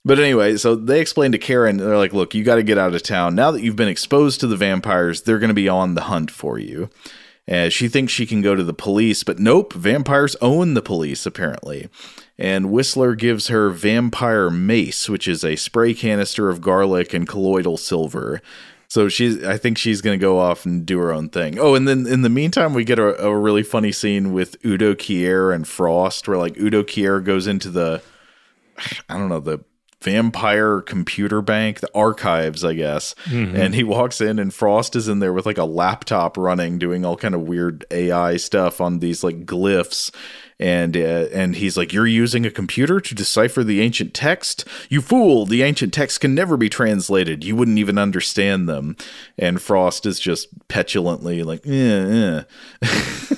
But 0.07 0.19
anyway, 0.19 0.57
so 0.57 0.75
they 0.75 1.03
explain 1.03 1.33
to 1.33 1.39
Karen, 1.39 1.77
they're 1.77 1.99
like, 1.99 2.15
look, 2.15 2.35
you 2.35 2.45
got 2.45 2.55
to 2.55 2.63
get 2.63 2.79
out 2.79 2.95
of 2.95 3.03
town. 3.03 3.35
Now 3.35 3.51
that 3.51 3.61
you've 3.61 3.77
been 3.77 3.89
exposed 3.89 4.41
to 4.41 4.47
the 4.47 4.57
vampires, 4.57 5.23
they're 5.23 5.39
going 5.39 5.49
to 5.49 5.55
be 5.55 5.69
on 5.69 5.97
the 5.97 6.03
hunt 6.03 6.31
for 6.31 6.59
you. 6.59 6.89
And 7.49 7.73
she 7.73 7.89
thinks 7.89 8.13
she 8.13 8.27
can 8.27 8.43
go 8.43 8.55
to 8.55 8.63
the 8.63 8.75
police, 8.75 9.25
but 9.25 9.41
nope, 9.41 9.73
vampires 9.73 10.37
own 10.41 10.75
the 10.75 10.83
police, 10.83 11.27
apparently 11.27 11.89
and 12.39 12.71
Whistler 12.71 13.17
gives 13.17 13.49
her 13.49 13.69
Vampire 13.71 14.49
Mace, 14.49 15.09
which 15.09 15.27
is 15.27 15.45
a 15.45 15.57
spray 15.57 15.93
canister 15.93 16.49
of 16.49 16.61
garlic 16.61 17.13
and 17.13 17.27
colloidal 17.27 17.77
silver. 17.77 18.41
So 18.87 19.09
she's, 19.09 19.43
I 19.45 19.59
think 19.59 19.77
she's 19.77 20.01
going 20.01 20.19
to 20.19 20.23
go 20.23 20.39
off 20.39 20.65
and 20.65 20.87
do 20.87 20.99
her 20.99 21.13
own 21.13 21.29
thing. 21.29 21.59
Oh, 21.59 21.75
and 21.75 21.87
then 21.87 22.07
in 22.07 22.23
the 22.23 22.31
meantime, 22.31 22.73
we 22.73 22.85
get 22.85 22.99
a, 22.99 23.27
a 23.27 23.37
really 23.37 23.63
funny 23.63 23.93
scene 23.93 24.33
with 24.33 24.57
Udo 24.65 24.95
Kier 24.95 25.55
and 25.55 25.67
Frost, 25.67 26.27
where 26.29 26.39
like 26.39 26.57
Udo 26.59 26.85
Kier 26.85 27.23
goes 27.23 27.47
into 27.47 27.71
the, 27.71 28.01
I 29.09 29.19
don't 29.19 29.29
know, 29.29 29.41
the 29.41 29.59
vampire 30.01 30.81
computer 30.81 31.43
bank, 31.43 31.81
the 31.81 31.91
archives, 31.95 32.65
I 32.65 32.75
guess. 32.75 33.15
Mm-hmm. 33.25 33.57
And 33.57 33.75
he 33.75 33.85
walks 33.85 34.21
in 34.21 34.39
and 34.39 34.53
Frost 34.53 34.97
is 34.97 35.09
in 35.09 35.19
there 35.19 35.33
with 35.33 35.47
like 35.47 35.59
a 35.59 35.65
laptop 35.65 36.37
running, 36.37 36.79
doing 36.79 37.05
all 37.05 37.17
kind 37.17 37.35
of 37.35 37.43
weird 37.43 37.85
AI 37.91 38.37
stuff 38.37 38.81
on 38.81 39.01
these 39.01 39.25
like 39.25 39.47
glyphs 39.47 40.11
and 40.61 40.97
uh, 40.97 41.27
and 41.33 41.57
he's 41.57 41.77
like, 41.77 41.93
"You're 41.93 42.07
using 42.07 42.45
a 42.45 42.51
computer 42.51 43.01
to 43.01 43.15
decipher 43.15 43.63
the 43.63 43.81
ancient 43.81 44.13
text? 44.13 44.65
You 44.89 45.01
fool! 45.01 45.47
The 45.47 45.63
ancient 45.63 45.93
text 45.93 46.21
can 46.21 46.35
never 46.35 46.57
be 46.57 46.69
translated. 46.69 47.45
You 47.45 47.55
wouldn't 47.55 47.79
even 47.79 47.97
understand 47.97 48.69
them." 48.69 48.97
And 49.39 49.63
Frost 49.63 50.05
is 50.05 50.19
just 50.19 50.49
petulantly 50.69 51.43
like, 51.43 51.65
"Yeah." 51.65 52.43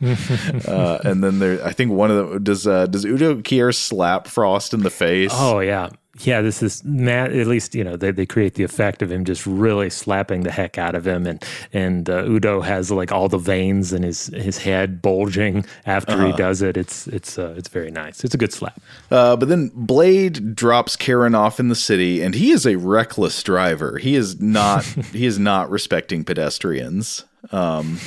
uh, 0.68 0.98
and 1.04 1.22
then 1.22 1.38
there, 1.38 1.64
I 1.64 1.72
think 1.72 1.92
one 1.92 2.10
of 2.10 2.30
them 2.30 2.44
does. 2.44 2.66
Uh, 2.66 2.86
does 2.86 3.04
Udo 3.04 3.36
Kier 3.36 3.74
slap 3.74 4.26
Frost 4.26 4.72
in 4.74 4.82
the 4.82 4.90
face? 4.90 5.32
Oh 5.34 5.60
yeah, 5.60 5.90
yeah, 6.20 6.40
this 6.40 6.62
is 6.62 6.82
Matt. 6.84 7.32
At 7.32 7.46
least 7.46 7.74
you 7.74 7.84
know 7.84 7.96
they, 7.96 8.10
they 8.10 8.26
create 8.26 8.54
the 8.54 8.64
effect 8.64 9.02
of 9.02 9.10
him 9.10 9.24
just 9.24 9.46
really 9.46 9.90
slapping 9.90 10.42
the 10.42 10.50
heck 10.50 10.78
out 10.78 10.94
of 10.94 11.06
him, 11.06 11.26
and 11.26 11.44
and 11.72 12.08
uh, 12.08 12.24
Udo 12.24 12.60
has 12.60 12.90
like 12.90 13.12
all 13.12 13.28
the 13.28 13.38
veins 13.38 13.92
in 13.92 14.02
his 14.02 14.26
his 14.26 14.58
head 14.58 15.00
bulging 15.00 15.64
after 15.86 16.12
uh-huh. 16.12 16.26
he 16.26 16.32
does 16.32 16.62
it. 16.62 16.76
It's 16.76 17.06
it's 17.08 17.38
uh, 17.38 17.54
it's 17.56 17.68
very 17.68 17.90
nice. 17.90 18.24
It's 18.24 18.34
a 18.34 18.38
good 18.38 18.52
slap. 18.52 18.80
Uh, 19.10 19.36
but 19.36 19.48
then 19.48 19.70
Blade 19.74 20.54
drops 20.54 20.96
Karen 20.96 21.34
off 21.34 21.60
in 21.60 21.68
the 21.68 21.76
city, 21.76 22.22
and 22.22 22.34
he 22.34 22.50
is 22.50 22.66
a 22.66 22.76
reckless 22.76 23.42
driver. 23.42 23.98
He 23.98 24.16
is 24.16 24.40
not 24.40 24.84
he 25.12 25.26
is 25.26 25.38
not 25.38 25.70
respecting 25.70 26.24
pedestrians. 26.24 27.24
Um, 27.52 27.98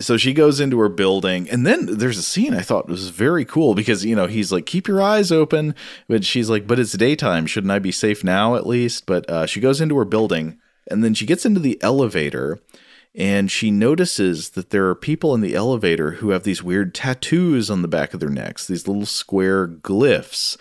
so 0.00 0.16
she 0.16 0.32
goes 0.32 0.60
into 0.60 0.78
her 0.78 0.88
building 0.88 1.50
and 1.50 1.66
then 1.66 1.86
there's 1.86 2.18
a 2.18 2.22
scene 2.22 2.54
i 2.54 2.60
thought 2.60 2.88
was 2.88 3.08
very 3.08 3.44
cool 3.44 3.74
because 3.74 4.04
you 4.04 4.14
know 4.14 4.26
he's 4.26 4.52
like 4.52 4.64
keep 4.64 4.86
your 4.86 5.02
eyes 5.02 5.32
open 5.32 5.74
but 6.06 6.24
she's 6.24 6.48
like 6.48 6.66
but 6.66 6.78
it's 6.78 6.92
daytime. 6.92 7.46
Shouldn't 7.46 7.72
i 7.72 7.78
be 7.78 7.90
safe 7.92 8.22
now 8.22 8.54
at 8.54 8.66
least? 8.66 9.06
But 9.06 9.28
uh, 9.28 9.46
she 9.46 9.60
goes 9.60 9.80
into 9.80 9.96
her 9.96 10.04
building 10.04 10.58
and 10.90 11.02
then 11.02 11.14
she 11.14 11.26
gets 11.26 11.46
into 11.46 11.60
the 11.60 11.82
elevator 11.82 12.60
and 13.14 13.50
she 13.50 13.70
notices 13.70 14.50
that 14.50 14.70
there 14.70 14.86
are 14.88 14.94
people 14.94 15.34
in 15.34 15.40
the 15.40 15.54
elevator 15.54 16.12
who 16.12 16.30
have 16.30 16.42
these 16.44 16.62
weird 16.62 16.94
tattoos 16.94 17.70
on 17.70 17.82
the 17.82 17.88
back 17.88 18.12
of 18.12 18.20
their 18.20 18.28
necks 18.28 18.66
these 18.66 18.86
little 18.86 19.06
square 19.06 19.66
glyphs 19.66 20.56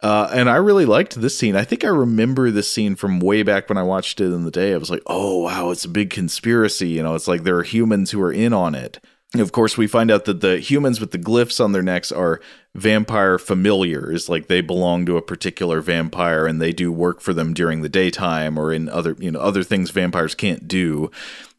uh, 0.00 0.30
and 0.32 0.48
I 0.48 0.56
really 0.56 0.86
liked 0.86 1.20
this 1.20 1.36
scene. 1.36 1.56
I 1.56 1.64
think 1.64 1.84
I 1.84 1.88
remember 1.88 2.50
this 2.50 2.70
scene 2.70 2.94
from 2.94 3.18
way 3.18 3.42
back 3.42 3.68
when 3.68 3.78
I 3.78 3.82
watched 3.82 4.20
it 4.20 4.32
in 4.32 4.44
the 4.44 4.50
day. 4.50 4.72
I 4.72 4.78
was 4.78 4.90
like, 4.90 5.02
oh, 5.06 5.38
wow, 5.38 5.70
it's 5.70 5.84
a 5.84 5.88
big 5.88 6.10
conspiracy. 6.10 6.88
You 6.88 7.02
know, 7.02 7.14
it's 7.14 7.28
like 7.28 7.42
there 7.42 7.56
are 7.56 7.64
humans 7.64 8.12
who 8.12 8.22
are 8.22 8.32
in 8.32 8.52
on 8.52 8.74
it. 8.74 9.00
And 9.34 9.42
of 9.42 9.52
course, 9.52 9.76
we 9.76 9.86
find 9.86 10.10
out 10.10 10.24
that 10.24 10.40
the 10.40 10.58
humans 10.58 11.00
with 11.00 11.10
the 11.10 11.18
glyphs 11.18 11.62
on 11.62 11.72
their 11.72 11.82
necks 11.82 12.10
are 12.10 12.40
vampire 12.74 13.38
familiars. 13.38 14.28
Like 14.28 14.46
they 14.46 14.62
belong 14.62 15.04
to 15.04 15.18
a 15.18 15.22
particular 15.22 15.82
vampire 15.82 16.46
and 16.46 16.62
they 16.62 16.72
do 16.72 16.90
work 16.90 17.20
for 17.20 17.34
them 17.34 17.52
during 17.52 17.82
the 17.82 17.90
daytime 17.90 18.56
or 18.56 18.72
in 18.72 18.88
other, 18.88 19.16
you 19.18 19.30
know, 19.30 19.40
other 19.40 19.62
things 19.62 19.90
vampires 19.90 20.34
can't 20.34 20.66
do 20.66 21.10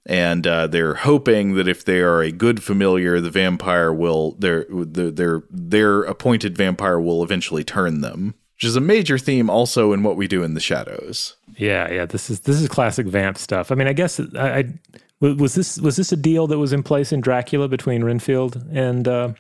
and 0.09 0.47
uh, 0.47 0.65
they're 0.65 0.95
hoping 0.95 1.53
that 1.53 1.67
if 1.67 1.85
they 1.85 1.99
are 1.99 2.21
a 2.21 2.31
good 2.31 2.63
familiar, 2.63 3.21
the 3.21 3.29
vampire 3.29 3.93
will 3.93 4.31
their 4.39 4.65
their 4.69 5.43
their 5.51 6.01
appointed 6.01 6.57
vampire 6.57 6.99
will 6.99 7.23
eventually 7.23 7.63
turn 7.63 8.01
them. 8.01 8.33
which 8.55 8.63
is 8.63 8.75
a 8.75 8.81
major 8.81 9.19
theme 9.19 9.49
also 9.51 9.93
in 9.93 10.01
what 10.01 10.17
we 10.17 10.27
do 10.27 10.41
in 10.43 10.55
the 10.55 10.59
shadows. 10.59 11.35
Yeah, 11.55 11.91
yeah. 11.91 12.05
This 12.05 12.29
is 12.31 12.39
this 12.41 12.59
is 12.59 12.67
classic 12.67 13.05
vamp 13.05 13.37
stuff. 13.37 13.71
I 13.71 13.75
mean, 13.75 13.87
I 13.87 13.93
guess 13.93 14.19
I, 14.35 14.49
I 14.59 14.73
was 15.19 15.53
this 15.53 15.77
was 15.79 15.95
this 15.95 16.11
a 16.11 16.17
deal 16.17 16.47
that 16.47 16.57
was 16.57 16.73
in 16.73 16.81
place 16.81 17.11
in 17.11 17.21
Dracula 17.21 17.67
between 17.67 18.03
Renfield 18.03 18.65
and 18.71 19.07
uh, 19.07 19.33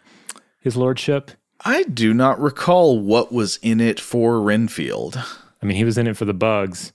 his 0.61 0.77
lordship? 0.77 1.31
I 1.65 1.83
do 1.83 2.13
not 2.13 2.39
recall 2.39 2.99
what 2.99 3.31
was 3.33 3.57
in 3.61 3.81
it 3.81 3.99
for 3.99 4.39
Renfield. 4.41 5.17
I 5.61 5.65
mean, 5.65 5.75
he 5.77 5.83
was 5.83 5.97
in 5.97 6.07
it 6.07 6.15
for 6.15 6.25
the 6.25 6.33
bugs, 6.33 6.93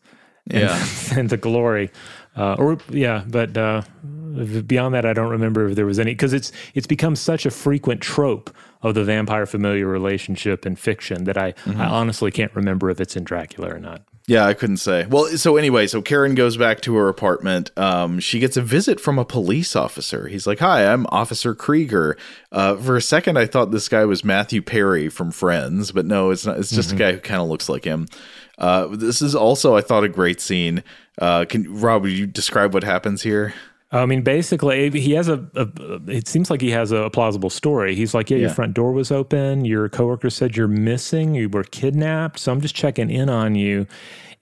and, 0.49 0.63
Yeah. 0.63 0.87
and 1.19 1.29
the 1.29 1.37
glory, 1.37 1.91
uh, 2.37 2.55
or 2.55 2.79
yeah. 2.91 3.25
But 3.27 3.57
uh, 3.57 3.83
beyond 4.67 4.95
that, 4.95 5.07
I 5.07 5.13
don't 5.13 5.31
remember 5.31 5.69
if 5.69 5.77
there 5.77 5.87
was 5.87 5.99
any 5.99 6.13
because 6.13 6.33
it's 6.33 6.53
it's 6.75 6.87
become 6.87 7.17
such 7.17 7.47
a 7.47 7.51
frequent 7.51 8.01
trope 8.01 8.55
of 8.83 8.95
the 8.95 9.05
vampire 9.05 9.47
familiar 9.47 9.87
relationship 9.87 10.67
in 10.67 10.77
fiction 10.77 11.25
that 11.25 11.39
I 11.39 11.53
Mm-hmm. 11.53 11.81
I 11.81 11.87
honestly 11.87 12.31
can't 12.31 12.55
remember 12.55 12.91
if 12.91 13.01
it's 13.01 13.17
in 13.17 13.25
Dracula 13.25 13.75
or 13.75 13.79
not. 13.79 14.03
Yeah, 14.27 14.47
I 14.47 14.55
couldn't 14.55 14.79
say. 14.79 15.05
Well, 15.07 15.27
so 15.37 15.59
anyway, 15.59 15.87
so 15.87 16.01
Karen 16.01 16.35
goes 16.35 16.57
back 16.57 16.81
to 16.83 16.97
her 16.97 17.09
apartment. 17.09 17.71
Um, 17.77 18.21
she 18.21 18.39
gets 18.39 18.57
a 18.57 18.63
visit 18.63 18.99
from 18.99 19.19
a 19.19 19.25
police 19.25 19.77
officer. 19.77 20.29
He's 20.29 20.47
like, 20.47 20.61
"Hi, 20.61 20.91
I'm 20.91 21.07
Officer 21.11 21.55
Krieger." 21.55 22.17
Uh, 22.51 22.77
for 22.77 22.97
a 22.97 23.03
second, 23.03 23.39
I 23.39 23.45
thought 23.45 23.71
this 23.71 23.89
guy 23.89 24.07
was 24.07 24.25
Matthew 24.25 24.63
Perry 24.63 25.11
from 25.11 25.31
Friends, 25.31 25.93
but 25.93 26.07
no, 26.07 26.31
it's 26.31 26.47
not. 26.47 26.59
It's 26.59 26.71
just 26.71 26.93
a 26.93 26.97
guy 26.97 27.13
who 27.13 27.19
kind 27.19 27.43
of 27.43 27.49
looks 27.49 27.69
like 27.69 27.85
him. 27.85 28.09
Uh, 28.59 28.87
this 28.89 29.21
is 29.21 29.35
also, 29.35 29.77
I 29.77 29.81
thought, 29.81 30.05
a 30.05 30.09
great 30.09 30.41
scene. 30.41 30.83
Uh, 31.19 31.45
can 31.45 31.81
Rob, 31.81 32.03
would 32.03 32.13
you 32.13 32.27
describe 32.27 32.75
what 32.75 32.85
happens 32.85 33.23
here? 33.23 33.55
I 33.91 34.07
mean, 34.07 34.23
basically, 34.23 34.91
he 34.91 35.13
has 35.13 35.29
a, 35.29 35.47
a. 35.55 35.69
It 36.09 36.27
seems 36.27 36.51
like 36.51 36.61
he 36.61 36.71
has 36.71 36.91
a 36.91 37.11
plausible 37.11 37.51
story. 37.51 37.95
He's 37.95 38.13
like, 38.13 38.29
"Yeah, 38.29 38.39
your 38.39 38.51
front 38.51 38.75
door 38.75 38.93
was 38.93 39.13
open. 39.13 39.65
Your 39.65 39.89
coworker 39.89 40.31
said 40.31 40.57
you're 40.57 40.67
missing. 40.67 41.35
You 41.37 41.49
were 41.49 41.63
kidnapped. 41.63 42.41
So 42.41 42.51
I'm 42.51 42.61
just 42.61 42.75
checking 42.75 43.09
in 43.11 43.29
on 43.29 43.55
you." 43.55 43.87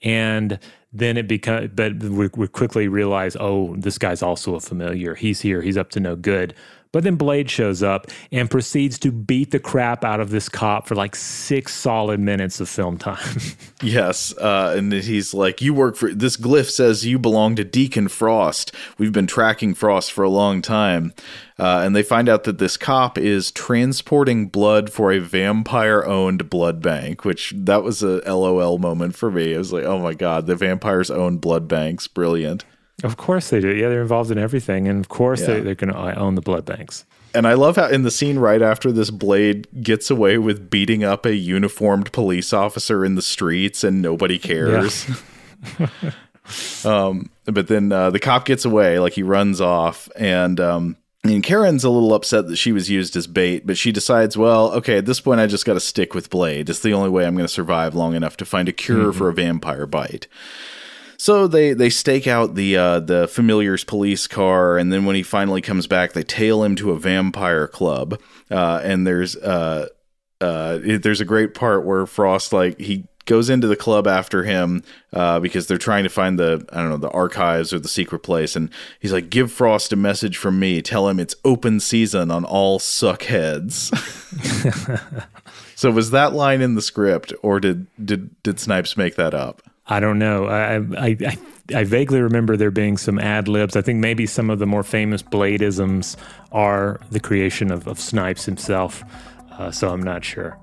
And 0.03 0.59
then 0.93 1.17
it 1.17 1.29
becomes, 1.29 1.71
but 1.75 1.97
we, 2.03 2.29
we 2.35 2.49
quickly 2.49 2.89
realize, 2.89 3.37
oh, 3.39 3.75
this 3.77 3.99
guy's 3.99 4.23
also 4.23 4.55
a 4.55 4.61
familiar. 4.61 5.15
He's 5.15 5.41
here. 5.41 5.63
He's 5.63 5.77
up 5.77 5.91
to 5.91 6.01
no 6.01 6.17
good. 6.17 6.55
But 6.93 7.05
then 7.05 7.17
Blade 7.17 7.51
shows 7.51 7.83
up 7.83 8.07
and 8.31 8.51
proceeds 8.51 8.99
to 9.01 9.11
beat 9.11 9.51
the 9.51 9.59
crap 9.59 10.05
out 10.05 10.21
of 10.21 10.29
this 10.31 10.49
cop 10.51 10.87
for 10.87 10.95
like 10.95 11.17
six 11.17 11.75
solid 11.75 12.21
minutes 12.21 12.61
of 12.61 12.69
film 12.69 12.99
time. 12.99 13.19
Yes, 13.83 14.33
uh, 14.39 14.75
and 14.77 14.93
he's 14.93 15.35
like, 15.35 15.61
"You 15.61 15.75
work 15.75 15.97
for 15.97 16.15
this 16.15 16.37
glyph 16.37 16.71
says 16.71 17.05
you 17.05 17.19
belong 17.19 17.57
to 17.57 17.65
Deacon 17.65 18.07
Frost. 18.07 18.73
We've 18.97 19.11
been 19.11 19.27
tracking 19.27 19.75
Frost 19.75 20.13
for 20.13 20.23
a 20.23 20.31
long 20.31 20.63
time." 20.63 21.13
Uh, 21.59 21.83
and 21.85 21.95
they 21.97 22.05
find 22.05 22.29
out 22.29 22.45
that 22.45 22.59
this 22.59 22.77
cop 22.77 23.19
is 23.19 23.51
transporting 23.51 24.47
blood 24.47 24.89
for 24.91 25.11
a 25.11 25.19
vampire-owned 25.19 26.49
blood 26.49 26.81
bank, 26.81 27.25
which 27.25 27.53
that 27.57 27.83
was 27.83 28.05
a 28.05 28.21
LOL 28.25 28.79
moment 28.79 29.17
for 29.17 29.33
me. 29.33 29.53
I 29.53 29.59
was 29.59 29.73
like, 29.73 29.85
"Oh 29.85 29.99
my 29.99 30.15
god, 30.15 30.47
the 30.47 30.55
vampires 30.55 31.11
own 31.11 31.39
blood 31.39 31.67
banks! 31.67 32.07
Brilliant!" 32.07 32.65
Of 33.05 33.17
course 33.17 33.51
they 33.51 33.61
do. 33.61 33.75
Yeah, 33.75 33.89
they're 33.89 34.03
involved 34.03 34.31
in 34.31 34.39
everything. 34.39 34.89
And 34.89 35.01
of 35.01 35.09
course 35.09 35.41
Yeah. 35.41 35.47
they, 35.55 35.61
they're 35.61 35.75
going 35.75 35.93
to 35.93 36.19
own 36.19 36.35
the 36.35 36.41
blood 36.41 36.65
banks. 36.65 37.05
And 37.35 37.47
I 37.47 37.55
love 37.55 37.77
how 37.77 37.89
in 37.89 38.03
the 38.03 38.11
scene 38.11 38.39
right 38.39 38.61
after 38.61 38.93
this, 38.93 39.11
Blade 39.11 39.67
gets 39.83 40.11
away 40.11 40.37
with 40.37 40.69
beating 40.69 41.03
up 41.03 41.25
a 41.25 41.35
uniformed 41.35 42.13
police 42.13 42.53
officer 42.53 43.05
in 43.05 43.15
the 43.15 43.23
streets, 43.23 43.83
and 43.83 44.03
nobody 44.03 44.39
cares. 44.39 45.07
um, 46.85 47.31
but 47.47 47.69
then 47.69 47.91
uh, 47.91 48.11
the 48.11 48.19
cop 48.19 48.45
gets 48.45 48.65
away, 48.65 48.99
like 48.99 49.15
he 49.15 49.23
runs 49.23 49.61
off, 49.61 50.09
and 50.17 50.61
um, 50.61 50.97
and 51.25 51.43
Karen's 51.43 51.85
a 51.85 51.91
little 51.91 52.13
upset 52.15 52.49
that 52.49 52.57
she 52.57 52.73
was 52.73 52.91
used 52.91 53.17
as 53.17 53.27
bait, 53.27 53.67
but 53.67 53.79
she 53.79 53.93
decides, 53.93 54.37
well, 54.37 54.73
okay, 54.73 54.99
at 54.99 55.07
this 55.07 55.21
point, 55.21 55.41
I 55.41 55.47
just 55.47 55.65
got 55.65 55.75
to 55.75 55.81
stick 55.81 56.15
with 56.15 56.31
Blade. 56.31 56.69
It's 56.69 56.81
the 56.81 56.93
only 56.93 57.11
way 57.11 57.25
I'm 57.25 57.35
going 57.35 57.47
to 57.47 57.53
survive 57.53 57.95
long 57.95 58.15
enough 58.15 58.37
to 58.39 58.45
find 58.45 58.69
a 58.69 58.73
cure 58.73 59.13
for 59.13 59.29
a 59.29 59.33
vampire 59.35 59.87
bite. 59.87 60.27
So 61.23 61.47
they 61.47 61.73
they 61.73 61.89
stake 61.89 62.27
out 62.27 62.57
the 62.57 62.77
uh, 62.77 62.99
the 62.99 63.29
familiar's 63.29 63.85
police 63.85 64.27
car, 64.27 64.77
and 64.77 64.93
then 64.93 65.05
when 65.05 65.15
he 65.15 65.23
finally 65.23 65.61
comes 65.61 65.87
back, 65.87 66.15
they 66.15 66.25
tail 66.25 66.65
him 66.65 66.75
to 66.75 66.91
a 66.91 66.99
vampire 66.99 67.69
club. 67.69 68.21
Uh, 68.51 68.81
and 68.83 69.07
there's 69.07 69.37
uh, 69.37 69.87
uh, 70.41 70.81
it- 70.83 71.05
there's 71.05 71.21
a 71.21 71.25
great 71.25 71.55
part 71.55 71.85
where 71.85 72.07
Frost 72.07 72.53
like 72.53 72.81
he 72.81 73.07
goes 73.25 73.49
into 73.49 73.69
the 73.69 73.77
club 73.77 74.09
after 74.09 74.43
him 74.43 74.83
uh, 75.13 75.39
because 75.39 75.69
they're 75.69 75.79
trying 75.79 76.03
to 76.03 76.11
find 76.11 76.41
the 76.41 76.67
I 76.73 76.81
don't 76.81 76.89
know 76.91 76.97
the 76.97 77.11
archives 77.11 77.73
or 77.73 77.79
the 77.79 77.87
secret 77.87 78.25
place, 78.25 78.57
and 78.57 78.69
he's 78.99 79.13
like, 79.13 79.31
"Give 79.31 79.53
Frost 79.53 79.93
a 79.93 79.97
message 79.97 80.37
from 80.37 80.59
me. 80.59 80.83
Tell 80.83 81.09
him 81.09 81.21
it's 81.21 81.37
open 81.45 81.79
season 81.79 82.33
on 82.33 82.45
all 82.45 82.81
suckheads." 82.81 83.95
so 85.77 85.93
was 85.93 86.11
that 86.11 86.33
line 86.33 86.61
in 86.61 86.75
the 86.75 86.83
script, 86.83 87.33
or 87.45 87.61
did 87.61 87.87
did 88.05 88.43
did 88.43 88.59
Snipes 88.59 88.97
make 88.97 89.15
that 89.15 89.35
up? 89.35 89.63
I 89.87 90.01
don't 90.01 90.19
know. 90.19 90.47
I, 90.47 90.77
I, 90.77 91.17
I, 91.27 91.39
I 91.75 91.85
vaguely 91.85 92.21
remember 92.21 92.57
there 92.57 92.71
being 92.71 92.97
some 92.97 93.19
ad 93.19 93.49
libs. 93.49 93.77
I 93.77 93.83
think 93.83 93.99
maybe 93.99 94.27
some 94.27 94.49
of 94.49 94.59
the 94.59 94.67
more 94.67 94.83
famous 94.83 95.23
Bladeisms 95.23 96.17
are 96.53 97.01
the 97.11 97.21
creation 97.21 97.73
of, 97.73 97.87
of 97.89 97.99
Snipes 97.99 98.45
himself. 98.45 99.03
Uh, 99.51 99.71
so 99.71 99.91
I'm 99.91 100.03
not 100.03 100.25
sure. 100.25 100.59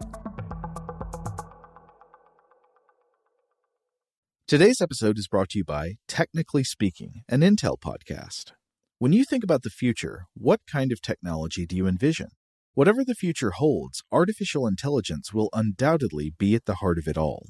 Today's 4.48 4.82
episode 4.82 5.20
is 5.20 5.28
brought 5.28 5.50
to 5.50 5.60
you 5.60 5.64
by 5.64 5.98
Technically 6.08 6.64
Speaking, 6.64 7.22
an 7.30 7.42
Intel 7.42 7.78
podcast. 7.80 8.54
When 8.98 9.14
you 9.14 9.24
think 9.24 9.44
about 9.44 9.62
the 9.62 9.70
future, 9.70 10.26
what 10.34 10.62
kind 10.66 10.92
of 10.92 11.02
technology 11.02 11.68
do 11.68 11.76
you 11.76 11.86
envision? 11.88 12.30
Whatever 12.74 13.06
the 13.06 13.14
future 13.14 13.52
holds, 13.52 14.02
artificial 14.12 14.66
intelligence 14.66 15.34
will 15.34 15.50
undoubtedly 15.54 16.34
be 16.36 16.56
at 16.56 16.66
the 16.66 16.76
heart 16.76 16.98
of 16.98 17.08
it 17.08 17.18
all. 17.18 17.50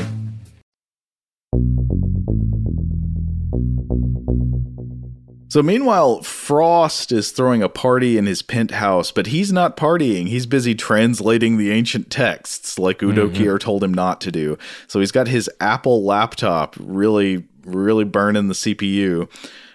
So 5.51 5.61
meanwhile, 5.61 6.21
Frost 6.21 7.11
is 7.11 7.31
throwing 7.31 7.61
a 7.61 7.67
party 7.67 8.17
in 8.17 8.25
his 8.25 8.41
penthouse, 8.41 9.11
but 9.11 9.27
he's 9.27 9.51
not 9.51 9.75
partying. 9.75 10.29
He's 10.29 10.45
busy 10.45 10.73
translating 10.73 11.57
the 11.57 11.71
ancient 11.71 12.09
texts 12.09 12.79
like 12.79 13.03
Udo 13.03 13.27
mm-hmm. 13.27 13.35
Kier 13.43 13.59
told 13.59 13.83
him 13.83 13.93
not 13.93 14.21
to 14.21 14.31
do. 14.31 14.57
So 14.87 15.01
he's 15.01 15.11
got 15.11 15.27
his 15.27 15.49
Apple 15.59 16.05
laptop 16.05 16.77
really, 16.79 17.43
really 17.65 18.05
burning 18.05 18.47
the 18.47 18.53
CPU. 18.53 19.29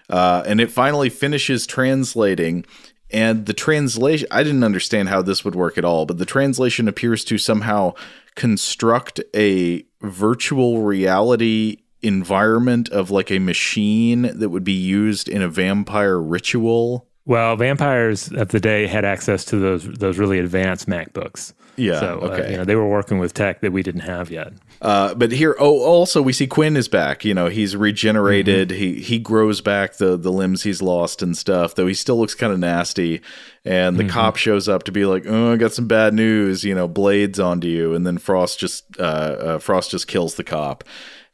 Uh, 0.09 0.43
and 0.47 0.63
it 0.63 0.71
finally 0.71 1.11
finishes 1.11 1.67
translating. 1.67 2.65
And 3.11 3.45
the 3.45 3.53
translation, 3.53 4.29
I 4.31 4.45
didn't 4.45 4.65
understand 4.65 5.11
how 5.11 5.21
this 5.21 5.45
would 5.45 5.55
work 5.55 5.77
at 5.77 5.85
all, 5.85 6.07
but 6.07 6.17
the 6.17 6.25
translation 6.25 6.89
appears 6.89 7.23
to 7.27 7.37
somehow 7.37 7.93
construct 8.35 9.21
a 9.35 9.85
virtual 10.01 10.81
reality 10.81 11.83
environment 12.03 12.89
of 12.91 13.11
like 13.11 13.31
a 13.31 13.39
machine 13.39 14.23
that 14.23 14.51
would 14.51 14.65
be 14.65 14.73
used 14.73 15.29
in 15.29 15.43
a 15.43 15.49
vampire 15.49 16.19
ritual. 16.19 17.09
Well, 17.25 17.57
vampires 17.57 18.31
of 18.33 18.49
the 18.49 18.61
day 18.61 18.87
had 18.87 19.05
access 19.05 19.45
to 19.47 19.57
those 19.57 19.85
those 19.85 20.19
really 20.19 20.39
advanced 20.39 20.89
MacBooks. 20.89 21.53
Yeah. 21.77 22.01
So 22.01 22.07
okay. 22.21 22.47
Uh, 22.47 22.51
you 22.51 22.57
know 22.59 22.65
they 22.65 22.77
were 22.77 22.89
working 22.89 23.19
with 23.19 23.35
tech 23.35 23.61
that 23.61 23.73
we 23.73 23.83
didn't 23.83 24.03
have 24.03 24.31
yet. 24.31 24.53
Uh, 24.81 25.15
but 25.15 25.33
here, 25.33 25.57
oh, 25.59 25.83
also 25.83 26.23
we 26.23 26.33
see 26.33 26.47
Quinn 26.47 26.77
is 26.77 26.89
back. 26.89 27.25
You 27.25 27.35
know, 27.35 27.49
he's 27.49 27.77
regenerated. 27.77 28.71
Mm-hmm. 28.71 28.79
He 28.79 29.01
he 29.01 29.19
grows 29.19 29.61
back 29.61 29.97
the 29.97 30.17
the 30.17 30.33
limbs 30.33 30.63
he's 30.63 30.81
lost 30.81 31.23
and 31.23 31.37
stuff. 31.37 31.75
Though 31.75 31.87
he 31.87 31.95
still 31.95 32.19
looks 32.19 32.35
kind 32.35 32.53
of 32.53 32.59
nasty. 32.59 33.21
And 33.65 33.97
the 33.97 34.05
mm-hmm. 34.05 34.13
cop 34.13 34.37
shows 34.37 34.69
up 34.69 34.85
to 34.85 34.93
be 34.93 35.05
like, 35.05 35.25
"Oh, 35.27 35.53
I 35.53 35.57
got 35.57 35.73
some 35.73 35.89
bad 35.89 36.15
news. 36.15 36.63
You 36.63 36.75
know, 36.75 36.87
blades 36.87 37.41
onto 37.41 37.67
you." 37.67 37.95
And 37.95 38.07
then 38.07 38.19
Frost 38.19 38.61
just 38.61 38.85
uh, 38.99 39.03
uh 39.03 39.59
Frost 39.59 39.91
just 39.91 40.07
kills 40.07 40.37
the 40.37 40.45
cop 40.45 40.85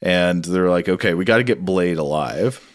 and 0.03 0.45
they're 0.45 0.69
like, 0.69 0.89
okay, 0.89 1.15
we 1.15 1.25
got 1.25 1.39
to 1.39 1.45
get 1.45 1.65
Blade 1.65 1.99
alive. 1.99 2.69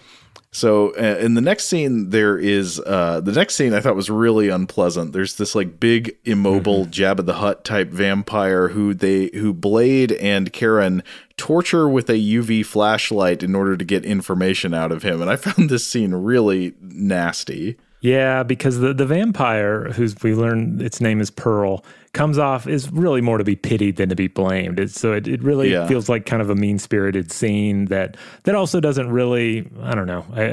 So 0.52 0.96
uh, 0.96 1.20
in 1.20 1.34
the 1.36 1.42
next 1.42 1.66
scene, 1.66 2.10
there 2.10 2.38
is 2.38 2.80
uh, 2.80 3.20
the 3.22 3.34
next 3.34 3.56
scene 3.56 3.74
I 3.74 3.82
thought 3.82 3.96
was 3.96 4.10
really 4.10 4.50
unpleasant. 4.50 5.14
There's 5.14 5.36
this 5.36 5.54
like 5.54 5.80
big 5.80 6.18
immobile 6.24 6.86
mm-hmm. 6.86 6.92
Jabba 6.92 7.26
the 7.26 7.36
Hutt 7.36 7.64
type 7.64 7.90
vampire 7.90 8.70
who 8.70 8.94
they 8.94 9.30
who 9.34 9.54
Blade 9.54 10.14
and 10.14 10.52
Karen 10.52 11.04
torture 11.36 11.88
with 11.88 12.10
a 12.10 12.14
UV 12.14 12.66
flashlight 12.66 13.44
in 13.44 13.54
order 13.54 13.78
to 13.78 13.86
get 13.86 14.06
information 14.06 14.74
out 14.74 14.92
of 14.92 15.04
him, 15.04 15.22
and 15.22 15.30
I 15.30 15.36
found 15.36 15.70
this 15.70 15.86
scene 15.86 16.14
really 16.16 16.74
nasty. 16.82 17.78
Yeah, 18.08 18.44
because 18.44 18.80
the, 18.80 18.94
the 18.94 19.06
vampire, 19.06 19.92
who's 19.92 20.16
we 20.24 20.34
learn 20.34 20.80
its 20.80 21.02
name 21.02 21.20
is 21.20 21.30
Pearl, 21.30 21.84
comes 22.14 22.38
off 22.38 22.66
is 22.66 22.90
really 22.90 23.20
more 23.20 23.38
to 23.38 23.44
be 23.44 23.58
pitied 23.58 23.98
than 23.98 24.08
to 24.08 24.16
be 24.16 24.30
blamed. 24.30 24.80
It's, 24.80 24.98
so 24.98 25.12
it, 25.12 25.28
it 25.28 25.44
really 25.44 25.74
yeah. 25.74 25.88
feels 25.88 26.08
like 26.08 26.26
kind 26.26 26.42
of 26.42 26.50
a 26.50 26.56
mean 26.56 26.80
spirited 26.80 27.34
scene 27.34 27.86
that 27.86 28.16
that 28.44 28.56
also 28.56 28.80
doesn't 28.80 29.12
really 29.12 29.70
I 29.82 29.94
don't 29.94 30.08
know. 30.08 30.26
I, 30.32 30.44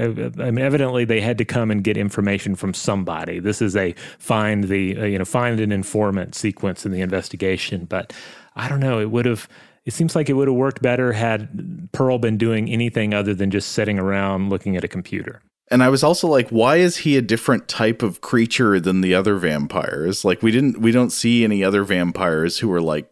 I, 0.43 0.51
mean, 0.51 0.65
evidently 0.65 1.05
they 1.05 1.21
had 1.21 1.39
to 1.39 1.45
come 1.45 1.71
and 1.71 1.85
get 1.85 1.97
information 1.97 2.57
from 2.57 2.75
somebody. 2.75 3.39
This 3.39 3.63
is 3.63 3.77
a 3.77 3.93
find 4.19 4.65
the 4.65 4.99
uh, 4.99 5.05
you 5.05 5.17
know 5.17 5.25
find 5.25 5.61
an 5.61 5.71
informant 5.71 6.35
sequence 6.35 6.85
in 6.85 6.91
the 6.91 7.03
investigation, 7.03 7.85
but 7.85 8.13
I 8.57 8.69
don't 8.69 8.81
know. 8.81 8.99
It 8.99 9.13
would 9.13 9.27
have. 9.27 9.49
It 9.85 9.93
seems 9.93 10.17
like 10.17 10.29
it 10.29 10.33
would 10.33 10.49
have 10.49 10.57
worked 10.57 10.83
better 10.83 11.13
had 11.13 11.89
Pearl 11.93 12.19
been 12.19 12.37
doing 12.37 12.69
anything 12.69 13.15
other 13.15 13.33
than 13.33 13.53
just 13.53 13.73
sitting 13.73 14.01
around 14.01 14.51
looking 14.51 14.77
at 14.77 14.83
a 14.83 14.89
computer. 14.89 15.41
And 15.69 15.83
I 15.83 15.89
was 15.89 16.05
also 16.05 16.29
like, 16.29 16.51
why 16.51 16.77
is 16.77 16.99
he 16.99 17.17
a 17.17 17.23
different 17.23 17.69
type 17.69 18.03
of 18.03 18.21
creature 18.21 18.79
than 18.79 19.01
the 19.01 19.15
other 19.15 19.37
vampires? 19.37 20.25
Like 20.25 20.43
we 20.43 20.51
didn't 20.51 20.79
we 20.79 20.93
don't 20.93 21.11
see 21.11 21.45
any 21.45 21.65
other 21.65 21.85
vampires 21.85 22.59
who 22.59 22.73
are 22.73 22.83
like 22.83 23.11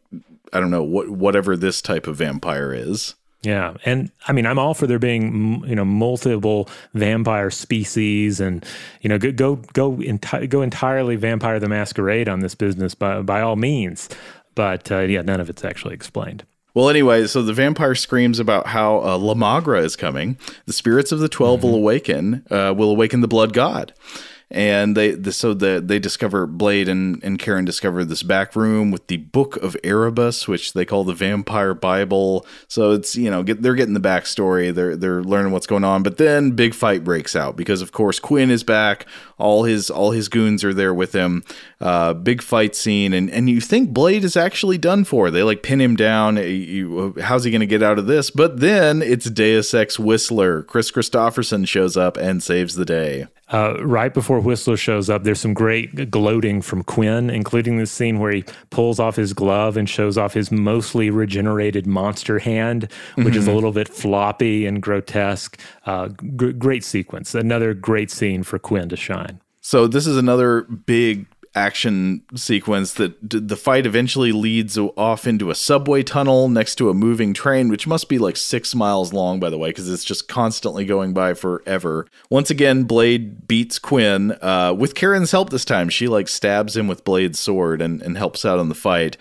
I 0.53 0.61
don't 0.61 0.71
know 0.71 0.83
what 0.83 1.09
whatever 1.09 1.57
this 1.57 1.81
type 1.81 2.07
of 2.07 2.17
vampire 2.17 2.73
is. 2.75 3.15
Yeah, 3.43 3.75
and 3.85 4.13
I 4.29 4.33
mean, 4.33 4.47
I'm 4.47 4.59
all 4.59 4.73
for 4.73 4.87
there 4.87 5.01
being 5.01 5.65
you 5.67 5.75
know 5.75 5.85
multiple 5.85 6.69
vampire 6.95 7.51
species, 7.51 8.39
and 8.39 8.65
you 9.01 9.09
know 9.09 9.19
go 9.19 9.33
go 9.33 9.57
go, 9.73 9.93
enti- 9.97 10.49
go 10.49 10.63
entirely 10.63 11.17
Vampire 11.17 11.59
the 11.59 11.69
Masquerade 11.69 12.29
on 12.29 12.41
this 12.41 12.55
business 12.55 12.95
by 12.95 13.21
by 13.23 13.41
all 13.41 13.57
means. 13.57 14.09
But 14.55 14.93
uh, 14.93 15.01
yeah, 15.01 15.23
none 15.23 15.41
of 15.41 15.51
it's 15.51 15.65
actually 15.65 15.95
explained. 15.95 16.45
Well, 16.75 16.89
anyway, 16.89 17.27
so 17.27 17.43
the 17.43 17.53
vampire 17.53 17.95
screams 17.95 18.39
about 18.39 18.69
how 18.69 19.03
uh, 19.03 19.19
La 19.19 19.35
Magra 19.35 19.83
is 19.83 19.95
coming. 19.95 20.39
The 20.67 20.73
spirits 20.73 21.13
of 21.13 21.19
the 21.19 21.29
12 21.29 21.59
mm-hmm. 21.59 21.69
will 21.69 21.75
awaken, 21.75 22.47
uh, 22.51 22.75
will 22.77 22.91
awaken 22.91 23.21
the 23.21 23.29
blood 23.29 23.53
god 23.53 23.93
and 24.53 24.95
they 24.95 25.13
the, 25.13 25.33
so 25.33 25.55
the, 25.55 25.83
they 25.85 25.99
discover 25.99 26.47
Blade 26.47 26.87
and, 26.87 27.25
and 27.25 27.39
Karen 27.39 27.65
discover 27.65 28.05
this 28.05 28.23
back 28.23 28.55
room 28.55 28.91
with 28.91 29.07
the 29.07 29.17
Book 29.17 29.57
of 29.57 29.77
Erebus, 29.83 30.47
which 30.47 30.75
they 30.75 30.85
call 30.85 31.05
the 31.05 31.15
Vampire 31.15 31.73
Bible. 31.73 32.47
So 32.69 32.91
it's 32.93 33.17
you 33.17 33.31
know 33.31 33.43
get, 33.43 33.63
they're 33.63 33.75
getting 33.75 33.95
the 33.95 34.01
backstory, 34.01 34.73
they're 34.73 34.95
they're 34.95 35.25
learning 35.25 35.53
what's 35.53 35.67
going 35.67 35.85
on, 35.85 36.03
but 36.03 36.19
then 36.19 36.51
big 36.51 36.75
fight 36.75 37.03
breaks 37.03 37.35
out 37.35 37.57
because 37.57 37.81
of 37.81 37.93
course 37.93 38.21
Quinn 38.21 38.51
is 38.51 38.63
back, 38.63 39.07
all 39.39 39.65
his 39.65 39.89
all 39.89 40.11
his 40.11 40.29
goons 40.29 40.63
are 40.65 40.75
there 40.75 40.93
with 40.93 41.15
him. 41.15 41.43
Uh, 41.81 42.13
big 42.13 42.43
fight 42.43 42.77
scene, 42.77 43.15
and 43.15 43.31
and 43.31 43.49
you 43.49 43.61
think 43.61 43.91
Blade 43.91 44.23
is 44.23 44.37
actually 44.37 44.77
done 44.77 45.05
for. 45.05 45.31
They 45.31 45.43
like 45.43 45.63
pin 45.63 45.81
him 45.81 45.97
down. 45.97 46.37
You, 46.37 47.15
how's 47.23 47.45
he 47.45 47.51
going 47.51 47.61
to 47.61 47.67
get 47.67 47.83
out 47.83 47.99
of 47.99 48.07
this? 48.07 48.31
But 48.31 48.61
then 48.61 49.01
it's 49.01 49.31
Deus 49.31 49.73
Ex 49.73 49.99
Whistler. 49.99 50.63
Kris 50.63 50.91
Kristofferson 50.91 51.67
shows 51.67 51.97
up 51.97 52.19
and 52.19 52.43
saves 52.43 52.75
the 52.75 52.85
day. 52.85 53.27
Uh, 53.53 53.77
right 53.85 54.15
before 54.15 54.41
Whistler 54.41 54.79
shows 54.79 55.11
up, 55.11 55.25
there's 55.25 55.41
some 55.41 55.53
great 55.53 56.11
gloating 56.11 56.63
from 56.63 56.83
Quinn, 56.83 57.29
including 57.29 57.77
the 57.77 57.87
scene 57.87 58.19
where 58.19 58.33
he 58.33 58.45
pulls 58.71 58.99
off 58.99 59.17
his 59.17 59.35
glove 59.35 59.77
and 59.77 59.89
shows 59.89 60.17
off 60.17 60.33
his 60.33 60.51
mostly 60.51 61.11
regenerated 61.11 61.87
monster 61.87 62.39
hand, 62.39 62.89
which 63.15 63.27
mm-hmm. 63.27 63.37
is 63.37 63.47
a 63.47 63.49
mm-hmm. 63.49 63.55
little 63.55 63.73
bit 63.73 63.89
floppy 63.89 64.67
and 64.67 64.83
grotesque. 64.83 65.61
Uh, 65.85 66.09
g- 66.37 66.53
great 66.53 66.83
sequence. 66.83 67.35
Another 67.35 67.75
great 67.75 68.11
scene 68.11 68.43
for 68.43 68.59
Quinn 68.59 68.89
to 68.89 68.97
shine. 68.97 69.41
So 69.61 69.87
this 69.87 70.07
is 70.07 70.17
another 70.17 70.63
big 70.63 71.27
action 71.55 72.23
sequence 72.35 72.95
that 72.95 73.15
the 73.21 73.57
fight 73.57 73.87
eventually 73.87 74.33
leads 74.33 74.79
off 74.79 75.27
into 75.27 75.51
a 75.51 75.55
subway 75.55 76.03
tunnel 76.03 76.49
next 76.49 76.77
to 76.77 76.89
a 76.89 76.95
moving 76.95 77.35
train, 77.35 77.69
which 77.69 77.87
must 77.87 78.09
be 78.09 78.19
like 78.19 78.37
six 78.37 78.75
miles 78.75 79.13
long, 79.13 79.39
by 79.39 79.51
the 79.51 79.59
way, 79.59 79.71
because 79.71 79.91
it's 79.91 80.05
just 80.05 80.29
constantly 80.29 80.85
going 80.85 81.13
by 81.13 81.35
forever. 81.35 82.07
Once 82.31 82.51
again, 82.51 82.85
Blade 82.85 83.47
beats 83.47 83.79
Quinn 83.79 84.33
uh, 84.41 84.75
with 84.77 84.95
Karen's 84.95 85.31
help 85.31 85.51
this 85.51 85.65
time. 85.65 85.89
She 85.89 86.09
like 86.09 86.29
stabs 86.29 86.77
him 86.77 86.89
with 86.89 87.05
Blade's 87.05 87.39
sword 87.39 87.83
and, 87.83 88.01
and 88.03 88.17
helps 88.17 88.45
out 88.45 88.59
in 88.59 88.69
the 88.69 88.75
fight. 88.75 89.17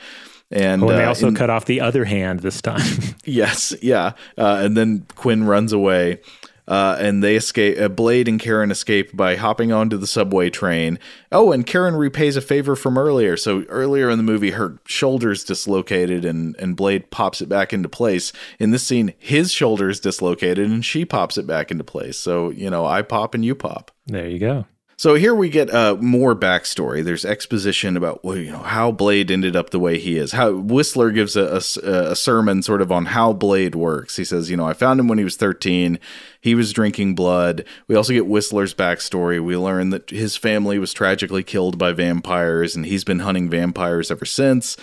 And, 0.52 0.84
oh, 0.84 0.90
and 0.90 0.99
they 0.99 1.06
uh, 1.06 1.10
also 1.10 1.30
in, 1.30 1.36
cut 1.36 1.49
off 1.49 1.66
the 1.66 1.80
other 1.80 2.06
hand 2.06 2.41
this 2.41 2.62
time. 2.62 2.82
yes, 3.24 3.74
yeah. 3.82 4.14
Uh, 4.38 4.62
and 4.62 4.76
then 4.76 5.06
Quinn 5.16 5.45
runs 5.45 5.72
away 5.72 6.20
uh, 6.68 6.98
and 7.00 7.24
they 7.24 7.36
escape. 7.36 7.80
Uh, 7.80 7.90
Blade 7.90 8.28
and 8.28 8.40
Karen 8.40 8.72
escape 8.72 9.16
by 9.16 9.36
hopping 9.36 9.72
onto 9.72 9.98
the 9.98 10.08
subway 10.08 10.50
train. 10.50 11.00
Oh, 11.32 11.52
and 11.52 11.66
Karen 11.66 11.96
repays 11.96 12.36
a 12.36 12.42
favor 12.42 12.76
from 12.76 12.98
earlier. 12.98 13.38
So 13.38 13.64
earlier 13.70 14.10
in 14.10 14.18
the 14.18 14.24
movie, 14.24 14.52
her 14.52 14.80
shoulder's 14.86 15.44
dislocated, 15.44 16.26
and 16.26 16.56
and 16.58 16.76
Blade 16.76 17.12
pops 17.12 17.42
it 17.42 17.50
back 17.50 17.74
into 17.74 17.90
place. 17.90 18.32
In 18.60 18.72
this 18.72 18.84
scene, 18.84 19.14
his 19.18 19.52
shoulder's 19.52 20.00
dislocated, 20.00 20.70
and 20.70 20.86
she 20.86 21.06
pops 21.06 21.38
it 21.38 21.48
back 21.48 21.72
into 21.72 21.84
place. 21.84 22.18
So 22.18 22.50
you 22.50 22.70
know, 22.70 22.86
I 22.86 23.02
pop 23.02 23.34
and 23.34 23.44
you 23.44 23.56
pop. 23.56 23.92
There 24.08 24.28
you 24.28 24.40
go. 24.40 24.66
So 25.02 25.15
here 25.15 25.34
we 25.34 25.49
get 25.49 25.73
uh, 25.73 25.98
more 25.99 26.36
backstory. 26.36 27.03
There's 27.03 27.26
exposition 27.26 27.98
about 27.98 28.23
well, 28.23 28.38
you 28.38 28.52
know 28.52 28.60
how 28.60 28.91
Blade 28.91 29.32
ended 29.32 29.56
up 29.56 29.72
the 29.72 29.80
way 29.80 29.98
he 29.98 30.15
is. 30.15 30.34
How 30.34 30.53
Whistler 30.53 31.10
gives 31.10 31.36
a, 31.36 31.60
a, 31.82 32.11
a, 32.11 32.15
sermon 32.15 32.61
sort 32.61 32.84
of 32.84 32.91
on 32.91 33.07
how 33.07 33.34
Blade 33.34 33.73
works. 33.73 34.18
He 34.18 34.23
says, 34.23 34.52
you 34.52 34.57
know, 34.57 34.68
I 34.68 34.73
found 34.73 34.99
him 34.99 35.07
when 35.07 35.18
he 35.18 35.23
was 35.23 35.38
13. 35.38 35.98
He 36.40 36.53
was 36.53 36.72
drinking 36.72 37.15
blood. 37.15 37.65
We 37.88 37.95
also 37.95 38.14
get 38.14 38.28
Whistler's 38.28 38.76
backstory. 38.76 39.44
We 39.44 39.57
learn 39.57 39.90
that 39.90 40.11
his 40.11 40.38
family 40.38 40.78
was 40.78 40.94
tragically 40.94 41.41
killed 41.41 41.80
by 41.80 41.94
vampires, 41.94 42.76
and 42.76 42.86
he's 42.86 43.03
been 43.03 43.22
hunting 43.22 43.49
vampires 43.49 44.11
ever 44.11 44.26
since. 44.26 44.78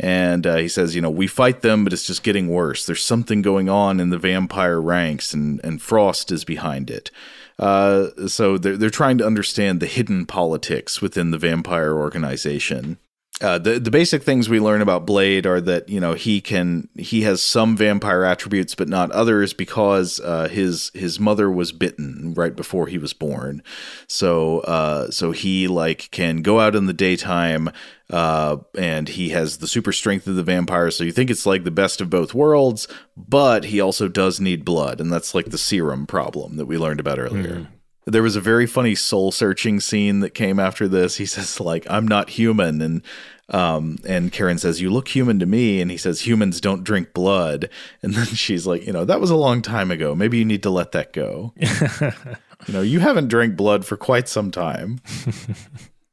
And 0.00 0.48
uh, 0.48 0.56
he 0.56 0.66
says, 0.66 0.96
you 0.96 1.00
know, 1.00 1.10
we 1.10 1.28
fight 1.28 1.60
them, 1.60 1.84
but 1.84 1.92
it's 1.92 2.08
just 2.08 2.24
getting 2.24 2.48
worse. 2.48 2.86
There's 2.86 3.04
something 3.04 3.40
going 3.40 3.68
on 3.68 4.00
in 4.00 4.10
the 4.10 4.18
vampire 4.18 4.80
ranks, 4.80 5.32
and 5.32 5.60
and 5.62 5.80
Frost 5.80 6.32
is 6.32 6.44
behind 6.44 6.90
it. 6.90 7.12
Uh, 7.60 8.26
so 8.26 8.56
they're 8.56 8.76
they're 8.76 8.88
trying 8.88 9.18
to 9.18 9.26
understand 9.26 9.80
the 9.80 9.86
hidden 9.86 10.24
politics 10.24 11.02
within 11.02 11.30
the 11.30 11.38
vampire 11.38 11.94
organization. 11.94 12.98
Uh, 13.40 13.58
the 13.58 13.78
the 13.78 13.90
basic 13.90 14.22
things 14.22 14.50
we 14.50 14.60
learn 14.60 14.82
about 14.82 15.06
Blade 15.06 15.46
are 15.46 15.62
that 15.62 15.88
you 15.88 15.98
know 15.98 16.12
he 16.12 16.42
can 16.42 16.88
he 16.98 17.22
has 17.22 17.42
some 17.42 17.74
vampire 17.74 18.22
attributes 18.22 18.74
but 18.74 18.88
not 18.88 19.10
others 19.12 19.54
because 19.54 20.20
uh, 20.20 20.48
his 20.48 20.90
his 20.94 21.18
mother 21.18 21.50
was 21.50 21.72
bitten 21.72 22.34
right 22.34 22.54
before 22.54 22.86
he 22.86 22.98
was 22.98 23.14
born, 23.14 23.62
so 24.06 24.60
uh, 24.60 25.10
so 25.10 25.32
he 25.32 25.68
like 25.68 26.10
can 26.10 26.42
go 26.42 26.60
out 26.60 26.76
in 26.76 26.84
the 26.84 26.92
daytime 26.92 27.70
uh, 28.10 28.58
and 28.76 29.08
he 29.08 29.30
has 29.30 29.58
the 29.58 29.66
super 29.68 29.92
strength 29.92 30.26
of 30.26 30.36
the 30.36 30.42
vampire. 30.42 30.90
So 30.90 31.04
you 31.04 31.12
think 31.12 31.30
it's 31.30 31.46
like 31.46 31.64
the 31.64 31.70
best 31.70 32.02
of 32.02 32.10
both 32.10 32.34
worlds, 32.34 32.88
but 33.16 33.64
he 33.64 33.80
also 33.80 34.08
does 34.08 34.38
need 34.38 34.66
blood, 34.66 35.00
and 35.00 35.10
that's 35.10 35.34
like 35.34 35.46
the 35.46 35.58
serum 35.58 36.06
problem 36.06 36.56
that 36.56 36.66
we 36.66 36.76
learned 36.76 37.00
about 37.00 37.18
earlier. 37.18 37.54
Mm. 37.54 37.66
There 38.06 38.22
was 38.22 38.36
a 38.36 38.40
very 38.40 38.66
funny 38.66 38.94
soul 38.94 39.30
searching 39.30 39.80
scene 39.80 40.20
that 40.20 40.30
came 40.30 40.58
after 40.58 40.88
this. 40.88 41.16
He 41.16 41.26
says 41.26 41.60
like, 41.60 41.86
"I'm 41.88 42.06
not 42.06 42.30
human," 42.30 42.80
and 42.80 43.02
um, 43.50 43.98
and 44.06 44.32
Karen 44.32 44.58
says, 44.58 44.80
"You 44.80 44.90
look 44.90 45.08
human 45.08 45.38
to 45.40 45.46
me," 45.46 45.80
and 45.80 45.90
he 45.90 45.96
says, 45.96 46.22
"Humans 46.22 46.60
don't 46.60 46.84
drink 46.84 47.12
blood." 47.12 47.68
And 48.02 48.14
then 48.14 48.26
she's 48.26 48.66
like, 48.66 48.86
"You 48.86 48.92
know, 48.92 49.04
that 49.04 49.20
was 49.20 49.30
a 49.30 49.36
long 49.36 49.62
time 49.62 49.90
ago. 49.90 50.14
Maybe 50.14 50.38
you 50.38 50.44
need 50.44 50.62
to 50.62 50.70
let 50.70 50.92
that 50.92 51.12
go." 51.12 51.52
you 51.60 52.72
know, 52.72 52.80
you 52.80 53.00
haven't 53.00 53.28
drank 53.28 53.56
blood 53.56 53.84
for 53.84 53.96
quite 53.96 54.28
some 54.28 54.50
time. 54.50 55.00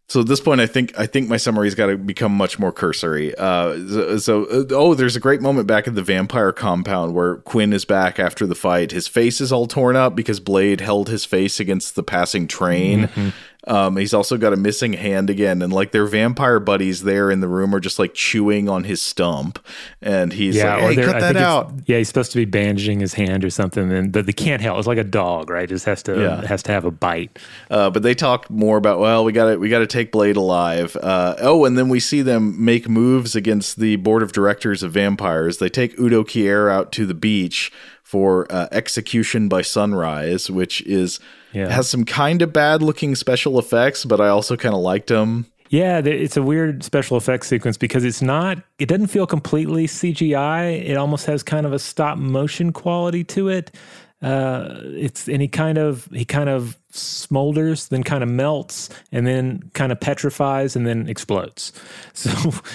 So 0.09 0.21
at 0.21 0.27
this 0.27 0.39
point, 0.39 0.61
I 0.61 0.67
think 0.67 0.97
I 0.97 1.05
think 1.05 1.27
my 1.27 1.35
summary's 1.35 1.75
got 1.75 1.87
to 1.87 1.97
become 1.97 2.31
much 2.31 2.57
more 2.59 2.71
cursory. 2.71 3.35
Uh, 3.35 3.75
so, 3.87 4.17
so 4.17 4.45
uh, 4.45 4.63
oh, 4.71 4.93
there's 4.93 5.17
a 5.17 5.19
great 5.19 5.41
moment 5.41 5.67
back 5.67 5.85
at 5.85 5.95
the 5.95 6.01
vampire 6.01 6.53
compound 6.53 7.13
where 7.13 7.37
Quinn 7.37 7.73
is 7.73 7.83
back 7.83 8.17
after 8.17 8.45
the 8.45 8.55
fight. 8.55 8.91
His 8.91 9.07
face 9.09 9.41
is 9.41 9.51
all 9.51 9.67
torn 9.67 9.97
up 9.97 10.15
because 10.15 10.39
Blade 10.39 10.79
held 10.79 11.09
his 11.09 11.25
face 11.25 11.59
against 11.59 11.95
the 11.95 12.03
passing 12.03 12.47
train, 12.47 13.07
mm-hmm. 13.07 13.29
Um, 13.67 13.97
he's 13.97 14.13
also 14.13 14.37
got 14.37 14.53
a 14.53 14.55
missing 14.55 14.93
hand 14.93 15.29
again, 15.29 15.61
and 15.61 15.71
like 15.73 15.91
their 15.91 16.05
vampire 16.05 16.59
buddies 16.59 17.03
there 17.03 17.29
in 17.29 17.41
the 17.41 17.47
room 17.47 17.75
are 17.75 17.79
just 17.79 17.99
like 17.99 18.13
chewing 18.13 18.69
on 18.69 18.85
his 18.85 19.01
stump, 19.01 19.59
and 20.01 20.31
he's 20.31 20.55
yeah, 20.55 20.77
like, 20.77 20.97
"Hey, 20.97 21.03
cut 21.03 21.19
that 21.19 21.35
out." 21.35 21.73
Yeah, 21.85 21.97
he's 21.97 22.07
supposed 22.07 22.31
to 22.31 22.37
be 22.37 22.45
bandaging 22.45 23.01
his 23.01 23.13
hand 23.13 23.43
or 23.43 23.49
something, 23.49 23.91
and 23.91 24.11
but 24.11 24.25
they 24.25 24.33
can't 24.33 24.61
help. 24.61 24.77
It's 24.77 24.87
like 24.87 24.97
a 24.97 25.03
dog, 25.03 25.49
right? 25.49 25.65
It 25.65 25.67
just 25.67 25.85
has 25.85 26.01
to 26.03 26.19
yeah. 26.19 26.47
has 26.47 26.63
to 26.63 26.71
have 26.71 26.85
a 26.85 26.91
bite. 26.91 27.37
Uh, 27.69 27.89
but 27.89 28.03
they 28.03 28.15
talk 28.15 28.49
more 28.49 28.77
about 28.77 28.99
well, 28.99 29.25
we 29.25 29.33
got 29.33 29.51
to 29.51 29.57
we 29.57 29.69
got 29.69 29.79
to 29.79 29.87
take 29.87 30.11
Blade 30.11 30.37
alive. 30.37 30.95
Uh, 30.95 31.35
oh, 31.39 31.65
and 31.65 31.77
then 31.77 31.89
we 31.89 31.99
see 31.99 32.21
them 32.21 32.63
make 32.63 32.87
moves 32.87 33.35
against 33.35 33.79
the 33.79 33.97
board 33.97 34.23
of 34.23 34.31
directors 34.31 34.81
of 34.81 34.93
vampires. 34.93 35.57
They 35.57 35.69
take 35.69 35.99
Udo 35.99 36.23
Kier 36.23 36.71
out 36.71 36.91
to 36.93 37.05
the 37.05 37.13
beach 37.13 37.71
for 38.07 38.49
uh, 38.49 38.69
Execution 38.71 39.49
by 39.49 39.61
Sunrise, 39.61 40.49
which 40.49 40.79
is 40.83 41.19
yeah. 41.51 41.67
has 41.67 41.89
some 41.89 42.05
kind 42.05 42.41
of 42.41 42.53
bad 42.53 42.81
looking 42.81 43.15
special 43.15 43.59
effects, 43.59 44.05
but 44.05 44.21
I 44.21 44.29
also 44.29 44.55
kind 44.55 44.73
of 44.73 44.79
liked 44.79 45.07
them. 45.07 45.45
Yeah, 45.67 45.97
it's 45.99 46.37
a 46.37 46.41
weird 46.41 46.85
special 46.85 47.17
effects 47.17 47.49
sequence 47.49 47.75
because 47.75 48.05
it's 48.05 48.21
not, 48.21 48.59
it 48.79 48.85
doesn't 48.85 49.07
feel 49.07 49.27
completely 49.27 49.87
CGI. 49.87 50.85
It 50.85 50.95
almost 50.95 51.25
has 51.25 51.43
kind 51.43 51.65
of 51.65 51.73
a 51.73 51.79
stop 51.79 52.17
motion 52.17 52.71
quality 52.71 53.25
to 53.25 53.49
it. 53.49 53.75
Uh, 54.21 54.79
it's 54.83 55.27
and 55.27 55.41
he 55.41 55.49
kind 55.49 55.77
of 55.77 56.07
he 56.13 56.23
kind 56.23 56.47
of 56.47 56.77
smolders, 56.93 57.89
then 57.89 58.03
kind 58.03 58.23
of 58.23 58.29
melts, 58.29 58.89
and 59.11 59.27
then 59.27 59.69
kind 59.73 59.91
of 59.91 59.99
petrifies, 59.99 60.77
and 60.77 60.87
then 60.87 61.09
explodes. 61.09 61.73
So 62.13 62.31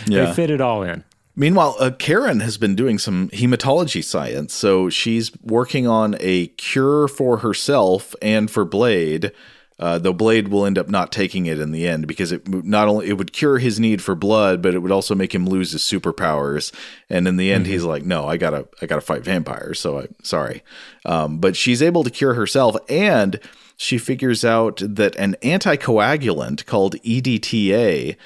yeah. 0.07 0.27
they 0.27 0.35
fit 0.35 0.51
it 0.51 0.61
all 0.61 0.83
in. 0.83 1.03
Meanwhile, 1.35 1.77
uh, 1.79 1.91
Karen 1.93 2.41
has 2.41 2.59
been 2.59 2.75
doing 2.75 2.99
some 2.99 3.29
hematology 3.31 4.05
science. 4.05 4.53
So 4.55 4.91
she's 4.91 5.33
working 5.43 5.87
on 5.87 6.17
a 6.21 6.49
cure 6.49 7.09
for 7.09 7.39
herself 7.39 8.15
and 8.21 8.51
for 8.51 8.65
Blade. 8.65 9.33
Uh, 9.79 9.99
though 9.99 10.13
Blade 10.13 10.49
will 10.49 10.65
end 10.65 10.79
up 10.79 10.89
not 10.89 11.11
taking 11.11 11.47
it 11.47 11.59
in 11.59 11.73
the 11.73 11.89
end 11.89 12.07
because 12.07 12.31
it 12.31 12.47
not 12.47 12.87
only 12.87 13.09
it 13.09 13.15
would 13.15 13.33
cure 13.33 13.59
his 13.59 13.81
need 13.81 14.01
for 14.01 14.15
blood, 14.15 14.63
but 14.63 14.75
it 14.75 14.79
would 14.79 14.93
also 14.93 15.15
make 15.15 15.35
him 15.35 15.47
lose 15.47 15.73
his 15.73 15.83
superpowers. 15.83 16.73
And 17.11 17.27
in 17.27 17.37
the 17.37 17.51
end, 17.51 17.65
mm-hmm. 17.65 17.73
he's 17.73 17.83
like, 17.83 18.05
"No, 18.05 18.27
I 18.27 18.37
gotta, 18.37 18.69
I 18.81 18.87
gotta 18.87 19.01
fight 19.01 19.25
vampires." 19.25 19.81
So 19.81 19.99
I'm 19.99 20.15
sorry, 20.23 20.63
um, 21.05 21.39
but 21.39 21.57
she's 21.57 21.83
able 21.83 22.05
to 22.05 22.11
cure 22.11 22.35
herself, 22.35 22.77
and 22.89 23.41
she 23.77 23.99
figures 23.99 24.45
out 24.45 24.81
that 24.85 25.17
an 25.17 25.35
anticoagulant 25.43 26.65
called 26.67 26.95
EDTA 27.03 28.17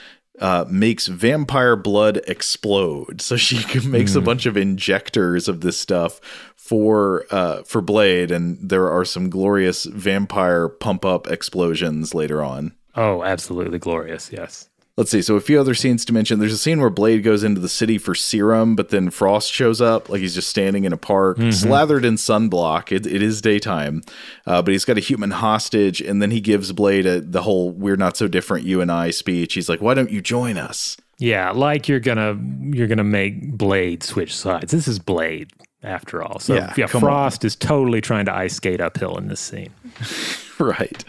uh, 0.41 0.65
makes 0.69 1.07
vampire 1.07 1.77
blood 1.77 2.21
explode. 2.27 3.21
So 3.21 3.37
she 3.37 3.57
makes 3.87 4.13
mm. 4.13 4.17
a 4.17 4.21
hmm. 4.21 4.25
bunch 4.25 4.47
of 4.47 4.57
injectors 4.57 5.49
of 5.49 5.61
this 5.61 5.79
stuff 5.79 6.21
for 6.57 7.27
uh, 7.31 7.63
for 7.63 7.81
Blade, 7.81 8.31
and 8.31 8.59
there 8.61 8.91
are 8.91 9.05
some 9.05 9.31
glorious 9.31 9.85
vampire 9.85 10.69
pump 10.69 11.05
up 11.05 11.31
explosions 11.31 12.15
later 12.15 12.43
on. 12.43 12.75
Oh, 12.95 13.23
absolutely 13.23 13.79
glorious! 13.79 14.33
Yes 14.33 14.69
let's 14.97 15.10
see. 15.10 15.23
So 15.23 15.36
a 15.36 15.40
few 15.40 15.60
other 15.60 15.74
scenes 15.74 16.05
to 16.06 16.12
mention. 16.12 16.39
There's 16.39 16.52
a 16.52 16.59
scene 16.59 16.81
where 16.81 16.90
Blade 16.90 17.23
goes 17.23 17.44
into 17.44 17.60
the 17.60 17.68
city 17.68 17.98
for 17.98 18.14
serum, 18.14 18.77
but 18.77 18.89
then 18.89 19.10
Frost 19.10 19.52
shows 19.52 19.81
up, 19.81 20.09
like 20.09 20.20
he's 20.20 20.35
just 20.35 20.48
standing 20.48 20.85
in 20.85 20.93
a 20.93 20.97
park, 20.97 21.39
mm-hmm. 21.39 21.51
slathered 21.51 22.05
in 22.05 22.14
sunblock. 22.14 22.93
It, 22.93 23.06
it 23.06 23.23
is 23.23 23.40
daytime, 23.40 24.02
uh, 24.47 24.62
but 24.62 24.73
he's 24.73 24.85
got 24.85 24.97
a 24.97 25.01
human 25.01 25.31
hostage, 25.31 26.01
and 26.01 26.23
then 26.23 26.31
he 26.31 26.40
gives 26.40 26.73
Blade 26.73 27.06
a, 27.06 27.20
the 27.20 27.43
whole 27.43 27.70
"We're 27.70 27.97
not 27.97 28.16
so 28.16 28.28
different, 28.28 28.64
you 28.64 28.81
and 28.81 28.90
I" 28.90 29.10
speech. 29.10 29.55
He's 29.55 29.68
like, 29.68 29.81
"Why 29.81 29.94
don't 29.94 30.10
you 30.10 30.20
join 30.20 30.56
us?" 30.56 30.97
Yeah, 31.18 31.51
like 31.51 31.89
you're 31.89 32.01
gonna 32.01 32.39
you're 32.60 32.89
gonna 32.89 33.05
make 33.05 33.56
Blade 33.56 34.02
switch 34.02 34.36
sides. 34.36 34.73
This 34.73 34.89
is 34.89 34.98
Blade 34.98 35.51
after 35.82 36.23
all. 36.23 36.39
So 36.39 36.55
yeah, 36.55 36.74
yeah 36.77 36.86
Frost 36.86 37.44
on. 37.44 37.47
is 37.47 37.56
totally 37.56 38.01
trying 38.01 38.27
to 38.27 38.35
ice 38.35 38.55
skate 38.55 38.81
uphill 38.81 39.16
in 39.16 39.28
this 39.28 39.40
scene. 39.40 39.73
right. 40.61 41.05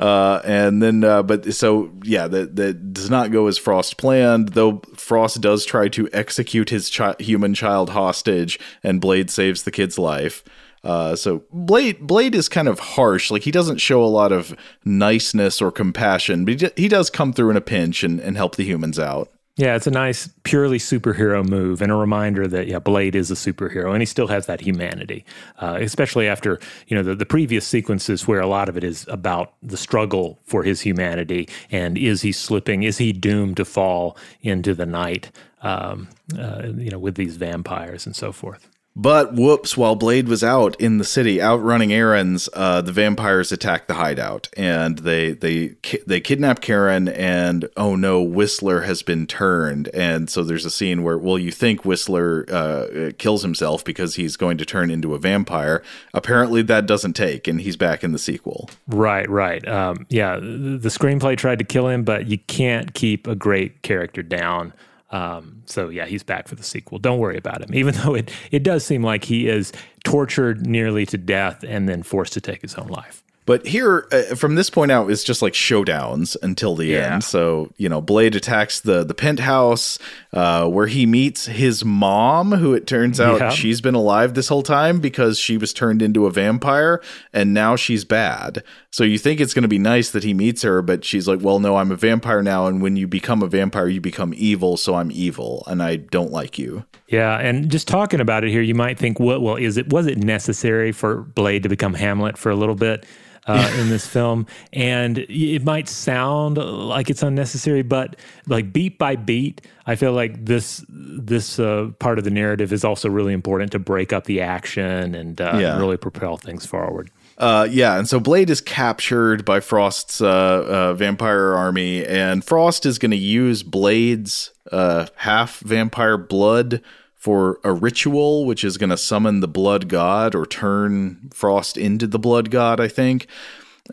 Uh, 0.00 0.40
and 0.44 0.82
then, 0.82 1.04
uh, 1.04 1.22
but 1.22 1.52
so 1.54 1.92
yeah, 2.04 2.26
that 2.28 2.56
that 2.56 2.92
does 2.92 3.10
not 3.10 3.30
go 3.30 3.46
as 3.46 3.58
Frost 3.58 3.96
planned. 3.96 4.50
Though 4.50 4.82
Frost 4.96 5.40
does 5.40 5.64
try 5.64 5.88
to 5.88 6.08
execute 6.12 6.70
his 6.70 6.90
chi- 6.90 7.16
human 7.18 7.54
child 7.54 7.90
hostage, 7.90 8.58
and 8.82 9.00
Blade 9.00 9.30
saves 9.30 9.62
the 9.62 9.70
kid's 9.70 9.98
life. 9.98 10.42
Uh, 10.84 11.16
so 11.16 11.44
Blade 11.52 12.06
Blade 12.06 12.34
is 12.34 12.48
kind 12.48 12.68
of 12.68 12.78
harsh. 12.78 13.30
Like 13.30 13.42
he 13.42 13.50
doesn't 13.50 13.78
show 13.78 14.02
a 14.02 14.06
lot 14.06 14.32
of 14.32 14.56
niceness 14.84 15.60
or 15.60 15.70
compassion, 15.70 16.44
but 16.44 16.60
he, 16.60 16.68
he 16.76 16.88
does 16.88 17.10
come 17.10 17.32
through 17.32 17.50
in 17.50 17.56
a 17.56 17.62
pinch 17.62 18.02
and, 18.02 18.20
and 18.20 18.36
help 18.36 18.56
the 18.56 18.64
humans 18.64 18.98
out. 18.98 19.30
Yeah, 19.58 19.74
it's 19.74 19.88
a 19.88 19.90
nice, 19.90 20.28
purely 20.44 20.78
superhero 20.78 21.44
move 21.44 21.82
and 21.82 21.90
a 21.90 21.96
reminder 21.96 22.46
that 22.46 22.68
yeah, 22.68 22.78
Blade 22.78 23.16
is 23.16 23.28
a 23.32 23.34
superhero 23.34 23.92
and 23.92 24.00
he 24.00 24.06
still 24.06 24.28
has 24.28 24.46
that 24.46 24.60
humanity, 24.60 25.24
uh, 25.58 25.78
especially 25.80 26.28
after 26.28 26.60
you 26.86 26.96
know 26.96 27.02
the, 27.02 27.16
the 27.16 27.26
previous 27.26 27.66
sequences 27.66 28.28
where 28.28 28.38
a 28.38 28.46
lot 28.46 28.68
of 28.68 28.76
it 28.76 28.84
is 28.84 29.04
about 29.08 29.54
the 29.60 29.76
struggle 29.76 30.38
for 30.44 30.62
his 30.62 30.80
humanity 30.80 31.48
and 31.72 31.98
is 31.98 32.22
he 32.22 32.30
slipping, 32.30 32.84
is 32.84 32.98
he 32.98 33.12
doomed 33.12 33.56
to 33.56 33.64
fall 33.64 34.16
into 34.42 34.74
the 34.74 34.86
night, 34.86 35.32
um, 35.62 36.08
uh, 36.38 36.68
you 36.76 36.90
know, 36.90 36.98
with 37.00 37.16
these 37.16 37.36
vampires 37.36 38.06
and 38.06 38.14
so 38.14 38.30
forth. 38.30 38.68
But 39.00 39.34
whoops, 39.34 39.76
while 39.76 39.94
Blade 39.94 40.26
was 40.26 40.42
out 40.42 40.74
in 40.80 40.98
the 40.98 41.04
city 41.04 41.40
out 41.40 41.62
running 41.62 41.92
errands, 41.92 42.48
uh, 42.52 42.80
the 42.80 42.90
vampires 42.90 43.52
attack 43.52 43.86
the 43.86 43.94
hideout 43.94 44.48
and 44.56 44.98
they 44.98 45.30
they 45.34 45.76
they 46.04 46.20
kidnap 46.20 46.60
Karen 46.60 47.06
and 47.06 47.68
oh 47.76 47.94
no, 47.94 48.20
Whistler 48.20 48.80
has 48.80 49.04
been 49.04 49.28
turned. 49.28 49.86
And 49.94 50.28
so 50.28 50.42
there's 50.42 50.64
a 50.64 50.70
scene 50.70 51.04
where 51.04 51.16
well 51.16 51.38
you 51.38 51.52
think 51.52 51.84
Whistler 51.84 52.44
uh, 52.50 53.12
kills 53.18 53.42
himself 53.42 53.84
because 53.84 54.16
he's 54.16 54.36
going 54.36 54.58
to 54.58 54.64
turn 54.64 54.90
into 54.90 55.14
a 55.14 55.18
vampire. 55.20 55.80
Apparently 56.12 56.62
that 56.62 56.86
doesn't 56.86 57.12
take 57.12 57.46
and 57.46 57.60
he's 57.60 57.76
back 57.76 58.02
in 58.02 58.10
the 58.10 58.18
sequel. 58.18 58.68
Right, 58.88 59.30
right. 59.30 59.66
Um, 59.68 60.06
yeah, 60.08 60.40
the 60.40 60.88
screenplay 60.88 61.38
tried 61.38 61.60
to 61.60 61.64
kill 61.64 61.86
him, 61.86 62.02
but 62.02 62.26
you 62.26 62.38
can't 62.38 62.94
keep 62.94 63.28
a 63.28 63.36
great 63.36 63.82
character 63.82 64.24
down 64.24 64.72
um, 65.10 65.62
so 65.66 65.88
yeah, 65.88 66.06
he's 66.06 66.22
back 66.22 66.48
for 66.48 66.54
the 66.54 66.62
sequel. 66.62 66.98
Don't 66.98 67.18
worry 67.18 67.36
about 67.36 67.62
him, 67.62 67.74
even 67.74 67.94
though 68.04 68.14
it 68.14 68.30
it 68.50 68.62
does 68.62 68.84
seem 68.84 69.02
like 69.02 69.24
he 69.24 69.48
is 69.48 69.72
tortured 70.04 70.66
nearly 70.66 71.06
to 71.06 71.18
death 71.18 71.64
and 71.66 71.88
then 71.88 72.02
forced 72.02 72.32
to 72.34 72.40
take 72.40 72.62
his 72.62 72.74
own 72.74 72.88
life. 72.88 73.22
But 73.48 73.66
here, 73.66 74.06
uh, 74.12 74.34
from 74.34 74.56
this 74.56 74.68
point 74.68 74.92
out, 74.92 75.10
it's 75.10 75.24
just 75.24 75.40
like 75.40 75.54
showdowns 75.54 76.36
until 76.42 76.76
the 76.76 76.84
Yeah. 76.84 77.14
end. 77.14 77.24
So 77.24 77.72
you 77.78 77.88
know, 77.88 78.02
Blade 78.02 78.36
attacks 78.36 78.78
the 78.80 79.04
the 79.04 79.14
penthouse 79.14 79.98
uh, 80.34 80.66
where 80.68 80.86
he 80.86 81.06
meets 81.06 81.46
his 81.46 81.82
mom, 81.82 82.52
who 82.52 82.74
it 82.74 82.86
turns 82.86 83.18
out 83.18 83.40
Yeah. 83.40 83.48
she's 83.48 83.80
been 83.80 83.94
alive 83.94 84.34
this 84.34 84.48
whole 84.48 84.62
time 84.62 85.00
because 85.00 85.38
she 85.38 85.56
was 85.56 85.72
turned 85.72 86.02
into 86.02 86.26
a 86.26 86.30
vampire, 86.30 87.00
and 87.32 87.54
now 87.54 87.74
she's 87.74 88.04
bad. 88.04 88.62
So 88.90 89.02
you 89.02 89.16
think 89.16 89.40
it's 89.40 89.54
going 89.54 89.62
to 89.62 89.68
be 89.68 89.78
nice 89.78 90.10
that 90.10 90.24
he 90.24 90.34
meets 90.34 90.60
her, 90.60 90.82
but 90.82 91.02
she's 91.02 91.26
like, 91.26 91.40
"Well, 91.40 91.58
no, 91.58 91.76
I'm 91.76 91.90
a 91.90 91.96
vampire 91.96 92.42
now, 92.42 92.66
and 92.66 92.82
when 92.82 92.96
you 92.96 93.06
become 93.08 93.42
a 93.42 93.46
vampire, 93.46 93.88
you 93.88 94.02
become 94.02 94.34
evil. 94.36 94.76
So 94.76 94.94
I'm 94.96 95.10
evil, 95.10 95.64
and 95.66 95.82
I 95.82 95.96
don't 95.96 96.30
like 96.32 96.58
you." 96.58 96.84
Yeah, 97.08 97.38
and 97.38 97.70
just 97.70 97.88
talking 97.88 98.20
about 98.20 98.44
it 98.44 98.50
here, 98.50 98.60
you 98.60 98.74
might 98.74 98.98
think, 98.98 99.18
what? 99.18 99.40
Well, 99.40 99.56
is 99.56 99.78
it 99.78 99.88
was 99.90 100.06
it 100.06 100.18
necessary 100.18 100.92
for 100.92 101.22
Blade 101.22 101.62
to 101.62 101.70
become 101.70 101.94
Hamlet 101.94 102.36
for 102.36 102.50
a 102.50 102.54
little 102.56 102.74
bit 102.74 103.06
uh, 103.48 103.76
in 103.80 103.88
this 103.88 104.06
film? 104.06 104.46
And 104.72 105.18
it 105.18 105.64
might 105.64 105.88
sound 105.88 106.58
like 106.58 107.10
it's 107.10 107.22
unnecessary, 107.22 107.82
but 107.82 108.16
like 108.46 108.72
beat 108.72 108.98
by 108.98 109.16
beat, 109.16 109.60
I 109.86 109.96
feel 109.96 110.12
like 110.12 110.44
this 110.44 110.84
this 110.88 111.58
uh, 111.58 111.90
part 111.98 112.18
of 112.18 112.24
the 112.24 112.30
narrative 112.30 112.72
is 112.72 112.84
also 112.84 113.08
really 113.08 113.32
important 113.32 113.72
to 113.72 113.78
break 113.78 114.12
up 114.12 114.24
the 114.24 114.40
action 114.42 115.14
and 115.14 115.40
uh, 115.40 115.58
Yeah. 115.60 115.78
really 115.78 115.96
propel 115.96 116.36
things 116.36 116.64
forward. 116.66 117.10
Uh, 117.38 117.68
yeah, 117.70 117.96
and 117.96 118.08
so 118.08 118.18
Blade 118.18 118.50
is 118.50 118.60
captured 118.60 119.44
by 119.44 119.60
Frost's 119.60 120.20
uh, 120.20 120.26
uh, 120.28 120.94
vampire 120.94 121.54
army, 121.54 122.04
and 122.04 122.44
Frost 122.44 122.84
is 122.84 122.98
going 122.98 123.12
to 123.12 123.16
use 123.16 123.62
Blade's 123.62 124.50
uh, 124.72 125.06
half 125.14 125.60
vampire 125.60 126.18
blood 126.18 126.82
for 127.18 127.58
a 127.64 127.72
ritual, 127.72 128.46
which 128.46 128.64
is 128.64 128.78
going 128.78 128.90
to 128.90 128.96
summon 128.96 129.40
the 129.40 129.48
blood 129.48 129.88
god 129.88 130.34
or 130.34 130.46
turn 130.46 131.28
Frost 131.34 131.76
into 131.76 132.06
the 132.06 132.18
blood 132.18 132.50
god, 132.50 132.80
I 132.80 132.88
think. 132.88 133.26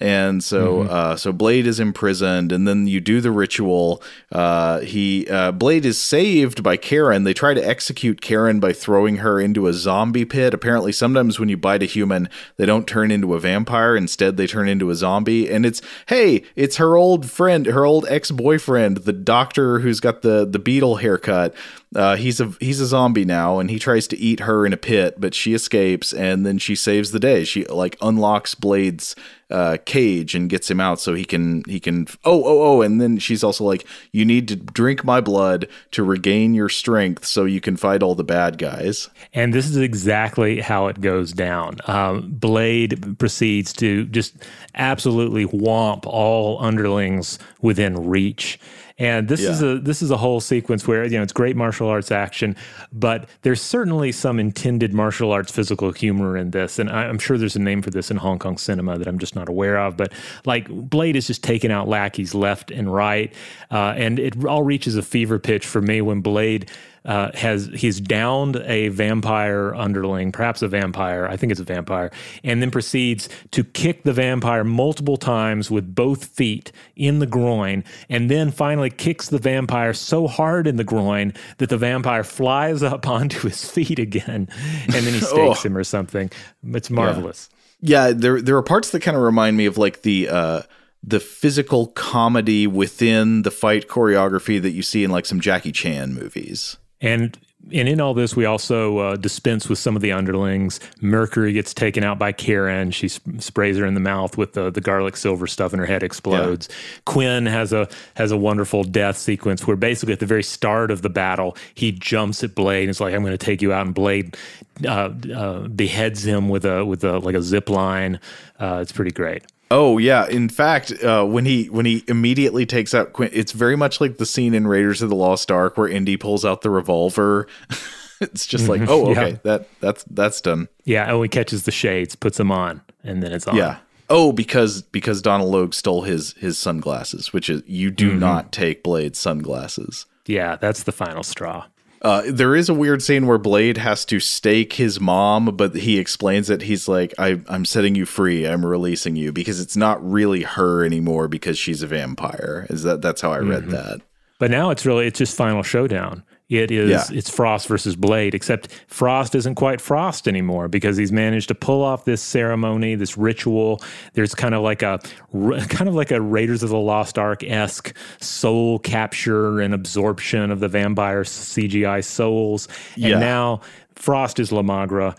And 0.02 0.43
so, 0.43 0.81
uh, 0.81 1.15
so 1.15 1.31
Blade 1.31 1.65
is 1.65 1.80
imprisoned, 1.80 2.52
and 2.52 2.68
then 2.68 2.85
you 2.85 2.99
do 2.99 3.22
the 3.22 3.31
ritual. 3.31 4.03
Uh, 4.30 4.80
he 4.81 5.26
uh, 5.30 5.53
Blade 5.53 5.85
is 5.85 6.02
saved 6.02 6.61
by 6.61 6.76
Karen. 6.76 7.23
They 7.23 7.34
try 7.34 7.53
to 7.53 7.65
execute 7.65 8.19
Karen 8.19 8.60
by 8.60 8.73
throwing 8.73 9.18
her 9.18 9.39
into 9.39 9.68
a 9.68 9.73
zombie 9.73 10.26
pit. 10.26 10.53
Apparently, 10.53 10.91
sometimes 10.91 11.39
when 11.39 11.47
you 11.47 11.56
bite 11.56 11.81
a 11.81 11.85
human, 11.85 12.27
they 12.57 12.65
don't 12.65 12.88
turn 12.88 13.10
into 13.10 13.35
a 13.35 13.39
vampire. 13.39 13.95
Instead, 13.95 14.35
they 14.35 14.47
turn 14.47 14.68
into 14.68 14.89
a 14.89 14.95
zombie. 14.95 15.49
And 15.49 15.65
it's 15.65 15.81
hey, 16.07 16.43
it's 16.57 16.76
her 16.76 16.97
old 16.97 17.30
friend, 17.30 17.65
her 17.65 17.85
old 17.85 18.06
ex 18.10 18.31
boyfriend, 18.31 18.97
the 18.97 19.14
doctor 19.14 19.80
who's 19.80 20.02
got 20.02 20.23
the 20.23 20.45
the 20.45 20.60
beetle 20.60 20.97
haircut. 20.97 21.56
Uh, 21.94 22.16
he's 22.16 22.41
a 22.41 22.52
he's 22.60 22.82
a 22.82 22.86
zombie 22.86 23.26
now, 23.26 23.60
and 23.60 23.70
he 23.70 23.80
tries 23.80 24.07
to 24.07 24.18
eat 24.18 24.41
her 24.41 24.66
in 24.66 24.74
a 24.74 24.78
pit, 24.78 25.16
but 25.18 25.34
she 25.34 25.53
escapes, 25.53 26.14
and 26.14 26.45
then 26.45 26.57
she 26.57 26.76
saves 26.76 27.12
the 27.12 27.20
day. 27.20 27.44
She 27.45 27.66
like 27.66 27.98
unlocks 28.02 28.53
Blade's 28.53 29.16
uh, 29.49 29.78
cage 29.86 30.36
and 30.36 30.49
gets 30.49 30.70
him 30.70 30.82
out, 30.82 30.99
so 30.99 31.14
he 31.14 31.24
can 31.24 31.64
he 31.68 31.80
can. 31.80 32.07
Oh 32.26 32.44
oh 32.44 32.62
oh! 32.64 32.82
And 32.82 32.99
then 32.99 33.18
she's 33.18 33.44
also 33.44 33.64
like, 33.64 33.86
you 34.12 34.26
need 34.26 34.48
to 34.49 34.56
drink 34.57 35.06
my 35.06 35.22
blood 35.22 35.68
to 35.91 36.03
regain 36.03 36.53
your 36.53 36.70
strength, 36.70 37.26
so 37.26 37.45
you 37.45 37.62
can 37.62 37.78
fight 37.78 38.03
all 38.03 38.16
the 38.16 38.24
bad 38.24 38.57
guys. 38.57 39.10
And 39.34 39.53
this 39.53 39.70
is 39.70 39.78
exactly 39.78 40.60
how 40.60 40.88
it 40.88 40.99
goes 40.99 41.32
down. 41.32 41.78
Um, 41.88 42.32
Blade 42.32 43.18
proceeds 43.20 43.72
to 43.74 44.06
just 44.07 44.36
absolutely 44.74 45.45
whomp 45.45 46.06
all 46.06 46.62
underlings 46.62 47.40
within 47.62 48.07
reach. 48.07 48.60
And 48.97 49.27
this 49.27 49.41
is 49.41 49.61
a 49.61 49.77
this 49.77 50.01
is 50.01 50.09
a 50.09 50.15
whole 50.15 50.39
sequence 50.39 50.88
where 50.88 51.03
you 51.03 51.17
know 51.17 51.23
it's 51.23 51.34
great 51.34 51.57
martial 51.57 51.89
arts 51.89 52.11
action, 52.11 52.55
but 52.93 53.27
there's 53.41 53.61
certainly 53.61 54.13
some 54.13 54.39
intended 54.39 54.93
martial 54.93 55.34
arts 55.34 55.51
physical 55.51 55.91
humor 55.91 56.38
in 56.38 56.51
this, 56.51 56.80
and 56.80 56.89
I, 56.89 57.03
I'm 57.03 57.19
sure 57.19 57.38
there's 57.38 57.57
a 57.57 57.61
name 57.61 57.81
for 57.81 57.89
this 57.89 58.09
in 58.09 58.15
Hong 58.15 58.39
Kong 58.39 58.57
cinema 58.57 58.97
that 58.97 59.05
I'm 59.05 59.19
just 59.19 59.35
not 59.35 59.49
aware 59.49 59.77
of. 59.77 59.97
But 59.97 60.13
like 60.45 60.69
Blade 60.69 61.17
is 61.17 61.27
just 61.27 61.43
taking 61.43 61.72
out 61.72 61.89
lackeys 61.89 62.34
left 62.34 62.72
and 62.72 62.93
right, 62.93 63.34
uh, 63.69 63.95
and 63.97 64.17
it 64.17 64.45
all 64.45 64.63
reaches 64.63 64.95
a 64.95 65.01
fever 65.01 65.39
pitch 65.39 65.65
for 65.65 65.81
me 65.81 66.01
when 66.01 66.22
Blade 66.22 66.72
uh, 67.06 67.32
has 67.34 67.69
he's 67.73 67.99
downed 67.99 68.57
a 68.57 68.90
vampire 68.90 69.73
underling, 69.76 70.32
perhaps 70.32 70.61
a 70.61 70.68
vampire. 70.68 71.27
I 71.27 71.38
think 71.38 71.52
it's 71.52 71.61
a 71.61 71.65
vampire, 71.65 72.11
and 72.44 72.61
then 72.61 72.72
proceeds 72.72 73.30
to 73.52 73.64
kick 73.64 74.03
the 74.03 74.14
vampire 74.14 74.64
multiple 74.64 75.18
times 75.18 75.69
with 75.69 75.94
both 75.94 76.26
feet 76.26 76.72
in 76.95 77.19
the 77.19 77.27
groin, 77.27 77.84
and 78.10 78.30
then 78.30 78.52
finally 78.52 78.90
kicks 78.90 79.30
the 79.30 79.40
vampire 79.40 79.94
so 79.94 80.27
hard 80.27 80.68
in 80.68 80.77
the 80.77 80.84
groin 80.84 81.34
that 81.57 81.69
the 81.69 81.77
vampire 81.77 82.23
flies 82.23 82.82
up 82.84 83.07
onto 83.15 83.48
his 83.48 83.69
feet 83.69 83.99
again, 83.99 84.49
and 84.84 84.94
then 84.94 85.14
he 85.14 85.19
stakes 85.22 85.64
him 85.64 85.77
or 85.77 85.84
something. 85.84 86.32
It's 86.64 86.90
marvelous. 86.90 87.49
Yeah, 87.82 88.11
there 88.11 88.41
there 88.41 88.57
are 88.57 88.64
parts 88.64 88.90
that 88.91 89.02
kind 89.02 89.15
of 89.15 89.22
remind 89.22 89.57
me 89.57 89.68
of 89.68 89.77
like 89.77 90.02
the 90.02 90.30
uh 90.30 90.61
the 91.07 91.19
physical 91.19 91.88
comedy 91.88 92.65
within 92.65 93.44
the 93.44 93.52
fight 93.52 93.88
choreography 93.88 94.60
that 94.60 94.72
you 94.72 94.82
see 94.82 95.03
in 95.03 95.11
like 95.11 95.27
some 95.27 95.40
Jackie 95.40 95.72
Chan 95.72 96.14
movies. 96.15 96.77
And 97.01 97.38
and 97.73 97.89
in 97.89 97.99
all 97.99 98.13
this, 98.13 98.35
we 98.35 98.45
also 98.45 98.99
uh, 98.99 99.15
dispense 99.15 99.67
with 99.67 99.80
some 99.80 99.95
of 99.95 100.01
the 100.01 100.11
underlings. 100.11 100.80
Mercury 101.01 101.53
gets 101.53 101.73
taken 101.73 102.03
out 102.03 102.19
by 102.19 102.31
Karen. 102.31 102.91
She 102.91 103.07
sp- 103.09 103.39
sprays 103.39 103.77
her 103.77 103.85
in 103.85 103.95
the 103.95 103.99
mouth 103.99 104.38
with 104.38 104.53
the, 104.53 104.69
the 104.69 104.81
garlic 104.81 105.17
silver 105.17 105.47
stuff, 105.47 105.73
and 105.73 105.80
her 105.80 105.85
head 105.85 106.03
explodes. 106.03 106.69
Quinn 107.05 107.45
has 107.47 107.73
a 107.73 107.88
has 108.15 108.31
a 108.31 108.38
wonderful 108.38 108.84
death 108.84 109.17
sequence 109.17 109.65
where 109.65 109.76
basically 109.76 110.13
at 110.13 110.19
the 110.19 110.26
very 110.26 110.43
start 110.43 110.91
of 110.91 111.01
the 111.01 111.09
battle, 111.09 111.57
he 111.73 111.91
jumps 111.91 112.43
at 112.43 112.53
Blade 112.53 112.84
and 112.84 112.91
is 112.91 113.01
like, 113.01 113.13
"I'm 113.13 113.22
going 113.22 113.38
to 113.38 113.45
take 113.45 113.61
you 113.61 113.73
out," 113.73 113.85
and 113.85 113.95
Blade 113.95 114.38
uh, 114.85 115.11
uh, 115.34 115.67
beheads 115.67 116.23
him 116.26 116.49
with 116.49 116.65
a 116.65 116.85
with 116.85 117.03
a 117.03 117.19
like 117.19 117.35
a 117.35 117.41
zip 117.41 117.69
line. 117.69 118.19
Uh, 118.59 118.80
it's 118.81 118.91
pretty 118.91 119.11
great. 119.11 119.43
Oh 119.72 119.98
yeah, 119.98 120.28
in 120.28 120.48
fact, 120.50 120.92
uh, 121.04 121.26
when 121.26 121.46
he 121.46 121.66
when 121.70 121.86
he 121.86 122.04
immediately 122.08 122.66
takes 122.66 122.94
out 122.94 123.14
Quinn, 123.14 123.30
it's 123.34 123.52
very 123.52 123.76
much 123.76 124.00
like 124.00 124.18
the 124.18 124.26
scene 124.26 124.54
in 124.54 124.68
Raiders 124.68 125.02
of 125.02 125.10
the 125.10 125.16
Lost 125.16 125.52
Ark 125.52 125.78
where 125.78 125.88
Indy 125.88 126.18
pulls 126.18 126.46
out 126.46 126.62
the 126.62 126.70
revolver. 126.70 127.48
it's 128.22 128.46
just 128.46 128.70
like, 128.70 128.82
oh, 128.88 129.12
Yeah. 129.12 129.20
okay, 129.22 129.40
that 129.44 129.68
that's 129.82 130.04
that's 130.06 130.40
done. 130.42 130.68
Yeah, 130.84 131.12
and 131.12 131.22
he 131.24 131.28
catches 131.30 131.64
the 131.64 131.72
shades, 131.72 132.16
puts 132.16 132.38
them 132.38 132.52
on, 132.52 132.82
and 133.04 133.24
then 133.24 133.32
it's 133.34 133.48
on. 133.48 133.56
Yeah. 133.56 133.78
Oh, 134.08 134.32
because 134.32 134.84
because 134.84 135.22
Donal 135.24 135.50
Logue 135.50 135.74
stole 135.74 136.04
his 136.04 136.34
his 136.34 136.60
sunglasses, 136.60 137.34
which 137.34 137.50
is 137.50 137.64
you 137.66 137.90
do 137.90 138.14
not 138.14 138.52
take 138.52 138.84
Blade's 138.84 139.18
sunglasses. 139.18 140.06
yeah, 140.28 140.58
that's 140.58 140.84
the 140.84 140.92
final 140.92 141.24
straw. 141.24 141.66
Uh, 142.06 142.22
there 142.27 142.56
is 142.56 142.69
a 142.69 142.73
weird 142.76 143.02
scene 143.02 143.26
where 143.26 143.40
Blade 143.40 143.77
has 143.77 144.06
to 144.06 144.19
stake 144.19 144.73
his 144.73 144.99
mom, 144.99 145.45
but 145.57 145.73
he 145.73 145.98
explains 145.98 146.52
it. 146.52 146.61
He's 146.61 146.88
like, 146.88 147.15
I, 147.18 147.41
"I'm 147.48 147.65
setting 147.65 147.95
you 147.95 148.06
free. 148.06 148.45
I'm 148.45 148.64
releasing 148.64 149.15
you 149.15 149.34
because 149.34 149.60
it's 149.60 149.76
not 149.76 150.07
really 150.07 150.44
her 150.44 150.86
anymore 150.86 151.27
because 151.27 151.57
she's 151.57 151.82
a 151.82 151.88
vampire." 151.88 152.68
Is 152.69 152.84
that 152.84 153.02
that's 153.02 153.22
how 153.22 153.32
I 153.32 153.40
read 153.40 153.69
that? 153.69 154.02
But 154.38 154.52
now 154.52 154.69
it's 154.69 154.86
really 154.86 155.07
it's 155.07 155.18
just 155.18 155.36
final 155.36 155.64
showdown. 155.64 156.22
It 156.47 156.69
is 156.69 156.91
Yeah. 156.91 157.17
it's 157.17 157.30
Frost 157.30 157.67
versus 157.67 157.95
Blade, 157.95 158.35
except 158.35 158.67
Frost 158.88 159.34
isn't 159.34 159.55
quite 159.55 159.81
Frost 159.81 160.27
anymore 160.27 160.67
because 160.67 160.95
he's 160.95 161.11
managed 161.11 161.47
to 161.47 161.55
pull 161.55 161.84
off 161.84 162.05
this 162.05 162.22
ceremony, 162.22 162.93
this 162.95 163.17
ritual. 163.17 163.81
There's 164.13 164.35
kind 164.35 164.53
of 164.53 164.61
like 164.61 164.84
a 164.84 164.99
kind 165.69 165.88
of 165.89 165.95
like 165.95 166.11
a 166.11 166.22
Raiders 166.22 166.61
of 166.61 166.69
the 166.69 166.77
Lost 166.77 167.17
Ark 167.17 167.43
esque 167.43 167.95
soul 168.19 168.77
capture 168.80 169.59
and 169.59 169.73
absorption 169.73 170.51
of 170.51 170.59
the 170.59 170.67
vampire 170.67 171.23
CGI 171.23 172.03
souls. 172.03 172.67
And 172.95 173.03
Yeah. 173.05 173.19
now 173.19 173.61
Frost 173.95 174.39
is 174.39 174.51
La 174.51 174.61
Magra. 174.61 175.15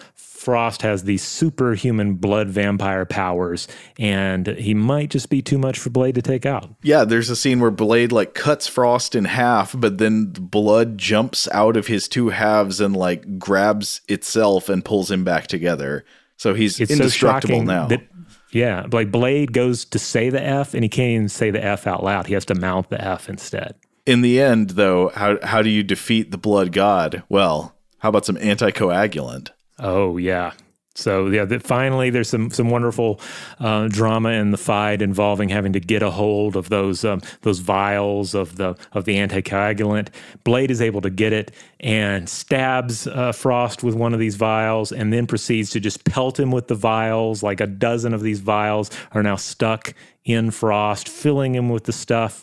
Frost 0.46 0.82
has 0.82 1.02
these 1.02 1.24
superhuman 1.24 2.14
blood 2.14 2.48
vampire 2.48 3.04
powers, 3.04 3.66
and 3.98 4.46
he 4.46 4.74
might 4.74 5.10
just 5.10 5.28
be 5.28 5.42
too 5.42 5.58
much 5.58 5.76
for 5.76 5.90
Blade 5.90 6.14
to 6.14 6.22
take 6.22 6.46
out. 6.46 6.72
Yeah, 6.84 7.02
there's 7.02 7.30
a 7.30 7.34
scene 7.34 7.58
where 7.58 7.72
Blade 7.72 8.12
like 8.12 8.34
cuts 8.34 8.68
Frost 8.68 9.16
in 9.16 9.24
half, 9.24 9.74
but 9.76 9.98
then 9.98 10.26
blood 10.26 10.98
jumps 10.98 11.48
out 11.50 11.76
of 11.76 11.88
his 11.88 12.06
two 12.06 12.28
halves 12.28 12.80
and 12.80 12.94
like 12.94 13.40
grabs 13.40 14.02
itself 14.06 14.68
and 14.68 14.84
pulls 14.84 15.10
him 15.10 15.24
back 15.24 15.48
together. 15.48 16.04
So 16.36 16.54
he's 16.54 16.78
it's 16.78 16.92
indestructible 16.92 17.58
so 17.58 17.64
now. 17.64 17.86
That, 17.88 18.06
yeah, 18.52 18.86
like 18.92 19.10
Blade 19.10 19.52
goes 19.52 19.84
to 19.86 19.98
say 19.98 20.30
the 20.30 20.40
F 20.40 20.74
and 20.74 20.84
he 20.84 20.88
can't 20.88 21.10
even 21.10 21.28
say 21.28 21.50
the 21.50 21.64
F 21.64 21.88
out 21.88 22.04
loud. 22.04 22.28
He 22.28 22.34
has 22.34 22.44
to 22.44 22.54
mouth 22.54 22.88
the 22.88 23.04
F 23.04 23.28
instead. 23.28 23.74
In 24.06 24.20
the 24.20 24.40
end, 24.40 24.70
though, 24.70 25.08
how 25.08 25.38
how 25.42 25.60
do 25.60 25.70
you 25.70 25.82
defeat 25.82 26.30
the 26.30 26.38
blood 26.38 26.70
god? 26.70 27.24
Well, 27.28 27.74
how 27.98 28.10
about 28.10 28.26
some 28.26 28.36
anticoagulant? 28.36 29.50
Oh 29.78 30.16
yeah. 30.16 30.52
So 30.96 31.26
yeah, 31.26 31.44
that 31.44 31.62
finally 31.62 32.08
there's 32.08 32.30
some 32.30 32.50
some 32.50 32.70
wonderful 32.70 33.20
uh, 33.60 33.88
drama 33.88 34.30
in 34.30 34.50
the 34.50 34.56
fight 34.56 35.02
involving 35.02 35.50
having 35.50 35.74
to 35.74 35.80
get 35.80 36.02
a 36.02 36.10
hold 36.10 36.56
of 36.56 36.70
those 36.70 37.04
um, 37.04 37.20
those 37.42 37.58
vials 37.58 38.34
of 38.34 38.56
the 38.56 38.76
of 38.92 39.04
the 39.04 39.16
anticoagulant. 39.16 40.08
Blade 40.44 40.70
is 40.70 40.80
able 40.80 41.02
to 41.02 41.10
get 41.10 41.32
it 41.34 41.52
and 41.80 42.28
stabs 42.28 43.06
uh, 43.06 43.32
Frost 43.32 43.82
with 43.82 43.94
one 43.94 44.14
of 44.14 44.20
these 44.20 44.36
vials, 44.36 44.90
and 44.90 45.12
then 45.12 45.26
proceeds 45.26 45.68
to 45.70 45.80
just 45.80 46.04
pelt 46.04 46.40
him 46.40 46.50
with 46.50 46.68
the 46.68 46.74
vials. 46.74 47.42
Like 47.42 47.60
a 47.60 47.66
dozen 47.66 48.14
of 48.14 48.22
these 48.22 48.40
vials 48.40 48.90
are 49.12 49.22
now 49.22 49.36
stuck 49.36 49.92
in 50.24 50.50
Frost, 50.50 51.08
filling 51.10 51.54
him 51.54 51.68
with 51.68 51.84
the 51.84 51.92
stuff. 51.92 52.42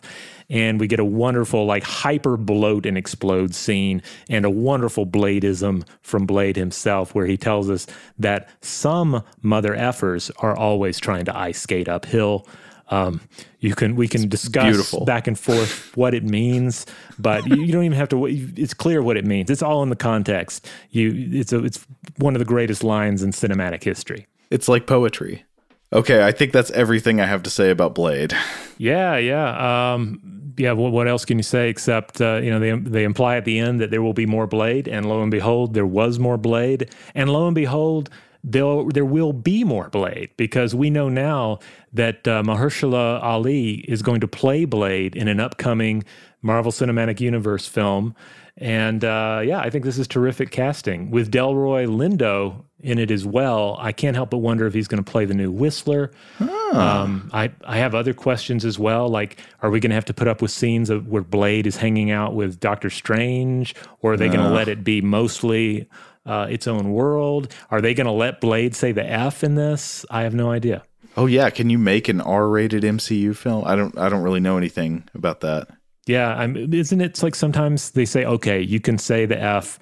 And 0.54 0.80
we 0.80 0.88
get 0.88 1.00
a 1.00 1.06
wonderful 1.06 1.66
like 1.66 1.84
hyper 1.84 2.38
bloat 2.38 2.86
and 2.86 2.96
explode 2.96 3.56
scene 3.56 4.04
and 4.30 4.46
a 4.46 4.52
wonderful 4.52 5.06
bladeism 5.06 5.84
from 6.04 6.28
Blade 6.28 6.56
himself 6.56 7.16
where 7.16 7.26
he 7.26 7.36
tells 7.36 7.72
us 7.72 7.88
that 8.20 8.48
some 8.62 9.24
mother 9.42 9.76
effers 9.76 10.30
are 10.38 10.56
always 10.56 11.00
trying 11.00 11.26
to 11.26 11.36
ice 11.36 11.60
skate 11.60 11.90
uphill. 11.90 12.48
Um, 12.90 13.22
you 13.62 13.74
can 13.74 13.96
we 13.96 14.08
can 14.08 14.30
discuss 14.30 14.66
beautiful. 14.66 15.06
back 15.06 15.26
and 15.26 15.40
forth 15.40 15.92
what 15.98 16.14
it 16.14 16.24
means, 16.24 16.86
but 17.18 17.48
you, 17.48 17.64
you 17.64 17.74
don't 17.74 17.86
even 17.86 17.98
have 17.98 18.10
to. 18.10 18.28
It's 18.28 18.76
clear 18.76 19.02
what 19.02 19.18
it 19.18 19.26
means. 19.26 19.50
It's 19.50 19.64
all 19.64 19.82
in 19.82 19.90
the 19.90 19.96
context. 19.96 20.70
You, 20.92 21.30
it's 21.32 21.52
a, 21.52 21.64
it's 21.64 21.84
one 22.18 22.36
of 22.36 22.40
the 22.40 22.46
greatest 22.46 22.84
lines 22.84 23.24
in 23.24 23.32
cinematic 23.32 23.84
history. 23.84 24.28
It's 24.52 24.68
like 24.68 24.86
poetry. 24.86 25.46
Okay, 25.94 26.24
I 26.24 26.32
think 26.32 26.52
that's 26.52 26.72
everything 26.72 27.22
I 27.22 27.26
have 27.26 27.44
to 27.44 27.50
say 27.50 27.70
about 27.70 27.96
Blade. 27.96 28.36
Yeah, 28.80 29.16
yeah, 29.18 29.94
um, 29.94 30.34
yeah. 30.58 30.72
What, 30.74 30.92
what 30.92 31.08
else 31.08 31.26
can 31.26 31.38
you 31.38 31.44
say 31.44 31.70
except 31.70 32.22
uh, 32.22 32.40
you 32.44 32.50
know 32.50 32.60
they 32.60 32.72
they 32.72 33.04
imply 33.04 33.38
at 33.38 33.46
the 33.46 33.60
end 33.60 33.82
that 33.82 33.92
there 33.92 34.02
will 34.02 34.14
be 34.14 34.26
more 34.26 34.48
Blade, 34.48 34.88
and 34.88 35.08
lo 35.08 35.22
and 35.22 35.32
behold, 35.32 35.74
there 35.74 35.86
was 35.86 36.20
more 36.20 36.38
Blade, 36.38 36.90
and 37.16 37.32
lo 37.32 37.48
and 37.48 37.56
behold, 37.56 38.10
there 38.44 38.84
there 38.90 39.06
will 39.06 39.34
be 39.34 39.64
more 39.64 39.90
Blade 39.90 40.30
because 40.38 40.76
we 40.76 40.90
know 40.90 41.10
now 41.10 41.60
that 41.94 42.28
uh, 42.28 42.44
Mahershala 42.44 43.24
Ali 43.24 43.76
is 43.88 44.02
going 44.02 44.20
to 44.22 44.28
play 44.28 44.66
Blade 44.66 45.16
in 45.16 45.28
an 45.28 45.40
upcoming 45.40 46.04
Marvel 46.42 46.72
Cinematic 46.72 47.20
Universe 47.20 47.68
film. 47.68 48.16
And 48.58 49.04
uh, 49.04 49.42
yeah, 49.44 49.60
I 49.60 49.70
think 49.72 49.84
this 49.84 49.98
is 49.98 50.08
terrific 50.08 50.52
casting 50.52 51.10
with 51.10 51.32
Delroy 51.32 51.88
Lindo 51.88 52.64
in 52.82 53.00
it 53.00 53.10
as 53.10 53.26
well. 53.26 53.78
I 53.80 53.92
can't 53.92 54.16
help 54.16 54.30
but 54.30 54.38
wonder 54.40 54.68
if 54.68 54.74
he's 54.76 54.88
going 54.88 55.04
to 55.04 55.12
play 55.12 55.26
the 55.26 55.34
new 55.34 55.52
Whistler. 55.52 56.12
Um, 56.40 57.30
I 57.34 57.52
I 57.66 57.78
have 57.78 57.96
other 57.96 58.14
questions 58.14 58.64
as 58.66 58.78
well. 58.78 59.08
Like, 59.10 59.40
are 59.62 59.70
we 59.70 59.80
going 59.80 59.90
to 59.90 59.96
have 59.96 60.06
to 60.06 60.14
put 60.14 60.28
up 60.28 60.42
with 60.42 60.52
scenes 60.52 60.90
of 60.90 61.08
where 61.08 61.24
Blade 61.24 61.66
is 61.68 61.78
hanging 61.78 62.12
out 62.12 62.36
with 62.36 62.60
Doctor 62.60 62.90
Strange, 62.90 63.74
or 64.02 64.14
are 64.14 64.18
they 64.18 64.28
going 64.28 64.40
to 64.40 64.46
Uh. 64.48 64.52
let 64.52 64.68
it 64.68 64.84
be 64.84 65.02
mostly 65.02 65.88
uh, 66.26 66.48
its 66.50 66.68
own 66.68 66.92
world? 66.92 67.52
Are 67.72 67.82
they 67.82 67.94
going 67.94 68.06
to 68.06 68.12
let 68.14 68.40
Blade 68.42 68.76
say 68.76 68.92
the 68.92 69.06
F 69.10 69.44
in 69.44 69.56
this? 69.56 70.06
I 70.10 70.22
have 70.24 70.34
no 70.36 70.52
idea. 70.52 70.84
Oh 71.18 71.26
yeah, 71.28 71.50
can 71.50 71.70
you 71.70 71.78
make 71.78 72.08
an 72.10 72.22
R-rated 72.22 72.84
MCU 72.84 73.36
film? 73.36 73.64
I 73.66 73.76
don't 73.76 73.98
I 73.98 74.10
don't 74.10 74.24
really 74.24 74.40
know 74.40 74.58
anything 74.58 75.08
about 75.14 75.42
that. 75.42 75.68
Yeah, 76.06 76.36
I'm, 76.36 76.74
isn't 76.74 77.02
it 77.02 77.22
like 77.24 77.36
sometimes 77.36 77.92
they 77.92 78.06
say, 78.06 78.26
okay, 78.26 78.62
you 78.62 78.80
can 78.80 78.98
say 78.98 79.26
the 79.26 79.40
F 79.40 79.80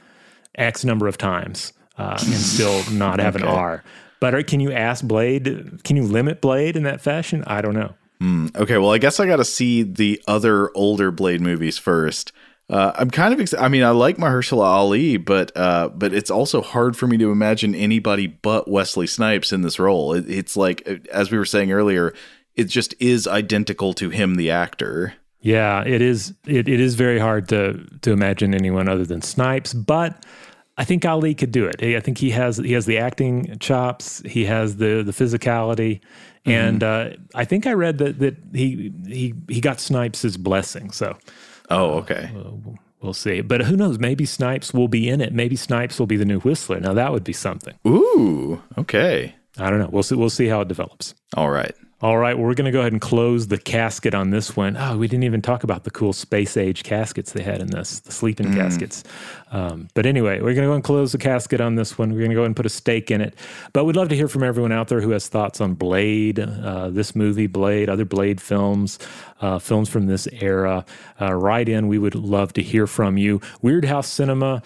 X 0.56 0.86
number 0.86 1.08
of 1.08 1.18
times 1.18 1.74
uh, 1.98 2.18
and 2.20 2.36
still 2.36 2.84
not 2.92 3.20
have 3.20 3.36
an 3.36 3.44
R. 3.44 3.84
But 4.20 4.46
can 4.48 4.60
you 4.60 4.72
ask 4.72 5.06
Blade? 5.06 5.84
Can 5.84 5.96
you 5.96 6.04
limit 6.04 6.42
Blade 6.42 6.76
in 6.76 6.84
that 6.84 7.02
fashion? 7.02 7.44
I 7.48 7.62
don't 7.62 7.74
know. 7.74 7.96
Hmm, 8.20 8.48
okay, 8.56 8.78
well 8.78 8.92
I 8.92 9.00
guess 9.00 9.20
I 9.20 9.26
got 9.26 9.38
to 9.38 9.46
see 9.46 9.82
the 9.82 10.22
other 10.28 10.70
older 10.76 11.10
Blade 11.12 11.42
movies 11.42 11.78
first. 11.78 12.32
Uh, 12.70 12.94
I'm 12.96 13.10
kind 13.10 13.34
of 13.34 13.42
ex- 13.42 13.56
I 13.56 13.68
mean 13.68 13.84
I 13.84 13.90
like 13.90 14.18
Mahershala 14.18 14.64
Ali, 14.64 15.18
but 15.18 15.52
uh, 15.58 15.90
but 15.90 16.14
it's 16.14 16.30
also 16.30 16.62
hard 16.62 16.96
for 16.96 17.08
me 17.08 17.18
to 17.18 17.32
imagine 17.32 17.74
anybody 17.74 18.28
but 18.28 18.70
Wesley 18.70 19.08
Snipes 19.08 19.52
in 19.52 19.62
this 19.62 19.80
role. 19.80 20.14
It, 20.14 20.30
it's 20.30 20.56
like 20.56 20.88
as 21.12 21.32
we 21.32 21.38
were 21.38 21.46
saying 21.46 21.72
earlier, 21.72 22.14
it 22.56 22.66
just 22.66 22.94
is 23.00 23.28
identical 23.28 23.94
to 23.96 24.10
him, 24.10 24.36
the 24.36 24.52
actor. 24.52 25.16
Yeah, 25.42 25.84
it 25.84 26.02
is. 26.02 26.34
It, 26.46 26.68
it 26.68 26.80
is 26.80 26.96
very 26.96 27.20
hard 27.20 27.50
to 27.50 27.84
to 28.02 28.12
imagine 28.12 28.54
anyone 28.54 28.88
other 28.88 29.06
than 29.06 29.22
Snipes, 29.22 29.74
but 29.74 30.24
I 30.78 30.84
think 30.84 31.04
Ali 31.06 31.34
could 31.36 31.52
do 31.52 31.66
it. 31.66 31.84
I 31.84 32.00
think 32.00 32.18
he 32.20 32.30
has 32.32 32.58
he 32.58 32.74
has 32.74 32.86
the 32.86 32.98
acting 33.00 33.58
chops. 33.60 34.22
He 34.26 34.46
has 34.46 34.78
the 34.78 35.02
the 35.04 35.12
physicality, 35.12 36.00
and 36.46 36.84
uh, 36.84 37.10
I 37.34 37.46
think 37.46 37.66
I 37.66 37.74
read 37.74 37.98
that 37.98 38.20
that 38.20 38.38
he 38.54 38.94
he 39.08 39.34
he 39.50 39.62
got 39.62 39.80
Snipes' 39.80 40.38
blessing. 40.38 40.92
So 40.92 41.18
Oh, 41.70 41.92
okay. 42.00 42.30
we'll 43.02 43.14
see. 43.14 43.42
But 43.42 43.62
who 43.62 43.76
knows? 43.76 43.98
Maybe 43.98 44.26
Snipes 44.26 44.74
will 44.74 44.88
be 44.90 45.10
in 45.10 45.22
it. 45.22 45.34
Maybe 45.34 45.56
Snipes 45.56 45.98
will 46.00 46.08
be 46.08 46.18
the 46.18 46.26
new 46.26 46.40
Whistler. 46.42 46.80
Now 46.80 46.94
that 46.94 47.12
would 47.12 47.24
be 47.24 47.34
something. 47.34 47.74
Ooh, 47.88 48.62
okay. 48.78 49.34
I 49.58 49.70
don't 49.70 49.80
know. 49.80 49.90
We'll 49.92 50.04
see. 50.04 50.16
We'll 50.16 50.30
see 50.30 50.48
how 50.48 50.62
it 50.62 50.68
develops. 50.68 51.16
All 51.36 51.50
right. 51.50 51.74
All 52.04 52.18
right, 52.18 52.36
we're 52.36 52.56
going 52.56 52.66
to 52.66 52.72
go 52.72 52.80
ahead 52.80 52.94
and 52.94 53.00
close 53.02 53.46
the 53.48 53.60
casket 53.60 54.16
on 54.16 54.32
this 54.32 54.56
one. 54.56 54.76
Oh, 54.76 54.98
we 54.98 55.08
didn't 55.08 55.24
even 55.24 55.40
talk 55.44 55.64
about 55.64 55.84
the 55.84 55.92
cool 55.92 56.14
space 56.14 56.58
age 56.58 56.82
caskets 56.82 57.32
they 57.34 57.44
had 57.44 57.62
in 57.62 57.68
this, 57.68 58.00
the 58.00 58.12
sleeping 58.12 58.48
Mm. 58.48 58.56
caskets. 58.56 59.04
Um, 59.52 59.88
but 59.94 60.08
anyway, 60.08 60.38
we're 60.40 60.56
going 60.56 60.64
to 60.64 60.70
go 60.70 60.74
and 60.74 60.84
close 60.84 61.12
the 61.12 61.20
casket 61.20 61.62
on 61.62 61.76
this 61.76 62.00
one. 62.00 62.12
We're 62.12 62.18
going 62.22 62.32
to 62.32 62.36
go 62.36 62.44
and 62.44 62.56
put 62.56 62.66
a 62.66 62.70
stake 62.70 63.12
in 63.12 63.22
it. 63.22 63.36
But 63.72 63.86
we'd 63.86 63.96
love 63.96 64.10
to 64.10 64.16
hear 64.16 64.28
from 64.28 64.42
everyone 64.42 64.72
out 64.72 64.88
there 64.88 65.00
who 65.02 65.12
has 65.12 65.28
thoughts 65.28 65.62
on 65.62 65.76
Blade, 65.76 66.40
uh, 66.40 66.90
this 66.90 67.16
movie, 67.16 67.46
Blade, 67.46 67.88
other 67.88 68.06
Blade 68.06 68.42
films, 68.42 68.98
uh, 69.40 69.60
films 69.60 69.88
from 69.88 70.08
this 70.08 70.28
era. 70.42 70.84
Uh, 71.22 71.34
write 71.36 71.70
in. 71.70 71.88
We 71.88 72.00
would 72.00 72.16
love 72.16 72.52
to 72.54 72.64
hear 72.64 72.88
from 72.88 73.18
you. 73.20 73.40
Weirdhouse 73.64 74.06
Cinema 74.06 74.64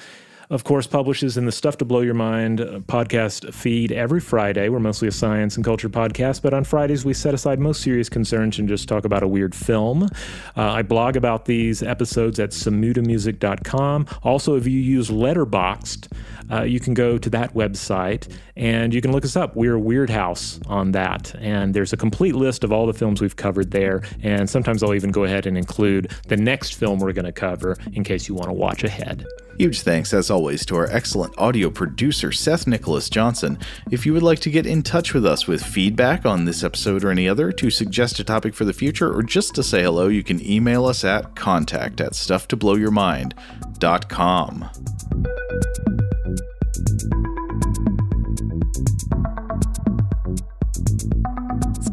of 0.49 0.63
course, 0.63 0.87
publishes 0.87 1.37
in 1.37 1.45
the 1.45 1.51
Stuff 1.51 1.77
to 1.77 1.85
Blow 1.85 2.01
Your 2.01 2.13
Mind 2.13 2.61
uh, 2.61 2.79
podcast 2.79 3.53
feed 3.53 3.91
every 3.91 4.19
Friday. 4.19 4.69
We're 4.69 4.79
mostly 4.79 5.07
a 5.07 5.11
science 5.11 5.55
and 5.55 5.65
culture 5.65 5.89
podcast, 5.89 6.41
but 6.41 6.53
on 6.53 6.63
Fridays 6.63 7.03
we 7.05 7.13
set 7.13 7.33
aside 7.33 7.59
most 7.59 7.81
serious 7.81 8.09
concerns 8.09 8.59
and 8.59 8.67
just 8.67 8.87
talk 8.87 9.05
about 9.05 9.23
a 9.23 9.27
weird 9.27 9.55
film. 9.55 10.03
Uh, 10.03 10.07
I 10.55 10.81
blog 10.83 11.15
about 11.15 11.45
these 11.45 11.81
episodes 11.81 12.39
at 12.39 12.51
samutamusic.com. 12.51 14.07
Also, 14.23 14.55
if 14.55 14.67
you 14.67 14.79
use 14.79 15.09
Letterboxd, 15.09 16.11
uh, 16.51 16.63
you 16.63 16.79
can 16.79 16.93
go 16.93 17.17
to 17.17 17.29
that 17.31 17.53
website 17.53 18.31
and 18.55 18.93
you 18.93 19.01
can 19.01 19.11
look 19.11 19.25
us 19.25 19.35
up. 19.35 19.55
We're 19.55 19.77
Weirdhouse 19.77 20.65
on 20.69 20.91
that. 20.93 21.35
And 21.39 21.73
there's 21.73 21.93
a 21.93 21.97
complete 21.97 22.35
list 22.35 22.63
of 22.63 22.71
all 22.71 22.85
the 22.85 22.93
films 22.93 23.21
we've 23.21 23.35
covered 23.35 23.71
there. 23.71 24.03
And 24.21 24.49
sometimes 24.49 24.83
I'll 24.83 24.93
even 24.93 25.11
go 25.11 25.23
ahead 25.23 25.45
and 25.45 25.57
include 25.57 26.11
the 26.27 26.37
next 26.37 26.75
film 26.75 26.99
we're 26.99 27.13
going 27.13 27.25
to 27.25 27.31
cover 27.31 27.77
in 27.93 28.03
case 28.03 28.27
you 28.27 28.35
want 28.35 28.47
to 28.47 28.53
watch 28.53 28.83
ahead. 28.83 29.25
Huge 29.57 29.81
thanks, 29.81 30.13
as 30.13 30.29
always, 30.29 30.65
to 30.65 30.75
our 30.75 30.87
excellent 30.87 31.33
audio 31.37 31.69
producer, 31.69 32.33
Seth 32.33 32.67
Nicholas 32.67 33.09
Johnson. 33.09 33.57
If 33.89 34.05
you 34.05 34.11
would 34.11 34.23
like 34.23 34.39
to 34.39 34.49
get 34.49 34.65
in 34.65 34.83
touch 34.83 35.13
with 35.13 35.25
us 35.25 35.47
with 35.47 35.63
feedback 35.63 36.25
on 36.25 36.43
this 36.43 36.61
episode 36.61 37.05
or 37.05 37.09
any 37.09 37.29
other, 37.29 37.53
to 37.53 37.69
suggest 37.69 38.19
a 38.19 38.25
topic 38.25 38.53
for 38.53 38.65
the 38.65 38.73
future, 38.73 39.15
or 39.15 39.23
just 39.23 39.55
to 39.55 39.63
say 39.63 39.83
hello, 39.83 40.09
you 40.09 40.23
can 40.23 40.45
email 40.45 40.85
us 40.85 41.05
at 41.05 41.35
contact 41.35 42.01
at 42.01 42.11
stufftoblowyourmind.com. 42.11 44.69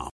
Ramp.com. 0.00 0.19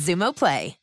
Xumo 0.00 0.32
Play. 0.32 0.79